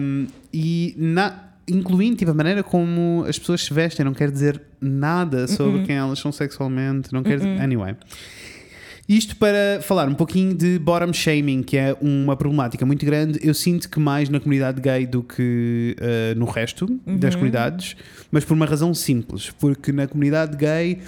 Um, 0.00 0.28
e 0.50 0.94
na, 0.96 1.50
incluindo 1.68 2.16
tipo, 2.16 2.30
a 2.30 2.34
maneira 2.34 2.62
como 2.62 3.22
as 3.28 3.38
pessoas 3.38 3.62
se 3.62 3.74
vestem, 3.74 4.02
não 4.02 4.14
quer 4.14 4.30
dizer 4.30 4.62
nada 4.80 5.46
sobre 5.46 5.80
Uh-uh. 5.80 5.86
quem 5.86 5.96
elas 5.96 6.18
são 6.18 6.32
sexualmente, 6.32 7.12
não 7.12 7.22
quer 7.22 7.36
dizer. 7.36 7.60
Anyway. 7.60 7.94
Isto 9.08 9.36
para 9.36 9.80
falar 9.82 10.08
um 10.08 10.14
pouquinho 10.14 10.54
de 10.54 10.78
bottom 10.78 11.12
shaming, 11.12 11.62
que 11.62 11.76
é 11.76 11.94
uma 12.00 12.36
problemática 12.36 12.86
muito 12.86 13.04
grande. 13.04 13.38
Eu 13.42 13.52
sinto 13.52 13.88
que 13.90 13.98
mais 14.00 14.28
na 14.28 14.38
comunidade 14.40 14.80
gay 14.80 15.06
do 15.06 15.22
que 15.22 15.96
eh, 16.00 16.34
no 16.36 16.44
resto 16.46 16.86
das 17.06 17.34
comunidades, 17.34 17.96
mas 18.30 18.44
por 18.44 18.54
uma 18.54 18.64
razão 18.64 18.94
simples, 18.94 19.50
porque 19.58 19.90
na 19.92 20.06
comunidade 20.06 20.56
gay. 20.56 20.98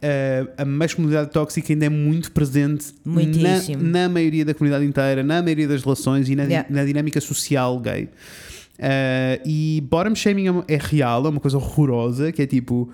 eh, 0.00 0.46
a 0.58 0.64
masculinidade 0.64 1.30
tóxica 1.30 1.72
ainda 1.72 1.86
é 1.86 1.88
muito 1.88 2.32
presente 2.32 2.86
na, 3.04 3.50
na 4.02 4.08
maioria 4.08 4.44
da 4.44 4.52
comunidade 4.54 4.84
inteira, 4.84 5.22
na 5.22 5.40
maioria 5.42 5.68
das 5.68 5.82
relações 5.84 6.28
e 6.28 6.34
na, 6.34 6.42
Yeah. 6.44 6.66
na 6.68 6.84
dinâmica 6.84 7.20
social 7.20 7.78
gay. 7.78 8.08
Eh, 8.78 9.40
e 9.46 9.84
bottom 9.88 10.14
shaming 10.14 10.48
é 10.66 10.74
é 10.74 10.78
real, 10.80 11.26
é 11.26 11.28
uma 11.28 11.38
coisa 11.38 11.58
horrorosa, 11.58 12.32
que 12.32 12.42
é 12.42 12.46
tipo. 12.46 12.90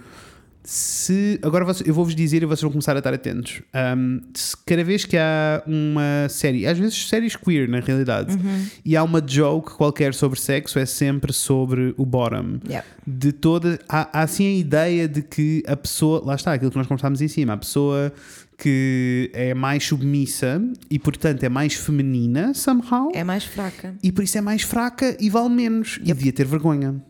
Se, 0.70 1.40
agora 1.42 1.64
eu 1.86 1.94
vou-vos 1.94 2.14
dizer 2.14 2.42
e 2.42 2.44
vocês 2.44 2.60
vão 2.60 2.70
começar 2.70 2.94
a 2.94 2.98
estar 2.98 3.14
atentos. 3.14 3.62
Um, 3.96 4.20
cada 4.66 4.84
vez 4.84 5.06
que 5.06 5.16
há 5.16 5.62
uma 5.66 6.28
série, 6.28 6.66
às 6.66 6.78
vezes 6.78 7.08
séries 7.08 7.34
queer 7.36 7.66
na 7.66 7.80
realidade, 7.80 8.36
e 8.84 8.94
há 8.94 9.02
uma 9.02 9.22
joke 9.26 9.70
qualquer 9.72 10.12
sobre 10.12 10.38
sexo, 10.38 10.78
é 10.78 10.84
sempre 10.84 11.32
sobre 11.32 11.94
o 11.96 12.04
bottom. 12.04 12.60
Yeah. 12.66 12.86
De 13.06 13.32
toda. 13.32 13.78
Há, 13.88 14.20
há 14.20 14.22
assim 14.24 14.46
a 14.46 14.58
ideia 14.58 15.08
de 15.08 15.22
que 15.22 15.62
a 15.66 15.74
pessoa. 15.74 16.22
Lá 16.22 16.34
está, 16.34 16.52
aquilo 16.52 16.70
que 16.70 16.76
nós 16.76 16.86
conversámos 16.86 17.22
em 17.22 17.28
cima. 17.28 17.54
A 17.54 17.56
pessoa 17.56 18.12
que 18.58 19.30
é 19.32 19.54
mais 19.54 19.84
submissa 19.84 20.60
e, 20.90 20.98
portanto, 20.98 21.44
é 21.44 21.48
mais 21.48 21.72
feminina, 21.72 22.52
somehow, 22.52 23.10
É 23.14 23.24
mais 23.24 23.44
fraca. 23.44 23.94
e 24.02 24.12
por 24.12 24.22
isso 24.22 24.36
é 24.36 24.42
mais 24.42 24.60
fraca 24.60 25.16
e 25.18 25.30
vale 25.30 25.48
menos. 25.48 25.98
E 26.02 26.12
devia 26.12 26.32
ter 26.32 26.44
vergonha. 26.44 27.02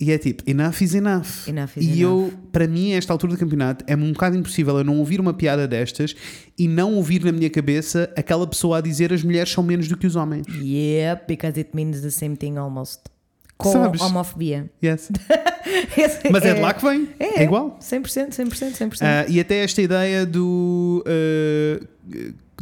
E 0.00 0.10
é 0.12 0.18
tipo, 0.18 0.42
enough 0.48 0.80
is 0.80 0.94
enough. 0.94 1.46
Enough 1.46 1.70
is 1.76 1.84
e 1.84 2.00
enough. 2.00 2.00
eu, 2.00 2.32
para 2.52 2.66
mim, 2.66 2.92
a 2.92 2.96
esta 2.96 3.12
altura 3.12 3.34
do 3.34 3.38
campeonato, 3.38 3.84
é 3.86 3.94
um 3.94 4.12
bocado 4.12 4.36
impossível 4.36 4.78
eu 4.78 4.84
não 4.84 4.98
ouvir 4.98 5.20
uma 5.20 5.34
piada 5.34 5.66
destas 5.68 6.14
e 6.58 6.66
não 6.68 6.94
ouvir 6.94 7.24
na 7.24 7.32
minha 7.32 7.50
cabeça 7.50 8.10
aquela 8.16 8.46
pessoa 8.46 8.78
a 8.78 8.80
dizer 8.80 9.12
as 9.12 9.22
mulheres 9.22 9.50
são 9.50 9.62
menos 9.62 9.88
do 9.88 9.96
que 9.96 10.06
os 10.06 10.16
homens. 10.16 10.46
Yep, 10.48 11.24
because 11.28 11.58
it 11.58 11.70
means 11.74 12.00
the 12.00 12.10
same 12.10 12.36
thing 12.36 12.56
almost. 12.56 13.02
Com 13.58 13.72
Sabes? 13.72 14.00
homofobia. 14.00 14.70
Yes. 14.82 16.20
Mas 16.30 16.44
é 16.44 16.54
de 16.54 16.60
lá 16.60 16.72
que 16.72 16.84
vem. 16.84 17.08
É, 17.18 17.42
igual. 17.42 17.76
100%, 17.80 18.28
100%, 18.28 18.76
100%. 18.76 18.98
Ah, 19.00 19.26
e 19.28 19.40
até 19.40 19.64
esta 19.64 19.82
ideia 19.82 20.24
do. 20.24 21.02
ah, 21.06 21.84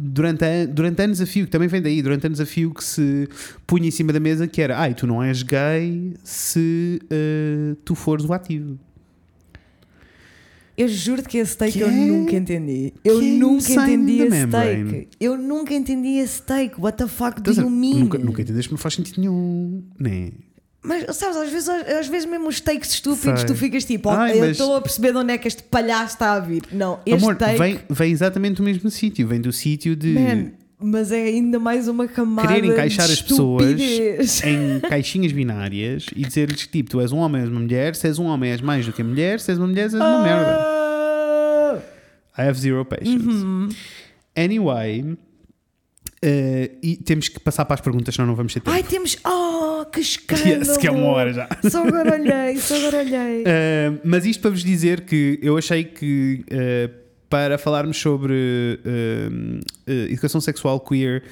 durante, 0.01 0.43
a- 0.43 0.65
durante 0.65 1.01
anos 1.01 1.21
a 1.21 1.25
fio, 1.25 1.45
que 1.45 1.51
também 1.51 1.67
vem 1.67 1.81
daí, 1.81 2.01
durante 2.01 2.25
anos 2.27 2.39
a 2.41 2.45
fio 2.45 2.73
que 2.73 2.83
se 2.83 3.27
punha 3.65 3.87
em 3.87 3.91
cima 3.91 4.11
da 4.13 4.19
mesa 4.19 4.47
que 4.47 4.61
era 4.61 4.77
ai, 4.79 4.93
tu 4.93 5.05
não 5.07 5.21
és 5.23 5.41
gay 5.43 6.13
se 6.23 6.99
ah, 7.09 7.75
tu 7.85 7.95
fores 7.95 8.25
o 8.25 8.33
ativo. 8.33 8.77
Eu 10.77 10.89
juro 10.89 11.23
que 11.23 11.37
esse 11.37 11.57
take 11.57 11.71
Que 11.71 11.79
eu 11.79 11.89
nunca 11.89 12.35
entendi. 12.35 12.93
Eu 13.01 13.19
que 13.21 13.37
nunca 13.37 13.71
entendi 13.71 14.19
esse 14.19 14.29
membrane. 14.29 14.83
take. 14.91 15.07
Eu 15.21 15.37
nunca 15.37 15.73
entendi 15.73 16.17
esse 16.17 16.41
take. 16.41 16.75
What 16.77 16.97
the 16.97 17.07
fuck 17.07 17.41
do 17.41 17.49
Estás 17.49 17.59
a- 17.59 17.61
you 17.61 17.69
mean? 17.69 17.99
Nunca, 18.01 18.17
nunca 18.17 18.41
entendeste, 18.41 18.69
não 18.71 18.77
faz 18.77 18.95
sentido 18.95 19.21
nenhum. 19.21 19.83
Né? 19.97 20.31
Mas 20.85 21.15
sabes, 21.15 21.37
às 21.37 21.49
vezes, 21.51 21.67
às 21.69 22.07
vezes 22.07 22.25
mesmo 22.29 22.47
os 22.47 22.59
takes 22.59 22.91
estúpidos, 22.91 23.41
Sei. 23.41 23.47
tu 23.47 23.55
ficas 23.55 23.83
tipo, 23.85 24.09
oh, 24.09 24.13
Ai, 24.13 24.35
eu 24.35 24.39
mas- 24.41 24.51
estou 24.51 24.75
a 24.75 24.81
perceber 24.81 25.11
de 25.11 25.17
onde 25.17 25.33
é 25.33 25.37
que 25.37 25.47
este 25.47 25.63
palhaço 25.63 26.13
está 26.15 26.33
a 26.33 26.39
vir. 26.39 26.63
Não, 26.71 26.99
este 27.05 27.23
Amor, 27.23 27.35
take. 27.35 27.57
vem, 27.57 27.79
vem 27.89 28.11
exatamente 28.11 28.57
do 28.57 28.63
mesmo 28.63 28.89
sítio, 28.89 29.27
vem 29.27 29.41
do 29.41 29.51
sítio 29.51 29.95
de 29.95 30.09
Man, 30.13 30.51
mas 30.79 31.11
é 31.11 31.23
ainda 31.23 31.57
mais 31.59 31.87
uma 31.87 32.07
camada 32.07 32.47
querer 32.47 32.65
encaixar 32.65 33.05
as 33.09 33.21
pessoas 33.21 33.63
em 34.43 34.79
caixinhas 34.81 35.31
binárias 35.31 36.05
e 36.15 36.23
dizer-lhes 36.25 36.63
que 36.65 36.71
tipo, 36.71 36.89
tu 36.91 37.01
és 37.01 37.11
um 37.11 37.17
homem, 37.17 37.41
és 37.41 37.49
uma 37.49 37.59
mulher, 37.61 37.95
se 37.95 38.07
és 38.07 38.19
um 38.19 38.25
homem 38.25 38.51
és 38.51 38.61
mais 38.61 38.85
do 38.85 38.93
que 38.93 39.01
a 39.01 39.05
mulher, 39.05 39.39
se 39.39 39.51
és 39.51 39.57
uma 39.57 39.67
mulher, 39.67 39.85
és 39.85 39.93
uma 39.93 40.21
merda. 40.23 40.57
Ah! 40.59 41.79
I 42.37 42.41
have 42.49 42.59
zero 42.59 42.83
patience. 42.85 43.25
Uhum. 43.25 43.69
Anyway, 44.35 45.15
eh, 46.21 46.71
e 46.83 46.97
temos 46.97 47.29
que 47.29 47.39
passar 47.39 47.63
para 47.65 47.75
as 47.75 47.81
perguntas, 47.81 48.13
senão 48.13 48.27
não 48.27 48.35
vamos 48.35 48.53
ter 48.53 48.59
tempo. 48.59 48.71
Ai, 48.75 48.83
temos. 48.83 49.17
Oh, 49.25 49.44
que 49.95 50.01
escândalo! 50.01 50.45
Yes, 50.65 50.77
que 50.77 50.87
é 50.87 50.91
uma 50.91 51.07
hora 51.07 51.33
já. 51.33 51.47
Só 51.69 51.87
agora 51.87 52.13
olhei, 52.13 52.57
só 52.57 52.75
agora 52.75 52.97
olhei. 52.99 53.41
Uh, 53.43 53.99
mas 54.03 54.25
isto 54.25 54.41
para 54.41 54.51
vos 54.51 54.63
dizer 54.63 55.01
que 55.01 55.39
eu 55.41 55.57
achei 55.57 55.83
que 55.83 56.43
uh, 56.51 56.93
para 57.29 57.57
falarmos 57.57 57.97
sobre 57.97 58.79
uh, 58.85 59.59
educação 59.87 60.39
sexual 60.39 60.79
queer, 60.79 61.23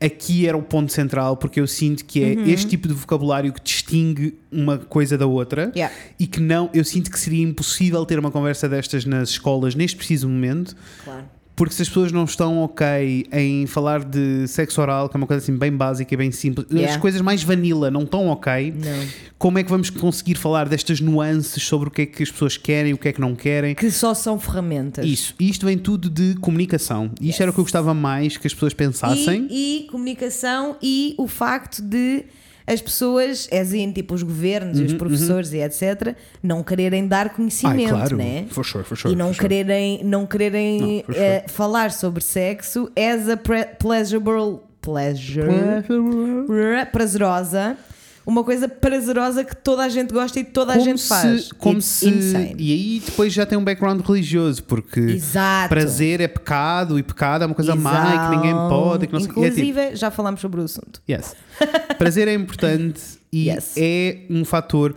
aqui 0.00 0.46
era 0.46 0.56
o 0.56 0.62
ponto 0.62 0.92
central, 0.92 1.36
porque 1.36 1.60
eu 1.60 1.66
sinto 1.66 2.04
que 2.04 2.22
é 2.22 2.32
este 2.48 2.68
tipo 2.68 2.86
de 2.86 2.94
vocabulário 2.94 3.52
que 3.52 3.62
distingue 3.62 4.38
uma 4.52 4.76
coisa 4.78 5.16
da 5.16 5.26
outra 5.26 5.72
Yeah. 5.74 5.94
e 6.18 6.26
que 6.26 6.40
não, 6.40 6.68
eu 6.74 6.84
sinto 6.84 7.10
que 7.10 7.18
seria 7.18 7.42
impossível 7.42 8.04
ter 8.04 8.18
uma 8.18 8.30
conversa 8.30 8.68
destas 8.68 9.04
nas 9.04 9.30
escolas 9.30 9.74
neste 9.74 9.96
preciso 9.96 10.28
momento. 10.28 10.76
Claro. 11.04 11.24
Porque 11.56 11.72
se 11.72 11.82
as 11.82 11.88
pessoas 11.88 12.10
não 12.10 12.24
estão 12.24 12.58
ok 12.58 13.26
em 13.32 13.64
falar 13.66 14.02
de 14.04 14.46
sexo 14.48 14.80
oral, 14.80 15.08
que 15.08 15.16
é 15.16 15.18
uma 15.18 15.26
coisa 15.26 15.40
assim 15.42 15.56
bem 15.56 15.70
básica 15.70 16.12
e 16.12 16.16
bem 16.16 16.32
simples, 16.32 16.66
as 16.68 16.74
Yeah. 16.74 16.98
coisas 17.00 17.20
mais 17.20 17.42
vanilla 17.44 17.90
não 17.92 18.02
estão 18.02 18.26
ok, 18.26 18.72
Não. 18.76 19.08
como 19.38 19.58
é 19.58 19.62
que 19.62 19.70
vamos 19.70 19.88
conseguir 19.88 20.34
falar 20.34 20.68
destas 20.68 21.00
nuances 21.00 21.62
sobre 21.62 21.88
o 21.88 21.90
que 21.92 22.02
é 22.02 22.06
que 22.06 22.22
as 22.24 22.30
pessoas 22.30 22.56
querem 22.56 22.90
e 22.90 22.94
o 22.94 22.98
que 22.98 23.08
é 23.08 23.12
que 23.12 23.20
não 23.20 23.36
querem? 23.36 23.74
Que 23.74 23.88
só 23.90 24.14
são 24.14 24.38
ferramentas. 24.40 25.06
Isso, 25.06 25.32
isto 25.38 25.64
vem 25.64 25.78
tudo 25.78 26.10
de 26.10 26.34
comunicação. 26.40 27.10
E 27.20 27.28
Isto 27.30 27.42
era 27.42 27.50
o 27.52 27.54
que 27.54 27.60
eu 27.60 27.64
gostava 27.64 27.94
mais 27.94 28.36
que 28.36 28.46
as 28.48 28.52
pessoas 28.54 28.74
pensassem. 28.74 29.46
E, 29.48 29.84
e 29.84 29.86
comunicação 29.90 30.76
e 30.82 31.14
o 31.16 31.28
facto 31.28 31.80
de 31.80 32.24
as 32.66 32.80
pessoas, 32.80 33.46
é 33.50 33.60
assim, 33.60 33.92
tipo 33.92 34.14
os 34.14 34.22
governos 34.22 34.80
e 34.80 34.84
os 34.84 34.94
professores 34.94 35.52
e 35.52 35.58
etc., 35.58 36.14
não 36.42 36.62
quererem 36.62 37.06
dar 37.06 37.30
conhecimento, 37.30 37.92
Uhum, 37.92 38.00
Ai, 38.00 38.08
claro. 38.08 38.16
né? 38.16 38.46
For 38.50 38.64
sure, 38.64 38.84
for 38.84 38.96
sure, 38.96 39.12
e 39.12 39.16
não 39.16 39.28
for 39.28 39.34
sure. 39.34 39.48
quererem, 39.48 40.02
não 40.04 40.26
quererem 40.26 41.04
Não, 41.06 41.14
eh, 41.14 41.44
falar 41.48 41.90
sobre 41.92 42.22
sexo 42.22 42.90
as 42.96 43.28
a 43.28 43.36
pleasurable 43.36 44.60
pleasure 44.80 45.48
prazerosa 46.92 47.76
uma 48.26 48.42
coisa 48.44 48.68
prazerosa 48.68 49.44
que 49.44 49.54
toda 49.54 49.82
a 49.84 49.88
gente 49.88 50.12
gosta 50.12 50.40
e 50.40 50.44
toda 50.44 50.72
a 50.72 50.76
Como 50.76 50.84
gente 50.88 51.02
faz 51.02 51.44
se, 51.44 51.54
como 51.54 51.76
It's 51.78 51.86
se 51.86 52.08
insane. 52.08 52.54
e 52.58 52.72
aí 52.72 53.02
depois 53.04 53.32
já 53.32 53.44
tem 53.44 53.58
um 53.58 53.64
background 53.64 54.00
religioso 54.00 54.62
porque 54.64 55.00
Exato. 55.00 55.68
prazer 55.68 56.20
é 56.20 56.28
pecado 56.28 56.98
e 56.98 57.02
pecado 57.02 57.42
é 57.42 57.46
uma 57.46 57.54
coisa 57.54 57.74
má 57.76 58.14
e 58.14 58.18
que 58.30 58.36
ninguém 58.36 58.50
Exato. 58.52 58.68
pode 58.68 59.06
que 59.06 59.12
não 59.12 59.20
sei- 59.20 59.28
e 59.28 59.30
é 59.30 59.50
tipo, 59.50 59.60
inclusive 59.60 59.96
já 59.96 60.10
falámos 60.10 60.40
sobre 60.40 60.60
o 60.60 60.64
assunto 60.64 61.02
Yes. 61.08 61.34
Prazer 61.98 62.28
é 62.28 62.34
importante 62.34 63.00
e 63.32 63.48
Yes. 63.50 63.74
é 63.76 64.18
um 64.30 64.44
fator. 64.44 64.94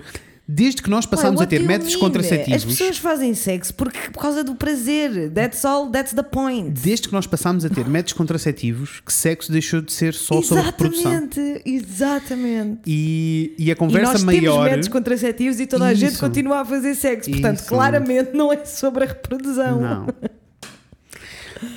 Desde 0.50 0.82
que 0.82 0.89
nós 0.89 1.06
passamos 1.06 1.39
Ué, 1.41 1.43
a 1.45 1.48
ter 1.48 1.62
métodos 1.64 1.93
mean? 1.93 2.00
contraceptivos. 2.00 2.64
As 2.64 2.66
pessoas 2.66 2.98
fazem 2.98 3.34
sexo 3.34 3.74
porque, 3.74 4.00
por 4.12 4.22
causa 4.22 4.43
do 4.45 4.56
prazer. 4.56 5.30
That's 5.32 5.66
all, 5.66 5.89
that's 5.89 6.14
the 6.14 6.24
point. 6.24 6.70
Desde 6.70 7.08
que 7.10 7.14
nós 7.14 7.28
passamos 7.28 7.66
a 7.66 7.70
ter 7.70 7.86
métodos 7.86 8.14
contraceptivos, 8.14 9.02
que 9.06 9.12
sexo 9.12 9.52
deixou 9.52 9.82
de 9.82 9.91
ser 9.91 10.14
só 10.14 10.41
sobre 10.41 10.64
reprodução. 10.64 11.12
Exatamente, 11.12 11.62
exatamente. 11.66 12.80
E, 12.88 13.54
e 13.58 13.70
a 13.70 13.74
E 13.74 13.76
conversa 13.76 14.14
nós 14.14 14.24
temos 14.24 14.36
maior. 14.41 14.64
métodos 14.64 14.88
contraceptivos 14.88 15.60
e 15.60 15.68
toda 15.68 15.86
a 15.86 15.93
gente 15.93 16.12
Isso. 16.14 16.20
continua 16.22 16.62
a 16.62 16.66
fazer 16.66 16.95
sexo. 16.95 17.30
Portanto, 17.30 17.60
Isso. 17.60 17.68
claramente 17.68 18.32
não 18.34 18.52
é 18.54 18.64
sobre 18.64 19.04
a 19.04 19.08
reprodução. 19.08 19.82
Não. 19.82 20.08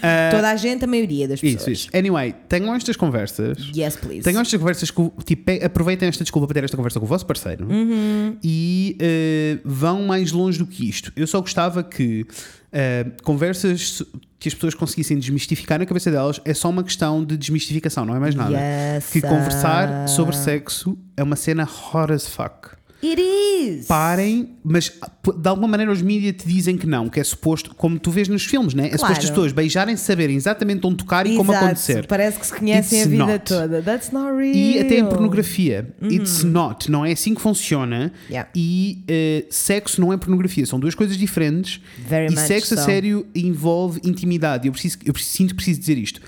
Ah, 0.02 0.30
Toda 0.30 0.50
a 0.50 0.56
gente, 0.56 0.84
a 0.84 0.86
maioria 0.86 1.26
das 1.28 1.40
pessoas. 1.40 1.60
isso, 1.62 1.70
isso. 1.70 1.88
Anyway, 1.96 2.34
tenham 2.48 2.74
estas 2.74 2.96
conversas. 2.96 3.58
Yes, 3.76 3.96
please. 3.96 4.22
Tenham 4.22 4.40
estas 4.42 4.58
conversas 4.58 4.90
com. 4.90 5.10
Tipo, 5.24 5.50
aproveitem 5.64 6.08
esta 6.08 6.24
desculpa 6.24 6.46
para 6.46 6.54
ter 6.54 6.64
esta 6.64 6.76
conversa 6.76 6.98
com 6.98 7.06
o 7.06 7.08
vosso 7.08 7.26
parceiro 7.26 7.66
Uhum. 7.70 8.36
e 8.42 8.96
eh, 9.00 9.58
vão 9.64 10.02
mais 10.02 10.32
longe 10.32 10.58
do 10.58 10.66
que 10.66 10.88
isto. 10.88 11.12
Eu 11.16 11.26
só 11.26 11.40
gostava 11.40 11.82
que 11.82 12.26
eh, 12.72 13.06
conversas 13.22 14.02
que 14.38 14.48
as 14.48 14.54
pessoas 14.54 14.74
conseguissem 14.74 15.18
desmistificar 15.18 15.78
na 15.78 15.84
cabeça 15.84 16.10
delas 16.10 16.40
é 16.46 16.54
só 16.54 16.70
uma 16.70 16.82
questão 16.82 17.22
de 17.24 17.36
desmistificação, 17.36 18.04
não 18.06 18.16
é 18.16 18.18
mais 18.18 18.34
nada. 18.34 18.56
Yes, 18.56 19.10
que 19.10 19.20
conversar 19.20 20.04
uh, 20.06 20.08
sobre 20.08 20.34
sexo 20.34 20.96
é 21.16 21.22
uma 21.22 21.36
cena 21.36 21.64
hot 21.92 22.10
as 22.12 22.26
fuck. 22.26 22.70
It 23.02 23.20
is. 23.20 23.86
Parem, 23.86 24.50
mas 24.62 24.92
de 25.38 25.48
alguma 25.48 25.66
maneira 25.66 25.90
os 25.90 26.02
mídias 26.02 26.36
te 26.36 26.46
dizem 26.46 26.76
que 26.76 26.86
não, 26.86 27.08
que 27.08 27.18
é 27.18 27.24
suposto, 27.24 27.74
como 27.74 27.98
tu 27.98 28.10
vês 28.10 28.28
nos 28.28 28.44
filmes, 28.44 28.74
né? 28.74 28.86
É 28.86 28.88
Claro. 28.90 29.00
suposto 29.00 29.24
as 29.24 29.30
pessoas 29.30 29.52
beijarem, 29.52 29.96
saberem 29.96 30.36
exatamente 30.36 30.86
onde 30.86 30.96
tocar 30.98 31.26
e 31.26 31.34
como 31.36 31.50
acontecer. 31.52 32.06
Parece 32.06 32.38
que 32.38 32.46
se 32.46 32.54
conhecem 32.54 32.98
It's 32.98 33.06
a 33.06 33.10
vida 33.10 33.26
not. 33.26 33.44
toda. 33.46 33.82
That's 33.82 34.10
not 34.10 34.36
real. 34.36 34.54
E 34.54 34.78
até 34.80 34.98
em 34.98 35.06
pornografia. 35.06 35.88
It's 36.02 36.44
not. 36.44 36.90
Não 36.90 37.04
é 37.06 37.12
assim 37.12 37.34
que 37.34 37.40
funciona. 37.40 38.12
Uhum. 38.12 38.30
Yeah. 38.30 38.50
E 38.54 39.02
eh, 39.08 39.44
sexo 39.50 40.00
não 40.00 40.12
é 40.12 40.16
pornografia. 40.18 40.66
São 40.66 40.78
duas 40.78 40.94
coisas 40.94 41.16
diferentes. 41.16 41.80
Very 42.06 42.32
e 42.34 42.36
sexo 42.36 42.74
a 42.74 42.76
so. 42.76 42.84
sério 42.84 43.26
envolve 43.34 44.00
intimidade. 44.04 44.66
Eu, 44.68 44.72
preciso, 44.72 44.98
eu 45.06 45.12
preciso- 45.14 45.36
sinto 45.36 45.48
que 45.50 45.54
preciso 45.56 45.80
dizer 45.80 45.96
isto. 45.96 46.20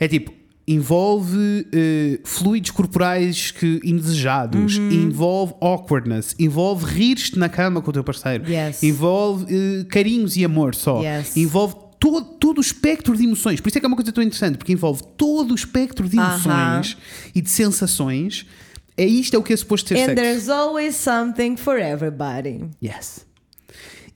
É 0.00 0.08
tipo. 0.08 0.32
Envolve 0.70 1.66
eh, 1.72 2.20
fluidos 2.24 2.70
corporais 2.70 3.50
que, 3.50 3.80
indesejados, 3.82 4.76
Uhum. 4.76 4.90
envolve 4.90 5.54
awkwardness, 5.62 6.34
envolve 6.38 6.84
rir-te 6.84 7.38
na 7.38 7.48
cama 7.48 7.80
com 7.80 7.88
o 7.88 7.92
teu 7.92 8.04
parceiro, 8.04 8.44
Yes. 8.46 8.82
envolve 8.82 9.46
eh, 9.48 9.84
carinhos 9.88 10.36
e 10.36 10.44
amor 10.44 10.74
só, 10.74 11.02
Yes. 11.02 11.36
envolve 11.38 11.74
todo, 11.98 12.22
todo 12.38 12.58
o 12.58 12.60
espectro 12.60 13.16
de 13.16 13.24
emoções. 13.24 13.60
Por 13.62 13.68
isso 13.70 13.78
é 13.78 13.80
que 13.80 13.86
é 13.86 13.88
uma 13.88 13.96
coisa 13.96 14.12
tão 14.12 14.22
interessante, 14.22 14.58
porque 14.58 14.72
envolve 14.72 15.02
todo 15.16 15.52
o 15.52 15.54
espectro 15.54 16.06
de 16.06 16.16
emoções 16.18 16.98
e 17.34 17.40
de 17.40 17.48
sensações. 17.48 18.44
É 18.96 19.06
isto 19.06 19.34
é 19.34 19.38
o 19.38 19.42
que 19.42 19.52
é 19.54 19.56
suposto 19.56 19.88
ser 19.88 19.94
And 19.94 20.04
sexo. 20.06 20.14
there's 20.16 20.48
always 20.50 20.94
something 20.96 21.56
for 21.56 21.78
everybody. 21.78 22.64
Yes. 22.84 23.26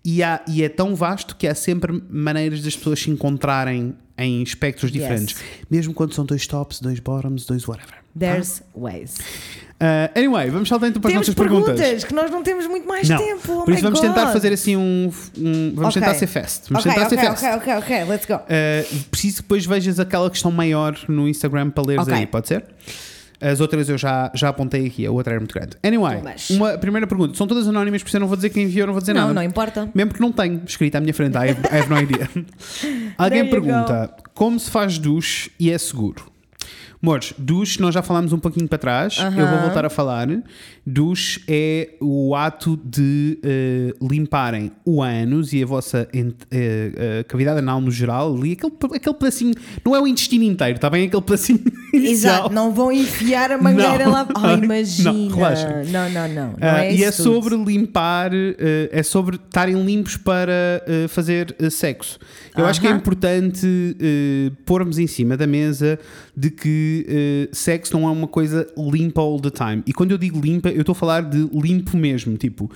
E, 0.05 0.23
há, 0.23 0.43
e 0.49 0.62
é 0.65 0.69
tão 0.69 0.95
vasto 0.97 1.35
que 1.37 1.47
há 1.47 1.55
sempre 1.55 2.03
maneiras 2.11 2.61
das 2.62 2.77
pessoas 2.77 3.01
se 3.01 3.09
encontrarem 3.11 3.95
em 4.18 4.43
espectros 4.43 4.90
Yes. 4.93 5.01
diferentes. 5.02 5.36
Mesmo 5.70 5.94
quando 5.94 6.14
são 6.14 6.24
dois 6.24 6.47
tops, 6.47 6.80
dois 6.80 7.01
bottoms, 7.01 7.44
dois 7.47 7.66
whatever. 7.66 7.94
There's 8.18 8.62
ways. 8.76 9.16
Uh, 9.80 10.06
anyway, 10.14 10.48
vamos 10.51 10.68
saltar 10.68 10.90
então 10.90 11.01
para 11.01 11.09
as 11.09 11.12
Temos 11.14 11.26
nossas 11.28 11.34
perguntas, 11.34 11.74
perguntas. 11.80 12.05
que 12.05 12.14
nós 12.14 12.30
não 12.30 12.43
temos 12.43 12.66
muito 12.66 12.86
mais 12.86 13.09
Não. 13.09 13.18
tempo. 13.18 13.52
oh 13.60 13.64
Por 13.64 13.72
isso 13.72 13.82
vamos 13.82 14.01
tentar 14.01 14.24
God. 14.26 14.32
fazer 14.34 14.52
assim 14.52 14.76
um. 14.76 15.10
um- 15.39 15.72
vamos 15.74 15.97
Ok. 15.97 16.02
tentar 16.02 16.14
ser 16.14 16.26
fast. 16.26 16.68
Vamos 16.68 16.84
ok, 16.86 16.93
tentar 16.94 17.06
ok, 17.06 17.18
ser 17.18 17.26
fast. 17.26 17.44
ok, 17.47 17.74
ok, 17.74 17.97
ok, 17.98 18.05
let's 18.05 18.26
go. 18.26 18.34
Uh, 18.34 19.05
preciso 19.10 19.36
que 19.36 19.43
depois 19.43 19.64
vejas 19.66 19.98
aquela 19.98 20.30
questão 20.30 20.52
maior 20.52 20.97
no 21.09 21.26
Instagram 21.26 21.70
para 21.70 21.84
leres 21.84 22.06
aí, 22.09 22.26
pode 22.26 22.48
ser? 22.48 22.64
As 23.43 23.60
outras 23.60 23.89
eu 23.89 23.98
já, 23.98 24.31
já 24.35 24.48
apontei 24.51 24.86
aqui, 24.86 25.05
a 25.05 25.10
outra 25.10 25.32
era 25.32 25.40
muito 25.40 25.52
grande. 25.55 25.77
Anyway, 25.82 26.20
Mas- 26.23 26.48
uma 26.51 26.78
primeira 26.78 27.06
pergunta. 27.06 27.35
São 27.36 27.47
todas 27.47 27.66
anónimas, 27.66 28.02
por 28.02 28.09
isso 28.09 28.16
eu 28.16 28.20
não 28.20 28.28
vou 28.28 28.36
dizer 28.36 28.51
quem 28.51 28.64
enviou, 28.64 28.86
não 28.86 28.94
vou 28.94 29.01
dizer 29.01 29.12
Não, 29.14 29.23
nada. 29.23 29.35
não 29.35 29.43
importa. 29.43 29.89
Mesmo 29.94 30.14
que 30.14 30.20
não 30.20 30.31
tenho 30.31 30.62
escrito 30.64 30.94
à 30.97 31.01
minha 31.01 31.12
frente, 31.12 31.35
I 31.35 31.51
have, 31.51 31.60
I 31.73 31.78
have 31.81 31.89
no 31.90 31.98
idea. 32.01 32.28
Alguém 33.19 33.48
pergunta: 33.51 34.14
como 34.35 34.59
se 34.59 34.70
faz 34.70 34.97
duche 34.98 35.51
e 35.59 35.70
é 35.70 35.77
seguro? 35.78 36.32
Amores, 37.05 37.35
duche, 37.37 37.81
nós 37.81 37.93
já 37.93 38.01
falámos 38.01 38.33
um 38.33 38.39
pouquinho 38.39 38.69
para 38.69 38.79
trás, 38.79 39.16
eu 39.37 39.47
vou 39.49 39.59
voltar 39.59 39.85
a 39.85 39.91
falar. 39.91 40.29
Duche 40.87 41.43
é 41.49 41.91
o 42.01 42.33
ato 42.35 42.79
de 42.85 43.39
eh, 43.43 43.93
limparem 44.01 44.70
o 44.85 45.03
ânus 45.03 45.53
e 45.53 45.62
a 45.62 45.66
vossa 45.66 46.09
eh, 46.12 47.24
cavidade 47.27 47.59
anal 47.59 47.81
no 47.81 47.91
geral, 47.91 48.37
ali, 48.37 48.53
aquele, 48.53 48.73
aquele 48.97 49.15
pedacinho, 49.16 49.55
não 49.85 49.97
é 49.97 50.01
o 50.01 50.07
intestino 50.07 50.45
inteiro, 50.45 50.77
está 50.77 50.89
bem? 50.89 51.07
Aquele 51.07 51.23
pedacinho. 51.23 51.61
Exato, 51.93 52.53
não 52.55 52.73
vão 52.73 52.91
enfiar 52.93 53.51
a 53.51 53.59
mangueira 53.59 54.05
Não. 54.05 54.12
lá. 54.12 54.29
Não, 54.43 54.65
imagina. 54.65 55.35
relaxa. 55.35 55.83
Não, 55.91 56.09
não, 56.11 56.29
não. 56.29 56.47
não 56.53 56.57
Ah, 56.61 56.85
é 56.85 56.95
e 56.95 57.05
é 57.05 57.11
tudo. 57.11 57.23
sobre 57.24 57.57
limpar, 57.57 58.31
é 58.91 59.03
sobre 59.03 59.37
estarem 59.37 59.74
limpos 59.85 60.16
para 60.16 60.83
fazer 61.09 61.55
sexo. 61.70 62.19
Eu 62.57 62.65
acho 62.66 62.81
que 62.81 62.87
é 62.87 62.91
importante 62.91 63.66
pormos 64.65 64.99
em 64.99 65.07
cima 65.07 65.37
da 65.37 65.47
mesa 65.47 65.99
de 66.37 66.51
que 66.51 66.91
eh, 67.09 67.48
sexo 67.52 67.93
não 67.93 68.09
é 68.09 68.10
uma 68.10 68.28
coisa 68.28 68.66
limpa 68.77 69.20
all 69.20 69.40
the 69.40 69.51
time. 69.51 69.82
E 69.86 69.93
quando 69.93 70.12
eu 70.12 70.19
digo 70.19 70.40
limpa, 70.40 70.69
eu 70.70 70.81
estou 70.81 70.93
a 70.93 70.97
falar 70.97 71.23
de 71.23 71.48
limpo 71.52 71.97
mesmo. 71.97 72.36
Tipo, 72.36 72.70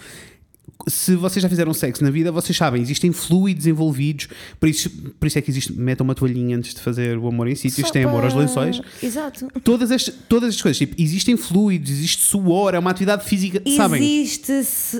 se 0.89 1.17
vocês 1.17 1.43
já 1.43 1.49
fizeram 1.49 1.73
sexo 1.75 2.05
na 2.05 2.11
vida, 2.11 2.31
vocês 2.31 2.57
sabem, 2.57 2.81
existem 2.83 3.11
fluidos 3.13 3.67
envolvidos, 3.67 4.29
por 4.61 4.69
isso, 4.69 4.91
por 5.19 5.27
isso 5.27 5.39
é 5.39 5.43
que 5.43 5.51
existe, 5.51 5.73
metam 5.73 6.05
uma 6.05 6.15
toalhinha 6.15 6.57
antes 6.57 6.75
de 6.75 6.81
fazer 6.81 7.19
o 7.19 7.27
amor 7.27 7.49
em 7.49 7.55
sítios, 7.55 7.91
tem 7.91 8.05
amor 8.05 8.23
aos 8.25 8.35
lençóis. 8.35 8.81
Exato. 9.03 9.49
Todas 9.65 9.91
estas, 9.91 10.15
todas 10.29 10.49
estas 10.51 10.63
coisas, 10.63 10.79
tipo, 10.79 10.95
existem 11.01 11.37
fluidos, 11.37 11.91
existe 11.91 12.23
suor, 12.23 12.75
é 12.75 12.79
uma 12.79 12.91
atividade 12.91 13.25
física, 13.25 13.61
sabem? 13.77 14.03
Existe, 14.21 14.53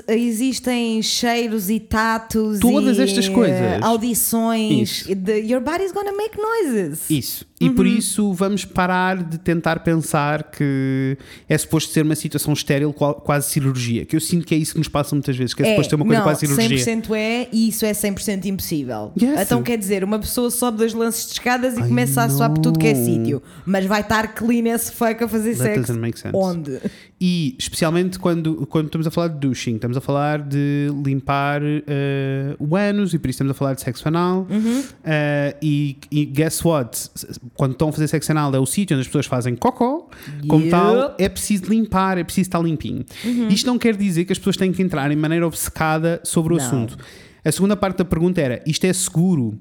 existem 0.07 1.01
cheiros 1.01 1.69
e 1.69 1.79
tatos 1.79 2.59
Todas 2.59 2.97
e, 2.97 3.01
estas 3.01 3.29
coisas. 3.29 3.55
eh, 3.57 3.79
audições. 3.81 4.89
Isso. 5.07 5.15
The- 5.15 5.39
your 5.39 5.61
body's 5.61 5.91
gonna 5.91 6.11
make 6.13 6.37
noises. 6.37 7.09
Isso. 7.09 7.45
E 7.59 7.69
Uhum. 7.69 7.75
por 7.75 7.87
isso 7.87 8.33
vamos 8.33 8.65
parar 8.65 9.23
de 9.23 9.39
tentar 9.39 9.79
pensar 9.79 10.43
que 10.51 11.17
é 11.49 11.57
suposto 11.57 11.91
ser 11.91 12.03
uma 12.03 12.13
situação 12.15 12.53
estéril, 12.53 12.93
quase 12.93 13.49
cirurgia. 13.49 14.05
Que 14.05 14.15
eu 14.15 14.19
sinto 14.19 14.45
que 14.45 14.53
é 14.53 14.57
isso 14.57 14.73
que 14.73 14.77
nos 14.77 14.87
passa 14.87 15.15
muitas 15.15 15.35
vezes, 15.35 15.55
que 15.55 15.63
é, 15.63 15.66
suposto 15.69 15.89
ser 15.89 15.95
uma 15.95 16.05
coisa 16.05 16.19
não, 16.19 16.25
quase 16.25 16.47
cirurgia. 16.47 16.95
100% 16.95 17.15
é 17.15 17.47
e 17.51 17.69
isso 17.69 17.85
é 17.85 17.91
100% 17.91 18.45
impossível. 18.45 19.11
Yes. 19.21 19.41
Então 19.41 19.61
quer 19.63 19.77
dizer, 19.77 20.03
uma 20.03 20.19
pessoa 20.19 20.49
sobe 20.51 20.77
dois 20.77 20.93
lances 20.93 21.27
de 21.27 21.33
escadas 21.33 21.77
e 21.77 21.81
começa 21.81 22.23
a 22.23 22.29
suar 22.29 22.49
por 22.51 22.61
tudo 22.61 22.79
que 22.79 22.87
é 22.87 22.95
sítio, 22.95 23.41
mas 23.65 23.85
vai 23.85 24.01
estar 24.01 24.33
clean 24.33 24.73
as 24.73 24.89
fuck 24.89 25.23
a 25.23 25.27
fazer 25.27 25.55
That 25.57 25.85
sexo. 25.85 25.99
Onde? 26.33 26.79
E 27.19 27.55
especialmente 27.57 28.19
quando, 28.19 28.67
quando 28.67 28.85
estamos 28.85 29.07
a 29.07 29.11
falar 29.11 29.29
de 29.29 29.39
douching, 29.39 29.75
estamos 29.75 29.97
a 29.97 30.01
falar 30.01 30.39
de 30.39 30.87
limpar 31.03 31.61
eh, 31.63 32.55
o 32.59 32.75
ânus 32.75 33.11
e 33.11 33.17
por 33.17 33.27
isso 33.27 33.37
estamos 33.37 33.51
a 33.51 33.53
falar 33.55 33.73
de 33.73 33.81
sexo 33.81 34.07
anal. 34.07 34.45
Uhum. 34.47 34.83
Eh, 35.03 35.55
e, 35.59 35.97
e 36.11 36.25
guess 36.25 36.63
what? 36.63 37.09
Quando 37.55 37.71
estão 37.71 37.89
a 37.89 37.91
fazer 37.91 38.07
sexo 38.07 38.31
anal 38.31 38.53
é 38.53 38.59
o 38.59 38.67
sítio 38.67 38.95
onde 38.95 39.01
as 39.01 39.07
pessoas 39.07 39.25
fazem 39.25 39.55
cocó. 39.55 40.07
Como 40.47 40.61
Yep. 40.65 40.69
tal, 40.69 41.15
é 41.17 41.27
preciso 41.27 41.65
limpar, 41.65 42.19
é 42.19 42.23
preciso 42.23 42.49
estar 42.49 42.59
limpinho. 42.61 43.03
Uhum. 43.25 43.47
Isto 43.47 43.65
não 43.65 43.79
quer 43.79 43.95
dizer 43.95 44.23
que 44.25 44.31
as 44.31 44.37
pessoas 44.37 44.55
têm 44.55 44.71
que 44.71 44.83
entrar 44.83 45.11
em 45.11 45.15
maneira 45.15 45.47
obcecada 45.47 46.21
sobre 46.23 46.53
o 46.53 46.57
Não. 46.57 46.63
assunto. 46.63 46.97
A 47.43 47.51
segunda 47.51 47.75
parte 47.75 47.97
da 47.97 48.05
pergunta 48.05 48.39
era: 48.41 48.61
isto 48.63 48.85
é 48.85 48.93
seguro? 48.93 49.57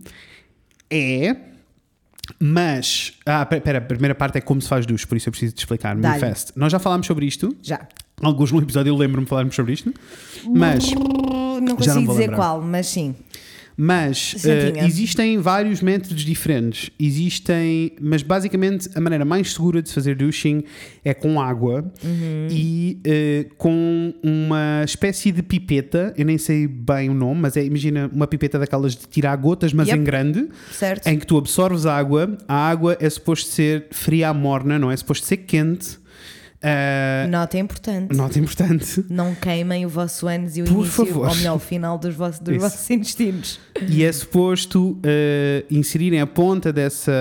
É. 0.90 1.34
Mas, 2.38 3.12
ah, 3.24 3.46
espera, 3.50 3.78
a 3.78 3.80
primeira 3.80 4.14
parte 4.14 4.38
é 4.38 4.40
como 4.40 4.60
se 4.60 4.68
faz 4.68 4.84
duche, 4.86 5.06
por 5.06 5.16
isso 5.16 5.28
eu 5.28 5.32
preciso 5.32 5.54
te 5.54 5.58
explicar. 5.58 5.96
Fast. 6.18 6.52
Nós 6.56 6.72
já 6.72 6.78
falámos 6.78 7.06
sobre 7.06 7.26
isto, 7.26 7.56
Já. 7.62 7.86
Alguns 8.22 8.50
no 8.50 8.60
episódio 8.62 8.90
eu 8.90 8.96
lembro-me 8.96 9.24
de 9.24 9.28
falarmos 9.28 9.54
sobre 9.54 9.74
isto, 9.74 9.92
mas, 10.48 10.90
Não 10.90 11.60
não 11.60 11.76
consigo 11.76 11.94
vou 12.00 12.14
dizer 12.14 12.20
lembrar. 12.30 12.36
qual, 12.36 12.62
mas 12.62 12.86
sim. 12.86 13.14
Mas 13.76 14.34
eh, 14.46 14.72
existem 14.86 15.38
vários 15.38 15.82
métodos 15.82 16.22
diferentes. 16.24 16.90
Existem, 16.98 17.92
mas 18.00 18.22
basicamente 18.22 18.88
a 18.94 19.00
maneira 19.00 19.24
mais 19.24 19.52
segura 19.52 19.82
de 19.82 19.88
se 19.88 19.94
fazer 19.94 20.16
douching 20.16 20.64
é 21.04 21.12
com 21.12 21.40
água 21.40 21.90
Uhum. 22.02 22.48
e 22.50 22.98
eh, 23.04 23.46
com 23.58 24.14
uma 24.22 24.82
espécie 24.84 25.30
de 25.30 25.42
pipeta. 25.42 26.14
Eu 26.16 26.24
nem 26.24 26.38
sei 26.38 26.66
bem 26.66 27.10
o 27.10 27.14
nome, 27.14 27.40
mas 27.42 27.56
é, 27.56 27.64
imagina 27.64 28.10
uma 28.12 28.26
pipeta 28.26 28.58
daquelas 28.58 28.96
de 28.96 29.06
tirar 29.08 29.36
gotas, 29.36 29.72
mas 29.72 29.88
Yep. 29.88 30.00
em 30.00 30.04
grande, 30.04 30.48
Certo? 30.72 31.06
em 31.06 31.18
que 31.18 31.26
tu 31.26 31.36
absorves 31.36 31.84
a 31.86 31.96
água. 31.96 32.36
A 32.48 32.68
água 32.70 32.96
é 33.00 33.10
suposto 33.10 33.50
ser 33.50 33.86
fria 33.90 34.30
à 34.30 34.34
morna, 34.34 34.78
não 34.78 34.90
é 34.90 34.96
suposto 34.96 35.26
ser 35.26 35.38
quente. 35.38 35.98
Eh, 36.68 37.28
Nota 37.30 37.56
importante. 37.58 38.12
nota 38.16 38.38
importante. 38.40 39.04
Não 39.08 39.34
queimem 39.36 39.86
o 39.86 39.88
vosso 39.88 40.26
ânus 40.26 40.56
e 40.56 40.62
o 40.62 40.64
Por 40.64 40.72
início, 40.80 41.06
favor. 41.06 41.28
ou 41.28 41.34
melhor, 41.36 41.54
o 41.54 41.58
final 41.60 41.96
dos 41.96 42.12
vossos, 42.14 42.40
dos 42.40 42.56
vossos 42.56 42.90
intestinos. 42.90 43.60
E 43.88 44.02
é 44.02 44.10
suposto 44.10 44.98
eh, 45.04 45.64
inserirem 45.70 46.20
a 46.20 46.26
ponta 46.26 46.72
dessa, 46.72 47.12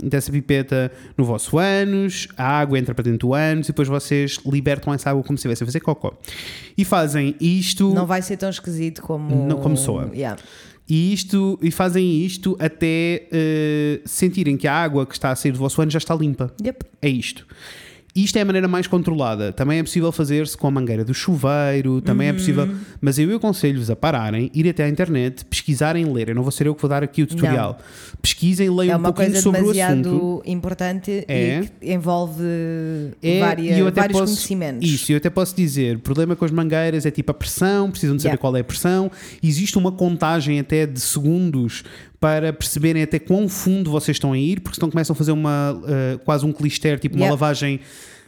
dessa 0.00 0.30
pipeta 0.30 0.92
no 1.16 1.24
vosso 1.24 1.58
ânus, 1.58 2.28
a 2.36 2.44
água 2.60 2.78
entra 2.78 2.94
para 2.94 3.02
dentro 3.02 3.26
do 3.28 3.34
ânus 3.34 3.66
e 3.66 3.70
depois 3.72 3.88
vocês 3.88 4.38
libertam 4.46 4.94
essa 4.94 5.10
água 5.10 5.24
como 5.24 5.36
se 5.36 5.40
estivessem 5.40 5.64
a 5.64 5.66
fazer 5.66 5.80
cocó. 5.80 6.16
E 6.76 6.84
fazem 6.84 7.34
isto. 7.40 7.92
Não 7.92 8.06
vai 8.06 8.22
ser 8.22 8.36
tão 8.36 8.48
esquisito 8.48 9.02
como. 9.02 9.46
Não, 9.46 9.58
como 9.58 9.76
soa. 9.76 10.08
Yeah. 10.14 10.40
E, 10.88 11.12
isto, 11.12 11.58
e 11.60 11.70
fazem 11.70 12.22
isto 12.24 12.56
até 12.60 13.26
eh, 13.32 14.00
sentirem 14.06 14.56
que 14.56 14.66
a 14.68 14.72
água 14.72 15.04
que 15.04 15.12
está 15.14 15.30
a 15.32 15.36
sair 15.36 15.52
do 15.52 15.58
vosso 15.58 15.82
ânus 15.82 15.92
já 15.92 15.98
está 15.98 16.14
limpa. 16.14 16.50
Yep. 16.64 16.84
É 17.02 17.08
isto. 17.08 17.44
Isto 18.24 18.36
é 18.38 18.40
a 18.40 18.44
maneira 18.44 18.66
mais 18.68 18.86
controlada. 18.86 19.52
Também 19.52 19.78
é 19.78 19.82
possível 19.82 20.10
fazer-se 20.10 20.56
com 20.56 20.66
a 20.66 20.70
mangueira 20.70 21.04
do 21.04 21.12
chuveiro, 21.14 22.00
também 22.00 22.28
é 22.28 22.32
possível. 22.32 22.64
Uhum. 22.64 22.76
Mas 23.00 23.18
eu 23.18 23.34
aconselho-vos 23.36 23.90
a 23.90 23.96
pararem, 23.96 24.50
ir 24.54 24.68
até 24.68 24.84
à 24.84 24.88
internet, 24.88 25.44
pesquisarem 25.44 26.04
e 26.04 26.12
ler. 26.12 26.30
Eu 26.30 26.34
não 26.34 26.42
vou 26.42 26.50
ser 26.50 26.66
eu 26.66 26.74
que 26.74 26.82
vou 26.82 26.88
dar 26.88 27.02
aqui 27.02 27.22
o 27.22 27.26
tutorial. 27.26 27.78
Pesquisem, 28.20 28.68
leiam 28.70 28.94
É 28.94 28.96
um 28.96 28.98
uma 29.00 29.12
pouquinho 29.12 29.28
coisa 29.32 29.42
sobre 29.42 29.60
o 29.60 29.62
demasiado 29.62 30.08
assunto. 30.08 30.42
importante 30.46 31.24
É. 31.28 31.60
e 31.60 31.66
que 31.68 31.92
envolve 31.92 32.42
É, 33.22 33.40
várias- 33.40 33.78
eu 33.78 33.92
vários 33.92 34.18
posso, 34.18 34.32
conhecimentos. 34.32 34.88
Isso, 34.88 35.12
eu 35.12 35.16
até 35.16 35.30
posso 35.30 35.54
dizer, 35.54 35.96
o 35.96 36.00
problema 36.00 36.34
com 36.34 36.44
as 36.44 36.50
mangueiras 36.50 37.06
é 37.06 37.10
tipo 37.10 37.30
a 37.30 37.34
pressão, 37.34 37.90
precisam 37.90 38.16
de 38.16 38.22
saber 38.22 38.28
Yeah. 38.32 38.40
qual 38.40 38.56
é 38.56 38.60
a 38.60 38.64
pressão. 38.64 39.10
Existe 39.42 39.78
uma 39.78 39.92
contagem 39.92 40.58
até 40.58 40.86
de 40.86 41.00
segundos 41.00 41.84
para 42.20 42.52
perceberem 42.52 43.02
até 43.02 43.18
quão 43.18 43.48
fundo 43.48 43.90
vocês 43.90 44.16
estão 44.16 44.32
a 44.32 44.38
ir, 44.38 44.60
porque 44.60 44.74
senão 44.76 44.90
começam 44.90 45.14
a 45.14 45.16
fazer 45.16 45.30
uma 45.32 45.72
uh, 45.74 46.18
quase 46.24 46.44
um 46.44 46.52
clister, 46.52 46.98
tipo 46.98 47.16
uma 47.16 47.30
lavagem 47.30 47.78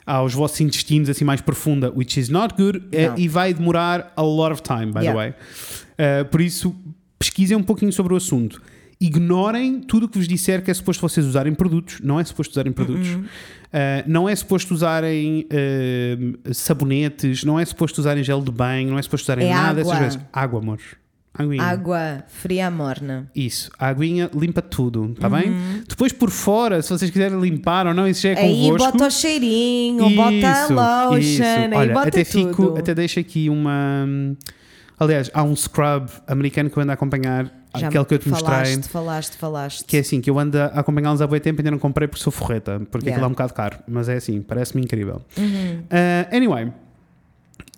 aos 0.07 0.35
vossos 0.35 0.61
intestinos 0.61 1.09
assim 1.09 1.25
mais 1.25 1.41
profunda, 1.41 1.91
which 1.95 2.19
is 2.19 2.29
not 2.29 2.55
good, 2.55 2.83
eh, 2.93 3.13
e 3.17 3.29
vai 3.29 3.55
demorar 3.55 4.13
a 4.17 4.23
lot 4.23 4.53
of 4.53 4.63
time, 4.63 4.87
by 4.93 5.01
Yeah. 5.01 5.13
the 5.13 5.17
way. 5.17 5.31
Uh, 5.31 6.25
por 6.27 6.41
isso, 6.41 6.75
pesquisem 7.19 7.57
um 7.57 7.63
pouquinho 7.63 7.93
sobre 7.93 8.13
o 8.15 8.17
assunto. 8.17 8.61
Ignorem 9.01 9.81
tudo 9.81 10.07
o 10.07 10.09
que 10.09 10.19
vos 10.19 10.29
disser 10.29 10.63
que 10.63 10.71
é 10.71 10.75
suposto 10.75 11.01
vocês 11.01 11.25
usarem 11.27 11.55
produtos. 11.55 12.01
Não 12.03 12.21
é 12.21 12.25
suposto 12.25 12.53
usarem 12.53 12.73
produtos. 12.73 13.09
Uhum. 13.09 13.21
Uh, 13.23 13.27
não 14.07 14.29
é 14.29 14.35
suposto 14.37 14.75
usarem 14.75 15.47
sabonetes. 16.53 17.45
Não 17.45 17.59
é 17.59 17.65
suposto 17.65 17.99
usarem 18.01 18.23
gel 18.23 18.43
de 18.43 18.51
banho. 18.51 18.91
Não 18.91 18.99
é 18.99 19.03
suposto 19.03 19.25
usarem 19.25 19.49
É 19.49 19.55
nada 19.55 19.81
água. 19.81 19.97
coisas. 19.97 20.19
Água, 20.33 20.61
amor. 20.61 20.79
Aguinha. 21.33 21.63
Água 21.63 22.25
fria 22.27 22.71
morna. 22.71 23.31
Isso. 23.35 23.71
A 23.79 23.87
aguinha 23.89 24.29
limpa 24.35 24.61
tudo. 24.61 25.13
Está 25.13 25.29
bem? 25.29 25.55
Depois 25.89 26.13
por 26.13 26.29
fora, 26.31 26.83
se 26.83 26.91
vocês 26.91 27.11
quiserem 27.11 27.41
limpar 27.41 27.87
ou 27.87 27.95
não, 27.95 28.07
isso 28.09 28.23
já 28.23 28.31
é 28.31 28.35
Uhum. 28.35 28.41
Aí 28.41 28.63
convosco. 28.71 28.93
bota 28.93 29.07
o 29.07 29.11
cheirinho, 29.11 30.11
bota 30.17 30.31
a 30.31 30.63
Isso, 30.65 30.75
lotion, 30.75 31.19
isso. 31.19 31.43
aí 31.45 31.73
Olha, 31.75 31.95
bota 31.95 32.09
até 32.09 32.25
tudo. 32.25 32.49
Fico, 32.49 32.79
até 32.79 32.95
deixo 32.95 33.21
aqui 33.21 33.49
uma. 33.49 34.07
Aliás, 34.99 35.31
há 35.33 35.43
um 35.43 35.55
scrub 35.57 36.11
americano 36.27 36.69
que 36.69 36.77
eu 36.77 36.83
ando 36.83 36.91
a 36.91 36.95
acompanhar, 36.95 37.45
Já 37.75 37.87
aquele 37.89 38.05
que 38.05 38.15
eu 38.15 38.19
te 38.19 38.29
mostrei. 38.29 38.53
falaste, 38.53 38.89
falaste, 38.89 39.37
falaste. 39.39 39.85
Que 39.87 39.97
é 39.97 40.01
assim, 40.01 40.21
que 40.21 40.29
eu 40.29 40.39
ando 40.39 40.59
a 40.59 40.67
acompanhá-los 40.67 41.23
há 41.23 41.27
bom 41.27 41.39
tempo 41.39 41.59
e 41.59 41.63
ainda 41.63 41.71
não 41.71 41.79
comprei 41.79 42.07
porque 42.07 42.23
sou 42.23 42.33
forreta, 42.33 42.81
porque 42.91 43.07
Yeah. 43.07 43.13
aquilo 43.13 43.25
é 43.25 43.29
um 43.29 43.31
bocado 43.31 43.55
caro, 43.55 43.79
mas 43.89 44.09
é 44.11 44.17
assim, 44.17 44.43
parece-me 44.43 44.83
incrível. 44.83 45.23
Uhum. 45.39 45.79
Uh, 45.85 46.37
anyway, 46.37 46.71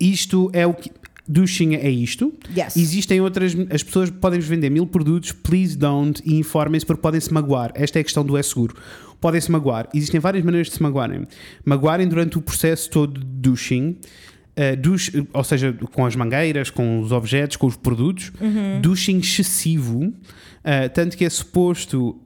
isto 0.01 0.49
é 0.53 0.65
o 0.67 0.73
que. 0.73 0.91
Douching 1.27 1.75
é 1.75 1.89
isto. 1.89 2.33
Yes. 2.55 2.75
Existem 2.75 3.21
outras. 3.21 3.55
As 3.69 3.81
pessoas 3.81 4.09
podem 4.09 4.39
vender 4.39 4.69
mil 4.69 4.85
produtos, 4.85 5.31
please 5.31 5.77
don't, 5.77 6.21
e 6.25 6.35
informem-se 6.35 6.85
porque 6.85 7.01
podem 7.01 7.21
se 7.21 7.33
magoar. 7.33 7.71
Esta 7.75 7.99
é 7.99 8.01
a 8.01 8.03
questão 8.03 8.25
do 8.25 8.35
é 8.37 8.43
seguro. 8.43 8.75
Podem 9.21 9.39
se 9.39 9.49
magoar. 9.51 9.87
Existem 9.93 10.19
várias 10.19 10.43
maneiras 10.43 10.67
de 10.67 10.73
se 10.73 10.83
magoarem. 10.83 11.25
Magoarem 11.63 12.07
durante 12.07 12.37
o 12.37 12.41
processo 12.41 12.89
todo 12.89 13.19
de 13.21 13.25
douching. 13.25 13.95
Uh, 14.55 14.77
douche- 14.79 15.25
ou 15.33 15.43
seja, 15.43 15.73
com 15.93 16.05
as 16.05 16.15
mangueiras, 16.15 16.69
com 16.69 16.99
os 16.99 17.11
objetos, 17.11 17.55
com 17.57 17.65
os 17.67 17.75
produtos, 17.75 18.31
Uhum. 18.39 18.81
duche 18.81 19.11
excessivo, 19.13 20.13
uh, 20.63 20.89
tanto 20.93 21.15
que 21.17 21.25
é 21.25 21.29
suposto, 21.29 22.09
uh, 22.09 22.21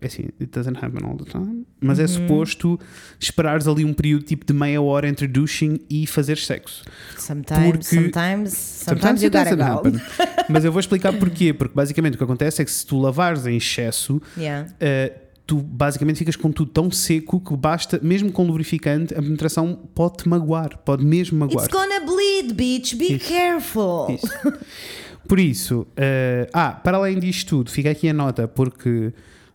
é 0.00 0.06
assim, 0.06 0.24
it 0.40 0.46
doesn't 0.52 0.76
happen 0.84 1.00
all 1.08 1.16
the 1.16 1.24
time, 1.30 1.64
mas 1.80 1.98
Uhum. 1.98 2.04
é 2.04 2.08
suposto 2.08 2.80
esperares 3.18 3.66
ali 3.66 3.84
um 3.84 3.92
período 3.92 4.24
tipo 4.24 4.44
de 4.44 4.52
meia 4.52 4.80
hora 4.82 5.08
entre 5.08 5.26
douching 5.26 5.78
e 5.88 6.06
fazer 6.06 6.36
sexo. 6.38 6.82
Sometimes, 7.16 7.70
Porque- 7.70 7.84
sometimes, 7.96 8.52
sometimes 8.54 9.22
you 9.22 9.28
it 9.28 9.36
gotta 9.36 9.56
doesn't 9.56 9.58
go. 9.58 9.88
happen. 9.98 10.00
Mas 10.48 10.64
eu 10.64 10.72
vou 10.72 10.80
explicar 10.80 11.12
porquê, 11.12 11.52
porque 11.52 11.74
basicamente 11.74 12.14
o 12.14 12.18
que 12.18 12.24
acontece 12.24 12.60
é 12.60 12.64
que 12.64 12.70
se 12.70 12.84
tu 12.84 12.98
lavares 12.98 13.46
em 13.46 13.56
excesso, 13.56 14.20
Yeah. 14.36 14.68
uh, 14.70 15.30
tu 15.46 15.56
basicamente 15.56 16.18
ficas 16.18 16.36
com 16.36 16.52
tudo 16.52 16.70
tão 16.70 16.90
seco 16.92 17.40
que 17.40 17.56
basta, 17.56 17.98
mesmo 18.02 18.30
com 18.30 18.44
lubrificante, 18.46 19.12
a 19.14 19.20
penetração 19.22 19.74
pode-te 19.94 20.28
magoar, 20.28 20.78
pode 20.84 21.04
mesmo 21.04 21.38
magoar. 21.38 21.64
It's 21.66 21.74
gonna 21.76 22.00
bleed, 22.06 22.52
bitch. 22.54 22.94
Be 22.94 23.14
Isso. 23.14 23.28
careful. 23.28 24.10
Isso. 24.14 24.28
Por 25.28 25.38
isso, 25.38 25.86
eh, 25.96 26.48
ah, 26.52 26.72
para 26.72 26.96
além 26.96 27.18
disto 27.18 27.48
tudo, 27.58 27.70
fica 27.70 27.90
aqui 27.90 28.08
a 28.08 28.12
nota 28.12 28.48
porque 28.48 29.12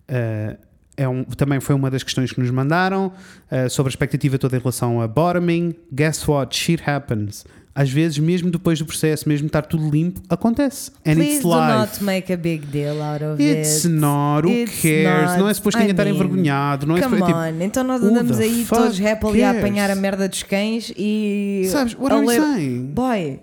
eh, 0.08 0.58
é 0.98 1.08
um- 1.10 1.24
também 1.24 1.60
foi 1.60 1.76
uma 1.76 1.90
das 1.92 2.04
questões 2.04 2.32
que 2.32 2.40
nos 2.40 2.50
mandaram 2.52 3.12
eh, 3.52 3.68
sobre 3.70 3.90
a 3.90 3.92
expectativa 3.92 4.38
toda 4.38 4.56
em 4.56 4.60
relação 4.60 5.02
a 5.02 5.08
bottoming. 5.08 5.76
Guess 5.94 6.28
what? 6.28 6.56
Shit 6.56 6.82
happens. 6.90 7.46
Às 7.78 7.90
vezes, 7.90 8.18
mesmo 8.20 8.50
depois 8.50 8.80
do 8.80 8.86
processo, 8.86 9.28
mesmo 9.28 9.48
estar 9.48 9.64
tudo 9.64 9.90
limpo, 9.90 10.22
acontece. 10.30 10.92
And 11.06 11.16
Please 11.16 11.32
it's 11.34 11.42
do 11.42 11.50
life. 11.50 11.78
not 11.78 12.04
make 12.06 12.32
a 12.32 12.38
big 12.38 12.66
deal 12.68 13.02
out 13.02 13.22
of 13.22 13.44
It's 13.44 13.84
it. 13.84 13.94
not, 13.94 14.48
who 14.48 14.54
It's 14.54 14.82
cares? 14.82 15.32
not. 15.32 15.40
Não 15.40 15.50
é 15.50 15.54
suposto 15.54 15.78
ninguém 15.80 15.92
estar 15.92 16.08
envergonhado. 16.08 16.86
Não 16.88 16.96
é 16.96 17.02
Come 17.02 17.18
suposto, 17.18 17.38
on, 17.38 17.62
então 17.62 17.84
nós 17.84 18.02
andamos 18.02 18.40
aí 18.40 18.66
todos 18.70 18.98
happily 19.06 19.44
a 19.44 19.48
cares? 19.48 19.60
apanhar 19.66 19.92
a 19.92 19.96
merda 19.96 20.30
dos 20.30 20.42
cães 20.44 20.94
e. 20.96 21.68
Sabes, 21.70 21.96
what 21.96 22.14
a 22.14 22.16
are 22.16 22.24
you 22.24 22.30
ler- 22.30 22.42
saying? 22.56 22.86
Boy, 22.94 23.40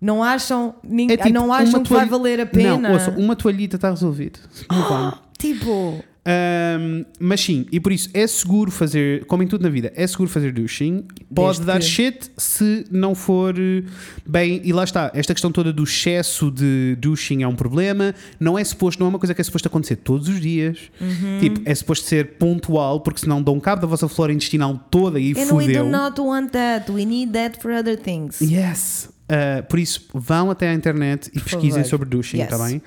não 0.00 0.22
acham, 0.22 0.74
É 1.08 1.16
tipo, 1.16 1.30
não 1.30 1.52
acham 1.52 1.82
que 1.82 1.92
vai 1.92 2.06
valer 2.06 2.40
a 2.40 2.46
pena? 2.46 2.76
Não, 2.78 2.92
ouça, 2.92 3.10
uma 3.10 3.34
toalhita 3.36 3.76
está 3.76 3.90
resolvido. 3.90 4.38
On. 4.70 5.12
Tipo, 5.38 6.02
Um, 6.30 7.06
mas 7.18 7.40
sim, 7.40 7.64
e 7.72 7.80
por 7.80 7.90
isso 7.90 8.10
é 8.12 8.26
seguro 8.26 8.70
fazer, 8.70 9.24
como 9.24 9.42
em 9.42 9.46
tudo 9.46 9.62
na 9.62 9.70
vida, 9.70 9.90
é 9.96 10.06
seguro 10.06 10.28
fazer 10.28 10.52
douching. 10.52 11.04
Pode 11.34 11.60
Desde 11.60 11.64
dar 11.64 11.78
que- 11.78 11.86
shit 11.86 12.30
se 12.36 12.84
não 12.90 13.14
for 13.14 13.54
eh, 13.58 13.82
bem. 14.26 14.60
E 14.62 14.70
lá 14.70 14.84
está, 14.84 15.10
esta 15.14 15.32
questão 15.32 15.50
toda 15.50 15.72
do 15.72 15.84
excesso 15.84 16.50
de 16.50 16.96
douching 17.00 17.42
é 17.44 17.48
um 17.48 17.56
problema. 17.56 18.14
Não 18.38 18.58
é 18.58 18.64
suposto, 18.64 19.00
não 19.00 19.06
é 19.06 19.08
uma 19.08 19.18
coisa 19.18 19.32
que 19.32 19.40
é 19.40 19.44
suposto 19.44 19.68
acontecer 19.68 19.96
todos 19.96 20.28
os 20.28 20.38
dias. 20.38 20.90
Uhum. 21.00 21.38
Tipo, 21.40 21.62
é 21.64 21.74
suposto 21.74 22.04
ser 22.06 22.36
pontual, 22.36 23.00
porque 23.00 23.20
senão 23.20 23.42
dão 23.42 23.58
cabo 23.58 23.80
da 23.80 23.86
vossa 23.88 24.06
flora 24.06 24.30
intestinal 24.30 24.78
toda 24.90 25.18
e 25.18 25.32
and 25.32 25.36
we 25.36 25.44
do 25.46 25.60
fudeu. 25.60 25.86
not 25.88 26.20
want 26.20 26.50
that. 26.50 26.92
We 26.92 27.06
need 27.06 27.32
that 27.32 27.58
for 27.62 27.70
other 27.72 27.96
things. 27.96 28.38
Yes. 28.42 29.08
Uh, 29.30 29.62
por 29.68 29.78
isso, 29.78 30.08
vão 30.14 30.50
até 30.50 30.68
à 30.70 30.74
internet 30.74 31.28
e 31.28 31.32
Por 31.38 31.42
pesquisem 31.44 31.82
favor. 31.82 31.88
sobre 31.88 32.08
douching, 32.08 32.38
Yes. 32.38 32.50
está 32.50 32.64
bem? 32.66 32.80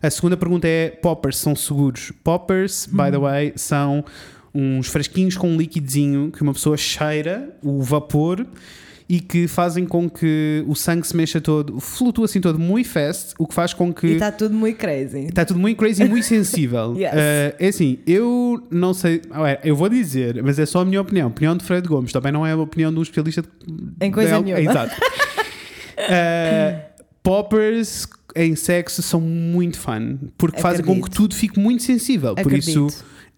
A 0.00 0.08
segunda 0.10 0.36
pergunta 0.36 0.68
é: 0.68 0.90
poppers 0.90 1.36
são 1.38 1.56
seguros? 1.56 2.12
Poppers, 2.22 2.86
by 2.86 3.02
Uhum. 3.02 3.10
the 3.10 3.18
way, 3.18 3.52
são 3.56 4.04
uns 4.54 4.86
frasquinhos 4.88 5.36
com 5.36 5.48
um 5.50 5.56
líquidozinho 5.56 6.30
que 6.30 6.40
uma 6.42 6.52
pessoa 6.52 6.76
cheira, 6.76 7.56
o 7.62 7.82
vapor, 7.82 8.46
e 9.08 9.20
que 9.20 9.48
fazem 9.48 9.86
com 9.86 10.08
que 10.08 10.62
o 10.68 10.74
sangue 10.74 11.06
se 11.06 11.16
mexa 11.16 11.40
todo, 11.40 11.80
flutua 11.80 12.26
assim 12.26 12.40
todo 12.40 12.58
muito 12.58 12.88
fast, 12.90 13.34
o 13.38 13.46
que 13.46 13.54
faz 13.54 13.72
com 13.74 13.92
que. 13.92 14.06
E 14.06 14.12
está 14.12 14.30
tudo 14.30 14.54
muito 14.54 14.76
crazy. 14.76 15.20
Está 15.26 15.44
tudo 15.46 15.58
muito 15.58 15.78
crazy 15.78 16.02
e 16.04 16.08
muito 16.08 16.26
sensível. 16.26 16.94
Yes. 16.96 17.12
Uh, 17.12 17.56
é 17.58 17.68
assim, 17.68 17.98
eu 18.06 18.62
não 18.70 18.92
sei. 18.94 19.20
Ué, 19.36 19.58
Eu 19.64 19.74
vou 19.74 19.88
dizer, 19.88 20.42
mas 20.44 20.58
é 20.58 20.66
só 20.66 20.80
a 20.80 20.84
minha 20.84 21.00
opinião. 21.00 21.26
A 21.26 21.30
opinião 21.30 21.56
de 21.56 21.64
Fred 21.64 21.88
Gomes, 21.88 22.12
também 22.12 22.30
não 22.30 22.46
é 22.46 22.52
a 22.52 22.56
opinião 22.56 22.92
de 22.92 22.98
um 22.98 23.02
especialista 23.02 23.42
de- 23.42 24.06
Em 24.06 24.12
coisa 24.12 24.36
de- 24.38 24.44
nenhuma. 24.44 24.60
Exato. 24.70 24.94
Uh, 25.98 26.80
poppers 27.22 28.06
em 28.36 28.54
sexo 28.54 29.02
são 29.02 29.20
muito 29.20 29.78
fun 29.78 30.16
porque 30.36 30.60
fazem 30.60 30.84
com 30.84 31.00
que 31.02 31.10
tudo 31.10 31.34
fique 31.34 31.58
muito 31.58 31.82
sensível. 31.82 32.34
Por 32.34 32.52
isso, 32.52 32.86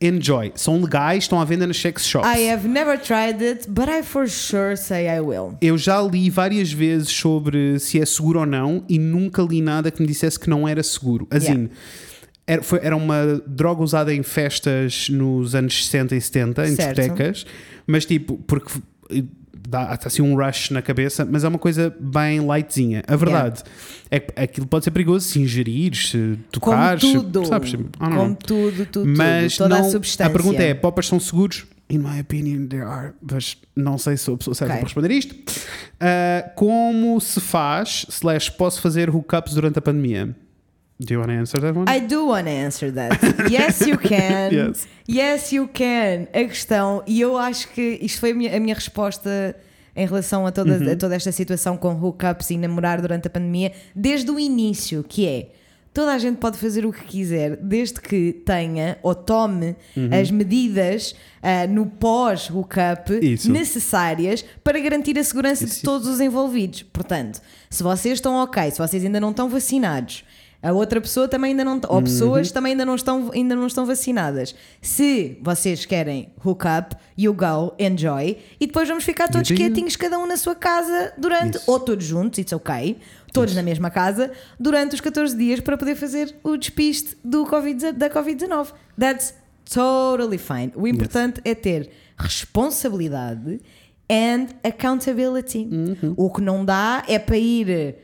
enjoy. 0.00 0.52
São 0.54 0.80
legais, 0.80 1.24
estão 1.24 1.40
à 1.40 1.44
venda 1.44 1.66
nas 1.66 1.76
sex 1.78 2.06
shops. 2.06 2.28
I 2.28 2.48
have 2.50 2.68
never 2.68 2.98
tried 2.98 3.42
it, 3.42 3.68
but 3.68 3.88
I 3.88 4.02
for 4.02 4.28
sure 4.28 4.76
say 4.76 5.06
I 5.08 5.20
will. 5.20 5.56
Eu 5.60 5.76
já 5.78 6.00
li 6.02 6.28
várias 6.30 6.70
vezes 6.72 7.08
sobre 7.08 7.78
se 7.78 8.00
é 8.00 8.04
seguro 8.06 8.40
ou 8.40 8.46
não 8.46 8.84
e 8.88 8.98
nunca 8.98 9.42
li 9.42 9.60
nada 9.62 9.90
que 9.90 10.00
me 10.02 10.06
dissesse 10.08 10.38
que 10.38 10.48
não 10.50 10.66
era 10.68 10.82
seguro. 10.82 11.26
Assim, 11.30 11.68
era, 12.46 12.62
foi- 12.62 12.80
era 12.82 12.96
uma 12.96 13.42
droga 13.46 13.82
usada 13.82 14.12
em 14.14 14.22
festas 14.22 15.08
nos 15.08 15.54
anos 15.54 15.84
60 15.86 16.16
e 16.16 16.20
70, 16.20 16.66
em 16.68 16.74
Certo. 16.74 16.96
discotecas, 16.96 17.46
mas 17.86 18.04
tipo, 18.04 18.36
porque 18.46 18.70
dá 19.70 19.98
assim 20.04 20.20
um 20.22 20.34
rush 20.34 20.70
na 20.70 20.82
cabeça, 20.82 21.24
mas 21.24 21.44
é 21.44 21.48
uma 21.48 21.58
coisa 21.58 21.94
bem 22.00 22.40
lightzinha. 22.44 23.02
A 23.06 23.14
verdade 23.16 23.62
é 24.10 24.18
que 24.20 24.32
aquilo 24.40 24.66
pode 24.66 24.84
ser 24.84 24.90
perigoso 24.90 25.26
se 25.28 25.40
ingerir, 25.40 25.94
se 25.94 26.18
Como 26.18 26.36
tocar, 26.76 27.00
se- 27.00 27.12
tudo. 27.12 27.44
sabes? 27.46 27.72
Know. 27.72 27.86
Como 27.98 28.34
tudo, 28.34 28.86
tudo, 28.86 29.06
Mas 29.16 29.56
tudo. 29.56 29.68
Toda 29.68 29.80
não, 29.80 29.86
a 29.86 29.90
substância. 29.90 30.32
pergunta 30.32 30.62
é: 30.62 30.74
poppers 30.74 31.06
são 31.06 31.20
seguros? 31.20 31.66
In 31.88 31.98
my 31.98 32.20
opinion, 32.20 32.66
they 32.68 32.80
are. 32.80 33.12
Mas 33.20 33.56
não 33.74 33.98
sei 33.98 34.16
se 34.16 34.24
sou 34.24 34.34
a 34.34 34.38
pessoa 34.38 34.54
certa 34.54 34.74
Ok. 34.74 34.80
para 34.80 34.86
responder 34.86 35.10
isto. 35.12 35.34
Ah, 35.98 36.50
como 36.54 37.20
se 37.20 37.40
faz, 37.40 38.06
slash, 38.08 38.50
posso 38.52 38.80
fazer 38.80 39.10
hookups 39.10 39.54
durante 39.54 39.78
a 39.78 39.82
pandemia? 39.82 40.34
Do 41.02 41.14
you 41.14 41.20
want 41.20 41.30
to 41.30 41.36
answer 41.38 41.60
that 41.62 41.74
one? 41.78 41.86
I 41.88 41.98
do 42.00 42.26
want 42.26 42.44
to 42.44 42.50
answer 42.52 42.92
that. 42.92 43.18
Yes, 43.50 43.80
you 43.80 43.96
can. 44.12 44.52
Yes. 44.52 44.86
Yes, 45.08 45.50
you 45.52 45.66
can. 45.66 46.26
A 46.34 46.44
questão, 46.46 47.02
e 47.06 47.20
eu 47.20 47.38
acho 47.38 47.68
que 47.68 47.98
isto 48.02 48.20
foi 48.20 48.32
a 48.32 48.34
minha, 48.34 48.54
a 48.56 48.60
minha 48.60 48.74
resposta 48.74 49.56
em 49.96 50.06
relação 50.06 50.46
a 50.46 50.52
toda, 50.52 50.76
Uhum. 50.76 50.92
a 50.92 50.96
toda 50.96 51.16
esta 51.16 51.32
situação 51.32 51.76
com 51.76 51.94
hookups 51.94 52.50
e 52.50 52.58
namorar 52.58 53.00
durante 53.00 53.26
a 53.26 53.30
pandemia, 53.30 53.72
desde 53.96 54.30
o 54.30 54.38
início, 54.38 55.02
que 55.02 55.26
é. 55.26 55.48
Toda 55.92 56.12
a 56.12 56.18
gente 56.18 56.36
pode 56.36 56.56
fazer 56.58 56.86
o 56.86 56.92
que 56.92 57.02
quiser, 57.04 57.56
desde 57.56 58.00
que 58.00 58.32
tenha 58.44 58.96
ou 59.02 59.12
tome 59.14 59.74
Uhum. 59.96 60.10
as 60.12 60.30
medidas 60.30 61.16
ah, 61.42 61.66
no 61.66 61.86
pós-hookup 61.86 63.10
necessárias 63.48 64.44
para 64.62 64.78
garantir 64.78 65.18
a 65.18 65.24
segurança 65.24 65.64
de 65.64 65.72
Isso. 65.72 65.82
todos 65.82 66.06
os 66.06 66.20
envolvidos. 66.20 66.82
Portanto, 66.84 67.40
se 67.68 67.82
vocês 67.82 68.14
estão 68.18 68.34
ok, 68.34 68.70
se 68.70 68.78
vocês 68.78 69.04
ainda 69.04 69.18
não 69.18 69.30
estão 69.30 69.48
vacinados, 69.48 70.24
a 70.62 70.72
outra 70.72 71.00
pessoa 71.00 71.26
também 71.26 71.52
ainda 71.52 71.64
não, 71.64 71.80
ou 71.88 72.02
pessoas 72.02 72.52
também 72.52 72.72
ainda 72.72 72.84
não 72.84 72.94
estão, 72.94 73.30
ainda 73.32 73.56
não 73.56 73.66
estão 73.66 73.86
vacinadas. 73.86 74.54
Se 74.82 75.38
vocês 75.40 75.86
querem 75.86 76.32
hook 76.44 76.64
up, 76.66 76.96
you 77.16 77.32
go, 77.32 77.74
enjoy, 77.78 78.36
e 78.60 78.66
depois 78.66 78.86
vamos 78.86 79.04
ficar 79.04 79.28
todos 79.28 79.50
quietinhos, 79.50 79.96
cada 79.96 80.18
um 80.18 80.26
na 80.26 80.36
sua 80.36 80.54
casa, 80.54 81.12
durante, 81.16 81.56
Isso. 81.56 81.70
ou 81.70 81.80
todos 81.80 82.04
juntos, 82.04 82.38
it's 82.38 82.52
ok, 82.52 82.98
todos 83.32 83.54
na 83.54 83.62
mesma 83.62 83.90
casa, 83.90 84.30
durante 84.58 84.94
os 84.94 85.00
14 85.00 85.36
dias 85.36 85.60
para 85.60 85.78
poder 85.78 85.94
fazer 85.94 86.34
o 86.42 86.56
despiste 86.56 87.16
do 87.24 87.46
COVID, 87.46 87.92
da 87.92 88.10
Covid-19. 88.10 88.68
That's 88.98 89.34
totally 89.72 90.38
fine. 90.38 90.72
O 90.74 90.86
importante 90.86 91.40
é 91.44 91.54
ter 91.54 91.90
responsabilidade 92.18 93.60
and 94.10 94.48
accountability. 94.62 95.68
Uhum. 95.70 96.14
O 96.16 96.30
que 96.30 96.42
não 96.42 96.64
dá 96.64 97.02
é 97.08 97.18
para 97.18 97.38
ir 97.38 97.96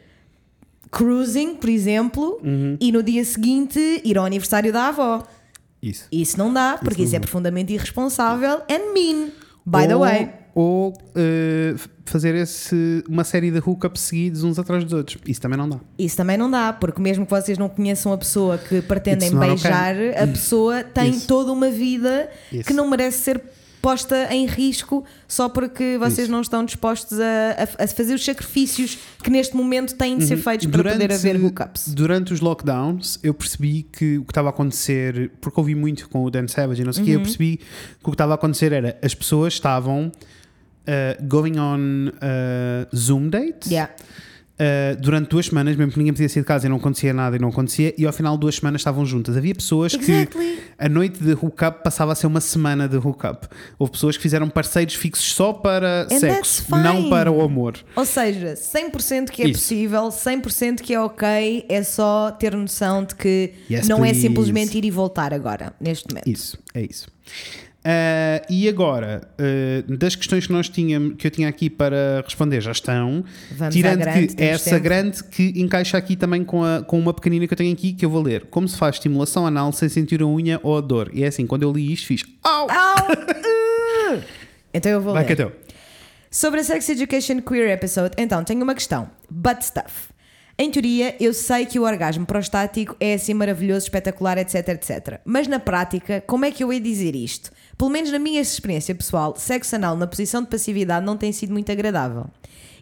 cruising, 0.90 1.54
por 1.56 1.68
exemplo, 1.70 2.40
Uhum. 2.42 2.76
e 2.80 2.92
no 2.92 3.02
dia 3.02 3.24
seguinte 3.24 3.78
ir 4.04 4.16
ao 4.18 4.24
aniversário 4.24 4.72
da 4.72 4.88
avó. 4.88 5.22
Isso. 5.82 6.06
Isso 6.10 6.38
não 6.38 6.52
dá, 6.52 6.78
porque 6.82 7.02
isso, 7.02 7.12
não 7.12 7.18
é 7.18 7.20
profundamente 7.20 7.72
irresponsável 7.72 8.62
and 8.70 8.92
mean. 8.94 9.28
By 9.64 9.86
the 9.86 9.94
Ou- 9.96 10.00
way. 10.02 10.30
Ou 10.58 10.94
eh, 11.14 11.74
fazer 12.06 12.34
esse, 12.34 13.04
uma 13.06 13.24
série 13.24 13.50
de 13.50 13.58
hookups 13.58 14.00
seguidos 14.00 14.42
uns 14.42 14.58
atrás 14.58 14.82
dos 14.84 14.94
outros. 14.94 15.18
Isso 15.26 15.38
também 15.40 15.58
não 15.58 15.68
dá. 15.68 15.78
Isso 15.98 16.16
também 16.16 16.38
não 16.38 16.50
dá, 16.50 16.72
porque 16.72 16.98
mesmo 17.00 17.26
que 17.26 17.30
vocês 17.30 17.58
não 17.58 17.68
conheçam 17.68 18.10
a 18.10 18.16
pessoa 18.16 18.56
que 18.56 18.80
pretendem 18.80 19.36
beijar, 19.36 19.94
a 20.16 20.26
pessoa 20.26 20.82
tem 20.82 21.10
Isso. 21.10 21.26
toda 21.26 21.52
uma 21.52 21.68
vida 21.68 22.30
Isso. 22.50 22.64
que 22.64 22.72
não 22.72 22.88
merece 22.88 23.18
ser 23.18 23.42
posta 23.86 24.28
em 24.34 24.46
risco 24.46 25.04
só 25.28 25.48
porque 25.48 25.96
vocês 25.98 26.20
Isso. 26.26 26.32
não 26.32 26.40
estão 26.40 26.64
dispostos 26.64 27.18
a, 27.20 27.84
a- 27.84 27.86
fazer 27.86 28.14
os 28.14 28.24
sacrifícios 28.24 28.98
que 29.22 29.30
neste 29.30 29.54
momento 29.56 29.94
têm 29.94 30.18
de 30.18 30.26
ser 30.26 30.36
feitos 30.38 30.66
para 30.66 30.76
Uhum. 30.78 30.82
Durante- 30.82 31.00
poder 31.02 31.14
haver 31.14 31.36
hookups. 31.40 31.94
Durante 31.94 32.32
os 32.32 32.40
lockdowns, 32.40 33.18
eu 33.22 33.32
percebi 33.32 33.84
que 33.92 34.18
o 34.18 34.24
que 34.24 34.30
estava 34.32 34.48
a 34.48 34.50
acontecer, 34.50 35.30
porque 35.40 35.60
ouvi 35.60 35.74
muito 35.74 36.08
com 36.08 36.24
o 36.24 36.30
Dan 36.30 36.48
Savage 36.48 36.82
e 36.82 36.84
não 36.84 36.92
sei 36.92 37.02
o 37.02 37.06
Uhum. 37.06 37.10
quê, 37.12 37.16
eu 37.16 37.20
percebi 37.22 37.56
que 37.58 37.64
o 38.02 38.10
que 38.10 38.14
estava 38.14 38.32
a 38.32 38.34
acontecer 38.34 38.72
era 38.72 38.98
as 39.02 39.14
pessoas 39.14 39.52
estavam 39.52 40.10
uh, 40.10 41.24
going 41.26 41.58
on 41.58 42.08
uh, 42.08 42.96
Zoom 42.96 43.28
dates 43.28 43.70
Yeah. 43.70 43.92
Uh, 44.60 45.00
durante 45.00 45.28
duas 45.30 45.46
semanas, 45.46 45.76
mesmo 45.76 45.92
que 45.92 45.98
ninguém 45.98 46.12
podia 46.12 46.28
sair 46.28 46.42
de 46.42 46.46
casa 46.46 46.66
e 46.66 46.68
não 46.68 46.76
acontecia 46.76 47.12
nada 47.12 47.36
e 47.36 47.38
não 47.38 47.48
acontecia, 47.48 47.94
e 47.96 48.06
ao 48.06 48.12
final 48.12 48.34
de 48.34 48.40
duas 48.40 48.56
semanas 48.56 48.80
estavam 48.80 49.04
juntas. 49.06 49.36
Havia 49.36 49.54
pessoas 49.54 49.94
Exactly. 49.94 50.26
que 50.56 50.62
a 50.78 50.88
noite 50.88 51.22
de 51.22 51.32
hookup 51.32 51.82
passava 51.82 52.12
a 52.12 52.14
ser 52.14 52.26
uma 52.26 52.40
semana 52.40 52.88
de 52.88 52.96
hookup. 52.96 53.48
Houve 53.78 53.92
pessoas 53.92 54.16
que 54.16 54.22
fizeram 54.22 54.48
parceiros 54.48 54.94
fixos 54.94 55.32
só 55.32 55.52
para 55.52 56.06
And 56.10 56.18
sexo, 56.18 56.64
não 56.76 57.08
para 57.08 57.30
o 57.30 57.40
amor. 57.40 57.76
Ou 57.94 58.04
seja, 58.04 58.54
100% 58.54 59.30
que 59.30 59.42
é 59.42 59.48
Isso. 59.48 59.60
possível, 59.60 60.08
100% 60.08 60.80
que 60.80 60.94
é 60.94 61.00
ok, 61.00 61.64
é 61.68 61.82
só 61.82 62.30
ter 62.30 62.54
noção 62.54 63.04
de 63.04 63.14
que 63.14 63.52
Yes, 63.70 63.88
não 63.88 63.98
é 64.04 64.08
please. 64.10 64.20
simplesmente 64.20 64.78
ir 64.78 64.84
e 64.84 64.90
voltar 64.90 65.32
agora, 65.32 65.72
neste 65.80 66.08
momento. 66.08 66.28
Isso, 66.28 66.58
é 66.74 66.82
isso. 66.82 67.08
Ah, 67.88 68.42
e 68.50 68.68
agora, 68.68 69.28
ah, 69.38 69.84
das 69.96 70.16
questões 70.16 70.44
que 70.44 70.52
nós 70.52 70.68
tínhamos, 70.68 71.14
que 71.16 71.24
eu 71.24 71.30
tinha 71.30 71.48
aqui 71.48 71.70
para 71.70 72.20
responder, 72.24 72.60
já 72.60 72.72
estão. 72.72 73.24
Vamos 73.52 73.72
tirando 73.72 74.00
grande, 74.00 74.34
que 74.34 74.42
essa 74.42 74.70
tempo. 74.70 74.82
grande 74.82 75.24
que 75.24 75.52
encaixa 75.54 75.96
aqui 75.96 76.16
também 76.16 76.42
com, 76.42 76.64
a, 76.64 76.82
com 76.82 76.98
uma 76.98 77.14
pequenina 77.14 77.46
que 77.46 77.54
eu 77.54 77.56
tenho 77.56 77.72
aqui 77.72 77.92
que 77.92 78.04
eu 78.04 78.10
vou 78.10 78.20
ler. 78.20 78.46
Como 78.46 78.66
se 78.66 78.76
faz 78.76 78.96
estimulação 78.96 79.46
anal 79.46 79.72
sem 79.72 79.88
sentir 79.88 80.20
a 80.20 80.26
unha 80.26 80.58
ou 80.64 80.76
a 80.76 80.80
dor? 80.80 81.12
E 81.14 81.22
é 81.22 81.28
assim, 81.28 81.46
quando 81.46 81.62
eu 81.62 81.72
li 81.72 81.92
isto, 81.92 82.08
fiz. 82.08 82.24
Au! 82.42 82.66
Au! 82.68 82.96
Uh! 83.12 84.22
então 84.74 84.90
eu 84.90 85.00
vou 85.00 85.12
Vai 85.12 85.22
ler. 85.22 85.26
que 85.28 85.32
é 85.34 85.36
teu. 85.36 85.52
Sobre 86.28 86.60
a 86.60 86.64
Sex 86.64 86.88
Education 86.88 87.40
Queer 87.40 87.70
Episode, 87.70 88.16
então 88.18 88.42
tenho 88.42 88.64
uma 88.64 88.74
questão. 88.74 89.08
Butt 89.30 89.64
stuff. 89.64 90.15
Em 90.58 90.70
teoria, 90.70 91.14
eu 91.20 91.34
sei 91.34 91.66
que 91.66 91.78
o 91.78 91.82
orgasmo 91.82 92.24
prostático 92.24 92.96
é 92.98 93.12
assim 93.12 93.34
maravilhoso, 93.34 93.84
espetacular, 93.84 94.38
etc, 94.38 94.68
etc. 94.68 95.20
Mas 95.22 95.46
na 95.46 95.60
prática, 95.60 96.22
como 96.26 96.46
é 96.46 96.50
que 96.50 96.64
eu 96.64 96.72
ia 96.72 96.80
dizer 96.80 97.14
isto? 97.14 97.50
Pelo 97.76 97.90
menos 97.90 98.10
na 98.10 98.18
minha 98.18 98.40
experiência 98.40 98.94
pessoal, 98.94 99.36
sexo 99.36 99.76
anal 99.76 99.98
na 99.98 100.06
posição 100.06 100.42
de 100.42 100.48
passividade 100.48 101.04
não 101.04 101.14
tem 101.14 101.30
sido 101.30 101.52
muito 101.52 101.70
agradável. 101.70 102.26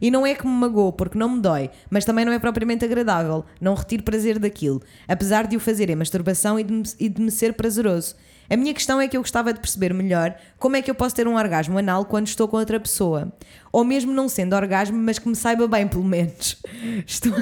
E 0.01 0.09
não 0.09 0.25
é 0.25 0.37
que 0.37 0.47
me 0.47 0.53
magoou 0.53 0.93
porque 0.93 1.19
não 1.19 1.31
me 1.31 1.41
dói, 1.41 1.69
mas 1.91 2.05
também 2.05 2.25
não 2.25 2.33
é 2.33 2.39
propriamente 2.39 2.85
agradável. 2.85 3.45
Não 3.61 3.75
retiro 3.75 4.05
prazer 4.05 4.39
daquilo, 4.39 4.81
apesar 5.09 5.49
de 5.49 5.57
o 5.57 5.61
fazer 5.61 5.91
em 5.91 5.97
masturbação 5.97 6.61
e 6.61 6.63
de, 6.63 6.73
me, 6.73 6.83
e 7.01 7.09
de 7.09 7.21
me 7.21 7.31
ser 7.33 7.55
prazeroso. 7.55 8.15
A 8.49 8.57
minha 8.57 8.75
questão 8.75 9.01
é 9.01 9.09
que 9.09 9.17
eu 9.17 9.21
gostava 9.23 9.53
de 9.53 9.61
perceber 9.61 9.95
melhor 9.95 10.35
como 10.59 10.77
é 10.77 10.83
que 10.83 10.91
eu 10.91 10.95
posso 10.95 11.15
ter 11.15 11.27
um 11.27 11.37
orgasmo 11.37 11.79
anal 11.79 12.05
quando 12.05 12.27
estou 12.27 12.47
com 12.47 12.57
outra 12.57 12.79
pessoa. 12.79 13.33
Ou 13.73 13.85
mesmo 13.85 14.13
não 14.13 14.29
sendo 14.29 14.55
orgasmo, 14.55 14.97
mas 14.99 15.19
que 15.19 15.29
me 15.29 15.35
saiba 15.35 15.67
bem, 15.67 15.89
pelo 15.89 16.05
menos. 16.05 16.57
Estou, 17.07 17.33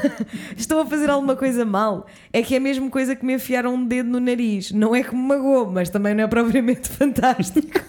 estou 0.57 0.81
a 0.81 0.87
fazer 0.87 1.11
alguma 1.11 1.37
coisa 1.37 1.65
mal. 1.65 2.07
É 2.33 2.41
que 2.43 2.55
é 2.55 2.57
a 2.57 2.61
mesma 2.61 2.89
coisa 2.89 3.15
que 3.15 3.25
me 3.25 3.35
enfiaram 3.35 3.75
um 3.75 3.85
dedo 3.85 4.09
no 4.09 4.21
nariz. 4.21 4.71
Não 4.73 4.95
é 4.95 5.03
que 5.03 5.15
me 5.15 5.21
magoou, 5.23 5.71
mas 5.71 5.91
também 5.91 6.15
não 6.15 6.25
é 6.25 6.27
propriamente 6.27 6.89
fantástico. 6.97 7.81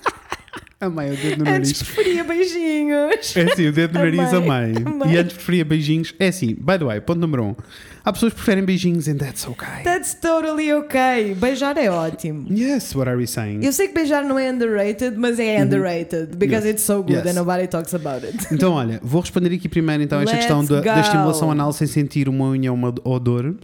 Amei 0.82 1.12
o 1.14 1.16
dedo 1.16 1.46
no 1.46 1.50
Antes 1.50 1.72
nariz. 1.72 1.84
preferia 1.84 2.24
beijinhos. 2.26 3.36
É 3.38 3.42
assim, 3.52 3.68
o 3.68 3.72
dedo 3.72 3.94
no 3.94 4.00
nariz 4.00 4.34
Amei, 4.34 4.50
amei. 4.50 4.84
amei. 4.86 5.14
E 5.14 5.18
antes 5.18 5.34
preferia 5.36 5.64
beijinhos. 5.64 6.14
É 6.20 6.28
assim, 6.28 6.56
by 6.56 6.78
the 6.78 6.86
way, 6.86 7.00
ponto 7.00 7.20
número 7.20 7.44
um. 7.46 7.56
Há 8.06 8.12
pessoas 8.12 8.34
que 8.34 8.38
preferem 8.38 8.66
beijinhos 8.66 9.08
and 9.08 9.16
that's 9.16 9.48
okay. 9.48 9.82
That's 9.84 10.14
totally 10.16 10.74
ok. 10.74 11.36
Beijar 11.36 11.78
é 11.78 11.90
ótimo. 11.90 12.46
Yes, 12.52 12.94
what 12.96 13.08
are 13.10 13.18
we 13.18 13.26
saying? 13.26 13.64
Eu 13.64 13.72
sei 13.72 13.88
que 13.88 13.94
beijar 13.94 14.26
não 14.26 14.38
é 14.38 14.52
underrated, 14.52 15.16
mas 15.18 15.40
é 15.40 15.64
underrated 15.64 16.36
because 16.36 16.64
Uhum. 16.64 16.68
Yes. 16.68 16.76
it's 16.76 16.84
so 16.84 17.02
good 17.02 17.14
Yes. 17.14 17.28
and 17.28 17.34
nobody 17.40 17.66
talks 17.68 17.94
about 17.94 18.26
it. 18.26 18.38
Então, 18.52 18.74
olha, 18.74 19.00
vou 19.02 19.22
responder 19.22 19.54
aqui 19.56 19.70
primeiro 19.70 20.04
então 20.04 20.20
a 20.20 20.24
esta 20.24 20.36
Let's 20.36 20.48
questão 20.48 20.66
da, 20.66 20.82
da 20.82 21.00
estimulação 21.00 21.50
anal 21.50 21.72
sem 21.72 21.88
sentir 21.88 22.28
uma 22.28 22.50
unha 22.50 22.72
ou 22.72 22.78
uma 22.78 22.92
dor. 22.92 23.56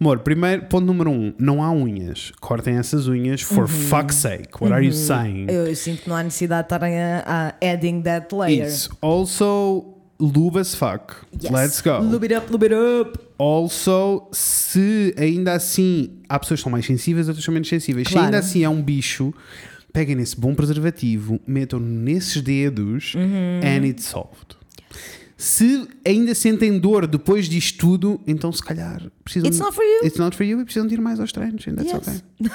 Amor, 0.00 0.18
primeiro, 0.20 0.62
ponto 0.64 0.84
número 0.86 1.10
um, 1.10 1.32
não 1.38 1.62
há 1.62 1.70
unhas. 1.70 2.32
Cortem 2.40 2.76
essas 2.78 3.06
unhas, 3.06 3.40
for 3.42 3.68
fuck's 3.68 4.16
sake. 4.16 4.48
What 4.60 4.72
are 4.72 4.84
you 4.84 4.92
saying? 4.92 5.46
Eu, 5.48 5.66
eu 5.66 5.76
sinto 5.76 6.02
que 6.02 6.08
não 6.08 6.16
há 6.16 6.22
necessidade 6.24 6.62
de 6.66 6.74
estarem 6.74 6.98
a, 7.00 7.22
a 7.60 7.72
adding 7.72 8.00
that 8.02 8.34
layer. 8.34 8.66
It's 8.66 8.88
also 9.00 9.91
lube 10.24 10.58
as 10.58 10.74
fuck. 10.74 11.14
Yes. 11.42 11.50
Let's 11.52 11.80
go. 11.82 11.98
Lube 11.98 12.24
it 12.26 12.34
up, 12.34 12.50
lube 12.52 12.64
it 12.66 12.74
up. 12.74 13.18
Also, 13.38 14.28
se 14.32 15.14
ainda 15.18 15.54
assim 15.54 16.10
há 16.28 16.38
pessoas 16.38 16.60
que 16.60 16.64
são 16.64 16.72
mais 16.72 16.86
sensíveis, 16.86 17.28
outras 17.28 17.44
são 17.44 17.52
menos 17.52 17.68
sensíveis. 17.68 18.06
Claro. 18.08 18.20
Se 18.20 18.24
ainda 18.26 18.38
assim 18.38 18.62
é 18.64 18.68
um 18.68 18.80
bicho, 18.82 19.34
peguem 19.92 20.14
nesse 20.16 20.38
bom 20.38 20.54
preservativo, 20.54 21.40
metam 21.46 21.80
nesses 21.80 22.40
dedos 22.40 23.14
Uhum. 23.14 23.60
and 23.64 23.86
it's 23.86 24.04
solved. 24.06 24.56
Se 25.36 25.88
ainda 26.06 26.34
sentem 26.36 26.78
dor 26.78 27.04
depois 27.08 27.48
disto 27.48 27.78
tudo, 27.78 28.20
então 28.28 28.52
se 28.52 28.62
calhar 28.62 29.02
precisam 29.24 29.48
It's 29.48 29.58
de- 29.58 29.64
not 29.64 29.74
for 29.74 29.82
you. 29.84 30.06
It's 30.06 30.18
not 30.18 30.36
for 30.36 30.44
you 30.46 30.60
e 30.60 30.64
precisam 30.64 30.86
de 30.86 30.94
ir 30.94 31.00
mais 31.00 31.18
aos 31.18 31.32
treinos. 31.32 31.66
And 31.66 31.74
that's 31.74 31.92
Yes. 31.92 32.22
okay. 32.40 32.50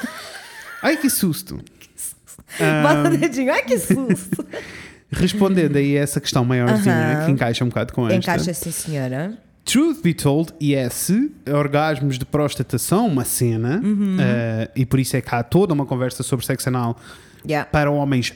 Ai 0.81 0.95
que 0.95 1.09
susto! 1.09 1.59
Bota 2.81 3.13
o 3.13 3.17
dedinho. 3.17 3.51
Ai 3.51 3.63
que 3.63 3.77
susto. 3.77 4.45
Respondendo 5.11 5.75
aí 5.77 5.97
a 5.97 6.01
essa 6.01 6.19
questão 6.19 6.43
maiorzinha, 6.43 7.23
que 7.25 7.31
encaixa 7.31 7.63
um 7.63 7.69
bocado 7.69 7.93
com 7.93 8.07
esta. 8.07 8.17
Encaixa 8.17 8.53
sim, 8.53 8.71
senhora. 8.71 9.37
Truth 9.63 10.01
be 10.01 10.13
told, 10.13 10.53
yes, 10.61 11.09
orgasmos 11.53 12.17
de 12.17 12.25
próstata 12.25 12.77
são 12.77 13.07
uma 13.07 13.25
cena 13.25 13.81
Uhum. 13.83 14.17
eh, 14.19 14.71
e 14.75 14.85
por 14.85 14.97
isso 14.99 15.17
é 15.17 15.21
que 15.21 15.33
há 15.35 15.43
toda 15.43 15.73
uma 15.73 15.85
conversa 15.85 16.23
sobre 16.23 16.45
sexo 16.45 16.69
anal 16.69 16.97
Yeah. 17.45 17.69
para 17.69 17.89
homens 17.91 18.33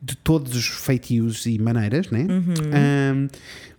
de 0.00 0.16
todos 0.16 0.54
os 0.56 0.66
feitios 0.66 1.44
e 1.46 1.58
maneiras, 1.58 2.10
né? 2.10 2.26
Uhum. 2.30 2.54
Um, 3.24 3.28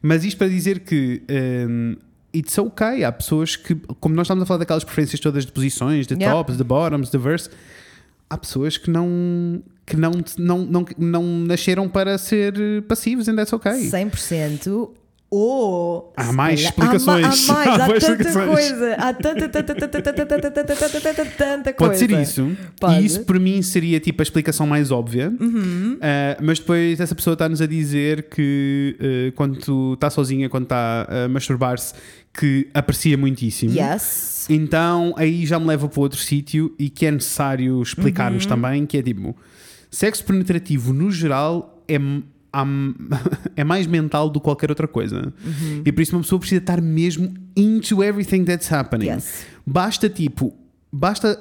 mas 0.02 0.24
isto 0.24 0.38
para 0.38 0.48
dizer 0.50 0.80
que 0.82 1.24
um, 1.68 1.96
it's 2.36 2.58
ok. 2.58 3.04
Há 3.04 3.12
pessoas 3.12 3.56
que, 3.56 3.74
como 4.00 4.14
nós 4.16 4.26
estamos 4.26 4.44
a 4.44 4.46
falar 4.46 4.60
daquelas 4.60 4.84
preferências 4.84 5.20
todas 5.20 5.46
de 5.46 5.52
posições, 5.52 6.06
de 6.06 6.14
Yeah. 6.16 6.36
tops, 6.38 6.58
de 6.58 6.64
bottoms, 6.64 7.10
de 7.10 7.18
verse, 7.18 7.50
há 8.30 8.38
pessoas 8.38 8.78
que 8.78 8.90
não 8.92 9.62
que 9.86 9.95
não, 9.95 10.12
não, 10.38 10.66
não, 10.66 10.86
não 10.98 11.24
nasceram 11.24 11.88
para 11.88 12.18
ser 12.18 12.82
passivos, 12.88 13.30
ainda 13.30 13.44
é 13.44 13.56
ok. 13.56 13.72
100%. 13.72 14.90
Ou, 15.38 16.14
há 16.16 16.32
mais 16.32 16.62
explicações. 16.62 17.49
Há, 17.49 17.53
mais, 17.53 17.80
há, 17.80 17.88
mais, 17.88 18.03
há 18.03 18.16
tanta 18.16 18.45
coisa. 18.45 18.94
Há 18.94 19.14
tanta, 19.14 19.49
tanta, 19.49 19.76
tanta, 19.76 20.02
tanta, 20.02 20.26
tanta, 20.26 20.52
tanta, 20.52 20.76
tanta, 21.02 21.26
tanta 21.26 21.74
coisa. 21.74 21.94
Pode 21.94 21.98
ser 21.98 22.12
isso. 22.12 22.57
Pode. 22.80 23.02
E 23.02 23.06
isso 23.06 23.26
para 23.26 23.40
mim 23.40 23.62
seria 23.62 23.99
tipo 23.99 24.22
a 24.22 24.24
explicação 24.24 24.66
mais 24.66 24.91
óbvia. 24.91 25.34
Uhum. 25.40 25.95
Uh, 25.95 25.99
mas 26.41 26.60
depois 26.60 26.99
essa 26.99 27.14
pessoa 27.14 27.34
está-nos 27.34 27.62
a 27.62 27.66
dizer 27.66 28.30
que 28.30 28.95
uh, 28.99 29.32
quando 29.34 29.94
está 29.95 30.10
sozinha, 30.10 30.48
quando 30.48 30.66
está 30.66 31.07
a 31.10 31.28
masturbar-se, 31.28 31.95
que 32.34 32.70
aprecia 32.74 33.18
muitíssimo. 33.18 33.74
Yes. 33.74 34.45
Então 34.49 35.14
aí 35.18 35.45
já 35.45 35.60
me 35.60 35.66
leva 35.66 35.90
para 35.90 35.99
outro 35.99 36.20
sítio 36.20 36.74
e 36.78 36.90
que 36.90 37.06
é 37.06 37.12
necessário 37.12 37.82
explicarmos 37.82 38.44
uhum. 38.44 38.49
também, 38.49 38.86
que 38.86 38.98
é 38.98 39.02
tipo 39.02 39.36
sexo 39.96 40.26
penetrativo 40.26 40.92
no 40.92 41.10
geral 41.10 41.82
é, 41.88 41.96
é 43.56 43.64
mais 43.64 43.88
mental 43.88 44.30
do 44.30 44.40
que 44.40 44.44
qualquer 44.44 44.70
outra 44.70 44.88
coisa. 44.88 45.34
Uhum. 45.46 45.84
E 45.86 45.92
por 45.92 46.02
isso 46.02 46.16
uma 46.16 46.22
pessoa 46.22 46.40
precisa 46.40 46.60
estar 46.62 46.82
mesmo 46.82 47.34
into 47.56 48.04
everything 48.04 48.44
that's 48.44 48.72
happening. 48.72 49.08
Yes. 49.08 49.46
Basta 49.66 50.10
tipo, 50.10 50.54
basta 50.92 51.40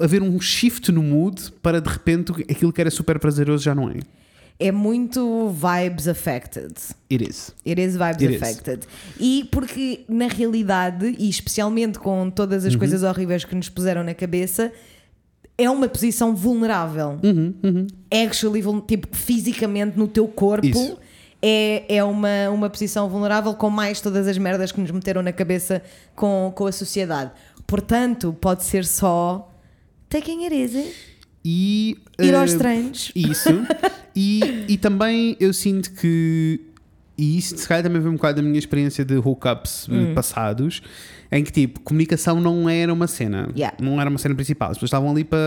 haver 0.00 0.22
um 0.22 0.40
shift 0.40 0.90
no 0.92 1.02
mood 1.02 1.52
para 1.62 1.80
de 1.80 1.88
repente 1.88 2.32
aquilo 2.50 2.72
que 2.72 2.80
era 2.80 2.90
super 2.90 3.18
prazeroso 3.18 3.64
já 3.64 3.74
não 3.74 3.88
é. 3.90 3.94
É 4.58 4.72
muito 4.72 5.50
vibes 5.50 6.08
affected. 6.08 6.72
It 7.12 7.22
is. 7.28 7.54
It 7.66 7.78
is 7.78 7.92
vibes 7.94 8.22
It 8.22 8.34
is. 8.36 8.42
affected. 8.42 8.86
E 9.20 9.46
porque, 9.52 10.04
na 10.08 10.28
realidade, 10.28 11.14
e 11.18 11.28
especialmente 11.28 11.98
com 11.98 12.30
todas 12.30 12.62
Uhum. 12.62 12.68
as 12.70 12.76
coisas 12.76 13.02
horríveis 13.02 13.44
que 13.44 13.54
nos 13.54 13.68
puseram 13.68 14.02
na 14.02 14.14
cabeça, 14.14 14.72
é 15.58 15.68
uma 15.70 15.88
posição 15.88 16.34
vulnerável. 16.34 17.18
Uhum, 17.22 17.86
Actually, 18.26 18.60
vul- 18.62 18.80
tipo, 18.82 19.08
fisicamente 19.16 19.98
no 19.98 20.06
teu 20.08 20.26
corpo. 20.28 20.66
Isso. 20.66 20.98
É, 21.42 21.96
é 21.96 22.02
uma, 22.04 22.48
uma 22.50 22.68
posição 22.70 23.08
vulnerável 23.08 23.54
com 23.54 23.68
mais 23.70 24.00
todas 24.00 24.26
as 24.26 24.36
merdas 24.38 24.72
que 24.72 24.80
nos 24.80 24.90
meteram 24.90 25.22
na 25.22 25.32
cabeça 25.32 25.82
com, 26.14 26.50
com 26.54 26.66
a 26.66 26.72
sociedade. 26.72 27.30
Portanto, 27.66 28.34
pode 28.40 28.64
ser 28.64 28.84
só 28.84 29.52
taking 30.08 30.44
it 30.44 30.54
easy, 30.54 30.92
E 31.44 31.96
ir 32.18 32.34
uh, 32.34 32.38
aos 32.38 32.54
treinos. 32.54 33.12
Isso. 33.14 33.50
e, 34.16 34.64
e 34.68 34.76
também 34.78 35.36
eu 35.38 35.52
sinto 35.52 35.92
que. 35.92 36.60
E 37.18 37.38
isso 37.38 37.56
se 37.56 37.66
calhar 37.68 37.82
também 37.82 38.00
foi 38.02 38.10
um 38.10 38.14
bocado 38.16 38.36
da 38.36 38.42
minha 38.42 38.58
experiência 38.58 39.04
de 39.04 39.16
hookups 39.16 39.88
Hum. 39.88 40.10
eh, 40.10 40.14
passados, 40.14 40.82
em 41.30 41.42
que 41.42 41.50
tipo, 41.52 41.80
comunicação 41.80 42.40
não 42.40 42.68
era 42.68 42.92
uma 42.92 43.06
cena. 43.06 43.48
Yeah. 43.56 43.76
Não 43.80 44.00
era 44.00 44.08
uma 44.08 44.18
cena 44.18 44.34
principal. 44.34 44.70
As 44.70 44.76
pessoas 44.76 44.88
estavam 44.88 45.10
ali 45.10 45.24
para 45.24 45.38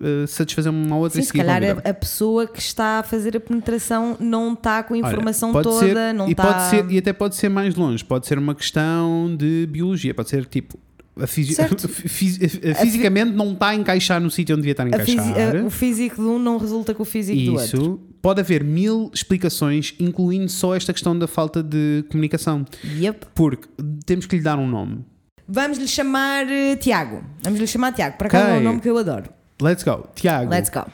eh, 0.00 0.26
satisfazer 0.26 0.70
uma 0.72 0.96
outra 0.96 1.16
Sim, 1.20 1.22
e 1.22 1.26
se 1.26 1.32
calhar 1.32 1.62
a, 1.64 1.90
a 1.90 1.94
pessoa 1.94 2.46
que 2.46 2.60
está 2.60 3.00
a 3.00 3.02
fazer 3.02 3.36
a 3.36 3.40
penetração 3.40 4.16
não 4.20 4.52
está 4.52 4.82
com 4.82 4.94
a 4.94 4.96
Olha, 4.98 5.06
informação 5.06 5.52
pode 5.52 5.68
toda, 5.68 5.80
ser- 5.86 6.14
não 6.14 6.28
e 6.28 6.32
está. 6.32 6.44
pode 6.44 6.70
ser 6.70 6.90
E 6.90 6.98
até 6.98 7.12
pode 7.12 7.34
ser 7.36 7.48
mais 7.48 7.74
longe. 7.74 8.04
Pode 8.04 8.26
ser 8.26 8.38
uma 8.38 8.54
questão 8.54 9.34
de 9.36 9.66
biologia. 9.70 10.14
Pode 10.14 10.28
ser 10.30 10.46
tipo. 10.46 10.78
A 11.20 11.26
fisi- 11.26 11.54
Certo. 11.54 11.88
fisi- 11.90 12.40
a- 12.70 12.74
fisicamente 12.76 13.32
não 13.32 13.52
está 13.52 13.68
a 13.70 13.74
encaixar 13.74 14.20
no 14.20 14.30
sítio 14.30 14.54
onde 14.54 14.62
devia 14.62 14.72
estar 14.72 14.86
a 14.86 15.04
fisi- 15.04 15.18
encaixar. 15.30 15.64
o 15.66 15.70
físico 15.70 16.14
de 16.22 16.28
um 16.28 16.38
não 16.38 16.58
resulta 16.58 16.94
com 16.94 17.02
o 17.02 17.06
físico 17.06 17.40
do 17.42 17.54
outro. 17.54 18.00
Pode 18.20 18.40
haver 18.40 18.64
mil 18.64 19.10
explicações, 19.14 19.94
incluindo 19.98 20.48
só 20.50 20.74
esta 20.74 20.92
questão 20.92 21.16
da 21.18 21.26
falta 21.28 21.62
de 21.62 22.04
comunicação. 22.10 22.64
Yep. 22.84 23.26
Porque 23.34 23.68
temos 24.04 24.26
que 24.26 24.36
lhe 24.36 24.42
dar 24.42 24.58
um 24.58 24.66
nome. 24.68 25.04
Vamos 25.46 25.78
lhe 25.78 25.88
chamar 25.88 26.46
eh, 26.50 26.76
Tiago. 26.76 27.22
Vamos 27.42 27.58
lhe 27.60 27.66
chamar 27.66 27.92
Tiago. 27.92 28.18
Para 28.18 28.28
cá 28.28 28.38
é 28.50 28.58
um 28.58 28.62
nome 28.62 28.80
que 28.80 28.88
eu 28.90 28.98
adoro. 28.98 29.30
Let's 29.62 29.82
go. 29.82 30.06
Tiago, 30.14 30.50
Let's 30.50 30.68
go. 30.70 30.84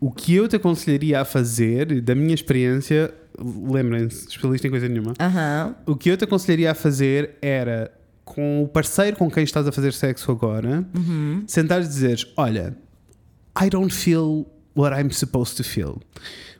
o 0.00 0.10
que 0.12 0.34
eu 0.34 0.46
te 0.48 0.56
aconselharia 0.56 1.20
a 1.20 1.24
fazer, 1.24 2.00
da 2.02 2.14
minha 2.14 2.34
experiência, 2.34 3.12
lembrem-se, 3.38 4.28
especialista 4.28 4.66
em 4.66 4.70
coisa 4.70 4.88
nenhuma, 4.88 5.12
Aham. 5.20 5.74
o 5.86 5.96
que 5.96 6.08
eu 6.10 6.16
te 6.16 6.24
aconselharia 6.24 6.70
a 6.70 6.74
fazer 6.74 7.36
era 7.42 7.90
com 8.24 8.62
o 8.62 8.68
parceiro 8.68 9.16
com 9.16 9.30
quem 9.30 9.44
estás 9.44 9.66
a 9.66 9.72
fazer 9.72 9.92
sexo 9.92 10.30
agora, 10.30 10.86
Uhum. 10.94 11.42
sentares 11.46 11.86
e 11.86 11.90
dizeres: 11.90 12.26
Olha, 12.36 12.76
I 13.60 13.68
don't 13.70 13.92
feel 13.92 14.46
what 14.76 14.94
I'm 14.98 15.10
supposed 15.12 15.56
to 15.56 15.64
feel. 15.64 16.00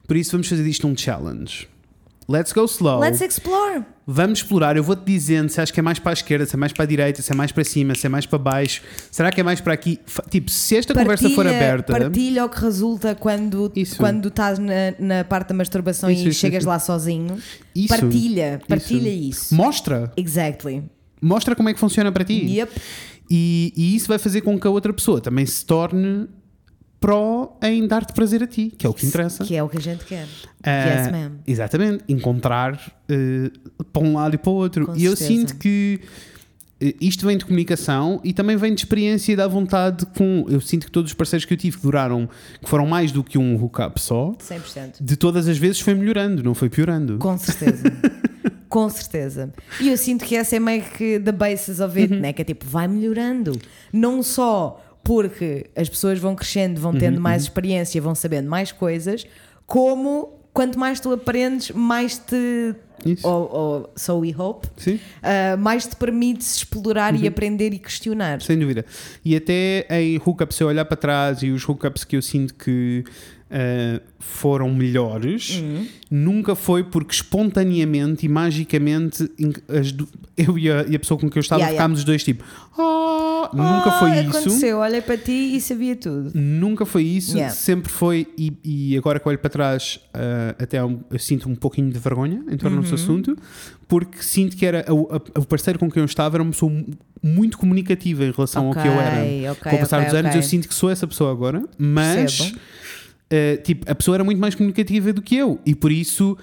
Por 0.06 0.16
isso 0.16 0.32
vamos 0.32 0.48
fazer 0.48 0.64
disto 0.64 0.86
um 0.86 0.96
challenge. 0.96 1.68
Let's 2.28 2.52
go 2.52 2.64
slow. 2.64 2.98
Let's 2.98 3.20
explore. 3.20 3.84
Vamos 4.04 4.40
explorar. 4.40 4.76
Eu 4.76 4.82
vou-te 4.82 5.04
dizendo 5.04 5.48
se 5.48 5.60
acho 5.60 5.72
que 5.72 5.78
é 5.78 5.82
mais 5.82 6.00
para 6.00 6.10
a 6.10 6.14
esquerda, 6.14 6.44
se 6.44 6.56
é 6.56 6.58
mais 6.58 6.72
para 6.72 6.82
a 6.82 6.86
direita, 6.86 7.22
se 7.22 7.30
é 7.30 7.34
mais 7.34 7.52
para 7.52 7.62
cima, 7.62 7.94
se 7.94 8.04
é 8.04 8.08
mais 8.08 8.26
para 8.26 8.38
baixo. 8.38 8.82
Será 9.12 9.30
que 9.30 9.40
é 9.40 9.44
mais 9.44 9.60
para 9.60 9.72
aqui? 9.74 10.00
Tipo, 10.28 10.50
se 10.50 10.76
esta 10.76 10.92
conversa 10.92 11.30
for 11.30 11.46
aberta. 11.46 11.92
Partilha 11.92 12.44
o 12.44 12.48
que 12.48 12.60
resulta 12.60 13.14
quando, 13.14 13.70
Isso. 13.76 13.96
quando 13.96 14.26
estás 14.26 14.58
na, 14.58 14.94
na 14.98 15.24
parte 15.24 15.48
da 15.48 15.54
masturbação 15.54 16.10
Isso, 16.10 16.24
e 16.24 16.28
isso, 16.28 16.40
chegas 16.40 16.64
lá 16.64 16.80
sozinho. 16.80 17.38
Isso. 17.74 17.88
Partilha, 17.88 18.60
partilha 18.66 19.08
isso. 19.08 19.54
Mostra. 19.54 20.12
Exactly. 20.16 20.82
Mostra 21.22 21.54
como 21.54 21.68
é 21.68 21.74
que 21.74 21.80
funciona 21.80 22.10
para 22.10 22.24
ti. 22.24 22.44
Yep. 22.44 22.72
E, 23.30 23.72
e 23.76 23.96
isso 23.96 24.08
vai 24.08 24.18
fazer 24.18 24.40
com 24.40 24.58
que 24.58 24.66
a 24.66 24.70
outra 24.70 24.92
pessoa 24.92 25.20
também 25.20 25.46
se 25.46 25.64
torne 25.64 26.28
pró 27.00 27.56
em 27.62 27.86
dar-te 27.86 28.12
prazer 28.12 28.42
a 28.42 28.46
ti, 28.46 28.72
que 28.76 28.86
é 28.86 28.90
o 28.90 28.94
que 28.94 29.06
interessa. 29.06 29.44
Que 29.44 29.56
é 29.56 29.62
o 29.62 29.68
que 29.68 29.78
a 29.78 29.80
gente 29.80 30.04
quer. 30.04 30.26
Ah, 30.62 30.84
yes, 30.84 31.12
ma'am. 31.12 31.32
Exatamente, 31.46 32.04
encontrar 32.08 32.92
eh, 33.08 33.50
para 33.92 34.02
um 34.02 34.14
lado 34.14 34.34
e 34.34 34.38
para 34.38 34.50
o 34.50 34.54
outro. 34.54 34.86
Com 34.86 34.96
e 34.96 35.04
eu 35.04 35.16
certeza. 35.16 35.40
sinto 35.40 35.56
que 35.58 36.00
eh, 36.80 36.94
isto 37.00 37.26
vem 37.26 37.36
de 37.36 37.44
comunicação 37.44 38.20
e 38.24 38.32
também 38.32 38.56
vem 38.56 38.74
de 38.74 38.80
experiência 38.80 39.32
e 39.32 39.36
da 39.36 39.46
vontade 39.46 40.06
com. 40.16 40.46
Eu 40.48 40.60
sinto 40.60 40.86
que 40.86 40.92
todos 40.92 41.10
os 41.10 41.14
parceiros 41.14 41.44
que 41.44 41.54
eu 41.54 41.58
tive 41.58 41.76
que 41.76 41.82
duraram, 41.82 42.28
que 42.62 42.68
foram 42.68 42.86
mais 42.86 43.12
do 43.12 43.22
que 43.22 43.38
um 43.38 43.54
hookup 43.62 44.00
só, 44.00 44.32
100%. 44.40 44.96
de 45.00 45.16
todas 45.16 45.48
as 45.48 45.58
vezes 45.58 45.80
foi 45.80 45.94
melhorando, 45.94 46.42
não 46.42 46.54
foi 46.54 46.68
piorando. 46.68 47.18
Com 47.18 47.36
certeza. 47.38 47.84
Com 48.68 48.90
certeza. 48.90 49.54
E 49.80 49.88
eu 49.88 49.96
sinto 49.96 50.24
que 50.24 50.34
essa 50.34 50.56
é 50.56 50.60
meio 50.60 50.82
que 50.82 51.20
the 51.20 51.32
basis 51.32 51.78
of 51.80 51.98
it, 51.98 52.12
né? 52.12 52.32
Que 52.32 52.42
é 52.42 52.44
tipo, 52.44 52.66
vai 52.66 52.88
melhorando. 52.88 53.52
Não 53.92 54.22
só 54.22 54.84
porque 55.06 55.66
as 55.76 55.88
pessoas 55.88 56.18
vão 56.18 56.34
crescendo, 56.34 56.80
vão 56.80 56.92
tendo 56.92 57.20
mais 57.20 57.44
experiência, 57.44 58.02
vão 58.02 58.16
sabendo 58.16 58.50
mais 58.50 58.72
coisas, 58.72 59.24
como 59.64 60.32
quanto 60.52 60.76
mais 60.80 60.98
tu 60.98 61.12
aprendes, 61.12 61.70
mais 61.70 62.18
te. 62.18 62.74
Isso. 63.04 63.28
Ou, 63.28 63.54
ou 63.54 63.92
so 63.94 64.18
we 64.18 64.34
hope. 64.36 64.66
Sim. 64.76 64.94
uh, 64.96 65.56
mais 65.58 65.86
te 65.86 65.94
permites 65.94 66.56
explorar 66.56 67.14
e 67.14 67.28
aprender 67.28 67.72
e 67.72 67.78
questionar. 67.78 68.42
Sem 68.42 68.58
dúvida. 68.58 68.84
E 69.24 69.36
até 69.36 69.86
em 69.90 70.16
hookups, 70.16 70.56
se 70.56 70.64
eu 70.64 70.66
olhar 70.66 70.84
para 70.84 70.96
trás 70.96 71.40
e 71.40 71.50
os 71.50 71.62
hookups 71.68 72.02
que 72.02 72.16
eu 72.16 72.22
sinto 72.22 72.54
que 72.54 73.04
ah, 73.50 74.00
foram 74.18 74.72
melhores, 74.74 75.58
Uhum. 75.60 75.86
nunca 76.10 76.54
foi 76.54 76.82
porque 76.84 77.14
espontaneamente 77.14 78.26
e 78.26 78.28
magicamente 78.28 79.22
as 79.68 79.94
eu 80.36 80.58
e 80.58 80.70
a, 80.70 80.84
e 80.88 80.94
a 80.96 80.98
pessoa 80.98 81.18
com 81.18 81.30
quem 81.30 81.38
eu 81.38 81.40
estava 81.40 81.60
Yeah, 81.60 81.72
yeah. 81.72 81.76
ficámos 81.82 82.00
os 82.00 82.04
dois 82.04 82.22
tipo, 82.24 82.44
"Ah", 82.78 83.50
nunca 83.54 83.88
Ah, 83.90 83.98
foi 83.98 84.10
isso. 84.20 84.30
Aconteceu, 84.38 84.78
olhei 84.78 85.00
para 85.00 85.16
ti 85.16 85.56
e 85.56 85.60
sabia 85.60 85.96
tudo. 85.96 86.30
Nunca 86.34 86.84
foi 86.84 87.04
isso, 87.04 87.36
Yeah. 87.36 87.54
sempre 87.54 87.90
foi, 87.90 88.26
e, 88.36 88.52
e 88.64 88.96
agora 88.98 89.18
que 89.20 89.28
olho 89.28 89.38
para 89.38 89.48
trás, 89.50 90.00
ah, 90.12 90.54
até 90.58 90.84
um- 90.84 91.00
eu 91.10 91.18
sinto 91.18 91.48
um 91.48 91.54
pouquinho 91.54 91.90
de 91.90 91.98
vergonha 91.98 92.42
em 92.50 92.56
torno 92.56 92.76
Uhum. 92.76 92.82
desse 92.82 92.94
assunto, 92.94 93.36
porque 93.88 94.22
sinto 94.22 94.56
que 94.56 94.66
era 94.66 94.84
o, 94.92 95.06
parceiro 95.46 95.78
com 95.78 95.90
quem 95.90 96.00
eu 96.00 96.04
estava 96.06 96.36
era 96.36 96.42
uma 96.42 96.50
pessoa 96.52 96.70
mu- 96.70 96.86
muito 97.22 97.56
comunicativa 97.56 98.24
em 98.24 98.30
relação 98.30 98.68
Ok, 98.68 98.82
ao 98.82 98.82
que 98.82 98.92
eu 98.94 99.00
era. 99.00 99.52
ok, 99.52 99.70
com 99.70 99.76
o 99.76 99.80
passar 99.80 99.96
ok, 100.00 100.10
dos 100.10 100.18
anos, 100.18 100.34
eu 100.34 100.42
sinto 100.42 100.68
que 100.68 100.74
sou 100.74 100.90
essa 100.90 101.06
pessoa 101.06 101.30
agora, 101.32 101.62
mas 101.78 102.36
Percebo. 102.38 102.58
Ah, 103.30 103.56
tipo, 103.62 103.90
a 103.90 103.94
pessoa 103.94 104.16
era 104.16 104.24
muito 104.24 104.40
mais 104.40 104.54
comunicativa 104.54 105.12
do 105.12 105.22
que 105.22 105.36
eu, 105.36 105.60
e 105.64 105.74
por 105.74 105.92
isso. 105.92 106.36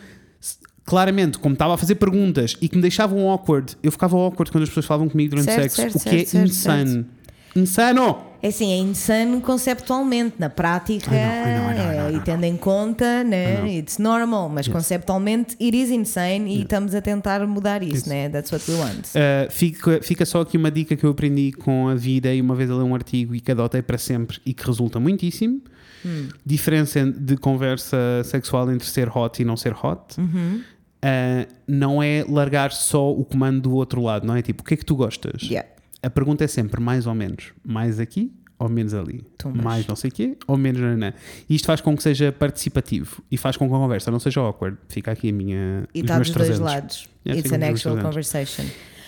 Claramente, 0.86 1.40
como 1.40 1.54
estava 1.54 1.76
a 1.76 1.78
fazer 1.78 1.96
perguntas 1.96 2.58
e 2.62 2.68
que 2.68 2.76
me 2.76 2.82
deixavam 2.82 3.30
awkward, 3.30 3.78
eu 3.82 3.90
ficava 3.90 4.18
awkward 4.18 4.52
quando 4.52 4.64
as 4.64 4.70
pessoas 4.70 4.86
falavam 4.86 5.08
comigo 5.08 5.30
durante 5.30 5.46
Certo, 5.46 5.62
sexo, 5.62 5.76
certo, 5.78 5.96
o 5.96 6.04
que 6.04 6.10
é 6.10 6.26
certo, 6.26 6.30
certo, 6.30 6.48
insano. 6.50 7.06
Insano! 7.56 8.18
É 8.42 8.50
assim, 8.50 8.74
é 8.74 8.76
insano 8.76 9.40
conceptualmente, 9.40 10.36
na 10.38 10.50
prática, 10.50 11.10
I 11.10 12.12
know, 12.12 12.20
e 12.20 12.24
tendo 12.26 12.44
em 12.44 12.58
conta, 12.58 13.24
né, 13.24 13.78
it's 13.78 13.98
normal, 13.98 14.50
mas 14.50 14.68
conceptualmente 14.68 15.56
it 15.62 15.82
is 15.82 15.90
insane 15.90 16.54
e 16.54 16.64
estamos 16.64 16.94
a 16.94 17.02
tentar 17.02 17.48
mudar 17.48 17.82
isso, 17.82 18.10
né? 18.10 18.28
That's 18.28 18.52
what 18.52 18.70
we 18.70 18.78
want. 18.78 19.06
Uh, 19.16 19.50
fica, 19.50 20.02
fica 20.02 20.26
só 20.26 20.42
aqui 20.42 20.58
uma 20.58 20.70
dica 20.70 20.98
que 20.98 21.06
eu 21.06 21.12
aprendi 21.12 21.54
com 21.54 21.88
a 21.88 21.96
vida 21.96 22.34
e 22.34 22.42
uma 22.42 22.56
vez 22.56 22.70
a 22.70 22.76
ler 22.76 22.84
um 22.84 22.94
artigo 22.94 23.34
e 23.34 23.40
que 23.40 23.50
adotei 23.50 23.82
para 23.82 23.98
sempre 23.98 24.40
e 24.46 24.54
que 24.54 24.66
resulta 24.66 25.00
muitíssimo. 25.00 25.62
Diferença 26.46 27.06
de 27.06 27.38
conversa 27.38 27.98
sexual 28.24 28.72
entre 28.72 28.88
ser 28.88 29.10
hot 29.16 29.42
e 29.42 29.46
não 29.46 29.56
ser 29.58 29.74
hot. 29.74 30.20
Uh, 30.20 31.54
não 31.68 32.02
é 32.02 32.24
largar 32.28 32.72
só 32.72 33.12
o 33.12 33.26
comando 33.26 33.62
do 33.62 33.74
outro 33.74 34.02
lado, 34.02 34.26
não 34.26 34.36
é? 34.36 34.42
Tipo, 34.42 34.62
o 34.62 34.66
que 34.66 34.74
é 34.74 34.78
que 34.78 34.86
tu 34.86 34.96
gostas? 34.96 35.42
Yeah. 35.44 35.68
A 36.02 36.10
pergunta 36.10 36.44
é 36.44 36.48
sempre 36.48 36.82
mais 36.82 37.06
ou 37.08 37.14
menos. 37.14 37.52
Mais 37.64 38.00
aqui 38.00 38.32
ou 38.58 38.70
menos 38.70 38.94
ali? 38.94 39.26
Mais 39.62 39.86
não 39.86 39.96
sei 39.96 40.10
o 40.10 40.14
quê 40.14 40.38
ou 40.48 40.58
menos 40.58 40.80
nanã. 40.80 41.14
E 41.50 41.56
isto 41.56 41.66
faz 41.66 41.82
com 41.82 41.96
que 41.96 42.04
seja 42.04 42.32
participativo 42.32 43.22
e 43.30 43.38
faz 43.38 43.58
com 43.58 43.68
que 43.68 43.74
a 43.74 43.78
conversa 43.78 44.12
não 44.12 44.20
seja 44.20 44.40
awkward. 44.40 44.78
Fica 44.88 45.12
aqui 45.12 45.30
a 45.30 45.34
minha. 45.34 45.84
E 45.94 46.00
está 46.00 46.18
dos 46.20 46.30
dois 46.30 46.48
300. 46.48 46.60
lados. 46.60 47.10
Yeah, 47.26 47.40
It's 47.40 47.52
an 47.52 47.64
actual 47.66 47.96
300. 47.96 48.04
conversation. 48.04 48.64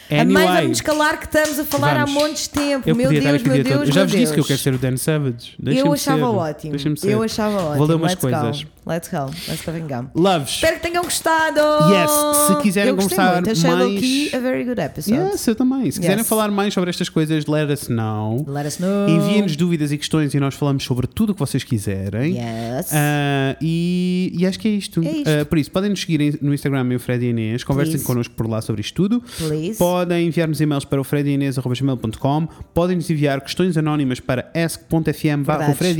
Anyway. 0.10 0.44
A 0.46 0.52
mãe 0.52 0.62
vamos 0.64 0.82
calar 0.82 1.20
que 1.20 1.26
estamos 1.26 1.60
a 1.60 1.66
falar 1.66 1.96
Vamos. 1.96 2.12
há 2.12 2.14
montes 2.14 2.44
de 2.44 2.50
tempo. 2.50 2.90
Eu 2.90 2.96
meu 2.96 3.10
Deus, 3.10 3.24
meu 3.24 3.42
todo. 3.42 3.64
Deus, 3.64 3.88
Eu 3.90 3.94
já 3.94 4.04
vos 4.04 4.12
disse 4.12 4.34
que 4.34 4.40
eu 4.40 4.44
quero 4.46 4.60
ser 4.60 4.74
o 4.74 4.78
Dan 4.78 4.98
Savage. 4.98 5.56
Eu 5.66 5.92
achava 5.92 6.20
ser. 6.20 6.26
ótimo. 6.26 6.76
Eu 7.04 7.24
achava 7.24 7.58
ótimo. 7.58 7.78
Vou 7.78 7.88
ler 7.88 7.96
umas 7.96 8.12
Let's 8.12 8.22
coisas. 8.22 8.64
Go. 8.64 8.70
Let's 8.88 9.08
go. 9.10 9.32
Let's 9.48 9.66
go 9.66 9.72
vingam. 9.72 10.12
Loves. 10.14 10.50
Espero 10.56 10.76
que 10.76 10.82
tenham 10.84 11.04
gostado. 11.04 11.60
Yes, 11.92 12.12
se 12.48 12.62
quiserem 12.62 12.90
eu 12.90 12.96
gostei 12.96 13.18
conversar 13.18 13.42
muito. 13.42 13.50
Achei 13.52 13.70
mais- 13.72 14.34
a 14.34 14.40
very 14.40 14.64
good 14.64 14.80
episode. 14.80 15.18
Yes, 15.18 15.48
eu 15.48 15.56
também. 15.56 15.90
Se 15.90 16.00
quiserem 16.00 16.20
Yes. 16.20 16.28
falar 16.30 16.52
mais 16.52 16.74
sobre 16.74 16.90
estas 16.92 17.10
coisas, 17.10 17.46
let 17.48 17.70
us 17.72 17.88
know. 17.88 18.46
Let 18.48 18.68
us 18.68 18.78
know. 18.80 19.10
Enviem-nos 19.10 19.56
dúvidas 19.56 19.92
e 19.92 19.98
questões 19.98 20.34
e 20.36 20.40
nós 20.40 20.54
falamos 20.54 20.84
sobre 20.84 21.08
tudo 21.08 21.32
o 21.32 21.34
que 21.34 21.40
vocês 21.40 21.64
quiserem. 21.64 22.34
Yes. 22.38 22.92
Ah, 22.94 23.56
e, 23.60 24.32
e 24.38 24.46
acho 24.46 24.60
que 24.60 24.68
é 24.68 24.72
isto. 24.72 25.02
É 25.02 25.12
isto. 25.12 25.30
Ah, 25.42 25.46
por 25.46 25.58
isso, 25.58 25.72
podem 25.72 25.90
nos 25.90 26.02
seguir 26.02 26.38
no 26.42 26.54
Instagram, 26.54 26.88
eu, 26.92 27.00
Fred 27.00 27.26
e 27.26 27.30
Inês. 27.30 27.64
Conversem 27.64 27.94
Please. 27.94 28.06
connosco 28.06 28.36
por 28.36 28.48
lá 28.48 28.62
sobre 28.62 28.82
isto 28.82 28.94
tudo. 28.96 29.24
Please. 29.38 29.78
Podem 29.80 30.28
enviar-nos 30.28 30.62
e-mails 30.62 30.86
para 30.86 31.02
o 31.02 31.04
fredinês.com. 31.04 32.48
Podem 32.74 32.96
nos 32.98 33.10
enviar 33.10 33.42
questões 33.42 33.78
anónimas 33.78 34.20
para 34.20 34.52
ask.fm. 34.56 35.44
Fred 35.76 35.96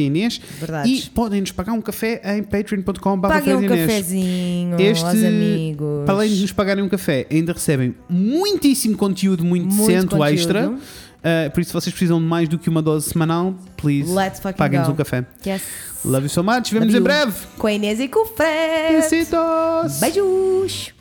e 0.86 1.02
podem 1.14 1.42
nos 1.42 1.52
pagar 1.52 1.74
um 1.74 1.82
café 1.82 2.22
em 2.38 2.44
patreon.com 2.84 3.22
Paguem 3.22 3.56
um 3.56 3.68
cafezinho 3.68 4.80
Este, 4.80 5.04
aos 5.06 5.24
amigos. 5.24 6.06
para 6.06 6.14
além 6.16 6.34
de 6.34 6.42
nos 6.42 6.52
pagarem 6.52 6.84
um 6.84 6.90
café, 6.90 7.26
ainda 7.32 7.54
recebem 7.54 7.96
muitíssimo 8.10 8.98
conteúdo, 8.98 9.44
muito, 9.46 9.66
Muito 9.68 9.88
decente, 9.88 10.08
conteúdo. 10.08 10.28
extra. 10.34 10.70
Uh, 10.70 11.50
por 11.54 11.60
isso, 11.62 11.70
se 11.70 11.74
vocês 11.74 11.92
precisam 11.94 12.20
de 12.20 12.26
mais 12.26 12.48
do 12.48 12.60
que 12.60 12.70
uma 12.70 12.84
dose 12.84 13.10
semanal, 13.10 13.56
please, 13.78 14.14
paguem-nos 14.56 14.90
um 14.90 14.96
café. 14.96 15.26
Yes. 15.46 15.64
Love 16.06 16.26
you 16.26 16.30
so 16.30 16.44
much. 16.44 16.72
Vemos 16.72 16.94
em 16.94 17.02
breve. 17.02 17.34
Com 17.58 17.66
a 17.66 17.74
Inês 17.74 18.00
e 18.00 18.08
com 18.08 18.20
o 18.20 18.26
Fred. 18.28 19.02
Besitos. 19.02 20.00
Beijos. 20.00 20.94